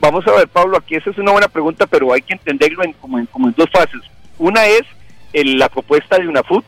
Vamos 0.01 0.27
a 0.27 0.32
ver, 0.32 0.48
Pablo, 0.48 0.78
aquí 0.78 0.94
esa 0.94 1.10
es 1.10 1.18
una 1.18 1.32
buena 1.32 1.48
pregunta, 1.48 1.86
pero 1.86 2.12
hay 2.12 2.22
que 2.22 2.32
entenderlo 2.32 2.85
en, 2.85 2.93
como, 2.94 3.18
en, 3.18 3.27
como 3.27 3.48
en 3.48 3.55
dos 3.56 3.68
fases. 3.70 4.01
Una 4.39 4.66
es 4.66 4.82
la 5.32 5.68
propuesta 5.68 6.18
de 6.18 6.27
una 6.27 6.43
FUT, 6.43 6.64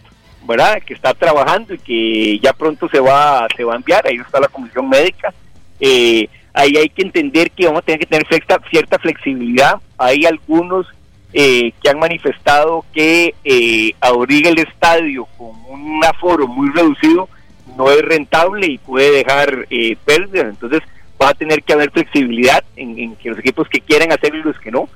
¿verdad? 0.46 0.82
Que 0.84 0.94
está 0.94 1.14
trabajando 1.14 1.72
y 1.74 1.78
que 1.78 2.38
ya 2.40 2.52
pronto 2.52 2.88
se 2.88 3.00
va, 3.00 3.46
se 3.56 3.64
va 3.64 3.72
a 3.72 3.76
enviar, 3.76 4.06
ahí 4.06 4.16
está 4.16 4.38
la 4.38 4.48
comisión 4.48 4.88
médica. 4.88 5.32
Eh, 5.80 6.28
ahí 6.52 6.76
hay 6.76 6.88
que 6.90 7.02
entender 7.02 7.50
que 7.50 7.66
vamos 7.66 7.80
a 7.80 7.84
tener 7.86 8.00
que 8.00 8.06
tener 8.06 8.26
cierta, 8.28 8.60
cierta 8.70 8.98
flexibilidad. 8.98 9.76
Hay 9.96 10.26
algunos 10.26 10.86
eh, 11.32 11.72
que 11.82 11.88
han 11.88 11.98
manifestado 11.98 12.84
que 12.92 13.34
eh, 13.44 13.92
abrir 14.00 14.46
el 14.46 14.58
estadio 14.58 15.26
con 15.38 15.50
un 15.68 16.04
aforo 16.04 16.46
muy 16.46 16.70
reducido 16.70 17.28
no 17.76 17.90
es 17.90 18.02
rentable 18.02 18.66
y 18.66 18.78
puede 18.78 19.10
dejar 19.10 19.66
eh, 19.70 19.96
pérdidas. 20.04 20.48
Entonces 20.48 20.80
va 21.20 21.30
a 21.30 21.34
tener 21.34 21.62
que 21.62 21.72
haber 21.72 21.90
flexibilidad 21.90 22.62
en, 22.76 23.16
que 23.16 23.30
los 23.30 23.38
equipos 23.38 23.68
que 23.68 23.80
quieran 23.80 24.12
hacerlo 24.12 24.40
y 24.40 24.42
los 24.42 24.58
que 24.58 24.70
no. 24.70 24.88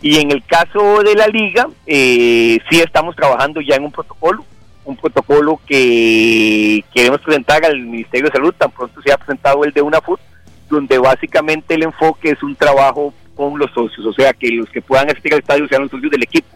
Y 0.00 0.18
en 0.18 0.30
el 0.32 0.44
caso 0.44 1.02
de 1.02 1.14
la 1.14 1.28
liga, 1.28 1.68
eh, 1.86 2.58
sí 2.68 2.80
estamos 2.80 3.14
trabajando 3.14 3.60
ya 3.60 3.76
en 3.76 3.84
un 3.84 3.92
protocolo, 3.92 4.44
un 4.84 4.96
protocolo 4.96 5.60
que 5.66 6.84
queremos 6.92 7.20
presentar 7.20 7.64
al 7.64 7.78
Ministerio 7.78 8.26
de 8.26 8.32
Salud, 8.32 8.54
tan 8.58 8.72
pronto 8.72 9.00
se 9.00 9.12
ha 9.12 9.16
presentado 9.16 9.62
el 9.64 9.72
de 9.72 9.80
UNAFUT, 9.80 10.20
donde 10.68 10.98
básicamente 10.98 11.74
el 11.74 11.84
enfoque 11.84 12.30
es 12.30 12.42
un 12.42 12.56
trabajo 12.56 13.14
con 13.34 13.58
los 13.58 13.70
socios, 13.72 14.06
o 14.06 14.12
sea, 14.12 14.32
que 14.32 14.50
los 14.50 14.68
que 14.70 14.82
puedan 14.82 15.10
asistir 15.10 15.32
al 15.32 15.40
estadio 15.40 15.68
sean 15.68 15.82
los 15.82 15.90
socios 15.90 16.10
del 16.10 16.22
equipo. 16.22 16.48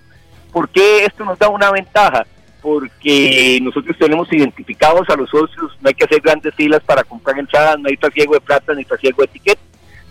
¿Por 0.53 0.69
qué 0.69 1.05
esto 1.05 1.25
nos 1.25 1.39
da 1.39 1.49
una 1.49 1.71
ventaja? 1.71 2.27
Porque 2.63 3.59
nosotros 3.63 3.97
tenemos 3.99 4.33
identificados 4.33 5.09
a 5.09 5.17
los 5.17 5.31
socios, 5.31 5.77
no 5.81 5.89
hay 5.89 5.95
que 5.95 6.05
hacer 6.05 6.21
grandes 6.21 6.55
filas 6.55 6.83
para 6.83 7.05
comprar 7.05 7.39
entradas, 7.39 7.79
no 7.79 7.89
hay 7.89 7.97
trasiego 7.97 8.35
de 8.35 8.41
plata 8.41 8.75
ni 8.75 8.85
trasiego 8.85 9.23
de 9.23 9.27
etiqueta, 9.27 9.61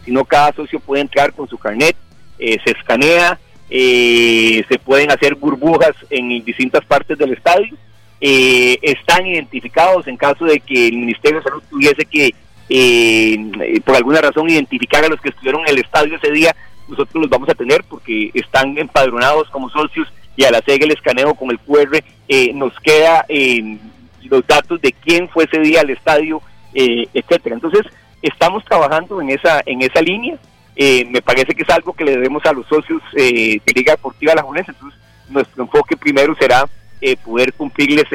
sino 0.04 0.24
cada 0.24 0.54
socio 0.54 0.80
puede 0.80 1.02
entrar 1.02 1.34
con 1.34 1.48
su 1.48 1.58
carnet, 1.58 1.96
eh, 2.40 2.58
se 2.64 2.72
escanea, 2.72 3.40
eh, 3.70 4.64
se 4.70 4.78
pueden 4.80 5.12
hacer 5.12 5.36
burbujas 5.36 5.96
en 6.10 6.44
distintas 6.44 6.86
partes 6.86 7.18
del 7.18 7.34
estadio, 7.34 7.76
eh, 8.22 8.78
están 8.82 9.26
identificados 9.26 10.08
en 10.08 10.18
caso 10.18 10.46
de 10.46 10.60
que 10.60 10.88
el 10.88 10.98
Ministerio 10.98 11.40
de 11.40 11.44
Salud 11.44 11.64
tuviese 11.70 12.06
que 12.06 12.34
eh, 12.70 13.82
por 13.86 13.96
alguna 13.96 14.22
razón 14.22 14.50
identificar 14.50 15.04
a 15.04 15.08
los 15.08 15.22
que 15.22 15.30
estuvieron 15.30 15.62
en 15.62 15.70
el 15.70 15.80
estadio 15.80 16.16
ese 16.16 16.32
día, 16.32 16.56
nosotros 16.88 17.22
los 17.22 17.30
vamos 17.30 17.50
a 17.50 17.56
tener 17.56 17.84
porque 17.88 18.32
están 18.34 18.78
empadronados 18.78 19.50
como 19.50 19.70
socios 19.70 20.12
y 20.36 20.44
al 20.44 20.56
hacer 20.56 20.84
el 20.84 20.92
escaneo 20.92 21.34
con 21.34 21.50
el 21.52 21.60
QR 21.60 22.04
eh, 22.28 22.54
nos 22.54 22.78
queda 22.80 23.26
eh, 23.30 23.78
los 24.24 24.46
datos 24.46 24.82
de 24.82 24.92
quién 24.92 25.30
fue 25.30 25.46
ese 25.46 25.60
día 25.60 25.82
al 25.82 25.90
estadio, 25.90 26.42
eh, 26.74 27.08
etcétera. 27.14 27.56
Entonces 27.56 27.86
estamos 28.22 28.64
trabajando 28.66 29.22
en 29.22 29.30
esa 29.30 29.62
en 29.66 29.82
esa 29.82 30.02
línea. 30.02 30.38
me 30.76 31.22
parece 31.22 31.54
que 31.54 31.64
es 31.64 31.70
algo 31.70 31.94
que 31.94 32.04
le 32.04 32.12
debemos 32.12 32.46
a 32.46 32.54
los 32.54 32.68
socios 32.68 33.02
de 33.14 33.62
Liga 33.74 33.94
Deportiva 33.94 34.36
La 34.36 34.42
Junense. 34.42 34.72
Entonces 34.72 35.00
nuestro 35.30 35.64
enfoque 35.64 35.96
primero 35.96 36.36
será 36.36 36.66
poder 37.24 37.54
cumplirles 37.54 38.06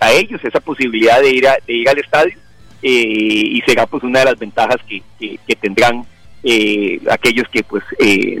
a 0.00 0.12
ellos 0.12 0.42
esa 0.42 0.60
posibilidad 0.60 1.20
de 1.20 1.30
ir 1.30 1.46
de 1.66 1.72
ir 1.74 1.88
al 1.88 1.98
estadio 1.98 2.34
eh, 2.34 2.47
y 2.80 3.60
será 3.66 3.86
pues 3.86 4.02
una 4.04 4.20
de 4.20 4.24
las 4.26 4.38
ventajas 4.38 4.76
que, 4.88 5.02
que, 5.18 5.56
tendrán 5.56 6.06
eh, 6.44 7.00
aquellos 7.10 7.48
que 7.48 7.62
pues, 7.64 7.82
eh, 7.98 8.38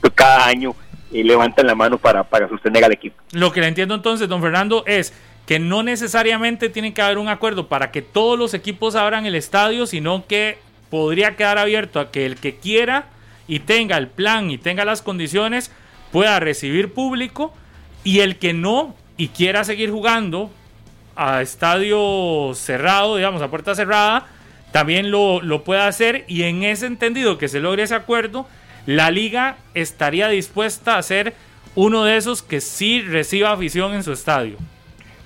pues 0.00 0.12
cada 0.14 0.46
año 0.46 0.74
levantan 1.12 1.66
la 1.66 1.74
mano 1.74 1.98
para, 1.98 2.24
para 2.24 2.48
sostener 2.48 2.84
al 2.84 2.92
equipo. 2.92 3.16
Lo 3.32 3.52
que 3.52 3.60
le 3.60 3.68
entiendo 3.68 3.94
entonces, 3.94 4.28
don 4.28 4.40
Fernando, 4.40 4.84
es 4.86 5.12
que 5.46 5.58
no 5.58 5.82
necesariamente 5.82 6.68
tiene 6.68 6.94
que 6.94 7.02
haber 7.02 7.18
un 7.18 7.28
acuerdo 7.28 7.68
para 7.68 7.90
que 7.90 8.02
todos 8.02 8.38
los 8.38 8.54
equipos 8.54 8.94
abran 8.94 9.26
el 9.26 9.34
estadio, 9.34 9.86
sino 9.86 10.26
que 10.26 10.58
podría 10.90 11.36
quedar 11.36 11.58
abierto 11.58 12.00
a 12.00 12.10
que 12.10 12.26
el 12.26 12.36
que 12.36 12.56
quiera 12.56 13.06
y 13.48 13.60
tenga 13.60 13.96
el 13.96 14.08
plan 14.08 14.50
y 14.50 14.58
tenga 14.58 14.84
las 14.84 15.02
condiciones 15.02 15.72
pueda 16.12 16.38
recibir 16.40 16.92
público 16.92 17.52
y 18.04 18.20
el 18.20 18.36
que 18.36 18.52
no 18.52 18.94
y 19.16 19.28
quiera 19.28 19.64
seguir 19.64 19.90
jugando 19.90 20.50
a 21.22 21.42
estadio 21.42 22.52
cerrado, 22.54 23.16
digamos, 23.16 23.42
a 23.42 23.50
puerta 23.50 23.74
cerrada, 23.74 24.26
también 24.72 25.10
lo, 25.10 25.42
lo 25.42 25.64
pueda 25.64 25.86
hacer 25.86 26.24
y 26.28 26.44
en 26.44 26.62
ese 26.62 26.86
entendido 26.86 27.36
que 27.36 27.48
se 27.48 27.60
logre 27.60 27.82
ese 27.82 27.94
acuerdo, 27.94 28.48
la 28.86 29.10
liga 29.10 29.58
estaría 29.74 30.28
dispuesta 30.28 30.96
a 30.96 31.02
ser 31.02 31.34
uno 31.74 32.04
de 32.04 32.16
esos 32.16 32.42
que 32.42 32.62
sí 32.62 33.02
reciba 33.02 33.52
afición 33.52 33.92
en 33.92 34.02
su 34.02 34.12
estadio. 34.12 34.56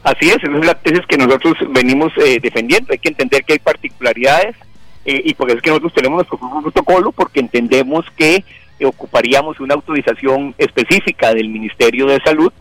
Así 0.02 0.30
es, 0.30 0.38
esa 0.42 0.58
es 0.58 0.66
la 0.66 0.74
tesis 0.74 1.06
que 1.08 1.16
nosotros 1.16 1.54
venimos 1.70 2.12
eh, 2.16 2.40
defendiendo. 2.42 2.92
Hay 2.92 2.98
que 2.98 3.10
entender 3.10 3.44
que 3.44 3.52
hay 3.52 3.60
particularidades 3.60 4.56
eh, 5.04 5.22
y 5.24 5.34
por 5.34 5.48
eso 5.48 5.58
es 5.58 5.62
que 5.62 5.70
nosotros 5.70 5.94
tenemos 5.94 6.16
nuestro 6.16 6.60
protocolo, 6.60 7.12
porque 7.12 7.38
entendemos 7.38 8.04
que 8.16 8.44
ocuparíamos 8.82 9.60
una 9.60 9.74
autorización 9.74 10.56
específica 10.58 11.32
del 11.32 11.48
Ministerio 11.48 12.06
de 12.06 12.20
Salud 12.24 12.52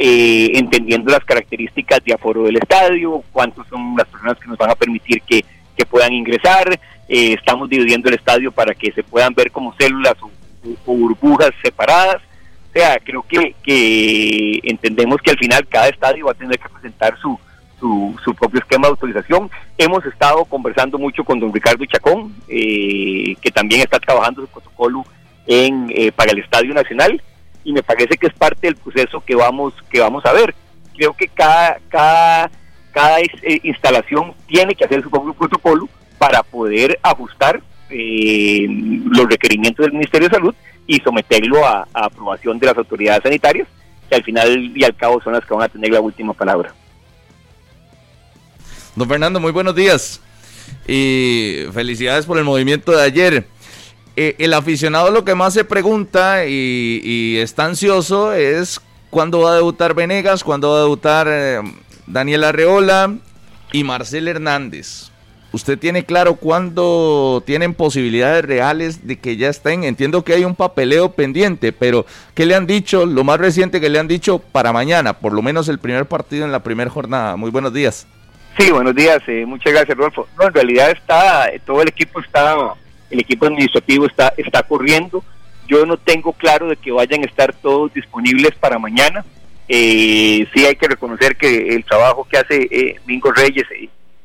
eh, 0.00 0.52
entendiendo 0.54 1.10
las 1.10 1.24
características 1.24 1.98
de 2.04 2.14
aforo 2.14 2.44
del 2.44 2.56
estadio, 2.56 3.24
cuántos 3.32 3.66
son 3.66 3.96
las 3.96 4.06
personas 4.06 4.38
que 4.38 4.46
nos 4.46 4.56
van 4.56 4.70
a 4.70 4.76
permitir 4.76 5.20
que, 5.22 5.44
puedan 5.90 6.12
ingresar. 6.12 6.68
Eh, 7.08 7.32
estamos 7.32 7.68
dividiendo 7.68 8.08
el 8.08 8.16
estadio 8.16 8.52
para 8.52 8.74
que 8.74 8.92
se 8.92 9.02
puedan 9.02 9.32
ver 9.32 9.50
como 9.50 9.74
células 9.76 10.14
o, 10.20 10.30
burbujas 10.84 11.50
separadas. 11.62 12.16
O 12.68 12.72
sea, 12.72 12.98
creo 12.98 13.22
que, 13.22 13.54
que 13.62 14.60
entendemos 14.64 15.22
que 15.22 15.30
al 15.30 15.38
final 15.38 15.66
cada 15.68 15.88
estadio 15.88 16.26
va 16.26 16.32
a 16.32 16.34
tener 16.34 16.58
que 16.58 16.68
presentar 16.68 17.16
su, 17.20 17.38
su, 17.80 18.34
propio 18.34 18.60
esquema 18.60 18.88
de 18.88 18.90
autorización. 18.90 19.50
Hemos 19.78 20.04
estado 20.04 20.44
conversando 20.44 20.98
mucho 20.98 21.24
con 21.24 21.40
don 21.40 21.54
Ricardo 21.54 21.84
Chacón, 21.86 22.34
eh, 22.48 23.34
que 23.40 23.50
también 23.50 23.80
está 23.80 23.98
trabajando 23.98 24.42
su 24.42 24.48
protocolo 24.48 25.04
en, 25.46 26.12
para 26.14 26.32
el 26.32 26.40
Estadio 26.40 26.74
Nacional 26.74 27.22
y 27.68 27.72
me 27.74 27.82
parece 27.82 28.16
que 28.16 28.28
es 28.28 28.32
parte 28.32 28.66
del 28.66 28.76
proceso 28.76 29.20
que 29.20 29.34
vamos 29.34 29.74
que 29.90 30.00
vamos 30.00 30.24
a 30.24 30.32
ver. 30.32 30.54
Creo 30.96 31.12
que 31.12 31.28
cada 31.28 31.78
cada 31.90 32.50
cada 32.92 33.20
eh, 33.20 33.60
instalación 33.62 34.32
tiene 34.46 34.74
que 34.74 34.86
hacer 34.86 35.02
su 35.02 35.10
propio 35.10 35.34
protocolo 35.34 35.86
para 36.16 36.42
poder 36.42 36.98
ajustar 37.02 37.60
eh, 37.90 38.66
los 38.68 39.28
requerimientos 39.28 39.84
del 39.84 39.92
Ministerio 39.92 40.30
de 40.30 40.34
Salud 40.34 40.54
y 40.86 40.98
someterlo 41.00 41.66
a, 41.66 41.86
aprobación 41.92 42.58
de 42.58 42.68
las 42.68 42.78
autoridades 42.78 43.22
sanitarias, 43.22 43.68
que 44.08 44.16
al 44.16 44.24
final 44.24 44.72
y 44.74 44.82
al 44.82 44.96
cabo 44.96 45.20
son 45.20 45.34
las 45.34 45.44
que 45.44 45.52
van 45.52 45.64
a 45.64 45.68
tener 45.68 45.90
la 45.90 46.00
última 46.00 46.32
palabra. 46.32 46.72
Don 48.96 49.06
Fernando, 49.06 49.40
muy 49.40 49.52
buenos 49.52 49.74
días 49.74 50.22
y 50.86 51.66
felicidades 51.74 52.24
por 52.24 52.38
el 52.38 52.44
movimiento 52.44 52.92
de 52.92 53.02
ayer. 53.02 53.46
Eh, 54.20 54.34
el 54.40 54.52
aficionado 54.52 55.12
lo 55.12 55.24
que 55.24 55.36
más 55.36 55.54
se 55.54 55.62
pregunta 55.64 56.44
y, 56.44 57.38
está 57.38 57.66
ansioso 57.66 58.32
es 58.32 58.80
cuándo 59.10 59.42
va 59.42 59.52
a 59.52 59.54
debutar 59.54 59.94
Venegas, 59.94 60.42
cuándo 60.42 60.70
va 60.70 60.78
a 60.78 60.82
debutar 60.82 61.28
eh, 61.30 61.60
Daniel 62.08 62.42
Arreola 62.42 63.14
y 63.70 63.84
Marcel 63.84 64.26
Hernández. 64.26 65.12
¿Usted 65.52 65.78
tiene 65.78 66.04
claro 66.04 66.34
cuándo 66.34 67.44
tienen 67.46 67.74
posibilidades 67.74 68.44
reales 68.44 69.06
de 69.06 69.20
que 69.20 69.36
ya 69.36 69.50
estén? 69.50 69.84
Entiendo 69.84 70.24
que 70.24 70.32
hay 70.32 70.44
un 70.44 70.56
papeleo 70.56 71.12
pendiente, 71.12 71.72
pero 71.72 72.04
¿qué 72.34 72.44
le 72.44 72.56
han 72.56 72.66
dicho? 72.66 73.06
Lo 73.06 73.22
más 73.22 73.38
reciente 73.38 73.80
que 73.80 73.88
le 73.88 74.00
han 74.00 74.08
dicho 74.08 74.40
para 74.40 74.72
mañana, 74.72 75.12
por 75.12 75.32
lo 75.32 75.42
menos 75.42 75.68
el 75.68 75.78
primer 75.78 76.06
partido 76.06 76.44
en 76.44 76.50
la 76.50 76.64
primera 76.64 76.90
jornada. 76.90 77.36
Muy 77.36 77.52
buenos 77.52 77.72
días. 77.72 78.08
Sí, 78.58 78.72
buenos 78.72 78.96
días. 78.96 79.20
Eh, 79.28 79.46
muchas 79.46 79.72
gracias, 79.72 79.96
Rodolfo. 79.96 80.26
No, 80.36 80.48
en 80.48 80.54
realidad 80.54 80.90
está, 80.90 81.48
todo 81.64 81.82
el 81.82 81.88
equipo 81.90 82.18
está 82.18 82.74
el 83.10 83.20
equipo 83.20 83.46
administrativo 83.46 84.06
está, 84.06 84.32
está 84.36 84.62
corriendo. 84.62 85.22
Yo 85.66 85.84
no 85.84 85.96
tengo 85.96 86.32
claro 86.32 86.68
de 86.68 86.76
que 86.76 86.92
vayan 86.92 87.22
a 87.22 87.26
estar 87.26 87.52
todos 87.52 87.92
disponibles 87.92 88.54
para 88.54 88.78
mañana. 88.78 89.24
Eh, 89.68 90.46
sí 90.54 90.64
hay 90.64 90.76
que 90.76 90.88
reconocer 90.88 91.36
que 91.36 91.74
el 91.74 91.84
trabajo 91.84 92.26
que 92.28 92.38
hace 92.38 92.68
eh, 92.70 92.96
Mingo 93.04 93.30
Reyes 93.30 93.66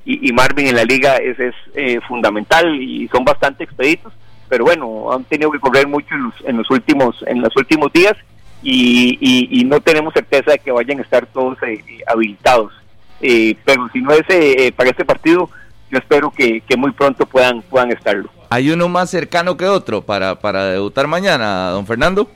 y, 0.05 0.31
Marvin 0.31 0.68
en 0.68 0.76
la 0.76 0.85
liga 0.85 1.18
es, 1.18 1.39
es 1.39 1.53
eh, 1.76 1.99
fundamental 2.07 2.81
y 2.81 3.07
son 3.10 3.23
bastante 3.23 3.64
expeditos, 3.64 4.11
pero 4.49 4.65
bueno, 4.65 5.11
han 5.14 5.23
tenido 5.26 5.51
que 5.51 5.60
correr 5.60 5.88
mucho 5.88 6.15
en 6.15 6.23
los, 6.23 6.34
en 6.45 6.57
los 6.57 6.69
últimos 6.72 7.15
en 7.27 7.41
los 7.41 7.55
últimos 7.55 7.91
días 7.93 8.14
y, 8.61 9.64
no 9.65 9.80
tenemos 9.80 10.14
certeza 10.14 10.51
de 10.51 10.60
que 10.60 10.72
vayan 10.72 10.99
a 10.99 11.03
estar 11.03 11.26
todos 11.27 11.57
eh, 11.64 11.84
habilitados. 12.07 12.73
pero 13.19 13.89
si 13.93 14.01
no 14.01 14.11
es 14.11 14.73
para 14.73 14.89
este 14.89 15.05
partido, 15.05 15.49
yo 15.89 15.97
espero 15.97 16.31
que, 16.31 16.61
que 16.61 16.76
muy 16.77 16.91
pronto 16.91 17.26
puedan 17.26 17.61
puedan 17.61 17.91
estarlo. 17.91 18.30
¿Hay 18.53 18.69
uno 18.69 18.88
más 18.88 19.09
cercano 19.09 19.57
que 19.57 19.65
otro 19.65 20.03
para, 20.03 20.35
para 20.35 20.65
debutar 20.65 21.07
mañana, 21.07 21.69
don 21.69 21.88
Fernando? 21.88 22.30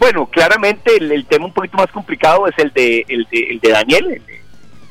Bueno, 0.00 0.26
claramente 0.26 0.96
el, 0.96 1.24
tema 1.26 1.44
un 1.44 1.52
poquito 1.52 1.76
más 1.76 1.86
complicado 1.92 2.48
es 2.48 2.58
el 2.58 2.72
de, 2.72 3.06
el 3.06 3.28
de, 3.30 3.70
Daniel, 3.70 4.06
el 4.10 4.26
de, 4.26 4.40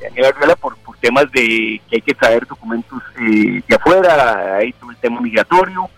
Daniel 0.02 0.26
Arreola, 0.28 0.56
por, 0.56 0.78
por 0.78 0.96
temas 0.96 1.30
de 1.34 1.82
que 1.90 1.96
hay 1.98 2.02
que 2.02 2.14
traer 2.14 2.48
documentos 2.48 3.04
eh, 3.20 3.62
de 3.68 3.76
afuera, 3.76 4.56
hay 4.56 4.72
todo 4.72 4.92
el 4.92 4.96
tema 4.96 5.20
migratorio, 5.20 5.90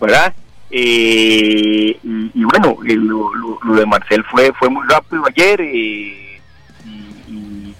¿verdad? 0.00 0.32
Eh, 0.70 1.98
y, 2.02 2.44
bueno, 2.44 2.78
lo, 2.82 3.58
lo, 3.62 3.74
de 3.74 3.84
Marcel 3.84 4.24
fue 4.30 4.50
fue 4.58 4.70
muy 4.70 4.88
rápido 4.88 5.24
ayer, 5.28 5.60
eh, 5.60 6.40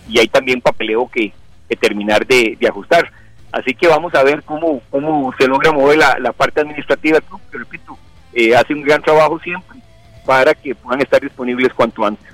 y 0.06 0.18
hay 0.18 0.28
también 0.28 0.60
papeleo 0.60 1.08
que, 1.10 1.32
terminar 1.80 2.26
de, 2.26 2.58
ajustar. 2.68 3.10
Así 3.52 3.74
que 3.74 3.88
vamos 3.88 4.14
a 4.14 4.22
ver 4.22 4.42
cómo, 4.44 4.80
cómo 4.90 5.32
se 5.38 5.46
logra 5.46 5.72
mover 5.72 5.98
la, 5.98 6.32
parte 6.32 6.60
administrativa 6.60 7.18
que 7.20 7.58
repito, 7.58 7.98
eh, 8.32 8.54
hace 8.54 8.74
un 8.74 8.82
gran 8.82 9.02
trabajo 9.02 9.40
siempre 9.40 9.78
para 10.24 10.54
que 10.54 10.74
puedan 10.74 11.00
estar 11.00 11.20
disponibles 11.20 11.72
cuanto 11.74 12.04
antes. 12.04 12.26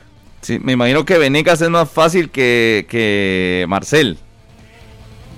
Sí, 0.43 0.59
me 0.59 0.73
imagino 0.73 1.05
que 1.05 1.19
Venegas 1.19 1.61
es 1.63 1.71
más 1.71 1.91
fácil 1.91 2.31
que, 2.31 2.87
que 2.89 3.65
Marcel. 3.69 4.19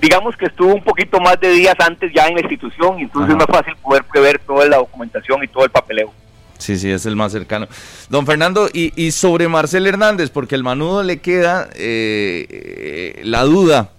Digamos 0.01 0.37
que 0.37 0.47
estuvo 0.47 0.75
un 0.75 0.83
poquito 0.83 1.21
más 1.21 1.41
de 1.41 1.51
días 1.51 1.75
antes 1.79 2.13
ya 2.13 2.27
en 2.27 2.35
la 2.35 2.41
institución, 2.41 2.99
y 2.99 3.03
entonces 3.03 3.31
es 3.31 3.37
más 3.37 3.47
fácil 3.47 3.75
poder 3.77 4.05
prever 4.05 4.39
toda 4.41 4.67
la 4.67 4.77
documentación 4.79 5.43
y 5.43 5.49
todo 5.49 5.65
el 5.65 5.71
papeleo. 5.71 6.13
Sí, 6.59 6.77
sí, 6.77 6.91
es 6.91 7.07
el 7.07 7.17
más 7.17 7.33
cercano. 7.33 7.69
Don 8.09 8.27
Fernando, 8.27 8.69
y, 8.73 8.93
y 9.01 9.13
sobre 9.13 9.49
Marcel 9.49 9.87
Hernández, 9.87 10.31
porque 10.31 10.57
el 10.57 10.65
manudo 10.65 11.03
le 11.03 11.21
queda 11.21 11.69
eh, 11.75 12.47
eh, 12.51 13.21
la 13.25 13.43
duda. 13.45 13.91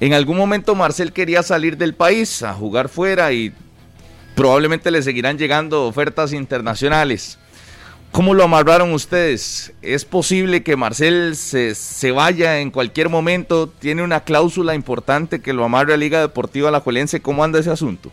En 0.00 0.12
algún 0.12 0.36
momento 0.36 0.74
Marcel 0.74 1.12
quería 1.12 1.42
salir 1.42 1.76
del 1.76 1.94
país 1.94 2.42
a 2.44 2.54
jugar 2.54 2.88
fuera 2.88 3.32
y 3.32 3.52
probablemente 4.36 4.92
le 4.92 5.02
seguirán 5.02 5.38
llegando 5.38 5.86
ofertas 5.86 6.32
internacionales. 6.32 7.38
¿Cómo 8.12 8.32
lo 8.32 8.44
amarraron 8.44 8.92
ustedes? 8.92 9.74
¿Es 9.82 10.04
posible 10.04 10.62
que 10.62 10.76
Marcel 10.76 11.34
se, 11.34 11.74
se, 11.74 12.12
vaya 12.12 12.60
en 12.60 12.70
cualquier 12.70 13.08
momento? 13.08 13.68
¿Tiene 13.68 14.02
una 14.02 14.20
cláusula 14.20 14.74
importante 14.74 15.42
que 15.42 15.52
lo 15.52 15.64
amarre 15.64 15.94
a 15.94 15.96
Liga 15.98 16.20
Deportiva 16.20 16.68
Alajuelense? 16.68 17.20
¿Cómo 17.20 17.42
anda 17.44 17.58
ese 17.58 17.70
asunto? 17.70 18.10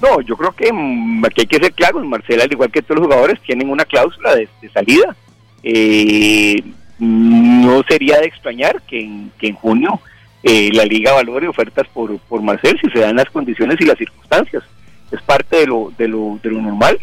No, 0.00 0.20
yo 0.22 0.36
creo 0.36 0.52
que 0.52 0.72
mm, 0.72 1.24
aquí 1.24 1.42
hay 1.42 1.46
que 1.46 1.58
ser 1.58 1.72
claros. 1.74 2.04
Marcel, 2.04 2.40
al 2.40 2.50
igual 2.50 2.72
que 2.72 2.82
todos 2.82 3.00
los 3.00 3.06
jugadores, 3.06 3.40
tienen 3.42 3.68
una 3.68 3.84
cláusula 3.84 4.34
de, 4.34 4.48
salida. 4.72 5.14
Eh, 5.62 6.62
no 6.98 7.82
sería 7.88 8.18
de 8.18 8.26
extrañar 8.26 8.82
que 8.82 9.00
en, 9.00 9.30
que 9.38 9.48
en 9.48 9.54
junio 9.54 10.00
eh, 10.42 10.70
la 10.72 10.84
Liga 10.84 11.12
valore 11.12 11.48
ofertas 11.48 11.86
por, 11.88 12.18
por 12.20 12.42
Marcel 12.42 12.78
si 12.80 12.90
se 12.90 13.00
dan 13.00 13.16
las 13.16 13.30
condiciones 13.30 13.76
y 13.80 13.84
las 13.84 13.98
circunstancias. 13.98 14.62
Es 15.10 15.22
parte 15.22 15.56
de 15.56 15.66
lo, 15.66 15.92
de 15.96 16.08
lo, 16.08 16.38
de 16.42 16.50
lo 16.50 16.60
normal 16.60 16.98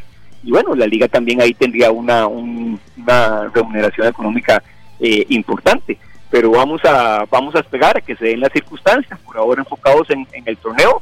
y 0.46 0.52
bueno, 0.52 0.76
la 0.76 0.86
liga 0.86 1.08
también 1.08 1.42
ahí 1.42 1.56
tendría 1.56 1.90
una, 1.90 2.28
una 2.28 3.50
remuneración 3.54 4.08
económica 4.08 4.62
eh, 5.00 5.26
importante. 5.30 5.98
Pero 6.30 6.52
vamos 6.52 6.82
a, 6.86 7.26
vamos 7.32 7.56
a 7.56 7.60
esperar 7.60 7.98
a 7.98 8.02
que 8.02 8.16
se 8.16 8.26
den 8.26 8.42
las 8.42 8.52
circunstancias, 8.54 9.20
por 9.22 9.38
ahora 9.38 9.62
enfocados 9.62 10.08
en, 10.12 10.28
el 10.46 10.58
torneo, 10.58 11.02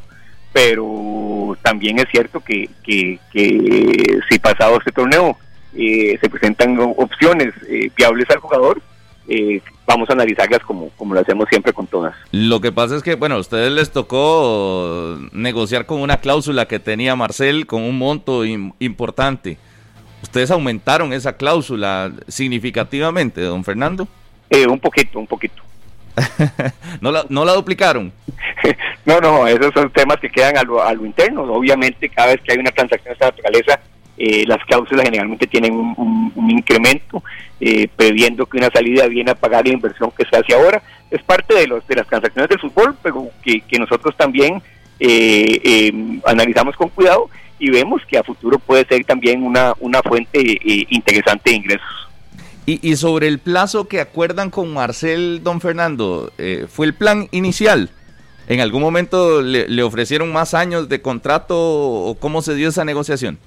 pero 0.54 1.58
también 1.62 2.00
es 2.00 2.06
cierto 2.10 2.40
que, 2.40 2.70
que, 2.84 3.20
si 4.30 4.40
pasado 4.40 4.78
este 4.78 4.92
torneo 4.92 5.38
eh, 5.76 6.18
se 6.22 6.30
presentan 6.30 6.78
opciones 6.80 7.54
eh, 7.68 7.90
viables 7.98 8.30
al 8.30 8.38
jugador, 8.38 8.82
eh, 9.28 9.62
vamos 9.86 10.10
a 10.10 10.14
analizarlas 10.14 10.62
como, 10.62 10.90
como 10.92 11.14
lo 11.14 11.22
hacemos 11.22 11.48
siempre 11.50 11.74
con 11.74 11.88
todas. 11.88 12.16
Lo 12.32 12.62
que 12.62 12.72
pasa 12.72 12.96
es 12.96 13.04
que, 13.04 13.16
bueno, 13.16 13.36
a 13.36 13.40
ustedes 13.40 13.72
les 13.72 13.92
tocó 13.92 15.18
negociar 15.32 15.86
con 15.86 16.02
una 16.02 16.18
cláusula 16.18 16.68
que 16.68 16.80
tenía 16.80 17.16
Marcel 17.16 17.66
con 17.66 17.84
un 17.84 17.98
monto 17.98 18.46
importante. 18.46 19.58
¿Ustedes 20.22 20.52
aumentaron 20.52 21.12
esa 21.12 21.36
cláusula 21.36 22.12
significativamente, 22.28 23.42
don 23.42 23.64
Fernando? 23.64 24.08
Eh, 24.50 24.66
un 24.68 24.80
poquito, 24.80 25.20
un 25.20 25.28
poquito. 25.28 25.62
¿No, 27.02 27.12
la, 27.12 27.26
¿No 27.30 27.44
la 27.44 27.54
duplicaron? 27.54 28.14
no, 29.06 29.20
no, 29.20 29.48
esos 29.48 29.74
son 29.74 29.92
temas 29.92 30.18
que 30.18 30.30
quedan 30.30 30.58
a 30.58 30.64
lo, 30.64 30.82
a 30.82 30.94
lo 30.94 31.06
interno. 31.06 31.44
Obviamente, 31.44 32.08
cada 32.10 32.30
vez 32.30 32.42
que 32.42 32.54
hay 32.54 32.60
una 32.60 32.72
transacción 32.72 33.10
de 33.10 33.14
esta 33.14 33.26
naturaleza, 33.26 33.80
eh, 34.26 34.46
las 34.48 34.64
cláusulas 34.64 35.04
generalmente 35.04 35.48
tienen 35.48 35.74
un, 35.74 36.50
incremento, 36.50 37.22
eh, 37.60 37.90
previendo 37.94 38.46
que 38.46 38.56
una 38.56 38.70
salida 38.70 39.06
viene 39.08 39.32
a 39.32 39.36
pagar 39.36 39.68
la 39.68 39.74
inversión 39.74 40.12
que 40.18 40.24
se 40.24 40.38
hace 40.38 40.54
ahora. 40.54 40.82
Es 41.12 41.22
parte 41.24 41.54
de, 41.54 41.68
los, 41.68 41.86
de 41.88 41.96
las 41.96 42.08
transacciones 42.08 42.48
del 42.48 42.60
fútbol, 42.60 42.96
pero 43.04 43.28
que, 43.44 43.62
nosotros 43.78 44.16
también 44.16 44.62
eh, 44.98 45.92
analizamos 46.26 46.78
con 46.78 46.88
cuidado 46.88 47.30
y 47.60 47.70
vemos 47.70 48.02
que 48.08 48.18
a 48.18 48.24
futuro 48.24 48.60
puede 48.60 48.86
ser 48.86 49.04
también 49.04 49.44
una, 49.44 49.74
una 49.82 50.02
fuente 50.02 50.40
interesante 50.90 51.50
de 51.50 51.58
ingresos. 51.58 52.10
Y, 52.66 52.96
sobre 52.96 53.28
el 53.28 53.40
plazo 53.40 53.90
que 53.90 54.00
acuerdan 54.00 54.52
con 54.52 54.74
Marcel, 54.74 55.42
don 55.44 55.60
Fernando, 55.60 56.32
¿fue 56.70 56.86
el 56.86 56.94
plan 56.94 57.28
inicial? 57.32 57.90
¿En 58.48 58.62
algún 58.62 58.82
momento 58.82 59.42
le, 59.42 59.68
le 59.68 59.84
ofrecieron 59.84 60.32
más 60.32 60.54
años 60.54 60.88
de 60.88 61.02
contrato 61.02 61.58
o 61.58 62.16
cómo 62.18 62.42
se 62.42 62.56
dio 62.56 62.70
esa 62.70 62.86
negociación? 62.86 63.38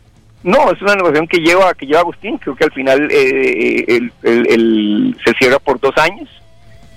No, 0.42 0.70
es 0.70 0.80
una 0.80 0.94
negociación 0.94 1.26
que 1.26 1.38
lleva 1.38 1.74
que 1.74 1.86
lleva 1.86 2.00
Agustín. 2.00 2.38
Creo 2.38 2.54
que 2.54 2.64
al 2.64 2.72
final 2.72 3.08
eh, 3.10 4.00
el, 4.22 5.16
se 5.24 5.32
cierra 5.34 5.58
por 5.58 5.80
dos 5.80 5.96
años. 5.96 6.28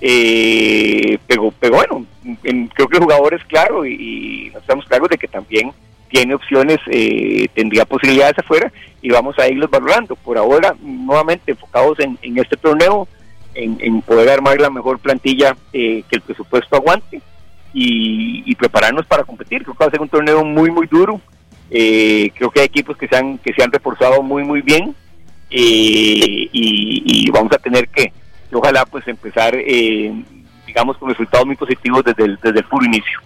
Eh, 0.00 1.18
pero, 1.26 1.52
bueno, 1.70 2.06
creo 2.42 2.88
que 2.88 2.96
el 2.96 3.02
jugador 3.02 3.34
es 3.34 3.44
claro 3.44 3.84
y, 3.84 4.50
nos 4.52 4.62
estamos 4.62 4.86
claros 4.86 5.08
de 5.10 5.18
que 5.18 5.28
también 5.28 5.72
tiene 6.08 6.34
opciones, 6.34 6.78
eh, 6.86 7.48
tendría 7.54 7.84
posibilidades 7.84 8.38
afuera 8.38 8.72
y 9.02 9.10
vamos 9.10 9.38
a 9.38 9.48
irlos 9.48 9.70
valorando. 9.70 10.16
Por 10.16 10.38
ahora, 10.38 10.74
nuevamente 10.80 11.52
enfocados 11.52 11.98
en, 12.00 12.18
este 12.38 12.56
torneo, 12.56 13.08
en, 13.54 14.00
poder 14.02 14.30
armar 14.30 14.60
la 14.60 14.70
mejor 14.70 14.98
plantilla 15.00 15.56
que 15.72 16.04
el 16.08 16.20
presupuesto 16.20 16.76
aguante 16.76 17.20
y, 17.72 18.42
y 18.46 18.54
prepararnos 18.54 19.06
para 19.06 19.24
competir. 19.24 19.62
Creo 19.62 19.74
que 19.74 19.84
va 19.84 19.88
a 19.88 19.90
ser 19.90 20.00
un 20.00 20.08
torneo 20.08 20.44
muy, 20.44 20.70
muy 20.70 20.86
duro 20.86 21.20
eh, 21.70 22.32
creo 22.34 22.50
que 22.50 22.60
hay 22.60 22.66
equipos 22.66 22.96
que 22.96 23.06
se 23.06 23.16
han, 23.16 23.38
que 23.38 23.52
se 23.52 23.62
han 23.62 23.70
reforzado 23.70 24.22
muy, 24.22 24.42
muy 24.42 24.60
bien 24.60 24.94
eh, 25.50 26.48
y, 26.52 27.30
vamos 27.30 27.52
a 27.52 27.58
tener 27.58 27.88
que, 27.88 28.12
ojalá, 28.52 28.84
pues 28.84 29.06
empezar, 29.06 29.54
eh, 29.54 30.12
digamos, 30.66 30.96
con 30.98 31.10
resultados 31.10 31.46
muy 31.46 31.56
positivos 31.56 32.04
desde 32.04 32.24
el, 32.24 32.38
desde 32.42 32.58
el 32.58 32.64
puro 32.64 32.84
inicio. 32.84 33.20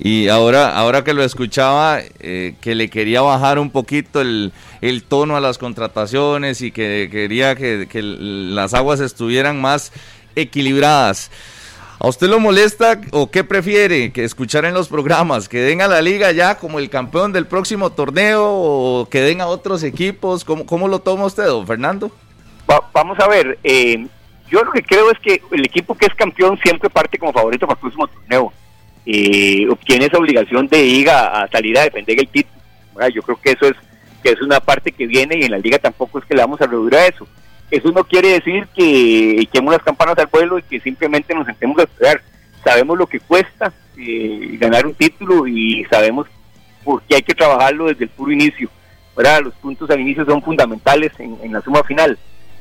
Y 0.00 0.28
ahora, 0.28 0.76
ahora 0.76 1.02
que 1.02 1.12
lo 1.12 1.24
escuchaba, 1.24 1.98
que 2.20 2.74
le 2.76 2.88
quería 2.88 3.20
bajar 3.20 3.58
un 3.58 3.70
poquito 3.70 4.20
el, 4.20 4.52
el, 4.80 5.02
tono 5.02 5.36
a 5.36 5.40
las 5.40 5.58
contrataciones 5.58 6.62
y 6.62 6.70
que 6.70 7.08
quería 7.10 7.56
que, 7.56 7.88
que 7.90 8.00
las 8.00 8.74
aguas 8.74 9.00
estuvieran 9.00 9.60
más 9.60 9.92
equilibradas. 10.36 11.32
¿A 12.00 12.06
usted 12.06 12.28
lo 12.28 12.38
molesta 12.38 13.00
o 13.10 13.28
qué 13.28 13.42
prefiere 13.42 14.12
que 14.12 14.22
escuchar 14.22 14.64
en 14.64 14.72
los 14.72 14.88
programas? 14.88 15.48
¿Que 15.48 15.58
den 15.58 15.82
a 15.82 15.88
la 15.88 16.00
liga 16.00 16.30
ya 16.30 16.56
como 16.56 16.78
el 16.78 16.90
campeón 16.90 17.32
del 17.32 17.46
próximo 17.46 17.90
torneo 17.90 18.44
o 18.46 19.08
que 19.10 19.20
den 19.20 19.40
a 19.40 19.48
otros 19.48 19.82
equipos? 19.82 20.44
¿Cómo, 20.44 20.64
cómo 20.64 20.86
lo 20.86 21.00
toma 21.00 21.26
usted, 21.26 21.46
don 21.46 21.66
Fernando? 21.66 22.12
vamos 22.92 23.18
a 23.18 23.26
ver, 23.26 23.58
eh, 23.64 24.06
yo 24.50 24.62
lo 24.62 24.70
que 24.72 24.82
creo 24.82 25.10
es 25.10 25.18
que 25.20 25.40
el 25.52 25.64
equipo 25.64 25.96
que 25.96 26.06
es 26.06 26.14
campeón 26.14 26.58
siempre 26.62 26.90
parte 26.90 27.18
como 27.18 27.32
favorito 27.32 27.66
para 27.66 27.76
el 27.76 27.80
próximo 27.80 28.06
torneo. 28.06 28.52
Eh, 29.06 29.66
obtiene 29.70 30.06
esa 30.06 30.18
obligación 30.18 30.68
de 30.68 30.84
ir 30.84 31.08
a, 31.10 31.48
salir 31.50 31.78
a 31.78 31.84
defender 31.84 32.20
el 32.20 32.28
título. 32.28 32.60
Yo 33.12 33.22
creo 33.22 33.40
que 33.40 33.52
eso 33.52 33.66
es 33.66 33.74
que 34.22 34.30
es 34.30 34.42
una 34.42 34.60
parte 34.60 34.92
que 34.92 35.06
viene 35.06 35.38
y 35.38 35.44
en 35.44 35.52
la 35.52 35.58
liga 35.58 35.78
tampoco 35.78 36.18
es 36.18 36.24
que 36.26 36.34
le 36.34 36.42
vamos 36.42 36.60
a 36.60 36.66
reducir 36.66 36.96
a 36.96 37.06
eso. 37.06 37.26
Eso 37.70 37.92
no 37.92 38.04
quiere 38.04 38.28
decir 38.28 38.66
que 38.74 39.40
echemos 39.40 39.72
las 39.72 39.82
campanas 39.82 40.18
al 40.18 40.28
pueblo 40.28 40.58
y 40.58 40.62
que 40.62 40.80
simplemente 40.80 41.34
nos 41.34 41.46
sentemos 41.46 41.78
a 41.78 41.82
esperar. 41.82 42.22
Sabemos 42.64 42.96
lo 42.96 43.06
que 43.06 43.20
cuesta 43.20 43.72
eh, 43.96 44.56
ganar 44.58 44.86
un 44.86 44.94
título 44.94 45.46
y 45.46 45.84
sabemos 45.90 46.26
por 46.84 47.02
qué 47.02 47.16
hay 47.16 47.22
que 47.22 47.34
trabajarlo 47.34 47.86
desde 47.86 48.04
el 48.04 48.10
puro 48.10 48.32
inicio. 48.32 48.70
¿verdad? 49.18 49.42
Los 49.42 49.54
puntos 49.54 49.90
al 49.90 50.00
inicio 50.00 50.24
son 50.24 50.40
fundamentales 50.40 51.12
en, 51.18 51.52
la 51.52 51.60
suma 51.60 51.82
final. 51.82 52.16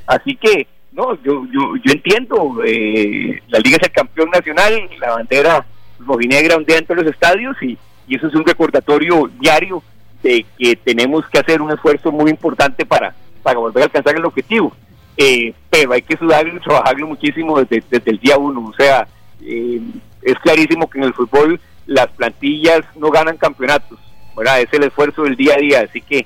Así 0.08 0.36
que, 0.36 0.68
no, 0.92 1.14
yo, 1.22 1.46
yo, 1.54 1.76
yo 1.84 1.92
entiendo, 1.92 2.64
eh, 2.66 3.44
la 3.50 3.60
liga 3.60 3.78
es 3.78 3.84
el 3.84 3.92
campeón 3.92 4.32
nacional, 4.32 4.90
la 5.00 5.12
bandera 5.12 5.66
rojinegra 6.00 6.58
día 6.58 6.82
de 6.82 6.96
los 6.96 7.06
estadios 7.06 7.56
y, 7.62 7.78
y 8.08 8.16
eso 8.16 8.28
es 8.28 8.34
un 8.34 8.44
recordatorio 8.44 9.30
diario 9.40 9.84
de 10.24 10.46
que 10.58 10.76
tenemos 10.76 11.28
que 11.30 11.38
hacer 11.38 11.62
un 11.62 11.72
esfuerzo 11.72 12.12
muy 12.12 12.32
importante 12.32 12.86
para, 12.86 13.14
para 13.44 13.60
volver 13.60 13.84
a 13.84 13.86
alcanzar 13.86 14.16
el 14.16 14.26
objetivo. 14.26 14.74
Eh, 15.18 15.52
pero 15.70 15.94
hay 15.94 16.04
que 16.04 16.16
sudarlo 16.16 16.56
y 16.56 16.60
trabajarlo 16.60 17.08
muchísimo 17.08 17.60
desde, 17.64 17.84
el 18.06 18.20
día 18.20 18.38
uno. 18.38 18.68
O 18.68 18.74
sea, 18.74 19.08
eh, 19.42 19.82
es 20.22 20.36
clarísimo 20.40 20.88
que 20.90 21.00
en 21.00 21.06
el 21.06 21.14
fútbol 21.14 21.60
las 21.88 22.08
plantillas 22.10 22.82
no 22.96 23.10
ganan 23.10 23.38
campeonatos, 23.38 23.98
¿verdad? 24.36 24.62
Es 24.62 24.72
el 24.74 24.84
esfuerzo 24.84 25.24
del 25.24 25.36
día 25.36 25.56
a 25.56 25.58
día, 25.58 25.82
así 25.82 26.02
que 26.02 26.26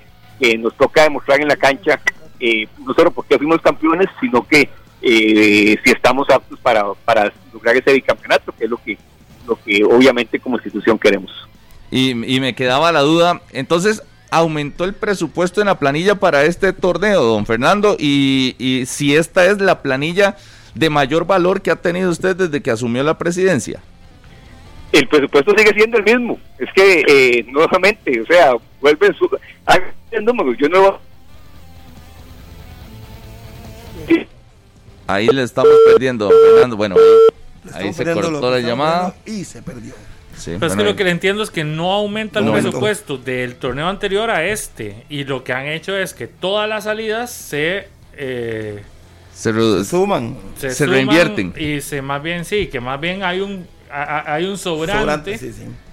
nos 0.58 0.76
toca 0.76 1.04
demostrar 1.04 1.40
en 1.40 1.48
la 1.48 1.56
cancha, 1.56 2.02
eh, 2.40 2.68
no 2.84 2.96
solo 2.96 3.12
porque 3.12 3.38
fuimos 3.38 3.62
campeones, 3.62 4.08
sino 4.20 4.46
que 4.46 4.68
si 5.02 5.92
estamos 5.92 6.28
aptos 6.32 6.60
para, 6.60 6.84
para 7.06 7.32
lograr 7.54 7.76
ese 7.76 7.94
bicampeonato, 7.94 8.52
que 8.52 8.66
es 8.66 8.70
lo 8.70 8.78
que, 8.78 8.98
lo 9.48 9.56
que 9.56 9.84
obviamente 9.84 10.40
como 10.40 10.56
institución 10.56 10.98
queremos. 10.98 11.32
Y, 11.92 12.12
y 12.12 12.40
me 12.40 12.56
quedaba 12.56 12.92
la 12.92 13.02
duda, 13.02 13.42
entonces, 13.52 14.02
aumentó 14.32 14.86
el 14.86 14.94
presupuesto 14.94 15.62
en 15.62 15.68
la 15.68 15.78
planilla 15.78 16.16
para 16.16 16.46
este 16.46 16.74
torneo, 16.74 17.22
don 17.22 17.46
Fernando, 17.46 17.98
y, 18.00 18.84
si 18.88 19.16
esta 19.16 19.46
es 19.46 19.60
la 19.60 19.82
planilla 19.84 20.38
de 20.74 20.90
mayor 20.90 21.28
valor 21.28 21.62
que 21.62 21.70
ha 21.70 21.76
tenido 21.76 22.10
usted 22.10 22.36
desde 22.36 22.62
que 22.62 22.72
asumió 22.72 23.04
la 23.04 23.18
presidencia. 23.18 23.84
El 24.94 25.08
presupuesto 25.08 25.54
sigue 25.56 25.74
siendo 25.74 25.98
el 25.98 26.04
mismo. 26.04 26.40
Es 26.58 26.70
que, 26.74 27.04
eh, 27.08 27.46
nuevamente, 27.50 28.22
o 28.22 28.26
sea, 28.26 28.54
vuelven 28.80 29.14
su... 29.14 29.30
Yo 30.58 30.70
no... 30.70 31.00
Ahí 35.08 35.28
le 35.28 35.44
estamos 35.44 35.72
perdiendo, 35.88 36.26
don 36.26 36.34
Fernando. 36.54 36.78
Bueno, 36.78 36.96
Ahí 37.74 37.94
se 37.94 38.14
cortó 38.14 38.52
la 38.52 38.60
llamada. 38.60 39.14
Y 39.26 39.44
se 39.44 39.62
perdió. 39.62 39.94
Sí, 40.42 40.56
Pero 40.60 40.72
es 40.72 40.76
que 40.76 40.84
lo 40.84 40.96
que 40.96 41.04
le 41.04 41.12
entiendo 41.12 41.44
es 41.44 41.52
que 41.52 41.64
no 41.64 41.92
aumenta 41.92 42.40
el 42.40 42.52
presupuesto 42.52 43.20
del 43.20 43.58
torneo 43.58 43.88
anterior 43.88 44.32
a 44.32 44.44
este. 44.44 45.06
Y 45.08 45.24
lo 45.24 45.44
que 45.44 45.54
han 45.54 45.68
hecho 45.68 45.96
es 45.96 46.16
que 46.16 46.26
todas 46.26 46.68
las 46.68 46.86
salidas 46.86 47.32
se... 47.32 47.88
Eh, 48.18 48.82
se, 49.36 49.86
suman. 49.86 50.36
Se, 50.58 50.88
reinvierten. 50.88 51.54
Y 51.56 51.82
se 51.82 52.02
más 52.02 52.24
bien, 52.24 52.44
sí, 52.44 52.68
que 52.68 52.80
más 52.80 53.00
bien 53.00 53.22
hay 53.22 53.40
un, 53.40 53.68
hay 53.92 54.46
un 54.46 54.58
sobrante. 54.58 55.40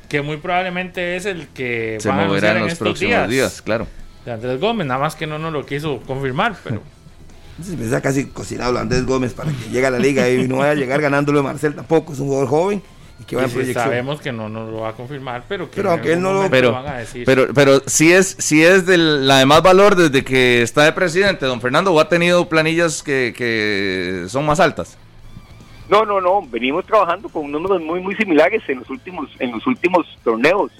Que 0.09 0.23
muy 0.23 0.39
probablemente 0.39 1.16
es 1.16 1.27
el 1.27 1.49
que 1.49 1.99
se 2.01 2.11
moverá 2.11 2.57
en 2.57 2.69
los 2.69 2.79
próximos 2.79 3.29
días. 3.29 3.61
claro. 3.61 3.87
De 4.25 4.33
Andrés 4.33 4.59
Gómez, 4.59 4.87
nada 4.87 5.01
más 5.01 5.15
que 5.15 5.27
no 5.27 5.39
nos 5.39 5.53
lo 5.53 5.66
quiso 5.66 6.01
confirmar, 6.07 6.57
pero... 6.65 6.83
Se 7.62 7.75
está 7.75 8.01
casi 8.01 8.27
cocinado 8.27 8.79
Andrés 8.79 9.05
Gómez 9.05 9.35
para 9.35 9.51
que 9.51 9.70
llegue 9.70 9.85
a 9.85 9.91
la 9.91 9.99
liga 9.99 10.31
y 10.31 10.47
no 10.47 10.59
vaya 10.59 10.70
a 10.70 10.75
llegar 10.75 11.01
ganándolo 11.01 11.41
de 11.41 11.45
Marcel 11.45 11.75
tampoco, 11.75 12.12
es 12.12 12.20
un 12.20 12.29
jugador 12.29 12.49
joven 12.49 12.83
y 13.20 13.24
que 13.24 13.36
va 13.36 13.47
y 13.47 13.73
sabemos 13.73 14.20
que 14.20 14.32
no 14.32 14.49
nos 14.49 14.70
lo 14.70 14.81
va 14.81 14.90
a 14.90 14.93
confirmar, 14.93 15.45
pero 15.49 15.69
que 15.70 15.77
pero 15.77 15.90
aunque 15.90 16.12
él 16.12 16.23
no 16.23 16.32
lo, 16.32 16.51
pero, 16.51 16.73
van 16.73 16.86
a 16.86 16.99
decir. 16.99 17.24
Pero, 17.27 17.49
pero 17.53 17.81
si 17.86 18.12
es, 18.12 18.36
si 18.39 18.65
es 18.65 18.86
de 18.86 18.97
la 18.97 19.39
de 19.39 19.47
más 19.47 19.62
valor 19.62 19.97
desde 19.97 20.24
que 20.24 20.62
está 20.62 20.85
de 20.85 20.93
presidente, 20.93 21.47
don 21.47 21.61
Fernando, 21.61 21.93
¿o 21.93 22.01
ha 22.01 22.09
tenido 22.09 22.49
planillas 22.49 23.03
que, 23.03 23.35
que 23.36 24.27
son 24.28 24.47
más 24.47 24.61
altas? 24.61 24.97
No, 25.89 26.05
no, 26.05 26.20
no, 26.20 26.43
venimos 26.43 26.85
trabajando 26.85 27.28
con 27.28 27.51
números 27.51 27.81
muy, 27.81 28.01
muy 28.01 28.15
similares 28.15 28.62
en 28.69 28.81
los 28.81 28.90
últimos, 28.90 29.31
en 29.39 29.53
los 29.53 29.66
últimos 29.66 30.07
torneos. 30.23 30.70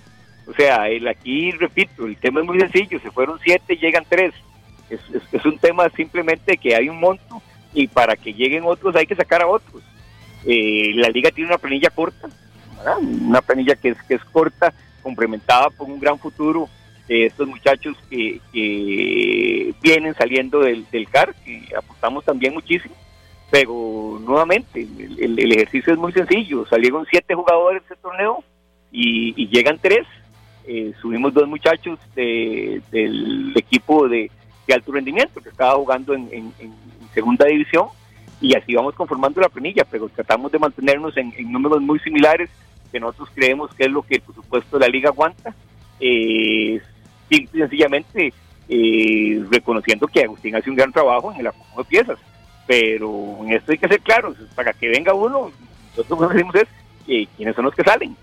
O 0.47 0.53
sea, 0.55 0.89
el 0.89 1.09
aquí, 1.09 1.51
repito, 1.53 2.07
el 2.07 2.17
tema 2.17 2.41
es 2.41 2.47
muy 2.47 2.61
sencillo, 2.61 3.01
se 3.01 3.11
fueron 3.11 3.39
siete, 3.43 3.77
llegan 3.77 4.05
tres. 4.09 4.35
Es, 4.91 5.01
es, 5.33 5.45
un 5.45 5.59
tema 5.59 5.89
simplemente 5.91 6.57
que 6.57 6.75
hay 6.75 6.89
un 6.89 7.01
monto 7.01 7.43
y 7.75 7.87
para 7.87 8.17
que 8.17 8.33
lleguen 8.33 8.65
otros 8.65 8.97
hay 8.97 9.07
que 9.07 9.17
sacar 9.17 9.43
a 9.43 9.47
otros. 9.47 9.83
Eh, 10.45 10.93
la 10.95 11.09
liga 11.09 11.31
tiene 11.31 11.51
una 11.51 11.59
planilla 11.59 11.91
corta, 11.91 12.29
una 13.01 13.43
planilla 13.43 13.75
que 13.75 13.91
es, 13.91 14.03
que 14.05 14.15
es 14.15 14.25
corta, 14.25 14.73
complementada 15.03 15.71
por 15.71 15.89
un 15.89 15.99
gran 15.99 16.19
futuro 16.19 16.69
de 17.09 17.27
estos 17.27 17.49
muchachos 17.49 17.97
que, 18.11 18.41
vienen 19.81 20.15
saliendo 20.15 20.61
del, 20.61 20.87
CAR, 21.11 21.35
que 21.45 21.65
apostamos 21.77 22.25
también 22.25 22.55
muchísimo. 22.55 22.95
Pero 23.51 24.21
nuevamente, 24.21 24.87
el, 25.19 25.53
ejercicio 25.53 25.95
es 25.95 25.99
muy 25.99 26.13
sencillo. 26.13 26.67
Salieron 26.67 27.07
siete 27.11 27.35
jugadores 27.35 27.83
de 27.89 27.97
torneo 27.97 28.45
y, 28.93 29.49
llegan 29.49 29.79
tres. 29.81 30.07
Eh, 30.67 30.93
subimos 31.01 31.33
dos 31.33 31.49
muchachos 31.49 31.99
del 32.15 33.53
equipo 33.57 34.07
de, 34.07 34.31
alto 34.71 34.93
rendimiento 34.93 35.41
que 35.41 35.49
estaba 35.49 35.77
jugando 35.77 36.13
en, 36.13 36.53
segunda 37.15 37.47
división 37.47 37.89
y 38.41 38.55
así 38.55 38.75
vamos 38.75 38.95
conformando 38.95 39.41
la 39.41 39.49
planilla, 39.49 39.85
pero 39.91 40.09
tratamos 40.09 40.53
de 40.53 40.59
mantenernos 40.59 41.17
en, 41.17 41.33
números 41.51 41.81
muy 41.81 41.99
similares 42.01 42.49
que 42.93 43.01
nosotros 43.01 43.29
creemos 43.35 43.75
que 43.75 43.85
es 43.85 43.91
lo 43.91 44.03
que 44.03 44.21
por 44.21 44.35
supuesto 44.35 44.79
la 44.79 44.89
liga 44.89 45.11
aguanta, 45.11 45.55
eh, 46.01 46.81
sencillamente 47.29 48.33
eh, 48.69 49.45
reconociendo 49.51 50.07
que 50.07 50.23
Agustín 50.23 50.55
hace 50.55 50.71
un 50.71 50.77
gran 50.77 50.93
trabajo 50.93 51.33
en 51.33 51.41
el 51.41 51.49
acomodo 51.49 51.83
de 51.83 51.85
piezas, 51.85 52.19
pero 52.67 53.39
en 53.43 53.53
esto 53.53 53.73
hay 53.73 53.79
que 53.79 53.89
ser 53.89 54.01
claros, 54.01 54.37
para 54.55 54.73
que 54.73 54.89
venga 54.89 55.13
uno, 55.13 55.51
nosotros 55.97 56.21
lo 56.21 56.29
que 56.29 56.35
decimos 56.35 56.55
es 56.55 56.69
que 57.07 57.29
quiénes 57.37 57.57
son 57.57 57.65
los 57.65 57.75
que 57.75 57.83
salen, 57.83 58.17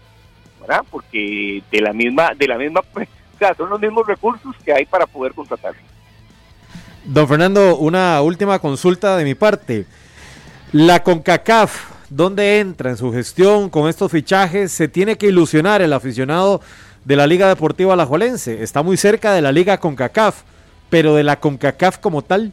¿verdad? 0.62 0.84
Porque 0.90 1.62
de 1.70 1.82
la 1.82 1.94
misma, 1.94 2.34
de 2.36 2.48
la 2.48 2.58
misma, 2.58 2.82
o 2.96 3.38
sea, 3.38 3.54
son 3.54 3.70
los 3.70 3.80
mismos 3.80 4.08
recursos 4.08 4.56
que 4.64 4.74
hay 4.74 4.86
para 4.86 5.06
poder 5.06 5.34
contratar. 5.34 5.76
Don 7.04 7.28
Fernando, 7.28 7.78
una 7.78 8.20
última 8.22 8.58
consulta 8.58 9.16
de 9.16 9.24
mi 9.26 9.36
parte. 9.36 9.86
La 10.78 11.04
CONCACAF, 11.04 12.10
¿dónde 12.10 12.60
entra 12.60 12.90
en 12.90 12.98
su 12.98 13.10
gestión 13.14 13.70
con 13.70 13.88
estos 13.88 14.12
fichajes? 14.12 14.74
¿Se 14.74 14.90
tiene 14.90 15.18
que 15.18 15.28
ilusionar 15.28 15.82
el 15.82 15.94
aficionado 15.94 16.60
de 17.06 17.16
la 17.16 17.28
Liga 17.28 17.48
Deportiva 17.48 17.94
Alajuelense? 17.94 18.62
Está 18.62 18.84
muy 18.84 18.98
cerca 18.98 19.32
de 19.32 19.42
la 19.42 19.54
Liga 19.54 19.78
CONCACAF, 19.78 20.42
pero 20.90 21.16
de 21.16 21.24
la 21.24 21.40
CONCACAF 21.40 22.00
como 22.00 22.24
tal. 22.24 22.52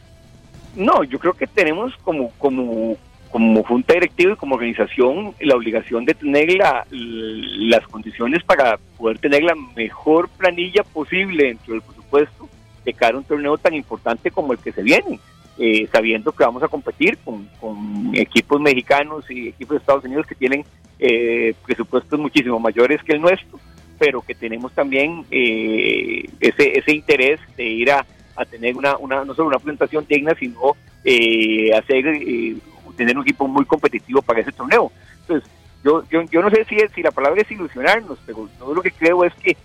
No, 0.77 1.03
yo 1.03 1.19
creo 1.19 1.33
que 1.33 1.49
tenemos 1.49 1.97
como, 2.05 2.31
como, 2.39 2.97
como 3.33 3.65
junta 3.65 3.95
directiva 3.95 4.35
y 4.35 4.37
como 4.37 4.55
organización 4.55 5.35
la 5.41 5.57
obligación 5.57 6.05
de 6.05 6.15
tener 6.15 6.61
las 6.93 7.89
condiciones 7.89 8.45
para 8.45 8.79
poder 8.99 9.19
tener 9.19 9.43
la 9.43 9.57
mejor 9.75 10.29
planilla 10.29 10.85
posible 10.85 11.47
dentro 11.47 11.73
del 11.73 11.83
presupuesto 11.83 12.49
de 12.85 12.93
cara 12.95 13.17
a 13.17 13.19
un 13.19 13.25
torneo 13.25 13.59
tan 13.59 13.75
importante 13.75 14.31
como 14.31 14.53
el 14.53 14.61
que 14.61 14.71
se 14.71 14.83
viene, 14.83 15.19
eh, 15.59 15.87
sabiendo 15.93 16.33
que 16.33 16.45
vamos 16.45 16.63
a 16.63 16.69
competir 16.69 17.19
con, 17.19 17.47
equipos 18.15 18.59
mexicanos 18.59 19.31
y 19.31 19.49
equipos 19.49 19.77
de 19.77 19.81
Estados 19.81 20.05
Unidos 20.05 20.27
que 20.27 20.35
tienen 20.35 20.65
eh, 20.99 21.55
presupuestos 21.67 22.19
muchísimo 22.19 22.59
mayores 22.59 23.03
que 23.03 23.13
el 23.13 23.21
nuestro, 23.21 23.61
pero 23.99 24.23
que 24.23 24.35
tenemos 24.35 24.73
también 24.73 25.27
eh, 25.31 26.25
ese, 26.41 26.79
ese 26.79 26.93
interés 26.93 27.39
de 27.57 27.65
ir 27.65 27.91
a, 27.91 28.07
tener 28.51 28.77
una, 28.77 28.97
una, 28.97 29.25
no 29.25 29.35
solo 29.35 29.49
una 29.49 29.59
presentación 29.59 30.07
digna, 30.09 30.35
sino 30.35 30.75
hacer 31.77 32.05
tener 32.97 33.17
un 33.17 33.23
equipo 33.23 33.47
muy 33.47 33.65
competitivo 33.67 34.23
para 34.23 34.41
ese 34.41 34.53
torneo. 34.53 34.91
Entonces, 35.21 35.49
yo, 35.85 36.03
yo, 36.11 36.23
yo 36.23 36.43
no 36.43 36.51
sé 36.51 36.65
si, 36.65 36.77
si 36.95 37.03
la 37.03 37.13
palabra 37.13 37.43
es 37.43 37.51
ilusionarnos, 37.51 38.19
pero 38.27 38.49
yo 38.59 38.75
lo 38.75 38.83
que 38.83 38.91
creo 38.91 39.23
es 39.25 39.33
que 39.35 39.57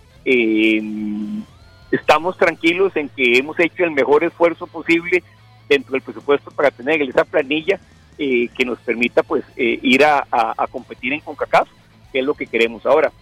estamos 1.90 2.36
tranquilos 2.36 2.94
en 2.94 3.08
que 3.08 3.38
hemos 3.38 3.58
hecho 3.58 3.84
el 3.84 3.90
mejor 3.90 4.22
esfuerzo 4.22 4.66
posible 4.66 5.24
dentro 5.68 5.92
del 5.92 6.02
presupuesto 6.02 6.50
para 6.50 6.70
tener 6.70 7.00
esa 7.02 7.24
planilla 7.24 7.78
eh, 8.18 8.48
que 8.56 8.64
nos 8.64 8.78
permita 8.80 9.22
pues 9.22 9.44
eh, 9.56 9.78
ir 9.82 10.04
a, 10.04 10.26
competir 10.70 11.12
en 11.12 11.20
CONCACAF, 11.20 11.68
que 12.12 12.20
es 12.20 12.24
lo 12.24 12.34
que 12.34 12.46
queremos 12.46 12.84
ahora. 12.84 13.12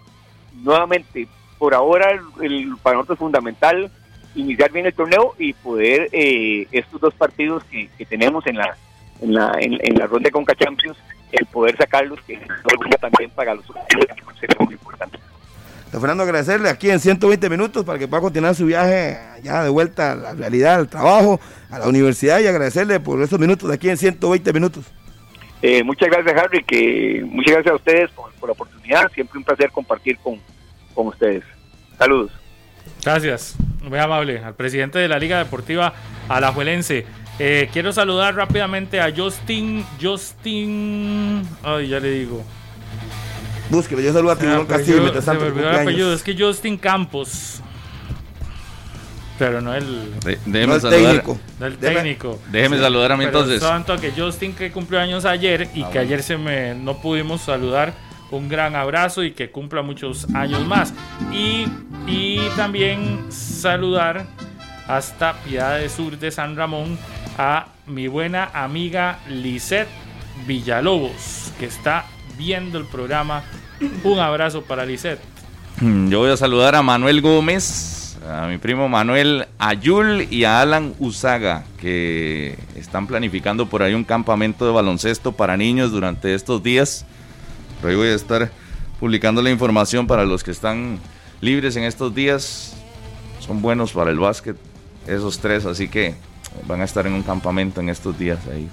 Nuevamente, 0.54 1.28
por 1.58 1.74
ahora 1.74 2.18
el, 2.40 2.76
para 2.82 2.96
nosotros 2.96 3.16
es 3.16 3.20
fundamental 3.20 3.90
iniciar 4.34 4.70
bien 4.70 4.86
el 4.86 4.94
torneo 4.94 5.34
y 5.38 5.52
poder 5.52 6.08
eh, 6.12 6.66
estos 6.72 7.00
dos 7.00 7.14
partidos 7.14 7.64
que, 7.64 7.88
tenemos 8.06 8.46
en 8.46 8.56
la 8.56 8.76
en 9.20 9.34
la, 9.34 9.56
en, 9.58 9.98
la 9.98 10.06
ronda 10.06 10.28
de 10.28 10.30
Conca 10.30 10.54
Champions, 10.54 10.98
el 11.32 11.46
poder 11.46 11.74
sacarlos, 11.78 12.20
que 12.22 12.38
también 13.00 13.30
para 13.30 13.54
los 13.54 13.64
sería 14.38 14.56
muy 14.60 14.74
importante. 14.74 15.18
Fernando, 15.90 16.24
agradecerle 16.24 16.68
aquí 16.68 16.90
en 16.90 17.00
120 17.00 17.48
minutos 17.48 17.84
para 17.84 17.98
que 17.98 18.08
pueda 18.08 18.20
continuar 18.20 18.54
su 18.54 18.66
viaje 18.66 19.18
ya 19.42 19.62
de 19.62 19.70
vuelta 19.70 20.12
a 20.12 20.14
la 20.14 20.34
realidad, 20.34 20.74
al 20.74 20.88
trabajo, 20.88 21.40
a 21.70 21.78
la 21.78 21.88
universidad 21.88 22.40
y 22.40 22.46
agradecerle 22.46 23.00
por 23.00 23.22
estos 23.22 23.38
minutos 23.38 23.68
de 23.68 23.74
aquí 23.74 23.88
en 23.88 23.96
120 23.96 24.52
minutos. 24.52 24.84
Eh, 25.62 25.82
muchas 25.82 26.10
gracias, 26.10 26.34
Harry, 26.38 26.62
que 26.64 27.24
muchas 27.24 27.54
gracias 27.54 27.72
a 27.72 27.76
ustedes 27.76 28.10
por, 28.10 28.30
la 28.46 28.52
oportunidad. 28.52 29.10
Siempre 29.12 29.38
un 29.38 29.44
placer 29.44 29.70
compartir 29.70 30.18
con, 30.18 30.38
con 30.94 31.06
ustedes. 31.06 31.44
Saludos. 31.98 32.30
Gracias, 33.02 33.56
muy 33.82 33.98
amable, 33.98 34.38
al 34.38 34.54
presidente 34.54 34.98
de 34.98 35.08
la 35.08 35.18
Liga 35.18 35.38
Deportiva 35.38 35.94
Alajuelense. 36.28 37.06
Eh, 37.38 37.68
quiero 37.72 37.92
saludar 37.92 38.34
rápidamente 38.34 39.00
a 39.00 39.12
Justin, 39.14 39.84
Justin, 40.00 41.42
ay, 41.62 41.88
ya 41.88 42.00
le 42.00 42.10
digo, 42.10 42.42
Búsquelo, 43.70 44.00
yo 44.00 44.12
saludo 44.12 44.32
a 44.32 44.38
Tiburón 44.38 44.66
Castillo 44.66 45.20
se 45.20 45.32
me 45.32 45.38
olvidó 45.38 45.70
el 45.70 45.76
apellido, 45.76 46.12
es 46.12 46.22
que 46.22 46.36
Justin 46.38 46.76
Campos. 46.76 47.60
Pero 49.38 49.60
no 49.60 49.74
el, 49.74 50.12
déjeme 50.46 50.80
saludar, 50.80 51.00
técnico. 51.00 51.38
No 51.60 51.66
el 51.66 51.76
técnico. 51.76 52.40
Déjeme 52.50 52.78
saludar 52.78 53.12
a 53.12 53.16
mí 53.16 53.24
entonces. 53.24 53.60
Tanto 53.60 53.96
que 53.98 54.12
Justin 54.12 54.54
que 54.54 54.72
cumplió 54.72 55.00
años 55.00 55.24
ayer 55.26 55.68
y 55.74 55.82
ah, 55.82 55.90
que 55.90 55.98
ayer 55.98 56.22
se 56.22 56.38
me 56.38 56.74
no 56.74 57.00
pudimos 57.02 57.42
saludar. 57.42 57.92
Un 58.30 58.48
gran 58.48 58.74
abrazo 58.74 59.22
y 59.22 59.32
que 59.32 59.50
cumpla 59.50 59.82
muchos 59.82 60.26
años 60.34 60.66
más. 60.66 60.94
Y, 61.32 61.66
y 62.06 62.40
también 62.56 63.26
saludar 63.30 64.26
hasta 64.88 65.34
Piedad 65.42 65.78
de 65.78 65.88
Sur 65.88 66.18
de 66.18 66.30
San 66.30 66.56
Ramón 66.56 66.98
a 67.38 67.68
mi 67.86 68.08
buena 68.08 68.50
amiga 68.52 69.18
Lisette 69.28 69.88
Villalobos, 70.46 71.52
que 71.58 71.66
está 71.66 72.06
viendo 72.36 72.78
el 72.78 72.84
programa. 72.86 73.44
Un 74.04 74.18
abrazo 74.18 74.62
para 74.62 74.84
Lisette. 74.84 75.20
Mm, 75.80 76.08
yo 76.08 76.20
voy 76.20 76.30
a 76.30 76.36
saludar 76.36 76.74
a 76.74 76.82
Manuel 76.82 77.20
Gómez, 77.20 78.16
a 78.26 78.46
mi 78.46 78.56
primo 78.58 78.88
Manuel 78.88 79.46
Ayul 79.58 80.26
y 80.30 80.44
a 80.44 80.62
Alan 80.62 80.94
Usaga, 80.98 81.64
que 81.78 82.58
están 82.74 83.06
planificando 83.06 83.66
por 83.66 83.82
ahí 83.82 83.92
un 83.92 84.04
campamento 84.04 84.64
de 84.64 84.72
baloncesto 84.72 85.32
para 85.32 85.56
niños 85.56 85.92
durante 85.92 86.34
estos 86.34 86.62
días. 86.62 87.04
Pero 87.80 87.90
hoy 87.90 87.96
voy 87.96 88.08
a 88.08 88.14
estar 88.14 88.50
publicando 88.98 89.42
la 89.42 89.50
información 89.50 90.06
para 90.06 90.24
los 90.24 90.42
que 90.42 90.50
están 90.50 90.98
libres 91.40 91.76
en 91.76 91.84
estos 91.84 92.14
días. 92.14 92.74
Son 93.40 93.60
buenos 93.60 93.92
para 93.92 94.10
el 94.10 94.18
básquet, 94.18 94.56
esos 95.06 95.38
tres, 95.38 95.66
así 95.66 95.88
que 95.88 96.14
van 96.66 96.80
a 96.80 96.84
estar 96.84 97.06
en 97.06 97.12
un 97.12 97.22
campamento 97.22 97.80
en 97.80 97.90
estos 97.90 98.18
días 98.18 98.38
ahí, 98.50 98.68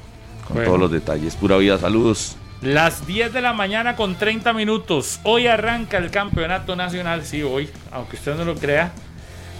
con 0.47 0.63
todos 0.63 0.79
los 0.79 0.89
detalles. 0.89 1.35
Pura 1.35 1.57
vida, 1.57 1.77
saludos. 1.77 2.37
Las 2.63 3.05
10 3.05 3.33
de 3.33 3.41
la 3.41 3.51
mañana 3.51 3.97
con 3.97 4.15
30 4.15 4.53
minutos. 4.53 5.19
Hoy 5.23 5.47
arranca 5.47 5.97
el 5.97 6.09
campeonato 6.09 6.77
nacional. 6.77 7.25
Sí, 7.25 7.43
hoy, 7.43 7.69
aunque 7.91 8.15
usted 8.15 8.35
no 8.37 8.45
lo 8.45 8.55
crea. 8.55 8.93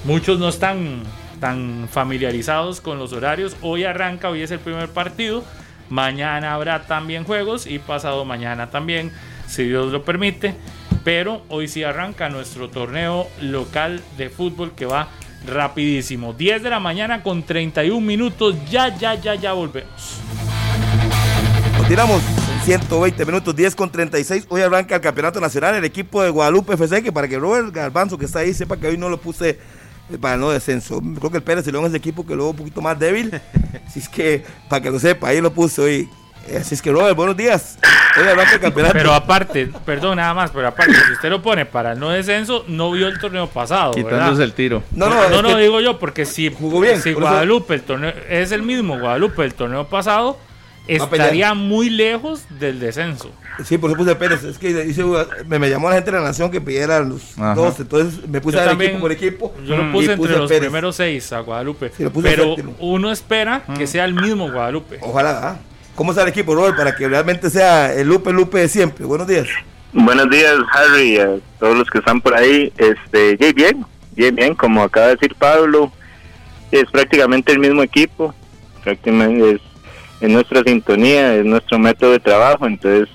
Muchos 0.06 0.40
no 0.40 0.48
están 0.48 1.04
tan 1.42 1.90
familiarizados 1.92 2.80
con 2.80 3.00
los 3.00 3.12
horarios. 3.12 3.58
Hoy 3.62 3.84
arranca, 3.84 4.30
hoy 4.30 4.42
es 4.42 4.52
el 4.52 4.60
primer 4.60 4.88
partido. 4.88 5.44
Mañana 5.90 6.54
habrá 6.54 6.84
también 6.84 7.26
juegos 7.26 7.68
y 7.68 7.78
pasado 7.78 8.24
mañana 8.24 8.70
también, 8.70 9.12
si 9.48 9.66
Dios 9.66 9.92
lo 9.92 10.06
permite. 10.06 10.56
Pero 11.04 11.42
hoy 11.50 11.68
sí 11.68 11.84
arranca 11.84 12.30
nuestro 12.30 12.70
torneo 12.70 13.28
local 13.42 14.02
de 14.16 14.30
fútbol 14.30 14.72
que 14.72 14.86
va 14.86 15.10
rapidísimo. 15.46 16.32
10 16.32 16.64
de 16.64 16.70
la 16.70 16.80
mañana 16.80 17.22
con 17.22 17.44
31 17.44 18.00
minutos. 18.00 18.56
Ya, 18.72 18.96
ya, 18.98 19.16
ya, 19.16 19.36
ya 19.36 19.52
volvemos. 19.52 20.22
Continuamos 21.78 22.43
120 22.64 23.26
minutos, 23.26 23.54
10 23.54 23.76
con 23.76 23.92
36. 23.92 24.46
Hoy 24.48 24.62
arranca 24.62 24.96
el 24.96 25.02
Campeonato 25.02 25.42
Nacional, 25.42 25.76
el 25.76 25.84
equipo 25.84 26.24
de 26.24 26.30
Guadalupe 26.30 26.76
FC, 26.76 27.04
que 27.04 27.12
para 27.12 27.28
que 27.28 27.38
Robert 27.38 27.74
Garbanzo, 27.74 28.18
que 28.18 28.24
está 28.24 28.40
ahí, 28.40 28.54
sepa 28.54 28.78
que 28.78 28.88
hoy 28.88 28.98
no 28.98 29.10
lo 29.10 29.20
puse 29.20 29.60
eh, 30.10 30.18
para 30.18 30.38
no 30.38 30.50
descenso. 30.50 31.02
Creo 31.20 31.30
que 31.30 31.38
el 31.38 31.44
Pérez 31.44 31.68
León 31.68 31.84
es 31.84 31.90
el 31.90 31.98
equipo 31.98 32.26
que 32.26 32.36
luego 32.36 32.52
un 32.52 32.56
poquito 32.56 32.82
más 32.82 32.98
débil. 32.98 33.34
Así 33.86 34.00
es 34.00 34.08
que, 34.08 34.46
para 34.70 34.82
que 34.82 34.90
lo 34.90 34.98
sepa, 34.98 35.28
ahí 35.28 35.42
lo 35.42 35.52
puse 35.52 35.82
hoy. 35.82 36.10
Así 36.58 36.76
es 36.76 36.82
que, 36.82 36.90
Robert, 36.90 37.18
buenos 37.18 37.36
días. 37.36 37.80
Hoy 38.18 38.28
arranca 38.30 38.54
el 38.54 38.62
campeonato. 38.62 38.94
Pero 38.94 39.14
aparte, 39.14 39.70
perdón, 39.86 40.16
nada 40.16 40.34
más, 40.34 40.52
pero 40.52 40.70
aparte, 40.70 40.94
si 40.94 41.12
usted 41.12 41.30
lo 41.30 41.42
pone 41.42 41.66
para 41.66 41.92
el 41.92 42.00
no 42.00 42.12
descenso, 42.12 42.64
no 42.70 42.92
vio 42.92 43.10
el 43.10 43.20
torneo 43.20 43.48
pasado. 43.48 43.92
Quitándose 43.92 44.42
el 44.42 44.54
tiro. 44.54 44.84
No, 44.92 45.10
no, 45.10 45.30
no, 45.30 45.42
no 45.42 45.58
digo 45.58 45.82
yo, 45.82 46.00
porque 46.00 46.26
si, 46.26 46.50
Jugó 46.50 46.80
bien, 46.80 47.02
si 47.02 47.12
Guadalupe, 47.12 47.74
el 47.74 47.82
torneo, 47.82 48.14
es 48.30 48.54
el 48.54 48.64
mismo 48.64 48.98
Guadalupe 48.98 49.44
el 49.44 49.54
torneo 49.54 49.90
pasado. 49.90 50.38
Estaría 50.88 51.54
muy 51.54 51.90
lejos 51.90 52.46
del 52.60 52.80
descenso. 52.80 53.32
Sí, 53.64 53.78
por 53.78 53.92
eso 53.92 53.98
puse 53.98 54.16
Pérez. 54.16 54.44
Es 54.44 54.58
que 54.58 54.74
dice, 54.84 55.04
me, 55.46 55.60
me 55.60 55.70
llamó 55.70 55.88
la 55.90 55.96
gente 55.96 56.12
de 56.12 56.18
la 56.18 56.24
nación 56.24 56.50
que 56.50 56.60
pidiera 56.60 57.00
los 57.02 57.38
Ajá. 57.38 57.54
dos. 57.56 57.80
Entonces 57.80 58.28
me 58.28 58.42
puse 58.42 58.58
Yo 58.58 58.64
a 58.64 58.66
también- 58.66 58.92
equipo 58.92 59.02
por 59.02 59.12
equipo. 59.12 59.54
Yo 59.66 59.78
lo 59.78 59.90
y 59.90 59.92
puse 59.92 60.14
entre 60.14 60.32
los 60.38 60.50
Pérez. 60.50 60.64
primeros 60.64 60.96
seis 60.96 61.32
a 61.34 61.40
Guadalupe. 61.42 61.92
Sí, 61.96 62.04
lo 62.04 62.12
puse 62.12 62.30
pero 62.30 62.46
séptimo. 62.56 62.76
uno 62.80 63.12
espera 63.12 63.64
que 63.78 63.86
sea 63.88 64.06
el 64.06 64.14
mismo 64.16 64.52
Guadalupe. 64.52 64.98
Ojalá. 65.02 65.40
¿ah? 65.50 65.58
¿Cómo 65.96 66.12
está 66.12 66.24
el 66.24 66.30
equipo, 66.30 66.56
Robert? 66.56 66.76
Para 66.76 66.96
que 66.96 67.08
realmente 67.08 67.50
sea 67.52 67.94
el 67.94 68.08
Lupe 68.08 68.34
Lupe 68.34 68.58
de 68.60 68.68
siempre. 68.68 69.06
Buenos 69.06 69.28
días. 69.28 69.48
Buenos 69.94 70.28
días, 70.32 70.56
Harry, 70.74 71.20
a 71.20 71.36
todos 71.60 71.78
los 71.78 71.88
que 71.92 72.00
están 72.00 72.20
por 72.20 72.34
ahí. 72.34 72.74
Este, 72.80 73.38
ya 73.40 73.54
bien, 73.54 73.86
bien, 74.16 74.36
bien, 74.36 74.56
como 74.56 74.82
acaba 74.82 75.06
de 75.08 75.14
decir 75.14 75.36
Pablo, 75.38 75.92
es 76.72 76.86
prácticamente 76.92 77.52
el 77.52 77.60
mismo 77.60 77.84
equipo, 77.84 78.34
prácticamente 78.84 79.52
es, 79.52 79.62
es 80.22 80.30
nuestra 80.30 80.62
sintonía, 80.64 81.36
es 81.36 81.46
nuestro 81.46 81.78
método 81.80 82.12
de 82.12 82.20
trabajo, 82.20 82.66
entonces, 82.66 83.10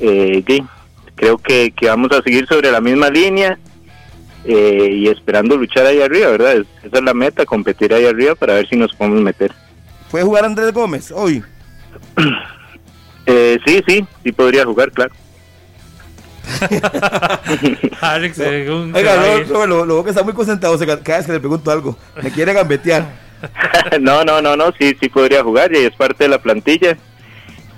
eh, 0.00 0.42
sí, 0.46 0.62
creo 1.14 1.38
que, 1.38 1.72
que 1.72 1.88
vamos 1.88 2.10
a 2.12 2.22
seguir 2.22 2.46
sobre 2.46 2.70
la 2.72 2.80
misma 2.80 3.08
línea 3.10 3.58
eh, 4.44 4.88
y 4.92 5.08
esperando 5.08 5.56
luchar 5.56 5.86
ahí 5.86 6.00
arriba, 6.00 6.30
¿verdad? 6.30 6.52
Es- 6.56 6.66
esa 6.82 6.98
es 6.98 7.02
la 7.04 7.14
meta, 7.14 7.44
competir 7.44 7.92
ahí 7.94 8.06
arriba 8.06 8.34
para 8.34 8.54
ver 8.54 8.68
si 8.68 8.76
nos 8.76 8.94
podemos 8.94 9.20
meter. 9.20 9.52
¿Fue 10.10 10.22
jugar 10.22 10.44
Andrés 10.44 10.72
Gómez 10.72 11.10
hoy? 11.12 11.42
Eh, 13.26 13.58
sí, 13.64 13.80
sí, 13.86 14.04
sí 14.24 14.32
podría 14.32 14.64
jugar, 14.64 14.90
claro. 14.90 15.12
Alex, 18.00 18.36
según 18.36 18.94
Oiga. 18.94 19.14
Robert, 19.16 19.48
lo, 19.50 19.66
lo 19.86 19.94
veo 19.94 20.04
que 20.04 20.10
está 20.10 20.22
muy 20.22 20.32
concentrado. 20.32 20.74
o 20.74 20.78
sea, 20.78 20.86
cada 21.00 21.18
vez 21.18 21.26
que 21.26 21.32
le 21.32 21.38
pregunto 21.38 21.70
algo, 21.70 21.96
me 22.22 22.30
quiere 22.30 22.52
gambetear. 22.52 23.06
no, 24.00 24.24
no, 24.24 24.40
no, 24.42 24.56
no, 24.56 24.72
sí, 24.78 24.96
sí 25.00 25.08
podría 25.08 25.42
jugar, 25.42 25.72
y 25.74 25.78
es 25.78 25.94
parte 25.94 26.24
de 26.24 26.30
la 26.30 26.38
plantilla. 26.40 26.96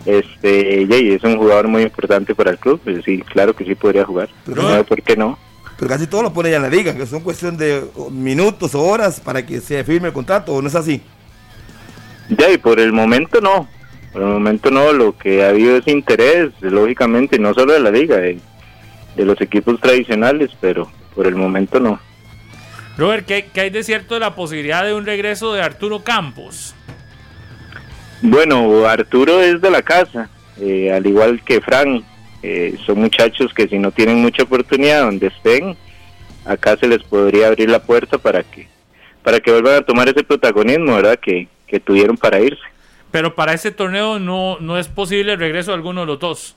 Este, 0.05 0.83
y 0.83 1.13
es 1.13 1.23
un 1.23 1.37
jugador 1.37 1.69
muy 1.69 1.83
importante 1.83 2.35
para 2.35 2.51
el 2.51 2.59
club, 2.59 2.81
pues 2.83 3.05
sí, 3.05 3.21
claro 3.21 3.55
que 3.55 3.65
sí 3.65 3.75
podría 3.75 4.05
jugar. 4.05 4.29
Pero- 4.45 4.63
no 4.63 4.85
por 4.85 5.03
qué 5.03 5.17
no. 5.17 5.39
Pero 5.79 5.89
casi 5.89 6.07
todo 6.07 6.23
lo 6.23 6.33
pone 6.33 6.51
ya 6.51 6.57
en 6.57 6.63
la 6.63 6.69
liga, 6.69 6.95
que 6.95 7.07
son 7.07 7.21
cuestión 7.23 7.57
de 7.57 7.83
minutos 8.11 8.75
o 8.75 8.83
horas 8.83 9.19
para 9.21 9.45
que 9.45 9.61
se 9.61 9.83
firme 9.85 10.09
el 10.09 10.15
contrato, 10.15 10.55
¿o 10.55 10.63
no 10.63 10.69
es 10.69 10.75
así? 10.77 11.01
Ya, 12.29 12.51
y 12.51 12.59
por 12.59 12.79
el 12.79 12.93
momento 12.93 13.41
no. 13.41 13.69
Por 14.13 14.23
el 14.23 14.29
momento 14.29 14.71
no, 14.71 14.93
lo 14.93 15.17
que 15.17 15.45
ha 15.45 15.49
habido 15.49 15.77
es 15.77 15.89
interés, 15.89 16.51
lógicamente, 16.61 17.39
no 17.39 17.53
solo 17.55 17.73
de 17.73 17.81
la 17.81 17.91
liga, 17.91 18.19
de, 18.19 18.39
de 19.17 19.25
los 19.25 19.41
equipos 19.41 19.81
tradicionales, 19.81 20.51
pero 20.61 20.89
por 21.17 21.27
el 21.27 21.35
momento 21.35 21.81
no. 21.81 21.99
Robert, 22.97 23.27
¿qué, 23.27 23.47
qué 23.53 23.63
hay 23.63 23.71
de 23.71 23.83
cierto 23.83 24.15
de 24.15 24.21
la 24.21 24.35
posibilidad 24.35 24.85
de 24.85 24.95
un 24.95 25.07
regreso 25.07 25.55
de 25.55 25.63
Arturo 25.63 26.01
Campos? 26.01 26.75
Bueno, 28.21 28.87
Arturo 28.87 29.41
es 29.41 29.61
de 29.61 29.71
la 29.71 29.83
casa, 29.83 30.31
eh, 30.61 30.93
al 30.93 31.07
igual 31.07 31.43
que 31.43 31.61
Fran, 31.61 32.05
eh, 32.43 32.77
son 32.87 33.01
muchachos 33.01 33.53
que 33.55 33.67
si 33.67 33.79
no 33.79 33.91
tienen 33.91 34.19
mucha 34.19 34.45
oportunidad 34.45 35.03
donde 35.03 35.29
estén, 35.29 35.77
acá 36.45 36.77
se 36.77 36.87
les 36.87 37.03
podría 37.03 37.49
abrir 37.49 37.71
la 37.71 37.83
puerta 37.83 38.19
para 38.19 38.43
que 38.43 38.69
para 39.23 39.39
que 39.39 39.53
vuelvan 39.53 39.77
a 39.77 39.83
tomar 39.83 40.09
ese 40.09 40.25
protagonismo, 40.25 40.97
¿verdad? 40.97 41.17
Que, 41.17 41.47
que 41.67 41.79
tuvieron 41.79 42.17
para 42.17 42.41
irse. 42.41 42.63
Pero 43.13 43.35
para 43.35 43.53
ese 43.53 43.71
torneo 43.71 44.19
no, 44.19 44.59
no 44.59 44.79
es 44.79 44.89
posible 44.89 45.35
el 45.35 45.39
regreso 45.39 45.71
de 45.71 45.77
alguno 45.77 46.01
de 46.01 46.07
los 46.07 46.19
dos. 46.19 46.57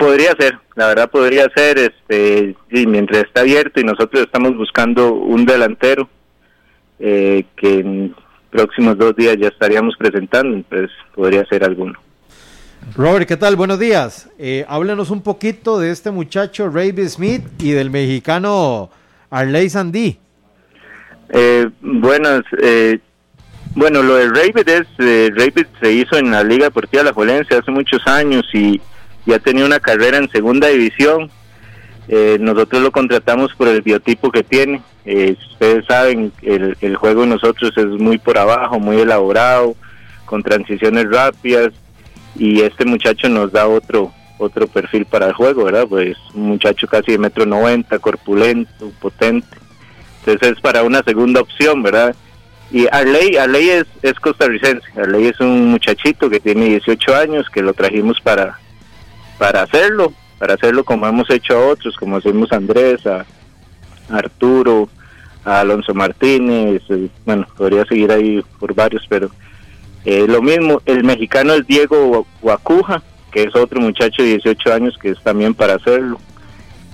Podría 0.00 0.32
ser, 0.38 0.58
la 0.76 0.86
verdad 0.86 1.10
podría 1.10 1.46
ser, 1.54 1.78
este, 1.78 2.56
y 2.70 2.86
mientras 2.86 3.24
está 3.24 3.42
abierto 3.42 3.80
y 3.80 3.84
nosotros 3.84 4.22
estamos 4.22 4.56
buscando 4.56 5.12
un 5.12 5.44
delantero 5.44 6.08
eh, 6.98 7.44
que 7.54 7.80
en 7.80 8.14
próximos 8.48 8.96
dos 8.96 9.14
días 9.14 9.36
ya 9.38 9.48
estaríamos 9.48 9.94
presentando, 9.98 10.56
entonces 10.56 10.90
podría 11.14 11.44
ser 11.44 11.64
alguno. 11.64 11.98
Robert, 12.96 13.28
¿qué 13.28 13.36
tal? 13.36 13.56
Buenos 13.56 13.78
días. 13.78 14.30
Eh, 14.38 14.64
háblenos 14.68 15.10
un 15.10 15.22
poquito 15.22 15.78
de 15.78 15.90
este 15.90 16.10
muchacho 16.10 16.70
Raby 16.70 17.06
Smith 17.06 17.44
y 17.58 17.72
del 17.72 17.90
mexicano 17.90 18.88
Arley 19.28 19.68
Sandí. 19.68 20.18
Eh, 21.28 21.68
buenas, 21.82 22.40
eh, 22.62 23.00
bueno, 23.74 24.02
lo 24.02 24.14
del 24.14 24.34
Rabbit 24.34 24.66
es, 24.66 24.86
eh, 24.98 25.30
Rabbit 25.36 25.68
se 25.78 25.92
hizo 25.92 26.16
en 26.16 26.30
la 26.30 26.42
Liga 26.42 26.64
Deportiva 26.64 27.02
La 27.02 27.12
Jolense 27.12 27.54
hace 27.54 27.70
muchos 27.70 28.00
años 28.06 28.48
y 28.54 28.80
ya 29.30 29.38
tenía 29.38 29.64
una 29.64 29.80
carrera 29.80 30.18
en 30.18 30.30
segunda 30.30 30.68
división. 30.68 31.30
Eh, 32.08 32.38
nosotros 32.40 32.82
lo 32.82 32.90
contratamos 32.90 33.54
por 33.54 33.68
el 33.68 33.82
biotipo 33.82 34.30
que 34.30 34.42
tiene. 34.42 34.82
Eh, 35.04 35.36
ustedes 35.52 35.86
saben, 35.86 36.32
el, 36.42 36.76
el 36.80 36.96
juego 36.96 37.22
de 37.22 37.28
nosotros 37.28 37.72
es 37.76 37.86
muy 37.86 38.18
por 38.18 38.36
abajo, 38.36 38.80
muy 38.80 38.98
elaborado, 38.98 39.76
con 40.24 40.42
transiciones 40.42 41.08
rápidas 41.10 41.72
y 42.36 42.60
este 42.62 42.84
muchacho 42.84 43.28
nos 43.28 43.52
da 43.52 43.66
otro 43.66 44.12
otro 44.38 44.66
perfil 44.66 45.04
para 45.04 45.26
el 45.26 45.32
juego, 45.34 45.64
¿verdad? 45.64 45.86
Pues 45.86 46.16
un 46.34 46.48
muchacho 46.48 46.86
casi 46.86 47.12
de 47.12 47.18
metro 47.18 47.44
noventa, 47.44 47.98
corpulento, 47.98 48.90
potente. 48.98 49.46
Entonces 50.20 50.52
es 50.56 50.60
para 50.60 50.82
una 50.82 51.02
segunda 51.02 51.40
opción, 51.40 51.82
¿verdad? 51.82 52.16
Y 52.70 52.86
Arley, 52.90 53.36
Arley 53.36 53.68
es, 53.68 53.84
es 54.02 54.14
costarricense. 54.14 54.86
Arley 54.96 55.26
es 55.26 55.40
un 55.40 55.66
muchachito 55.66 56.30
que 56.30 56.40
tiene 56.40 56.66
18 56.66 57.16
años, 57.16 57.50
que 57.50 57.62
lo 57.62 57.74
trajimos 57.74 58.20
para, 58.20 58.58
para 59.40 59.62
hacerlo, 59.62 60.12
para 60.38 60.52
hacerlo 60.52 60.84
como 60.84 61.06
hemos 61.06 61.30
hecho 61.30 61.56
a 61.56 61.68
otros, 61.68 61.96
como 61.96 62.18
hacemos 62.18 62.52
a 62.52 62.56
Andrés, 62.56 63.06
a, 63.06 63.24
Arturo, 64.10 64.90
a 65.46 65.60
Alonso 65.60 65.94
Martínez, 65.94 66.82
eh, 66.90 67.08
bueno, 67.24 67.46
podría 67.56 67.86
seguir 67.86 68.12
ahí 68.12 68.44
por 68.58 68.74
varios, 68.74 69.02
pero 69.08 69.30
eh, 70.04 70.26
lo 70.28 70.42
mismo, 70.42 70.82
el 70.84 71.04
mexicano 71.04 71.54
es 71.54 71.66
Diego 71.66 72.26
Guacuja, 72.42 73.02
que 73.32 73.44
es 73.44 73.56
otro 73.56 73.80
muchacho 73.80 74.22
de 74.22 74.28
18 74.28 74.74
años 74.74 74.98
que 75.00 75.12
es 75.12 75.22
también 75.22 75.54
para 75.54 75.76
hacerlo. 75.76 76.20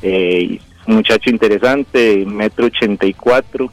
Eh, 0.03 0.61
muchacho 0.87 1.31
interesante, 1.31 2.25
metro 2.27 2.67
84, 2.67 3.73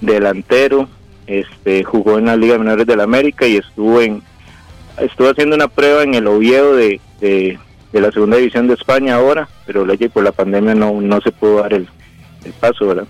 delantero, 0.00 0.88
este 1.26 1.82
jugó 1.82 2.18
en 2.18 2.26
la 2.26 2.36
Liga 2.36 2.52
de 2.52 2.60
Menores 2.60 2.86
del 2.86 3.00
América 3.00 3.44
y 3.48 3.56
estuvo 3.56 4.00
en 4.00 4.22
estuvo 5.00 5.30
haciendo 5.30 5.56
una 5.56 5.66
prueba 5.66 6.04
en 6.04 6.14
el 6.14 6.28
Oviedo 6.28 6.76
de, 6.76 7.00
de 7.92 8.00
la 8.00 8.10
segunda 8.10 8.36
división 8.36 8.66
de 8.66 8.74
España 8.74 9.14
ahora, 9.14 9.48
pero 9.66 9.86
por 10.12 10.22
la 10.22 10.32
pandemia 10.32 10.74
no, 10.74 11.00
no 11.00 11.20
se 11.20 11.32
pudo 11.32 11.62
dar 11.62 11.72
el, 11.72 11.88
el 12.44 12.52
paso, 12.52 12.86
¿verdad? 12.86 13.06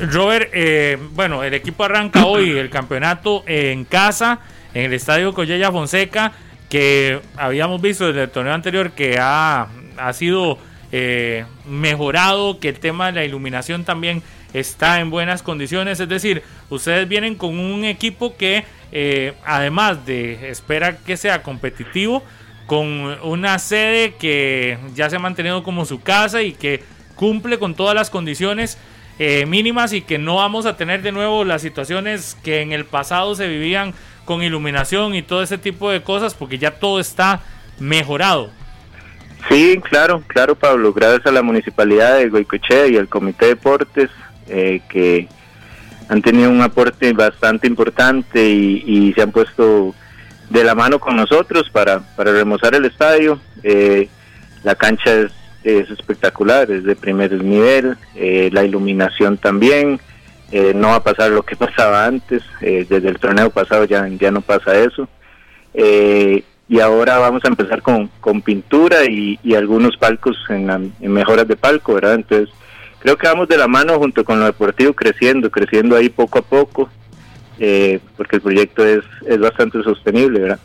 Robert, 0.00 0.50
eh, 0.52 0.98
bueno, 1.12 1.44
el 1.44 1.52
equipo 1.52 1.84
arranca 1.84 2.24
hoy 2.24 2.50
el 2.50 2.70
campeonato 2.70 3.44
en 3.46 3.84
casa, 3.84 4.40
en 4.72 4.86
el 4.86 4.94
estadio 4.94 5.34
Collella 5.34 5.70
Fonseca, 5.70 6.32
que 6.70 7.20
habíamos 7.36 7.82
visto 7.82 8.06
desde 8.06 8.22
el 8.22 8.30
torneo 8.30 8.54
anterior 8.54 8.92
que 8.92 9.18
ha, 9.20 9.68
ha 9.98 10.12
sido 10.14 10.58
eh, 10.92 11.44
mejorado, 11.68 12.58
que 12.60 12.70
el 12.70 12.80
tema 12.80 13.06
de 13.06 13.12
la 13.12 13.24
iluminación 13.24 13.84
también 13.84 14.22
está 14.54 15.00
en 15.00 15.10
buenas 15.10 15.42
condiciones. 15.42 16.00
Es 16.00 16.08
decir, 16.08 16.42
ustedes 16.70 17.08
vienen 17.08 17.34
con 17.34 17.58
un 17.58 17.84
equipo 17.84 18.36
que, 18.36 18.64
eh, 18.92 19.34
además 19.44 20.06
de 20.06 20.50
espera 20.50 20.96
que 20.96 21.16
sea 21.16 21.42
competitivo, 21.42 22.22
con 22.70 23.18
una 23.24 23.58
sede 23.58 24.14
que 24.14 24.78
ya 24.94 25.10
se 25.10 25.16
ha 25.16 25.18
mantenido 25.18 25.64
como 25.64 25.84
su 25.84 26.00
casa 26.00 26.42
y 26.42 26.52
que 26.52 26.84
cumple 27.16 27.58
con 27.58 27.74
todas 27.74 27.96
las 27.96 28.10
condiciones 28.10 28.78
eh, 29.18 29.44
mínimas 29.44 29.92
y 29.92 30.02
que 30.02 30.18
no 30.18 30.36
vamos 30.36 30.66
a 30.66 30.76
tener 30.76 31.02
de 31.02 31.10
nuevo 31.10 31.44
las 31.44 31.62
situaciones 31.62 32.38
que 32.44 32.60
en 32.60 32.70
el 32.70 32.84
pasado 32.84 33.34
se 33.34 33.48
vivían 33.48 33.92
con 34.24 34.44
iluminación 34.44 35.16
y 35.16 35.22
todo 35.22 35.42
ese 35.42 35.58
tipo 35.58 35.90
de 35.90 36.02
cosas 36.02 36.34
porque 36.34 36.58
ya 36.58 36.70
todo 36.70 37.00
está 37.00 37.40
mejorado. 37.80 38.50
Sí, 39.48 39.80
claro, 39.82 40.22
claro, 40.28 40.54
Pablo. 40.54 40.92
Gracias 40.92 41.26
a 41.26 41.32
la 41.32 41.42
municipalidad 41.42 42.18
de 42.18 42.28
Goicochea 42.28 42.86
y 42.86 42.96
al 42.96 43.08
Comité 43.08 43.46
de 43.46 43.54
Deportes 43.56 44.10
eh, 44.46 44.80
que 44.88 45.26
han 46.08 46.22
tenido 46.22 46.48
un 46.48 46.60
aporte 46.60 47.12
bastante 47.14 47.66
importante 47.66 48.48
y 48.48 49.12
se 49.12 49.22
han 49.22 49.32
puesto 49.32 49.92
de 50.50 50.64
la 50.64 50.74
mano 50.74 50.98
con 50.98 51.16
nosotros 51.16 51.70
para, 51.70 52.00
para 52.16 52.32
remozar 52.32 52.74
el 52.74 52.84
estadio. 52.84 53.40
Eh, 53.62 54.08
la 54.64 54.74
cancha 54.74 55.14
es, 55.14 55.32
es, 55.64 55.90
espectacular, 55.90 56.70
es 56.70 56.84
de 56.84 56.96
primer 56.96 57.32
nivel, 57.42 57.96
eh, 58.16 58.50
la 58.52 58.64
iluminación 58.64 59.38
también. 59.38 60.00
Eh, 60.52 60.72
no 60.74 60.88
va 60.88 60.96
a 60.96 61.04
pasar 61.04 61.30
lo 61.30 61.44
que 61.44 61.56
pasaba 61.66 62.04
antes, 62.04 62.42
desde 62.60 63.08
el 63.08 63.18
torneo 63.18 63.50
pasado 63.50 63.84
ya, 63.84 64.06
ya 64.08 64.30
no 64.30 64.42
pasa 64.42 64.76
eso. 64.76 65.08
y 65.72 66.80
ahora 66.80 67.18
vamos 67.18 67.44
a 67.44 67.48
empezar 67.48 67.80
con, 67.82 68.08
con 68.20 68.42
pintura 68.42 69.04
y, 69.04 69.38
y 69.42 69.54
algunos 69.54 69.96
palcos 69.96 70.36
en, 70.48 70.92
en 71.00 71.12
mejoras 71.12 71.46
de 71.46 71.56
palco, 71.56 71.94
¿verdad? 71.94 72.14
Entonces, 72.14 72.52
creo 72.98 73.16
que 73.16 73.28
vamos 73.28 73.48
de 73.48 73.56
la 73.56 73.68
mano 73.68 73.98
junto 73.98 74.24
con 74.24 74.40
lo 74.40 74.46
deportivo 74.46 74.94
creciendo, 74.94 75.50
creciendo 75.50 75.96
ahí 75.96 76.08
poco 76.08 76.40
a 76.40 76.42
poco, 76.42 76.88
eh, 77.60 78.00
porque 78.16 78.36
el 78.36 78.42
proyecto 78.42 78.84
es, 78.84 79.04
es 79.26 79.38
bastante 79.38 79.82
sostenible, 79.82 80.40
¿verdad? 80.40 80.58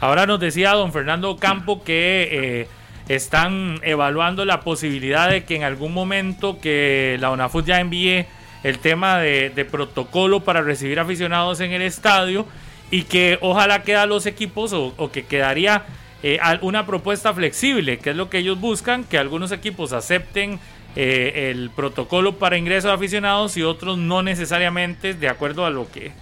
Ahora 0.00 0.26
nos 0.26 0.38
decía 0.38 0.72
don 0.72 0.92
Fernando 0.92 1.38
Campo 1.38 1.82
que 1.82 2.28
eh, 2.30 2.68
están 3.08 3.80
evaluando 3.82 4.44
la 4.44 4.60
posibilidad 4.60 5.30
de 5.30 5.44
que 5.44 5.56
en 5.56 5.62
algún 5.62 5.94
momento 5.94 6.60
que 6.60 7.16
la 7.20 7.30
UNAFUT 7.30 7.64
ya 7.64 7.80
envíe 7.80 8.26
el 8.62 8.78
tema 8.78 9.18
de, 9.18 9.66
protocolo 9.70 10.40
para 10.40 10.60
recibir 10.60 11.00
aficionados 11.00 11.60
en 11.60 11.72
el 11.72 11.80
estadio 11.80 12.46
y 12.90 13.04
que 13.04 13.38
ojalá 13.40 13.82
queda 13.82 14.04
los 14.04 14.26
equipos 14.26 14.74
o, 14.74 15.10
que 15.10 15.24
quedaría 15.24 15.84
eh, 16.22 16.38
una 16.60 16.84
propuesta 16.84 17.32
flexible, 17.32 17.98
que 17.98 18.10
es 18.10 18.16
lo 18.16 18.28
que 18.28 18.38
ellos 18.38 18.60
buscan, 18.60 19.04
que 19.04 19.16
algunos 19.16 19.52
equipos 19.52 19.94
acepten 19.94 20.60
eh, 20.96 21.50
el 21.50 21.70
protocolo 21.70 22.34
para 22.36 22.58
ingreso 22.58 22.88
de 22.88 22.94
aficionados 22.94 23.56
y 23.56 23.62
otros 23.62 23.96
no 23.96 24.22
necesariamente 24.22 25.14
de 25.14 25.28
acuerdo 25.28 25.64
a 25.64 25.70
lo 25.70 25.90
que 25.90 26.12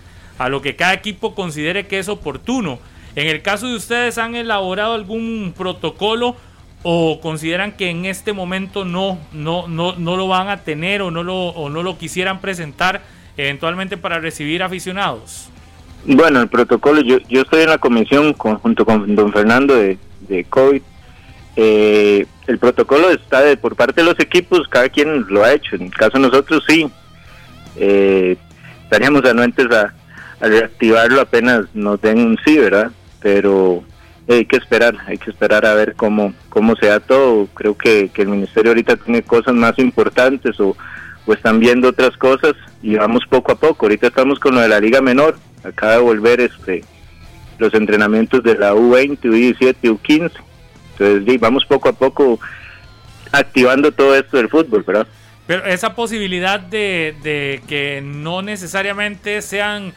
a 0.45 0.49
lo 0.49 0.63
que 0.63 0.77
cada 0.77 0.95
equipo 0.95 1.35
considere 1.35 1.87
que 1.87 1.99
es 1.99 2.09
oportuno. 2.09 2.79
En 3.15 3.29
el 3.29 3.43
caso 3.43 3.69
de 3.69 3.77
ustedes 3.77 4.19
han 4.19 4.35
elaborado 4.35 4.95
algún 4.95 5.55
protocolo 5.57 6.37
o 6.83 7.21
consideran 7.21 7.73
que 7.73 7.91
en 7.91 8.07
este 8.07 8.33
momento 8.33 8.85
no 8.85 9.19
no 9.33 9.69
no, 9.69 9.95
no 9.97 10.17
lo 10.17 10.27
van 10.27 10.49
a 10.49 10.59
tener 10.65 11.03
o 11.03 11.11
no 11.11 11.23
lo 11.23 11.55
no 11.71 11.83
lo 11.83 11.99
quisieran 11.99 12.41
presentar 12.41 13.03
eventualmente 13.37 13.97
para 13.97 14.19
recibir 14.19 14.63
aficionados. 14.63 15.49
Bueno, 16.05 16.41
el 16.41 16.49
protocolo, 16.49 17.01
yo, 17.01 17.19
yo 17.29 17.43
estoy 17.43 17.63
en 17.63 17.71
la 17.71 17.79
comisión 17.79 18.33
junto 18.35 18.85
con 18.85 19.15
don 19.15 19.33
Fernando 19.33 19.77
de, 19.77 19.99
de 20.29 20.45
COVID 20.45 20.83
eh, 21.55 22.27
el 22.47 22.59
protocolo 22.59 23.11
está 23.11 23.43
de, 23.43 23.57
por 23.57 23.77
parte 23.77 24.01
de 24.01 24.07
los 24.07 24.19
equipos, 24.19 24.67
cada 24.69 24.89
quien 24.89 25.27
lo 25.29 25.45
ha 25.45 25.53
hecho. 25.53 25.77
En 25.77 25.83
el 25.83 25.95
caso 25.95 26.13
de 26.15 26.21
nosotros 26.21 26.65
sí, 26.67 26.91
eh, 27.77 28.37
estaríamos 28.85 29.25
anuentes 29.25 29.67
a, 29.71 29.93
a 30.43 30.49
reactivarlo 30.49 31.21
apenas 31.21 31.65
nos 31.73 32.01
den 32.03 32.19
un 32.19 32.39
sí, 32.45 32.59
¿verdad? 32.59 32.91
Pero 33.21 33.83
hay 34.29 34.45
que 34.45 34.57
esperar, 34.57 34.95
hay 35.07 35.17
que 35.17 35.31
esperar 35.31 35.65
a 35.65 35.75
ver 35.75 35.95
cómo, 35.95 36.35
cómo 36.51 36.77
se 36.77 36.87
da 36.87 37.01
todo. 37.01 37.47
Creo 37.55 37.77
que, 37.77 38.11
que 38.13 38.23
el 38.23 38.29
ministerio 38.29 38.73
ahorita 38.73 38.97
tiene 38.97 39.23
cosas 39.23 39.55
más 39.55 39.79
importantes 39.79 40.61
o, 40.61 40.77
están 41.29 41.61
viendo 41.61 41.89
otras 41.89 42.17
cosas 42.17 42.53
y 42.83 42.97
vamos 42.97 43.23
poco 43.31 43.53
a 43.53 43.55
poco. 43.55 43.87
Ahorita 43.87 44.09
estamos 44.09 44.39
con 44.39 44.55
lo 44.55 44.61
de 44.61 44.69
la 44.69 44.81
liga 44.81 45.01
menor, 45.01 45.39
acaba 45.65 45.93
de 45.93 46.01
volver 46.01 46.41
este 46.41 46.85
los 47.59 47.73
entrenamientos 47.75 48.43
de 48.43 48.59
la 48.59 48.75
U20, 48.75 49.21
U17 49.21 49.77
y 49.83 49.89
U15 49.89 50.33
entonces, 50.99 51.41
vamos 51.41 51.65
poco 51.65 51.89
a 51.89 51.93
poco 51.93 52.39
activando 53.33 53.93
todo 53.93 54.15
esto 54.15 54.37
del 54.37 54.49
fútbol, 54.49 54.83
¿verdad? 54.87 55.07
Pero 55.47 55.65
esa 55.65 55.95
posibilidad 55.95 56.61
de, 56.61 57.61
que 57.67 58.03
no 58.05 58.43
necesariamente 58.43 59.43
sean 59.43 59.93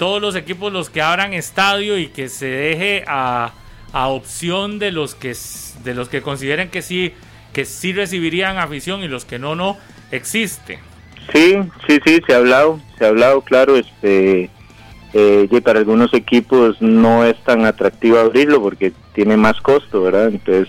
todos 0.00 0.22
los 0.22 0.34
equipos 0.34 0.72
los 0.72 0.88
que 0.88 1.02
abran 1.02 1.34
estadio 1.34 1.98
y 1.98 2.06
que 2.08 2.30
se 2.30 2.46
deje 2.46 3.04
a, 3.06 3.52
opción 3.92 4.78
de 4.78 4.92
los 4.92 5.14
que 5.14 5.36
de 5.84 5.94
los 5.94 6.08
que 6.08 6.22
consideren 6.22 6.70
que 6.70 6.80
sí 6.80 7.12
que 7.52 7.66
sí 7.66 7.92
recibirían 7.92 8.56
afición 8.56 9.02
y 9.02 9.08
los 9.08 9.26
que 9.26 9.38
no 9.38 9.54
no 9.56 9.76
existe. 10.10 10.78
Sí, 11.34 11.58
sí, 11.86 11.98
sí, 12.06 12.20
se 12.26 12.32
ha 12.32 12.38
hablado, 12.38 12.80
se 12.96 13.04
ha 13.04 13.08
hablado, 13.08 13.42
claro, 13.42 13.76
este 13.76 14.48
eh, 15.12 15.60
para 15.62 15.80
algunos 15.80 16.14
equipos 16.14 16.80
no 16.80 17.26
es 17.26 17.36
tan 17.44 17.66
atractivo 17.66 18.18
abrirlo 18.18 18.62
porque 18.62 18.94
tiene 19.12 19.36
más 19.36 19.60
costo, 19.60 20.00
¿verdad? 20.00 20.28
Entonces, 20.28 20.68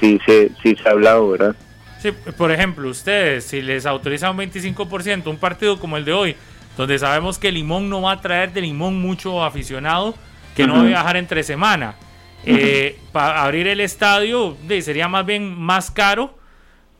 sí, 0.00 0.18
sí, 0.24 0.48
sí 0.62 0.76
se 0.82 0.88
ha 0.88 0.92
hablado, 0.92 1.28
¿verdad? 1.28 1.56
Sí, 2.00 2.10
por 2.38 2.50
ejemplo, 2.50 2.88
ustedes, 2.88 3.44
si 3.44 3.60
les 3.60 3.84
autorizan 3.84 4.30
un 4.30 4.50
25%, 4.50 5.26
un 5.26 5.36
partido 5.36 5.78
como 5.78 5.98
el 5.98 6.06
de 6.06 6.12
hoy, 6.14 6.36
donde 6.76 6.98
sabemos 6.98 7.38
que 7.38 7.50
Limón 7.52 7.88
no 7.88 8.02
va 8.02 8.12
a 8.12 8.20
traer 8.20 8.52
de 8.52 8.60
Limón 8.60 9.00
mucho 9.00 9.44
aficionado, 9.44 10.14
que 10.54 10.66
no 10.66 10.74
va 10.74 10.80
a 10.80 10.84
viajar 10.84 11.16
entre 11.16 11.42
semana, 11.42 11.96
eh, 12.44 12.98
para 13.12 13.42
abrir 13.42 13.66
el 13.66 13.80
estadio 13.80 14.56
sería 14.80 15.08
más 15.08 15.26
bien 15.26 15.58
más 15.58 15.90
caro 15.90 16.38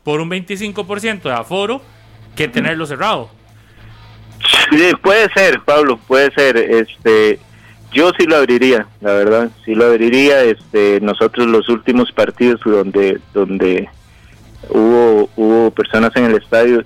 por 0.03 0.21
un 0.21 0.31
25% 0.31 1.23
de 1.23 1.33
aforo 1.33 1.83
que 2.35 2.49
tenerlo 2.49 2.87
cerrado. 2.87 3.31
Sí, 4.71 4.93
puede 5.03 5.29
ser, 5.33 5.61
Pablo, 5.61 5.99
puede 6.07 6.33
ser. 6.33 6.57
Este, 6.57 7.39
yo 7.93 8.11
sí 8.19 8.27
lo 8.27 8.37
abriría, 8.37 8.87
la 9.01 9.13
verdad, 9.13 9.51
sí 9.65 9.75
lo 9.75 9.87
abriría. 9.87 10.43
Este, 10.43 11.01
nosotros 11.01 11.47
los 11.47 11.69
últimos 11.69 12.13
partidos 12.13 12.61
donde 12.65 13.21
donde 13.33 13.89
hubo 14.69 15.31
hubo 15.37 15.71
personas 15.71 16.11
en 16.17 16.25
el 16.25 16.35
estadio, 16.35 16.83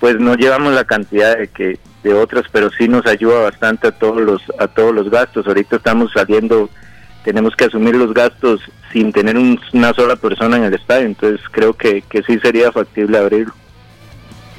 pues 0.00 0.18
no 0.18 0.34
llevamos 0.34 0.74
la 0.74 0.84
cantidad 0.84 1.36
de 1.36 1.48
que 1.48 1.78
de 2.06 2.14
otras, 2.14 2.44
pero 2.52 2.70
sí 2.70 2.88
nos 2.88 3.06
ayuda 3.06 3.40
bastante 3.40 3.88
a 3.88 3.92
todos 3.92 4.20
los 4.20 4.40
a 4.58 4.68
todos 4.68 4.94
los 4.94 5.10
gastos. 5.10 5.46
Ahorita 5.46 5.76
estamos 5.76 6.12
saliendo, 6.12 6.70
tenemos 7.24 7.54
que 7.56 7.64
asumir 7.64 7.96
los 7.96 8.14
gastos 8.14 8.60
sin 8.92 9.12
tener 9.12 9.36
una 9.36 9.92
sola 9.92 10.16
persona 10.16 10.56
en 10.56 10.64
el 10.64 10.74
estadio, 10.74 11.06
entonces 11.06 11.40
creo 11.50 11.74
que, 11.74 12.02
que 12.02 12.22
sí 12.22 12.38
sería 12.38 12.70
factible 12.70 13.18
abrirlo. 13.18 13.52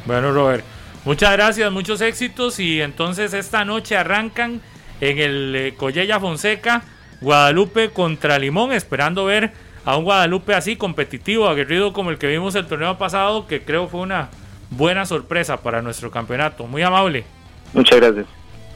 Bueno, 0.05 0.31
Robert. 0.33 0.63
Muchas 1.05 1.31
gracias, 1.31 1.71
muchos 1.71 2.01
éxitos 2.01 2.59
y 2.59 2.81
entonces 2.81 3.33
esta 3.33 3.63
noche 3.63 3.95
arrancan 3.95 4.59
en 4.99 5.17
el 5.19 5.55
eh, 5.55 5.73
Collella 5.77 6.19
Fonseca, 6.19 6.83
Guadalupe 7.21 7.91
contra 7.91 8.37
Limón, 8.37 8.73
esperando 8.73 9.23
ver 9.23 9.53
a 9.85 9.95
un 9.95 10.03
Guadalupe 10.03 10.53
así 10.53 10.75
competitivo, 10.75 11.47
aguerrido 11.47 11.93
como 11.93 12.09
el 12.09 12.17
que 12.17 12.27
vimos 12.27 12.55
el 12.55 12.67
torneo 12.67 12.97
pasado, 12.97 13.47
que 13.47 13.61
creo 13.61 13.87
fue 13.87 14.01
una 14.01 14.29
buena 14.69 15.05
sorpresa 15.05 15.57
para 15.57 15.81
nuestro 15.81 16.11
campeonato. 16.11 16.67
Muy 16.67 16.81
amable. 16.81 17.23
Muchas 17.73 17.99
gracias. 17.99 18.25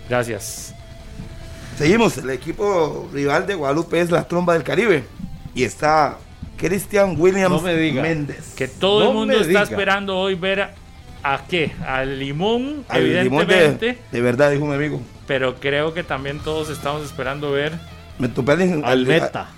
Gracias. 0.10 0.76
Seguimos, 1.78 2.18
el 2.18 2.30
equipo 2.30 3.10
rival 3.14 3.48
de 3.48 3.56
Guadalupe 3.56 4.00
es 4.00 4.12
la 4.12 4.28
Tromba 4.28 4.54
del 4.54 4.64
Caribe 4.64 5.04
y 5.56 5.64
está 5.64 6.18
Cristian 6.58 7.16
Williams 7.18 7.64
Méndez. 7.64 8.54
Que 8.56 8.68
todo 8.68 9.10
el 9.10 9.14
mundo 9.16 9.40
está 9.40 9.64
esperando 9.64 10.18
hoy 10.18 10.36
ver 10.36 10.70
¿A 11.24 11.42
qué? 11.48 11.72
Al 11.86 12.18
limón, 12.18 12.84
evidentemente. 12.92 14.00
de, 14.12 14.22
verdad, 14.22 14.52
dijo 14.52 14.66
un 14.66 14.74
amigo. 14.74 15.02
Pero 15.28 15.56
creo 15.56 15.94
que 15.94 16.04
también 16.04 16.40
todos 16.40 16.70
estamos 16.70 17.06
esperando 17.06 17.52
ver. 17.52 17.74
Me 18.22 18.28
al, 18.28 18.86
al 18.86 19.06
meta. 19.08 19.50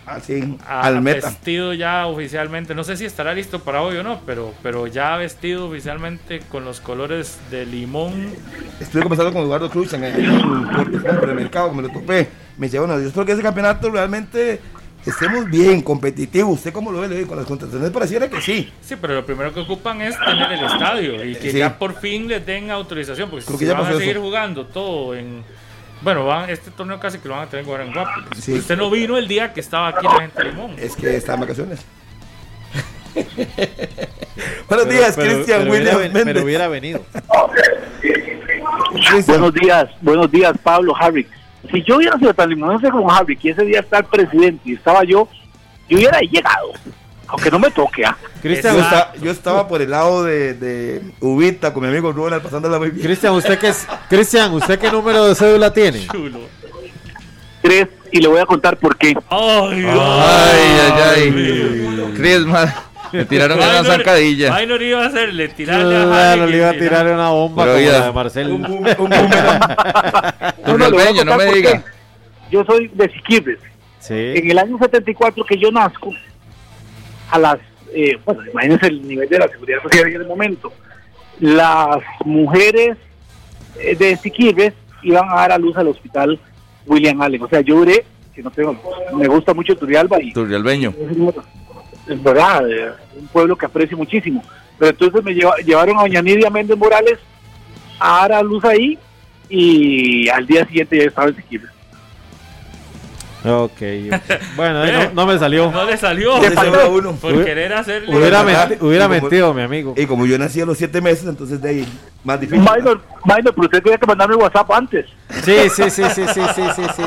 al 0.65 1.02
meta. 1.02 1.27
Vestido 1.27 1.73
ya 1.73 2.07
oficialmente. 2.07 2.73
No 2.73 2.85
sé 2.85 2.95
si 2.95 3.03
estará 3.03 3.34
listo 3.34 3.60
para 3.60 3.81
hoy 3.81 3.98
o 3.98 4.03
no, 4.03 4.22
pero, 4.26 4.53
pero 4.64 4.88
ya 4.88 5.18
vestido 5.18 5.68
oficialmente 5.68 6.40
con 6.49 6.64
los 6.64 6.80
colores 6.80 7.40
de 7.52 7.65
limón. 7.65 8.31
Estoy 8.80 9.02
conversando 9.02 9.34
con 9.34 9.44
Eduardo 9.44 9.69
Cruz 9.69 9.91
en 9.94 10.06
el, 10.06 10.15
mercado, 11.35 11.73
me 11.73 11.81
lo 11.81 11.90
topé. 11.90 12.30
Me 12.57 12.68
dice, 12.68 12.80
bueno, 12.80 12.98
yo 13.02 13.11
creo 13.11 13.26
que 13.26 13.34
ese 13.34 13.41
campeonato 13.41 13.90
realmente 13.90 14.61
estemos 15.06 15.49
bien 15.49 15.81
competitivos. 15.81 16.53
¿Usted 16.53 16.72
cómo 16.72 16.90
lo 16.90 17.02
ve 17.02 17.27
con 17.27 17.35
las 17.35 17.45
contrataciones? 17.45 17.91
Pareciera 17.91 18.30
que 18.30 18.40
sí. 18.40 18.72
Sí, 18.81 18.95
pero 18.95 19.15
lo 19.15 19.26
primero 19.26 19.53
que 19.53 19.60
ocupan 19.60 20.02
es 20.02 20.18
tener 20.18 20.53
el 20.53 20.64
estadio 20.64 21.22
y 21.26 21.35
que 21.35 21.52
ya 21.52 21.77
por 21.77 21.99
fin 21.99 22.30
les 22.30 22.45
den 22.45 22.72
autorización, 22.72 23.30
porque 23.30 23.45
si 23.45 23.65
van 23.65 23.85
a 23.85 23.91
seguir 23.91 24.19
jugando 24.19 24.65
todo 24.65 25.15
en... 25.15 25.44
Bueno, 26.04 26.26
van, 26.26 26.50
este 26.50 26.70
torneo 26.72 27.00
casi 27.00 27.20
que 27.20 27.28
lo 27.28 27.36
van 27.36 27.48
a 27.48 27.50
tener 27.50 27.66
en 27.82 27.94
Guapo. 27.94 28.12
Usted 28.36 28.78
no 28.78 28.90
vino 28.90 29.18
el 29.18 29.28
día 29.28 29.54
que 29.54 29.62
estaba 29.62 29.88
aquí 29.88 30.06
la 30.06 30.22
gente 30.22 30.44
de 30.44 30.50
Limón. 30.50 30.76
Es 30.78 30.96
que 30.96 31.16
está 31.16 31.36
en 31.36 31.40
vacaciones. 31.40 31.86
Buenos 34.68 34.90
días, 34.90 35.16
Cristian 35.16 35.70
William 35.70 35.98
Méndez. 36.00 36.24
Pero 36.26 36.44
hubiera 36.44 36.68
venido. 36.68 37.06
buenos 39.28 39.54
días, 39.54 39.90
buenos 40.02 40.32
días, 40.32 40.54
Pablo 40.64 40.96
Harris 40.96 41.28
si 41.72 41.84
yo 41.84 41.98
hubiera 41.98 42.18
sido 42.18 42.34
tan 42.34 42.50
limonense 42.50 42.90
como 42.90 43.10
Javi, 43.10 43.36
que 43.36 43.52
ese 43.52 43.64
día 43.64 43.80
está 43.80 44.00
el 44.00 44.06
presidente 44.06 44.62
y 44.66 44.74
estaba 44.74 45.04
yo, 45.04 45.28
yo 45.88 45.98
hubiera 45.98 46.20
llegado. 46.20 46.74
Aunque 47.28 47.50
no 47.50 47.60
me 47.60 47.72
toque, 47.72 48.06
¿ah? 48.06 48.18
Cristian, 48.41 48.76
yo 49.22 49.32
estaba 49.32 49.68
por 49.68 49.82
el 49.82 49.90
lado 49.90 50.24
de, 50.24 50.54
de 50.54 51.02
Ubita 51.22 51.74
con 51.74 51.84
mi 51.84 51.90
amigo 51.90 52.12
Ronald 52.12 52.44
pasándola 52.44 52.78
muy 52.78 52.90
bien. 52.90 53.06
Cristian, 53.06 53.34
¿usted 53.34 53.58
qué 53.58 53.70
es? 53.70 53.88
Cristian, 54.10 54.54
¿usted 54.54 54.78
qué 54.78 54.91
número 54.91 55.26
de 55.26 55.36
cédula 55.36 55.72
tiene? 55.72 56.06
Chulo. 56.08 56.40
Tres, 57.62 57.88
y 58.12 58.20
le 58.20 58.28
voy 58.28 58.40
a 58.40 58.45
contar 58.45 58.78
por 58.78 58.98
qué. 58.98 59.16
Ay, 59.30 59.86
ay, 59.86 60.91
ay. 61.16 62.14
ay. 62.18 62.68
Le 63.14 63.26
tiraron 63.26 63.60
una 63.60 63.84
zancadilla. 63.84 64.56
Ay, 64.56 64.66
no 64.66 64.76
le 64.76 64.88
iba 64.88 65.04
a 65.04 65.08
hacer, 65.08 65.32
le 65.34 65.48
tiraron 65.50 66.12
a 66.12 66.36
le 66.36 66.58
iba 66.58 66.70
a 66.70 66.74
tirar 66.74 67.06
una 67.06 67.30
bomba 67.30 67.68
como 67.68 67.78
la 67.78 68.06
de 68.06 68.12
Marcel. 68.12 68.52
Un, 68.52 68.62
no, 70.66 70.78
no, 70.78 71.24
no 71.24 71.38
me 71.38 71.45
diga. 71.54 71.84
Yo 72.50 72.66
soy 72.66 72.90
de 72.94 73.10
Siquirres 73.10 73.60
En 74.10 74.50
el 74.50 74.58
año 74.60 74.78
74 74.80 75.45
que 75.45 75.58
yo 75.58 75.72
nazco, 75.72 76.12
a 77.34 77.40
las, 77.40 77.58
eh, 77.96 78.16
bueno, 78.24 78.46
imagínense 78.46 78.88
el 78.88 79.08
nivel 79.08 79.28
de 79.28 79.40
la 79.40 79.48
seguridad 79.48 79.82
social 79.82 80.08
en 80.08 80.22
el 80.22 80.28
momento, 80.28 80.72
las 81.40 81.98
mujeres 82.24 82.96
eh, 83.80 83.96
de 83.96 84.16
Siquirres 84.18 84.74
iban 85.02 85.28
a 85.28 85.36
dar 85.36 85.54
a 85.54 85.58
luz 85.58 85.76
al 85.76 85.88
hospital 85.88 86.40
William 86.86 87.20
Allen. 87.20 87.42
O 87.42 87.48
sea, 87.50 87.62
yo 87.62 87.78
duré, 87.78 88.06
que 88.36 88.44
no 88.44 88.52
tengo, 88.52 88.80
me 89.16 89.28
gusta 89.28 89.52
mucho 89.56 89.76
Turrialba 89.76 90.22
y... 90.22 90.32
Turrialbeño. 90.32 90.94
Es 92.08 92.22
verdad, 92.22 92.64
un 93.18 93.28
pueblo 93.30 93.56
que 93.56 93.66
aprecio 93.66 93.98
muchísimo. 93.98 94.44
Pero 94.78 94.92
entonces 94.92 95.24
me 95.24 95.34
llevaron 95.34 95.98
a 95.98 96.02
doña 96.02 96.22
Nidia 96.22 96.52
Méndez 96.52 96.78
Morales 96.78 97.18
a 98.00 98.20
dar 98.20 98.34
a 98.34 98.44
luz 98.44 98.64
ahí 98.64 99.00
y 99.50 100.30
al 100.30 100.46
día 100.46 100.66
siguiente 100.68 100.98
ya 100.98 101.06
estaba 101.06 101.30
en 101.30 101.36
Siquirres. 101.36 101.72
Ok. 103.45 103.82
Bueno, 104.56 105.11
no, 105.14 105.26
me 105.26 105.38
salió. 105.38 105.70
No 105.72 105.86
le 105.86 105.98
salió. 105.98 106.36
uno. 106.90 107.14
Por 107.14 107.44
querer 107.44 107.74
hacerle. 107.74 108.15
Hubiera, 108.80 109.07
metido, 109.07 109.53
mi 109.53 109.61
amigo. 109.61 109.94
Y 109.98 110.06
como 110.06 110.26
yo 110.26 110.38
nací 110.38 110.61
a 110.61 110.65
los 110.65 110.78
siete 110.78 111.02
meses, 111.02 111.28
entonces 111.28 111.61
de 111.61 111.70
ahí 111.70 111.88
más 112.24 112.40
difícil. 112.40 112.61
Minor, 112.61 113.02
minor, 113.26 113.53
pero 113.53 113.65
usted 113.65 113.84
tenía 113.84 113.98
que 113.98 114.06
mandarme 114.06 114.36
WhatsApp 114.36 114.72
antes. 114.72 115.06
Sí, 115.44 115.56
sí, 115.70 115.90
sí, 115.90 116.03
sí, 116.14 116.22
sí, 116.34 116.41
sí, 116.56 116.61
sí, 116.76 116.82
sí. 116.95 117.03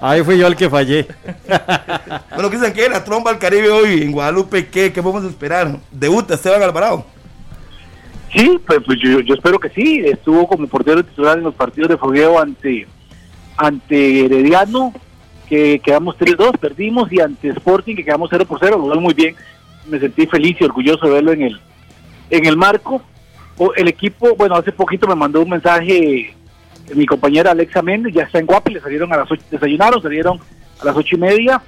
Ahí 0.00 0.22
fui 0.22 0.38
yo 0.38 0.46
el 0.48 0.56
que 0.56 0.68
fallé. 0.68 1.06
bueno, 2.34 2.50
¿qué 2.50 2.72
que 2.72 2.88
la 2.88 3.04
tromba 3.04 3.30
al 3.30 3.38
Caribe 3.38 3.70
hoy 3.70 4.02
en 4.02 4.12
Guadalupe? 4.12 4.66
¿Qué, 4.66 4.92
qué 4.92 5.02
podemos 5.02 5.24
esperar? 5.24 5.76
¿Debuta 5.92 6.34
Esteban 6.34 6.62
Alvarado? 6.62 7.06
Sí, 8.34 8.58
pues, 8.66 8.80
pues 8.84 8.98
yo, 9.00 9.20
yo, 9.20 9.34
espero 9.34 9.60
que 9.60 9.68
sí. 9.70 10.02
Estuvo 10.04 10.48
como 10.48 10.66
portero 10.66 11.04
titular 11.04 11.38
en 11.38 11.44
los 11.44 11.54
partidos 11.54 11.90
de 11.90 11.96
fogueo 11.96 12.40
ante, 12.40 12.88
ante 13.56 14.24
Herediano 14.24 14.92
que 15.48 15.78
quedamos 15.78 16.16
3-2, 16.18 16.58
perdimos, 16.58 17.12
y 17.12 17.20
ante 17.20 17.48
Sporting, 17.48 17.96
que 17.96 18.04
quedamos 18.04 18.28
0 18.30 18.44
por 18.46 18.58
0, 18.60 18.78
lo 18.78 18.88
veo 18.88 19.00
muy 19.00 19.14
bien. 19.14 19.34
Me 19.86 20.00
sentí 20.00 20.26
feliz 20.26 20.56
y 20.60 20.64
orgulloso 20.64 21.06
de 21.06 21.12
verlo 21.12 21.32
en 21.32 21.42
el, 21.42 21.60
en 22.30 22.46
el 22.46 22.56
marco. 22.56 23.02
el 23.76 23.88
equipo, 23.88 24.34
bueno, 24.36 24.56
hace 24.56 24.72
poquito 24.72 25.06
me 25.06 25.14
mandó 25.14 25.42
un 25.42 25.50
mensaje 25.50 26.34
mi 26.94 27.06
compañera 27.06 27.50
Alexa 27.50 27.82
Méndez, 27.82 28.14
ya 28.14 28.22
está 28.22 28.38
en 28.38 28.46
Guapi, 28.46 28.74
le 28.74 28.80
salieron 28.80 29.12
a 29.12 29.16
las 29.16 29.30
8, 29.30 29.42
desayunaron, 29.50 30.02
salieron 30.02 30.38
a 30.80 30.84
las 30.84 30.96
ocho 30.96 31.16
y 31.16 31.18
media 31.18 31.60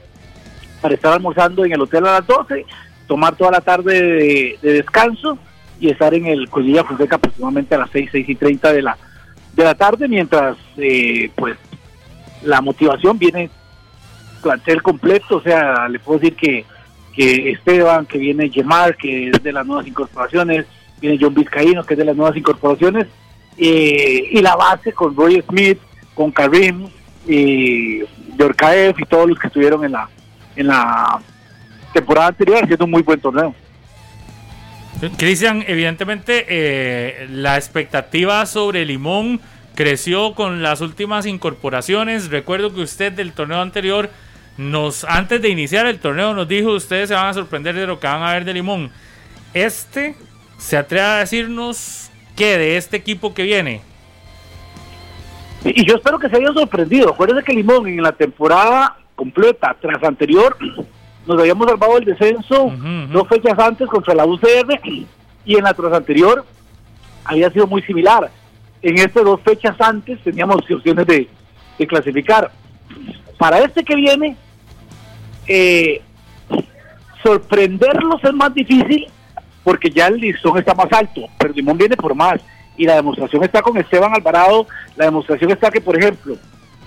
para 0.81 0.95
estar 0.95 1.13
almorzando 1.13 1.65
en 1.65 1.73
el 1.73 1.81
hotel 1.81 2.07
a 2.07 2.21
las 2.21 2.27
12, 2.27 2.65
tomar 3.07 3.35
toda 3.35 3.51
la 3.51 3.61
tarde 3.61 4.59
de, 4.63 4.73
descanso 4.73 5.39
y 5.81 5.91
estar 5.91 6.15
en 6.15 6.27
el 6.27 6.49
Collilla 6.49 6.85
Fonseca 6.85 7.17
aproximadamente 7.17 7.75
a 7.75 7.79
las 7.79 7.91
6, 7.91 8.11
6 8.13 8.29
y 8.29 8.35
30 8.35 8.73
de 8.73 8.83
la, 8.83 8.97
de 9.55 9.65
la 9.65 9.75
tarde, 9.75 10.07
mientras 10.09 10.57
eh, 10.77 11.31
pues 11.35 11.57
la 12.43 12.61
motivación 12.61 13.19
viene 13.19 13.51
plantel 14.39 14.82
completo, 14.82 15.36
o 15.36 15.43
sea, 15.43 15.89
le 15.89 15.98
puedo 15.98 16.19
decir 16.19 16.36
que, 16.36 16.65
que 17.15 17.51
Esteban, 17.51 18.06
que 18.06 18.19
viene 18.19 18.51
Gemar, 18.51 18.97
que 18.97 19.31
es 19.31 19.43
de 19.43 19.52
las 19.52 19.66
nuevas 19.66 19.86
incorporaciones, 19.86 20.66
viene 21.01 21.19
John 21.20 21.35
Vizcaíno, 21.35 21.85
que 21.85 21.94
es 21.94 21.98
de 21.98 22.05
las 22.05 22.16
nuevas 22.16 22.36
incorporaciones, 22.36 23.06
eh, 23.56 24.28
y 24.31 24.40
la 24.40 24.56
base 24.56 24.93
con 24.93 25.16
Roy 25.16 25.43
Smith, 25.48 25.78
con 26.15 26.31
Karim, 26.31 26.89
y 27.28 28.01
Yorkaev 28.39 28.94
y 28.98 29.05
todos 29.05 29.28
los 29.28 29.39
que 29.39 29.48
estuvieron 29.48 29.85
en 29.85 29.93
la, 29.93 30.09
en 30.56 30.66
la 30.66 31.20
temporada 31.93 32.28
anterior 32.28 32.62
haciendo 32.62 32.86
un 32.86 32.90
muy 32.90 33.02
buen 33.02 33.20
torneo. 33.20 33.55
Cristian, 35.16 35.65
evidentemente 35.66 36.47
eh, 36.48 37.28
la 37.31 37.56
expectativa 37.56 38.44
sobre 38.47 38.85
Limón 38.85 39.40
creció 39.77 40.35
con 40.35 40.62
las 40.62 40.81
últimas 40.81 41.24
incorporaciones. 41.27 42.31
Recuerdo 42.31 42.74
que 42.74 42.81
usted 42.81 43.12
del 43.12 43.32
torneo 43.32 43.60
anterior 43.60 44.10
nos, 44.59 45.05
antes 45.05 45.41
de 45.41 45.49
iniciar 45.49 45.87
el 45.87 46.01
torneo, 46.01 46.35
nos 46.35 46.49
dijo: 46.49 46.73
Ustedes 46.73 47.09
se 47.09 47.15
van 47.15 47.27
a 47.27 47.35
sorprender 47.35 47.75
de 47.75 47.87
lo 47.87 47.99
que 47.99 48.09
van 48.09 48.23
a 48.23 48.33
ver 48.33 48.45
de 48.45 48.53
Limón. 48.53 48.91
Este 49.55 50.17
se 50.59 50.77
atreve 50.77 51.07
a 51.07 51.17
decirnos 51.19 52.11
qué 52.37 52.59
de 52.59 52.77
este 52.77 52.97
equipo 52.97 53.33
que 53.33 53.45
viene. 53.45 53.81
Y 55.65 55.87
yo 55.87 55.95
espero 55.97 56.19
que 56.19 56.29
se 56.29 56.37
haya 56.37 56.53
sorprendido. 56.53 57.11
Acuérdense 57.11 57.45
que 57.45 57.53
Limón 57.53 57.87
en 57.87 58.03
la 58.03 58.13
temporada 58.13 58.97
completa, 59.15 59.77
tras 59.81 60.03
anterior, 60.03 60.57
nos 61.27 61.39
habíamos 61.39 61.69
salvado 61.69 61.99
el 61.99 62.05
descenso 62.05 62.73
dos 63.11 63.29
fechas 63.29 63.59
antes 63.59 63.89
contra 63.89 64.15
la 64.15 64.25
UCR 64.25 64.81
y 65.45 65.57
en 65.57 65.65
la 65.65 65.75
tras 65.75 65.93
anterior 65.93 66.45
había 67.25 67.51
sido 67.51 67.67
muy 67.67 67.83
similar. 67.83 68.31
En 68.83 68.99
estas 68.99 69.25
dos 69.25 69.41
fechas 69.43 69.81
antes 69.81 70.21
teníamos 70.23 70.59
opciones 70.71 71.07
de, 71.07 71.29
de 71.79 71.87
clasificar. 71.87 72.51
Para 73.37 73.59
este 73.61 73.85
que 73.85 73.95
viene, 73.95 74.37
eh, 75.49 76.03
sorprenderlos 77.23 78.23
es 78.23 78.33
más 78.33 78.55
difícil 78.55 79.07
porque 79.65 79.91
ya 79.91 80.07
el 80.07 80.16
listón 80.16 80.57
está 80.59 80.75
más 80.75 80.91
alto, 80.93 81.29
pero 81.37 81.53
Limón 81.53 81.77
viene 81.77 81.97
por 81.97 82.15
más. 82.15 82.41
Y 82.77 82.87
la 82.87 82.95
demostración 82.95 83.43
está 83.43 83.61
con 83.61 83.77
Esteban 83.77 84.15
Alvarado, 84.15 84.66
la 84.97 85.07
demostración 85.07 85.51
está 85.51 85.70
que, 85.70 85.81
por 85.81 85.99
ejemplo, 85.99 86.37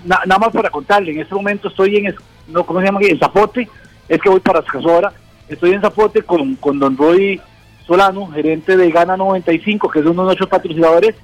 nada 0.04 0.38
más 0.38 0.50
para 0.50 0.70
contarle, 0.70 1.12
en 1.12 1.20
este 1.20 1.34
momento 1.34 1.68
estoy 1.68 1.96
en, 1.96 2.14
no, 2.48 2.64
¿cómo 2.64 2.80
se 2.80 2.86
llama? 2.86 3.00
En 3.02 3.18
Zapote, 3.18 3.68
es 4.08 4.20
que 4.20 4.28
voy 4.28 4.40
para 4.40 4.64
ahora, 4.84 5.12
estoy 5.48 5.72
en 5.72 5.80
Zapote 5.80 6.22
con, 6.22 6.56
con 6.56 6.78
don 6.78 6.96
Roy 6.96 7.40
Solano, 7.86 8.26
gerente 8.32 8.76
de 8.76 8.90
Gana 8.90 9.16
95, 9.16 9.88
que 9.88 10.00
es 10.00 10.04
uno 10.06 10.22
de 10.22 10.26
nuestros 10.26 10.48
patrocinadores, 10.48 11.14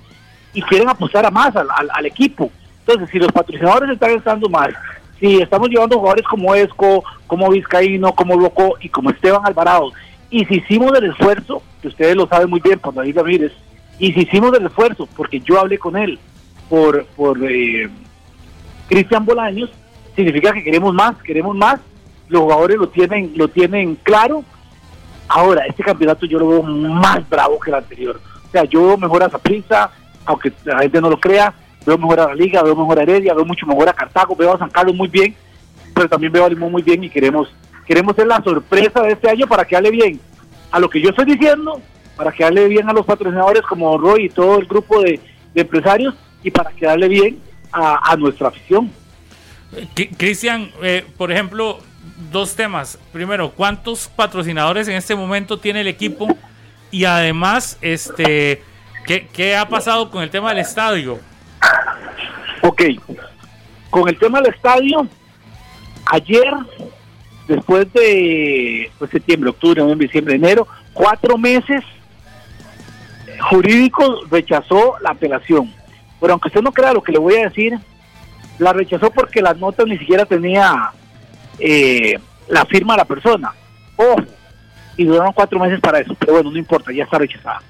y 0.53 0.63
quieren 0.63 0.89
apostar 0.89 1.25
a 1.27 1.31
más 1.31 1.57
al, 1.57 1.69
al, 1.71 2.07
equipo. 2.07 2.51
Entonces, 2.81 3.11
si 3.11 3.19
los 3.19 3.33
patrocinadores 3.33 3.91
están 3.91 4.11
estando 4.11 4.49
mal, 4.49 4.77
si 5.21 5.41
estamos 5.41 5.69
llevando 5.69 5.99
jugadores 5.99 6.27
como 6.27 6.55
Esco, 6.55 7.05
como 7.27 7.51
Vizcaíno, 7.51 8.13
como 8.13 8.37
Loco 8.37 8.77
y 8.81 8.89
como 8.89 9.11
Esteban 9.11 9.45
Alvarado, 9.45 9.93
y 10.31 10.45
si 10.45 10.57
hicimos 10.57 10.93
el 10.97 11.11
esfuerzo, 11.11 11.63
que 11.81 11.89
ustedes 11.89 12.17
lo 12.17 12.29
saben 12.29 12.51
muy 12.51 12.61
bien 12.61 12.79
por 12.79 12.95
David 12.95 13.17
Ramírez, 13.17 13.53
y 13.99 14.13
si 14.13 14.21
hicimos 14.21 14.57
el 14.57 14.67
esfuerzo, 14.67 15.09
porque 15.17 15.41
yo 15.41 15.59
hablé 15.59 15.79
con 15.79 15.97
él 15.97 16.19
por, 16.69 17.05
por 17.17 17.39
eh, 17.51 17.89
Cristian 18.89 19.25
Bolaños, 19.25 19.71
significa 20.15 20.53
que 20.53 20.63
queremos 20.63 20.95
más, 20.95 21.17
queremos 21.23 21.57
más, 21.57 21.81
los 22.29 22.43
jugadores 22.43 22.77
lo 22.77 22.89
tienen, 22.89 23.33
lo 23.37 23.49
tienen 23.49 23.97
claro. 23.97 24.45
Ahora, 25.29 25.67
este 25.67 25.83
campeonato 25.83 26.27
yo 26.27 26.39
lo 26.39 26.49
veo 26.49 26.63
más 26.63 27.29
bravo 27.29 27.59
que 27.59 27.71
el 27.71 27.77
anterior. 27.77 28.21
O 28.47 28.51
sea, 28.51 28.65
yo 28.65 28.87
veo 28.87 28.97
mejor 28.97 29.23
a 29.23 29.31
Zaprisa, 29.31 29.91
aunque 30.25 30.53
la 30.65 30.79
gente 30.81 31.01
no 31.01 31.11
lo 31.11 31.19
crea, 31.19 31.53
veo 31.85 31.99
mejor 31.99 32.21
a 32.21 32.27
la 32.29 32.35
Liga, 32.35 32.63
veo 32.63 32.77
mejor 32.77 32.99
a 32.99 33.03
Heredia, 33.03 33.35
veo 33.35 33.45
mucho 33.45 33.67
mejor 33.67 33.89
a 33.89 33.93
Cartago, 33.93 34.37
veo 34.37 34.55
a 34.55 34.59
San 34.59 34.71
Carlos 34.71 34.95
muy 34.95 35.09
bien, 35.09 35.35
pero 35.95 36.09
también 36.09 36.33
veo 36.33 36.45
a 36.45 36.49
Limón 36.49 36.73
muy 36.73 36.83
bien 36.83 37.03
y 37.05 37.11
queremos, 37.11 37.53
queremos 37.87 38.15
ser 38.17 38.27
la 38.27 38.43
sorpresa 38.43 39.03
de 39.03 39.13
este 39.13 39.31
año 39.31 39.47
para 39.47 39.65
que 39.65 39.77
hable 39.77 39.91
bien 39.91 40.21
a 40.71 40.79
lo 40.79 40.89
que 40.91 41.01
yo 41.01 41.11
estoy 41.11 41.25
diciendo, 41.25 41.81
para 42.17 42.33
que 42.33 42.45
hable 42.45 42.69
bien 42.69 42.89
a 42.89 42.93
los 42.93 43.07
patrocinadores 43.07 43.63
como 43.63 43.97
Roy 43.97 44.27
y 44.27 44.29
todo 44.29 44.59
el 44.59 44.67
grupo 44.67 45.01
de, 45.01 45.21
empresarios 45.55 46.15
y 46.45 46.53
para 46.53 46.71
que 46.71 46.87
hable 46.87 47.09
bien 47.09 47.41
a, 47.73 48.15
nuestra 48.17 48.47
afición. 48.47 48.93
Cristian, 50.17 50.71
eh, 50.83 51.05
por 51.17 51.33
ejemplo, 51.33 51.81
dos 52.31 52.55
temas. 52.55 52.97
Primero, 53.13 53.51
¿cuántos 53.51 54.07
patrocinadores 54.09 54.87
en 54.87 54.95
este 54.95 55.17
momento 55.17 55.59
tiene 55.59 55.81
el 55.81 55.89
equipo? 55.89 56.29
Y 56.93 57.07
además, 57.07 57.77
este 57.81 58.63
¿Qué, 59.33 59.57
ha 59.57 59.67
pasado 59.67 60.11
con 60.11 60.23
el 60.23 60.29
tema 60.29 60.51
del 60.51 60.59
estadio? 60.59 61.19
Ok, 62.63 62.83
con 63.91 64.09
el 64.09 64.19
tema 64.19 64.41
del 64.41 64.55
estadio, 64.55 65.07
ayer, 66.07 66.53
después 67.47 67.93
de 67.93 68.91
pues, 68.99 69.11
septiembre, 69.11 69.51
octubre, 69.51 69.81
noviembre, 69.81 70.07
diciembre, 70.07 70.35
enero, 70.35 70.67
cuatro 70.93 71.39
meses, 71.39 71.83
jurídico 73.51 74.23
rechazó 74.31 74.97
la 75.01 75.11
apelación. 75.11 75.73
Pero 76.21 76.33
aunque 76.33 76.49
usted 76.49 76.63
no 76.63 76.73
crea 76.73 76.93
lo 76.93 77.03
que 77.03 77.13
le 77.13 77.19
voy 77.19 77.37
a 77.37 77.49
decir, 77.49 77.79
la 78.59 78.73
rechazó 78.73 79.11
porque 79.11 79.41
las 79.41 79.57
notas 79.57 79.87
ni 79.87 79.99
siquiera 79.99 80.27
tenía 80.27 80.91
eh, 81.59 82.19
la 82.49 82.65
firma 82.67 82.95
de 82.95 82.99
la 82.99 83.05
persona. 83.05 83.53
Ojo, 83.97 84.23
y 84.97 85.05
duraron 85.05 85.33
cuatro 85.33 85.61
meses 85.61 85.81
para 85.81 86.01
eso, 86.01 86.15
pero 86.19 86.33
bueno, 86.35 86.51
no 86.51 86.59
importa, 86.59 86.93
ya 86.93 87.05
está 87.05 87.19
rechazada. 87.19 87.63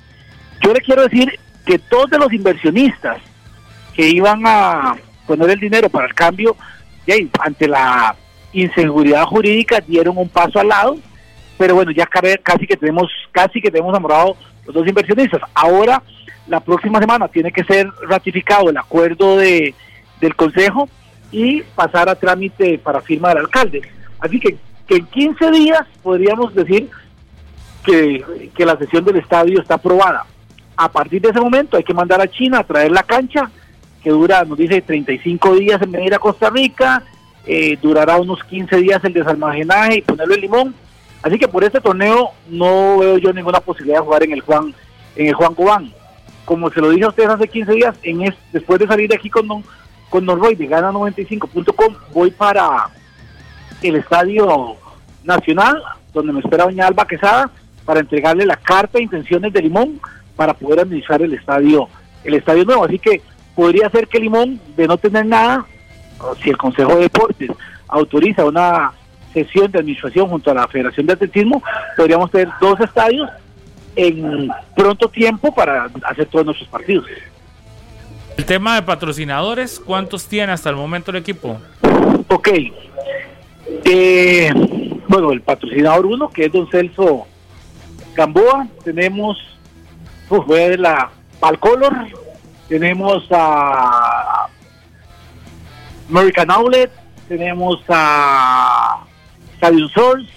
Yo 0.62 0.72
le 0.72 0.80
quiero 0.80 1.02
decir 1.02 1.38
que 1.66 1.78
todos 1.78 2.10
de 2.10 2.18
los 2.18 2.32
inversionistas 2.32 3.18
que 3.98 4.08
iban 4.08 4.46
a 4.46 4.94
poner 5.26 5.50
el 5.50 5.58
dinero 5.58 5.88
para 5.88 6.06
el 6.06 6.14
cambio, 6.14 6.54
ante 7.40 7.66
la 7.66 8.14
inseguridad 8.52 9.24
jurídica 9.24 9.80
dieron 9.80 10.16
un 10.16 10.28
paso 10.28 10.60
al 10.60 10.68
lado, 10.68 10.98
pero 11.58 11.74
bueno, 11.74 11.90
ya 11.90 12.06
casi 12.06 12.64
que 12.68 12.76
tenemos 12.76 13.10
casi 13.32 13.60
que 13.60 13.72
tenemos 13.72 13.92
amorado 13.92 14.36
los 14.64 14.72
dos 14.72 14.86
inversionistas. 14.86 15.40
Ahora, 15.52 16.00
la 16.46 16.60
próxima 16.60 17.00
semana 17.00 17.26
tiene 17.26 17.50
que 17.50 17.64
ser 17.64 17.90
ratificado 18.08 18.70
el 18.70 18.76
acuerdo 18.76 19.36
de, 19.36 19.74
del 20.20 20.36
Consejo 20.36 20.88
y 21.32 21.62
pasar 21.62 22.08
a 22.08 22.14
trámite 22.14 22.78
para 22.78 23.00
firma 23.00 23.30
del 23.30 23.38
alcalde. 23.38 23.82
Así 24.20 24.38
que, 24.38 24.58
que 24.86 24.94
en 24.94 25.06
15 25.06 25.50
días 25.50 25.82
podríamos 26.04 26.54
decir 26.54 26.88
que, 27.82 28.48
que 28.56 28.64
la 28.64 28.78
sesión 28.78 29.04
del 29.04 29.16
estadio 29.16 29.60
está 29.60 29.74
aprobada. 29.74 30.24
A 30.76 30.88
partir 30.88 31.20
de 31.20 31.30
ese 31.30 31.40
momento 31.40 31.76
hay 31.76 31.82
que 31.82 31.94
mandar 31.94 32.20
a 32.20 32.28
China 32.28 32.60
a 32.60 32.64
traer 32.64 32.92
la 32.92 33.02
cancha, 33.02 33.50
que 34.02 34.10
dura, 34.10 34.44
nos 34.44 34.58
dice, 34.58 34.80
35 34.80 35.54
días 35.56 35.80
en 35.82 35.92
venir 35.92 36.14
a 36.14 36.18
Costa 36.18 36.50
Rica, 36.50 37.02
eh, 37.46 37.78
durará 37.80 38.18
unos 38.18 38.42
15 38.44 38.76
días 38.76 39.02
el 39.04 39.12
desalmacenaje 39.12 39.98
y 39.98 40.02
ponerlo 40.02 40.34
en 40.34 40.40
limón. 40.40 40.74
Así 41.22 41.38
que 41.38 41.48
por 41.48 41.64
este 41.64 41.80
torneo 41.80 42.30
no 42.48 42.98
veo 42.98 43.18
yo 43.18 43.32
ninguna 43.32 43.60
posibilidad 43.60 43.98
de 43.98 44.04
jugar 44.04 44.22
en 44.22 44.32
el 44.32 44.40
Juan, 44.40 44.74
en 45.16 45.26
el 45.26 45.34
Juan 45.34 45.54
Cobán. 45.54 45.92
Como 46.44 46.70
se 46.70 46.80
lo 46.80 46.90
dije 46.90 47.04
a 47.04 47.08
ustedes 47.08 47.30
hace 47.30 47.48
15 47.48 47.72
días, 47.72 47.96
en 48.02 48.34
después 48.52 48.78
de 48.78 48.86
salir 48.86 49.08
de 49.08 49.16
aquí 49.16 49.28
con, 49.28 49.46
con 50.08 50.24
Norroy 50.24 50.54
de 50.54 50.68
gana95.com, 50.68 51.94
voy 52.12 52.30
para 52.30 52.88
el 53.82 53.96
Estadio 53.96 54.76
Nacional, 55.24 55.82
donde 56.12 56.32
me 56.32 56.40
espera 56.40 56.64
doña 56.64 56.86
Alba 56.86 57.06
Quesada, 57.06 57.50
para 57.84 58.00
entregarle 58.00 58.44
la 58.44 58.56
carta 58.56 58.98
de 58.98 59.04
intenciones 59.04 59.52
de 59.52 59.62
Limón 59.62 60.00
para 60.36 60.54
poder 60.54 60.80
administrar 60.80 61.22
el 61.22 61.32
estadio, 61.32 61.88
el 62.22 62.34
estadio 62.34 62.64
nuevo. 62.64 62.84
Así 62.84 62.98
que 62.98 63.22
podría 63.58 63.90
ser 63.90 64.06
que 64.06 64.20
Limón, 64.20 64.60
de 64.76 64.86
no 64.86 64.96
tener 64.98 65.26
nada, 65.26 65.66
si 66.40 66.48
el 66.48 66.56
Consejo 66.56 66.94
de 66.94 67.00
Deportes 67.00 67.50
autoriza 67.88 68.44
una 68.44 68.92
sesión 69.32 69.68
de 69.72 69.80
administración 69.80 70.28
junto 70.28 70.52
a 70.52 70.54
la 70.54 70.68
Federación 70.68 71.06
de 71.06 71.14
Atletismo, 71.14 71.60
podríamos 71.96 72.30
tener 72.30 72.50
dos 72.60 72.78
estadios 72.78 73.28
en 73.96 74.48
pronto 74.76 75.08
tiempo 75.08 75.52
para 75.52 75.90
hacer 76.04 76.26
todos 76.26 76.46
nuestros 76.46 76.68
partidos. 76.68 77.06
El 78.36 78.44
tema 78.44 78.76
de 78.76 78.82
patrocinadores, 78.82 79.80
¿cuántos 79.80 80.28
tiene 80.28 80.52
hasta 80.52 80.70
el 80.70 80.76
momento 80.76 81.10
el 81.10 81.16
equipo? 81.16 81.58
Ok. 82.28 82.50
Eh, 83.84 84.52
bueno, 85.08 85.32
el 85.32 85.40
patrocinador 85.40 86.06
uno, 86.06 86.30
que 86.30 86.44
es 86.44 86.52
don 86.52 86.70
Celso 86.70 87.26
Gamboa, 88.14 88.68
tenemos, 88.84 89.36
voy 90.28 90.60
a 90.60 90.68
ver 90.68 90.78
la 90.78 91.10
Palcolor, 91.40 91.92
tenemos 92.68 93.26
a 93.30 94.48
American 96.08 96.50
Outlet, 96.50 96.90
tenemos 97.28 97.82
a 97.88 99.04
Stadium 99.56 99.88
Source, 99.88 100.28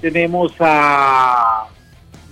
tenemos 0.00 0.52
a 0.60 1.66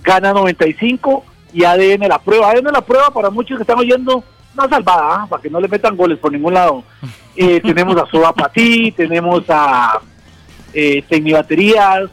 Gana 0.03 0.33
95 0.33 1.23
y 1.53 1.63
ADN 1.63 2.07
la 2.07 2.19
prueba. 2.19 2.51
ADN 2.51 2.71
la 2.73 2.81
prueba 2.81 3.11
para 3.11 3.29
muchos 3.29 3.57
que 3.57 3.63
están 3.63 3.79
oyendo 3.79 4.23
una 4.55 4.69
salvada, 4.69 5.23
¿ah? 5.23 5.27
para 5.29 5.41
que 5.41 5.49
no 5.49 5.59
le 5.59 5.67
metan 5.67 5.95
goles 5.95 6.19
por 6.19 6.31
ningún 6.31 6.53
lado. 6.53 6.83
Eh, 7.35 7.59
tenemos 7.61 7.97
a 7.97 8.05
Soda 8.11 8.31
Patí, 8.31 8.91
tenemos 8.91 9.43
a 9.49 9.99
eh, 10.71 11.03
Tecnibaterías, 11.09 12.03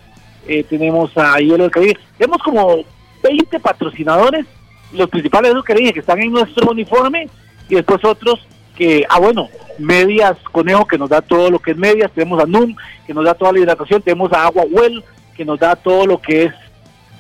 eh, 0.47 0.65
tenemos 0.65 1.15
a 1.19 1.39
Hielo 1.39 1.65
del 1.65 1.71
Caribe. 1.71 1.99
Tenemos 2.17 2.43
como 2.43 2.79
20 3.23 3.61
patrocinadores, 3.61 4.47
los 4.93 5.09
principales 5.09 5.51
de 5.51 5.55
los 5.55 5.65
que 5.65 5.75
dije, 5.75 5.93
que 5.93 6.01
están 6.01 6.21
en 6.21 6.33
nuestro 6.33 6.71
uniforme 6.71 7.29
y 7.69 7.75
después 7.77 8.05
otros 8.05 8.47
que, 8.77 9.05
ah 9.09 9.19
bueno, 9.19 9.49
Medias 9.79 10.37
Conejo 10.51 10.87
que 10.87 10.99
nos 10.99 11.11
da 11.11 11.21
todo 11.21 11.51
lo 11.51 11.59
que 11.59 11.73
es 11.73 11.77
medias, 11.77 12.11
tenemos 12.13 12.43
a 12.43 12.47
NUM 12.47 12.75
que 13.07 13.15
nos 13.15 13.25
da 13.25 13.35
toda 13.35 13.53
la 13.53 13.61
hidratación, 13.61 14.03
tenemos 14.03 14.33
a 14.33 14.47
Agua 14.47 14.65
Well 14.71 15.05
que 15.37 15.45
nos 15.45 15.59
da 15.59 15.77
todo 15.77 16.07
lo 16.07 16.21
que 16.21 16.45
es 16.45 16.55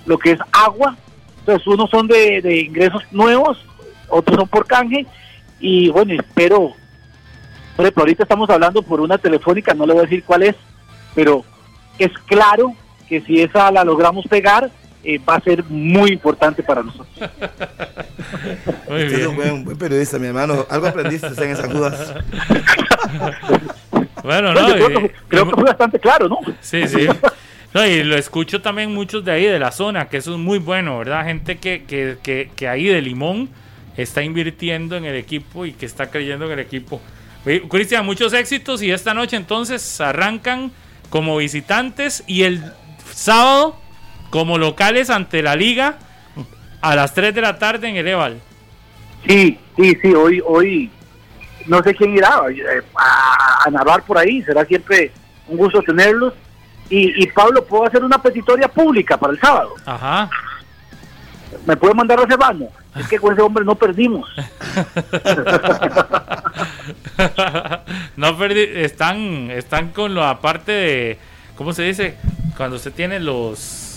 lo 0.06 0.18
que 0.18 0.32
es 0.32 0.38
agua. 0.52 0.96
Entonces 1.40 1.66
unos 1.66 1.90
son 1.90 2.06
de, 2.06 2.40
de 2.42 2.60
ingresos 2.60 3.02
nuevos, 3.10 3.58
otros 4.08 4.36
son 4.36 4.48
por 4.48 4.66
canje 4.66 5.06
y 5.60 5.90
bueno, 5.90 6.14
espero, 6.14 6.72
por 7.76 7.84
ejemplo, 7.84 8.02
ahorita 8.02 8.22
estamos 8.22 8.48
hablando 8.50 8.82
por 8.82 9.00
una 9.00 9.18
telefónica, 9.18 9.74
no 9.74 9.86
le 9.86 9.92
voy 9.92 10.00
a 10.00 10.04
decir 10.04 10.24
cuál 10.24 10.42
es, 10.42 10.56
pero 11.14 11.44
es 11.98 12.12
claro 12.26 12.72
que 13.08 13.20
si 13.20 13.40
esa 13.42 13.70
la 13.70 13.84
logramos 13.84 14.26
pegar, 14.26 14.70
eh, 15.02 15.18
va 15.18 15.36
a 15.36 15.40
ser 15.40 15.64
muy 15.64 16.12
importante 16.12 16.62
para 16.62 16.82
nosotros. 16.82 17.08
muy 18.88 19.04
bien. 19.04 19.26
un 19.28 19.64
buen, 19.64 19.78
periodista, 19.78 20.18
mi 20.18 20.26
hermano. 20.26 20.66
Algo 20.68 20.86
aprendiste 20.86 21.28
en 21.28 21.50
esas 21.50 21.70
dudas. 21.70 22.14
bueno, 24.22 24.52
no, 24.52 24.74
creo, 25.28 25.46
que, 25.46 25.54
fue 25.54 25.64
bastante 25.64 25.98
claro, 25.98 26.28
¿no? 26.28 26.38
Sí, 26.60 26.86
sí. 26.86 27.06
No, 27.72 27.86
y 27.86 28.02
lo 28.02 28.16
escucho 28.16 28.60
también 28.60 28.92
muchos 28.92 29.24
de 29.24 29.32
ahí 29.32 29.44
de 29.44 29.58
la 29.58 29.70
zona, 29.70 30.08
que 30.08 30.16
eso 30.16 30.32
es 30.32 30.38
muy 30.38 30.58
bueno, 30.58 30.98
¿verdad? 30.98 31.24
Gente 31.24 31.58
que, 31.58 31.84
que, 31.84 32.16
que, 32.22 32.50
que 32.56 32.68
ahí 32.68 32.86
de 32.86 33.00
Limón 33.00 33.48
está 33.96 34.22
invirtiendo 34.22 34.96
en 34.96 35.04
el 35.04 35.16
equipo 35.16 35.66
y 35.66 35.72
que 35.72 35.86
está 35.86 36.10
creyendo 36.10 36.46
en 36.46 36.52
el 36.52 36.58
equipo. 36.58 37.00
Cristian, 37.44 38.04
muchos 38.04 38.32
éxitos 38.34 38.82
y 38.82 38.90
esta 38.90 39.14
noche 39.14 39.36
entonces 39.36 40.00
arrancan 40.00 40.72
como 41.08 41.36
visitantes 41.38 42.22
y 42.26 42.42
el 42.42 42.62
sábado 43.14 43.79
como 44.30 44.58
locales 44.58 45.10
ante 45.10 45.42
la 45.42 45.56
liga 45.56 45.96
a 46.80 46.94
las 46.94 47.12
3 47.14 47.34
de 47.34 47.40
la 47.40 47.58
tarde 47.58 47.88
en 47.88 47.96
el 47.96 48.08
Eval. 48.08 48.40
Sí, 49.26 49.58
sí, 49.76 49.98
sí, 50.00 50.14
hoy, 50.14 50.42
hoy 50.46 50.90
no 51.66 51.82
sé 51.82 51.94
quién 51.94 52.16
irá 52.16 52.40
eh, 52.48 52.82
a, 52.96 53.70
narrar 53.70 54.02
por 54.04 54.16
ahí, 54.16 54.42
será 54.42 54.64
siempre 54.64 55.12
un 55.48 55.58
gusto 55.58 55.82
tenerlos. 55.82 56.32
Y, 56.92 57.24
Pablo, 57.28 57.64
¿puedo 57.64 57.86
hacer 57.86 58.02
una 58.02 58.20
petitoria 58.20 58.66
pública 58.66 59.16
para 59.16 59.32
el 59.32 59.38
sábado? 59.38 59.74
Ajá. 59.86 60.28
¿Me 61.64 61.76
puede 61.76 61.94
mandar 61.94 62.18
a 62.18 62.26
Sebano? 62.26 62.66
Es 62.96 63.06
que 63.06 63.20
con 63.20 63.32
ese 63.32 63.42
hombre 63.42 63.64
no 63.64 63.76
perdimos. 63.76 64.28
no 68.16 68.36
perdí, 68.36 68.64
están, 68.74 69.52
están 69.52 69.90
con 69.90 70.16
lo 70.16 70.24
aparte 70.24 70.72
de, 70.72 71.18
¿cómo 71.54 71.72
se 71.72 71.84
dice? 71.84 72.16
Cuando 72.56 72.76
se 72.80 72.90
tienen 72.90 73.24
los 73.24 73.89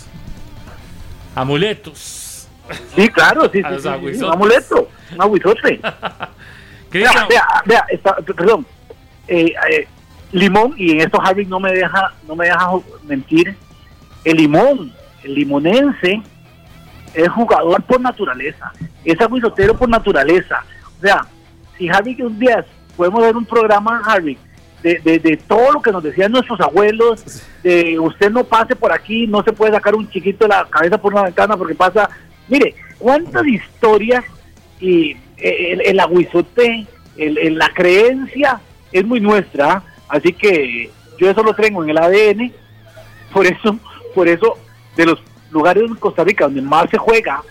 Amuletos. 1.36 2.48
Sí, 2.96 3.10
claro, 3.10 3.50
sí, 3.52 3.62
sí, 3.62 3.80
sí, 3.80 4.24
un 4.24 4.32
amuleto, 4.32 4.88
un 5.14 5.22
aguizote. 5.22 5.80
vea, 6.92 7.28
vea, 7.28 7.46
vea 7.66 7.86
perdón, 8.36 8.66
eh, 9.28 9.54
eh, 9.70 9.88
Limón, 10.32 10.74
y 10.78 10.92
en 10.92 11.02
esto 11.02 11.22
Harry 11.22 11.46
no 11.46 11.60
me 11.60 11.72
deja, 11.74 12.14
no 12.28 12.36
me 12.36 12.46
deja 12.46 12.70
mentir, 13.04 13.56
el 14.24 14.38
Limón, 14.38 14.94
el 15.24 15.36
limonense, 15.36 16.22
es 17.14 17.30
jugador 17.30 17.84
por 17.84 18.00
naturaleza, 18.00 18.72
es 19.04 19.20
aguizotero 19.20 19.78
por 19.78 19.90
naturaleza. 19.90 20.64
O 20.98 21.02
sea, 21.02 21.26
si 21.78 21.90
Harry 21.90 22.20
un 22.22 22.40
día 22.40 22.66
podemos 22.96 23.22
ver 23.22 23.36
un 23.36 23.46
programa, 23.46 24.02
Harry, 24.06 24.38
de, 24.84 25.20
de, 25.20 25.38
todo 25.38 25.72
lo 25.72 25.82
que 25.82 25.92
nos 25.92 26.04
decían 26.04 26.32
nuestros 26.32 26.60
abuelos, 26.60 27.24
de 27.64 27.98
usted 27.98 28.30
no 28.30 28.44
pase 28.44 28.76
por 28.76 28.92
aquí, 28.92 29.26
no 29.28 29.42
se 29.42 29.54
puede 29.54 29.72
sacar 29.72 29.96
un 29.96 30.10
chiquito 30.10 30.44
de 30.44 30.50
la 30.50 30.66
cabeza 30.70 30.98
por 30.98 31.14
una 31.14 31.24
ventana 31.24 31.56
porque 31.56 31.74
pasa, 31.74 32.10
mire, 32.50 32.76
cuántas 33.00 33.48
historias 33.48 34.26
y 34.82 35.16
el, 35.38 35.82
el 35.82 36.00
aguizote, 36.00 36.86
el, 37.16 37.58
la 37.58 37.70
creencia 37.70 38.60
es 38.92 39.06
muy 39.06 39.22
nuestra, 39.22 39.84
así 40.10 40.34
que 40.34 40.92
yo 41.18 41.30
eso 41.30 41.44
lo 41.44 41.56
tengo 41.56 41.82
en 41.84 41.90
el 41.90 41.98
ADN, 41.98 42.52
por 43.32 43.46
eso, 43.46 43.80
por 44.14 44.28
eso 44.28 44.58
de 44.98 45.06
los 45.06 45.20
lugares 45.50 45.84
en 45.88 45.96
Costa 45.96 46.26
Rica 46.26 46.46
donde 46.46 46.62
más 46.62 46.90
se 46.90 46.98
juega 46.98 47.42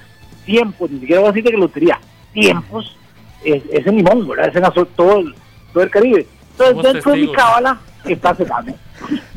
tiempo, 0.44 0.86
ni 0.90 1.00
siquiera 1.00 1.20
voy 1.22 1.30
a 1.30 1.32
decir 1.32 1.50
de 1.50 1.56
lotería, 1.56 1.98
tiempos, 2.34 2.96
es, 3.42 3.62
es 3.72 3.86
en 3.86 3.96
Limón, 3.96 4.28
¿verdad? 4.28 4.48
Es 4.48 4.56
en 4.56 4.86
todo 4.94 5.18
el, 5.20 5.34
todo 5.72 5.82
el 5.82 5.90
Caribe. 5.90 6.26
Entonces, 6.52 6.92
dentro 6.92 7.12
de 7.12 7.18
mi 7.18 7.32
cábala 7.32 7.78
está 8.04 8.34
cerrado. 8.34 8.74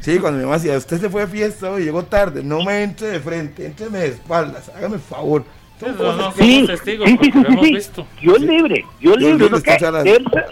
Sí, 0.01 0.19
cuando 0.19 0.39
mi 0.39 0.45
mamá 0.45 0.57
decía, 0.57 0.77
usted 0.77 0.99
se 0.99 1.09
fue 1.09 1.23
a 1.23 1.27
fiesta 1.27 1.79
y 1.79 1.83
llegó 1.83 2.03
tarde, 2.03 2.43
no 2.43 2.63
me 2.63 2.83
entre 2.83 3.07
de 3.07 3.19
frente, 3.19 3.65
entreme 3.65 3.99
de 3.99 4.07
espaldas, 4.09 4.69
hágame 4.75 4.95
el 4.95 5.01
favor. 5.01 5.43
sí, 5.79 6.67
sí, 6.67 6.77
sí, 6.83 6.97
sí, 7.21 7.79
sí, 7.81 8.03
Yo 8.21 8.37
libre, 8.37 8.85
yo 9.01 9.15
libre, 9.15 9.49
lo 9.49 9.61
que 9.61 9.77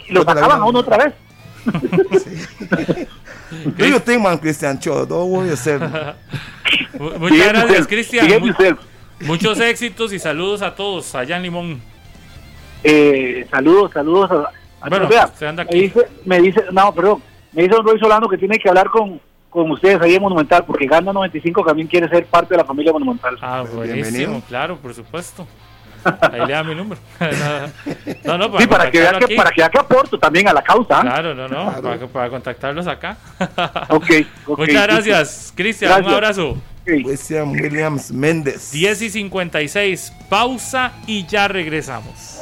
lo 0.10 0.23
sacaban 0.23 0.61
a 0.61 0.65
uno 0.65 0.80
otra 0.80 0.98
vez. 0.98 1.14
Do 3.77 3.85
you 3.85 3.99
think, 3.99 4.22
man, 4.22 4.38
Cristian 4.38 4.80
Cho? 4.80 5.06
Don't 5.06 5.31
worry 5.31 5.49
yourself. 5.49 5.84
Muchas 6.99 7.48
gracias, 7.49 7.88
Cristian. 7.88 8.27
Muchos 9.22 9.60
éxitos 9.60 10.11
y 10.11 10.19
saludos 10.19 10.61
a 10.61 10.76
todos 10.76 11.15
allá 11.15 11.38
en 11.38 11.44
Limón. 11.44 11.81
Eh, 12.84 13.48
saludos, 13.49 13.91
saludos 13.94 14.31
a 14.31 14.52
bueno, 14.89 15.07
vea, 15.07 15.30
me 15.55 15.65
dice, 15.65 16.07
me 16.26 16.39
dice, 16.39 16.64
no, 16.72 16.93
perdón, 16.93 17.22
me 17.51 17.64
dice 17.64 17.76
don 17.76 17.85
Roy 17.85 17.99
Solano 17.99 18.27
que 18.27 18.38
tiene 18.38 18.57
que 18.57 18.69
hablar 18.69 18.89
con, 18.89 19.19
con 19.49 19.69
ustedes 19.72 20.01
ahí 20.01 20.15
en 20.15 20.22
Monumental, 20.22 20.65
porque 20.65 20.88
Gana 20.88 21.14
95 21.14 21.64
también 21.64 21.88
quiere 21.88 22.10
ser 22.10 22.26
parte 22.26 22.53
de 22.53 22.57
la 22.57 22.65
familia 22.65 22.91
Monumental. 22.91 23.38
Ah, 23.41 23.64
buenísimo, 23.72 24.41
claro, 24.47 24.77
por 24.77 24.93
supuesto. 24.93 25.47
Ahí 26.22 26.45
le 26.45 26.53
da 26.53 26.64
mi 26.64 26.76
número. 26.76 26.99
no, 28.26 28.38
no, 28.38 28.51
para 28.51 28.61
sí, 28.61 28.68
para 28.68 28.91
que 28.91 28.99
vea 28.99 29.19
que, 29.19 29.35
para 29.35 29.51
que 29.51 29.61
vea 29.61 29.69
que 29.69 29.80
aporto 29.80 30.19
también 30.19 30.47
a 30.47 30.53
la 30.53 30.61
causa. 30.61 30.99
Claro, 31.01 31.34
no, 31.34 31.47
no, 31.47 31.81
Para, 31.81 32.07
para, 32.07 32.30
contactarlos 32.30 32.88
acá. 32.88 33.18
okay, 33.89 34.27
Muchas 34.45 34.84
gracias, 34.84 35.53
Cristian, 35.55 36.03
un 36.03 36.11
abrazo. 36.11 36.57
Cristian 36.84 37.51
Williams 37.51 38.11
Méndez. 38.11 38.72
10 38.72 39.01
y 39.03 39.10
56, 39.10 40.14
pausa 40.30 40.91
y 41.07 41.26
ya 41.26 41.47
regresamos. 41.47 42.41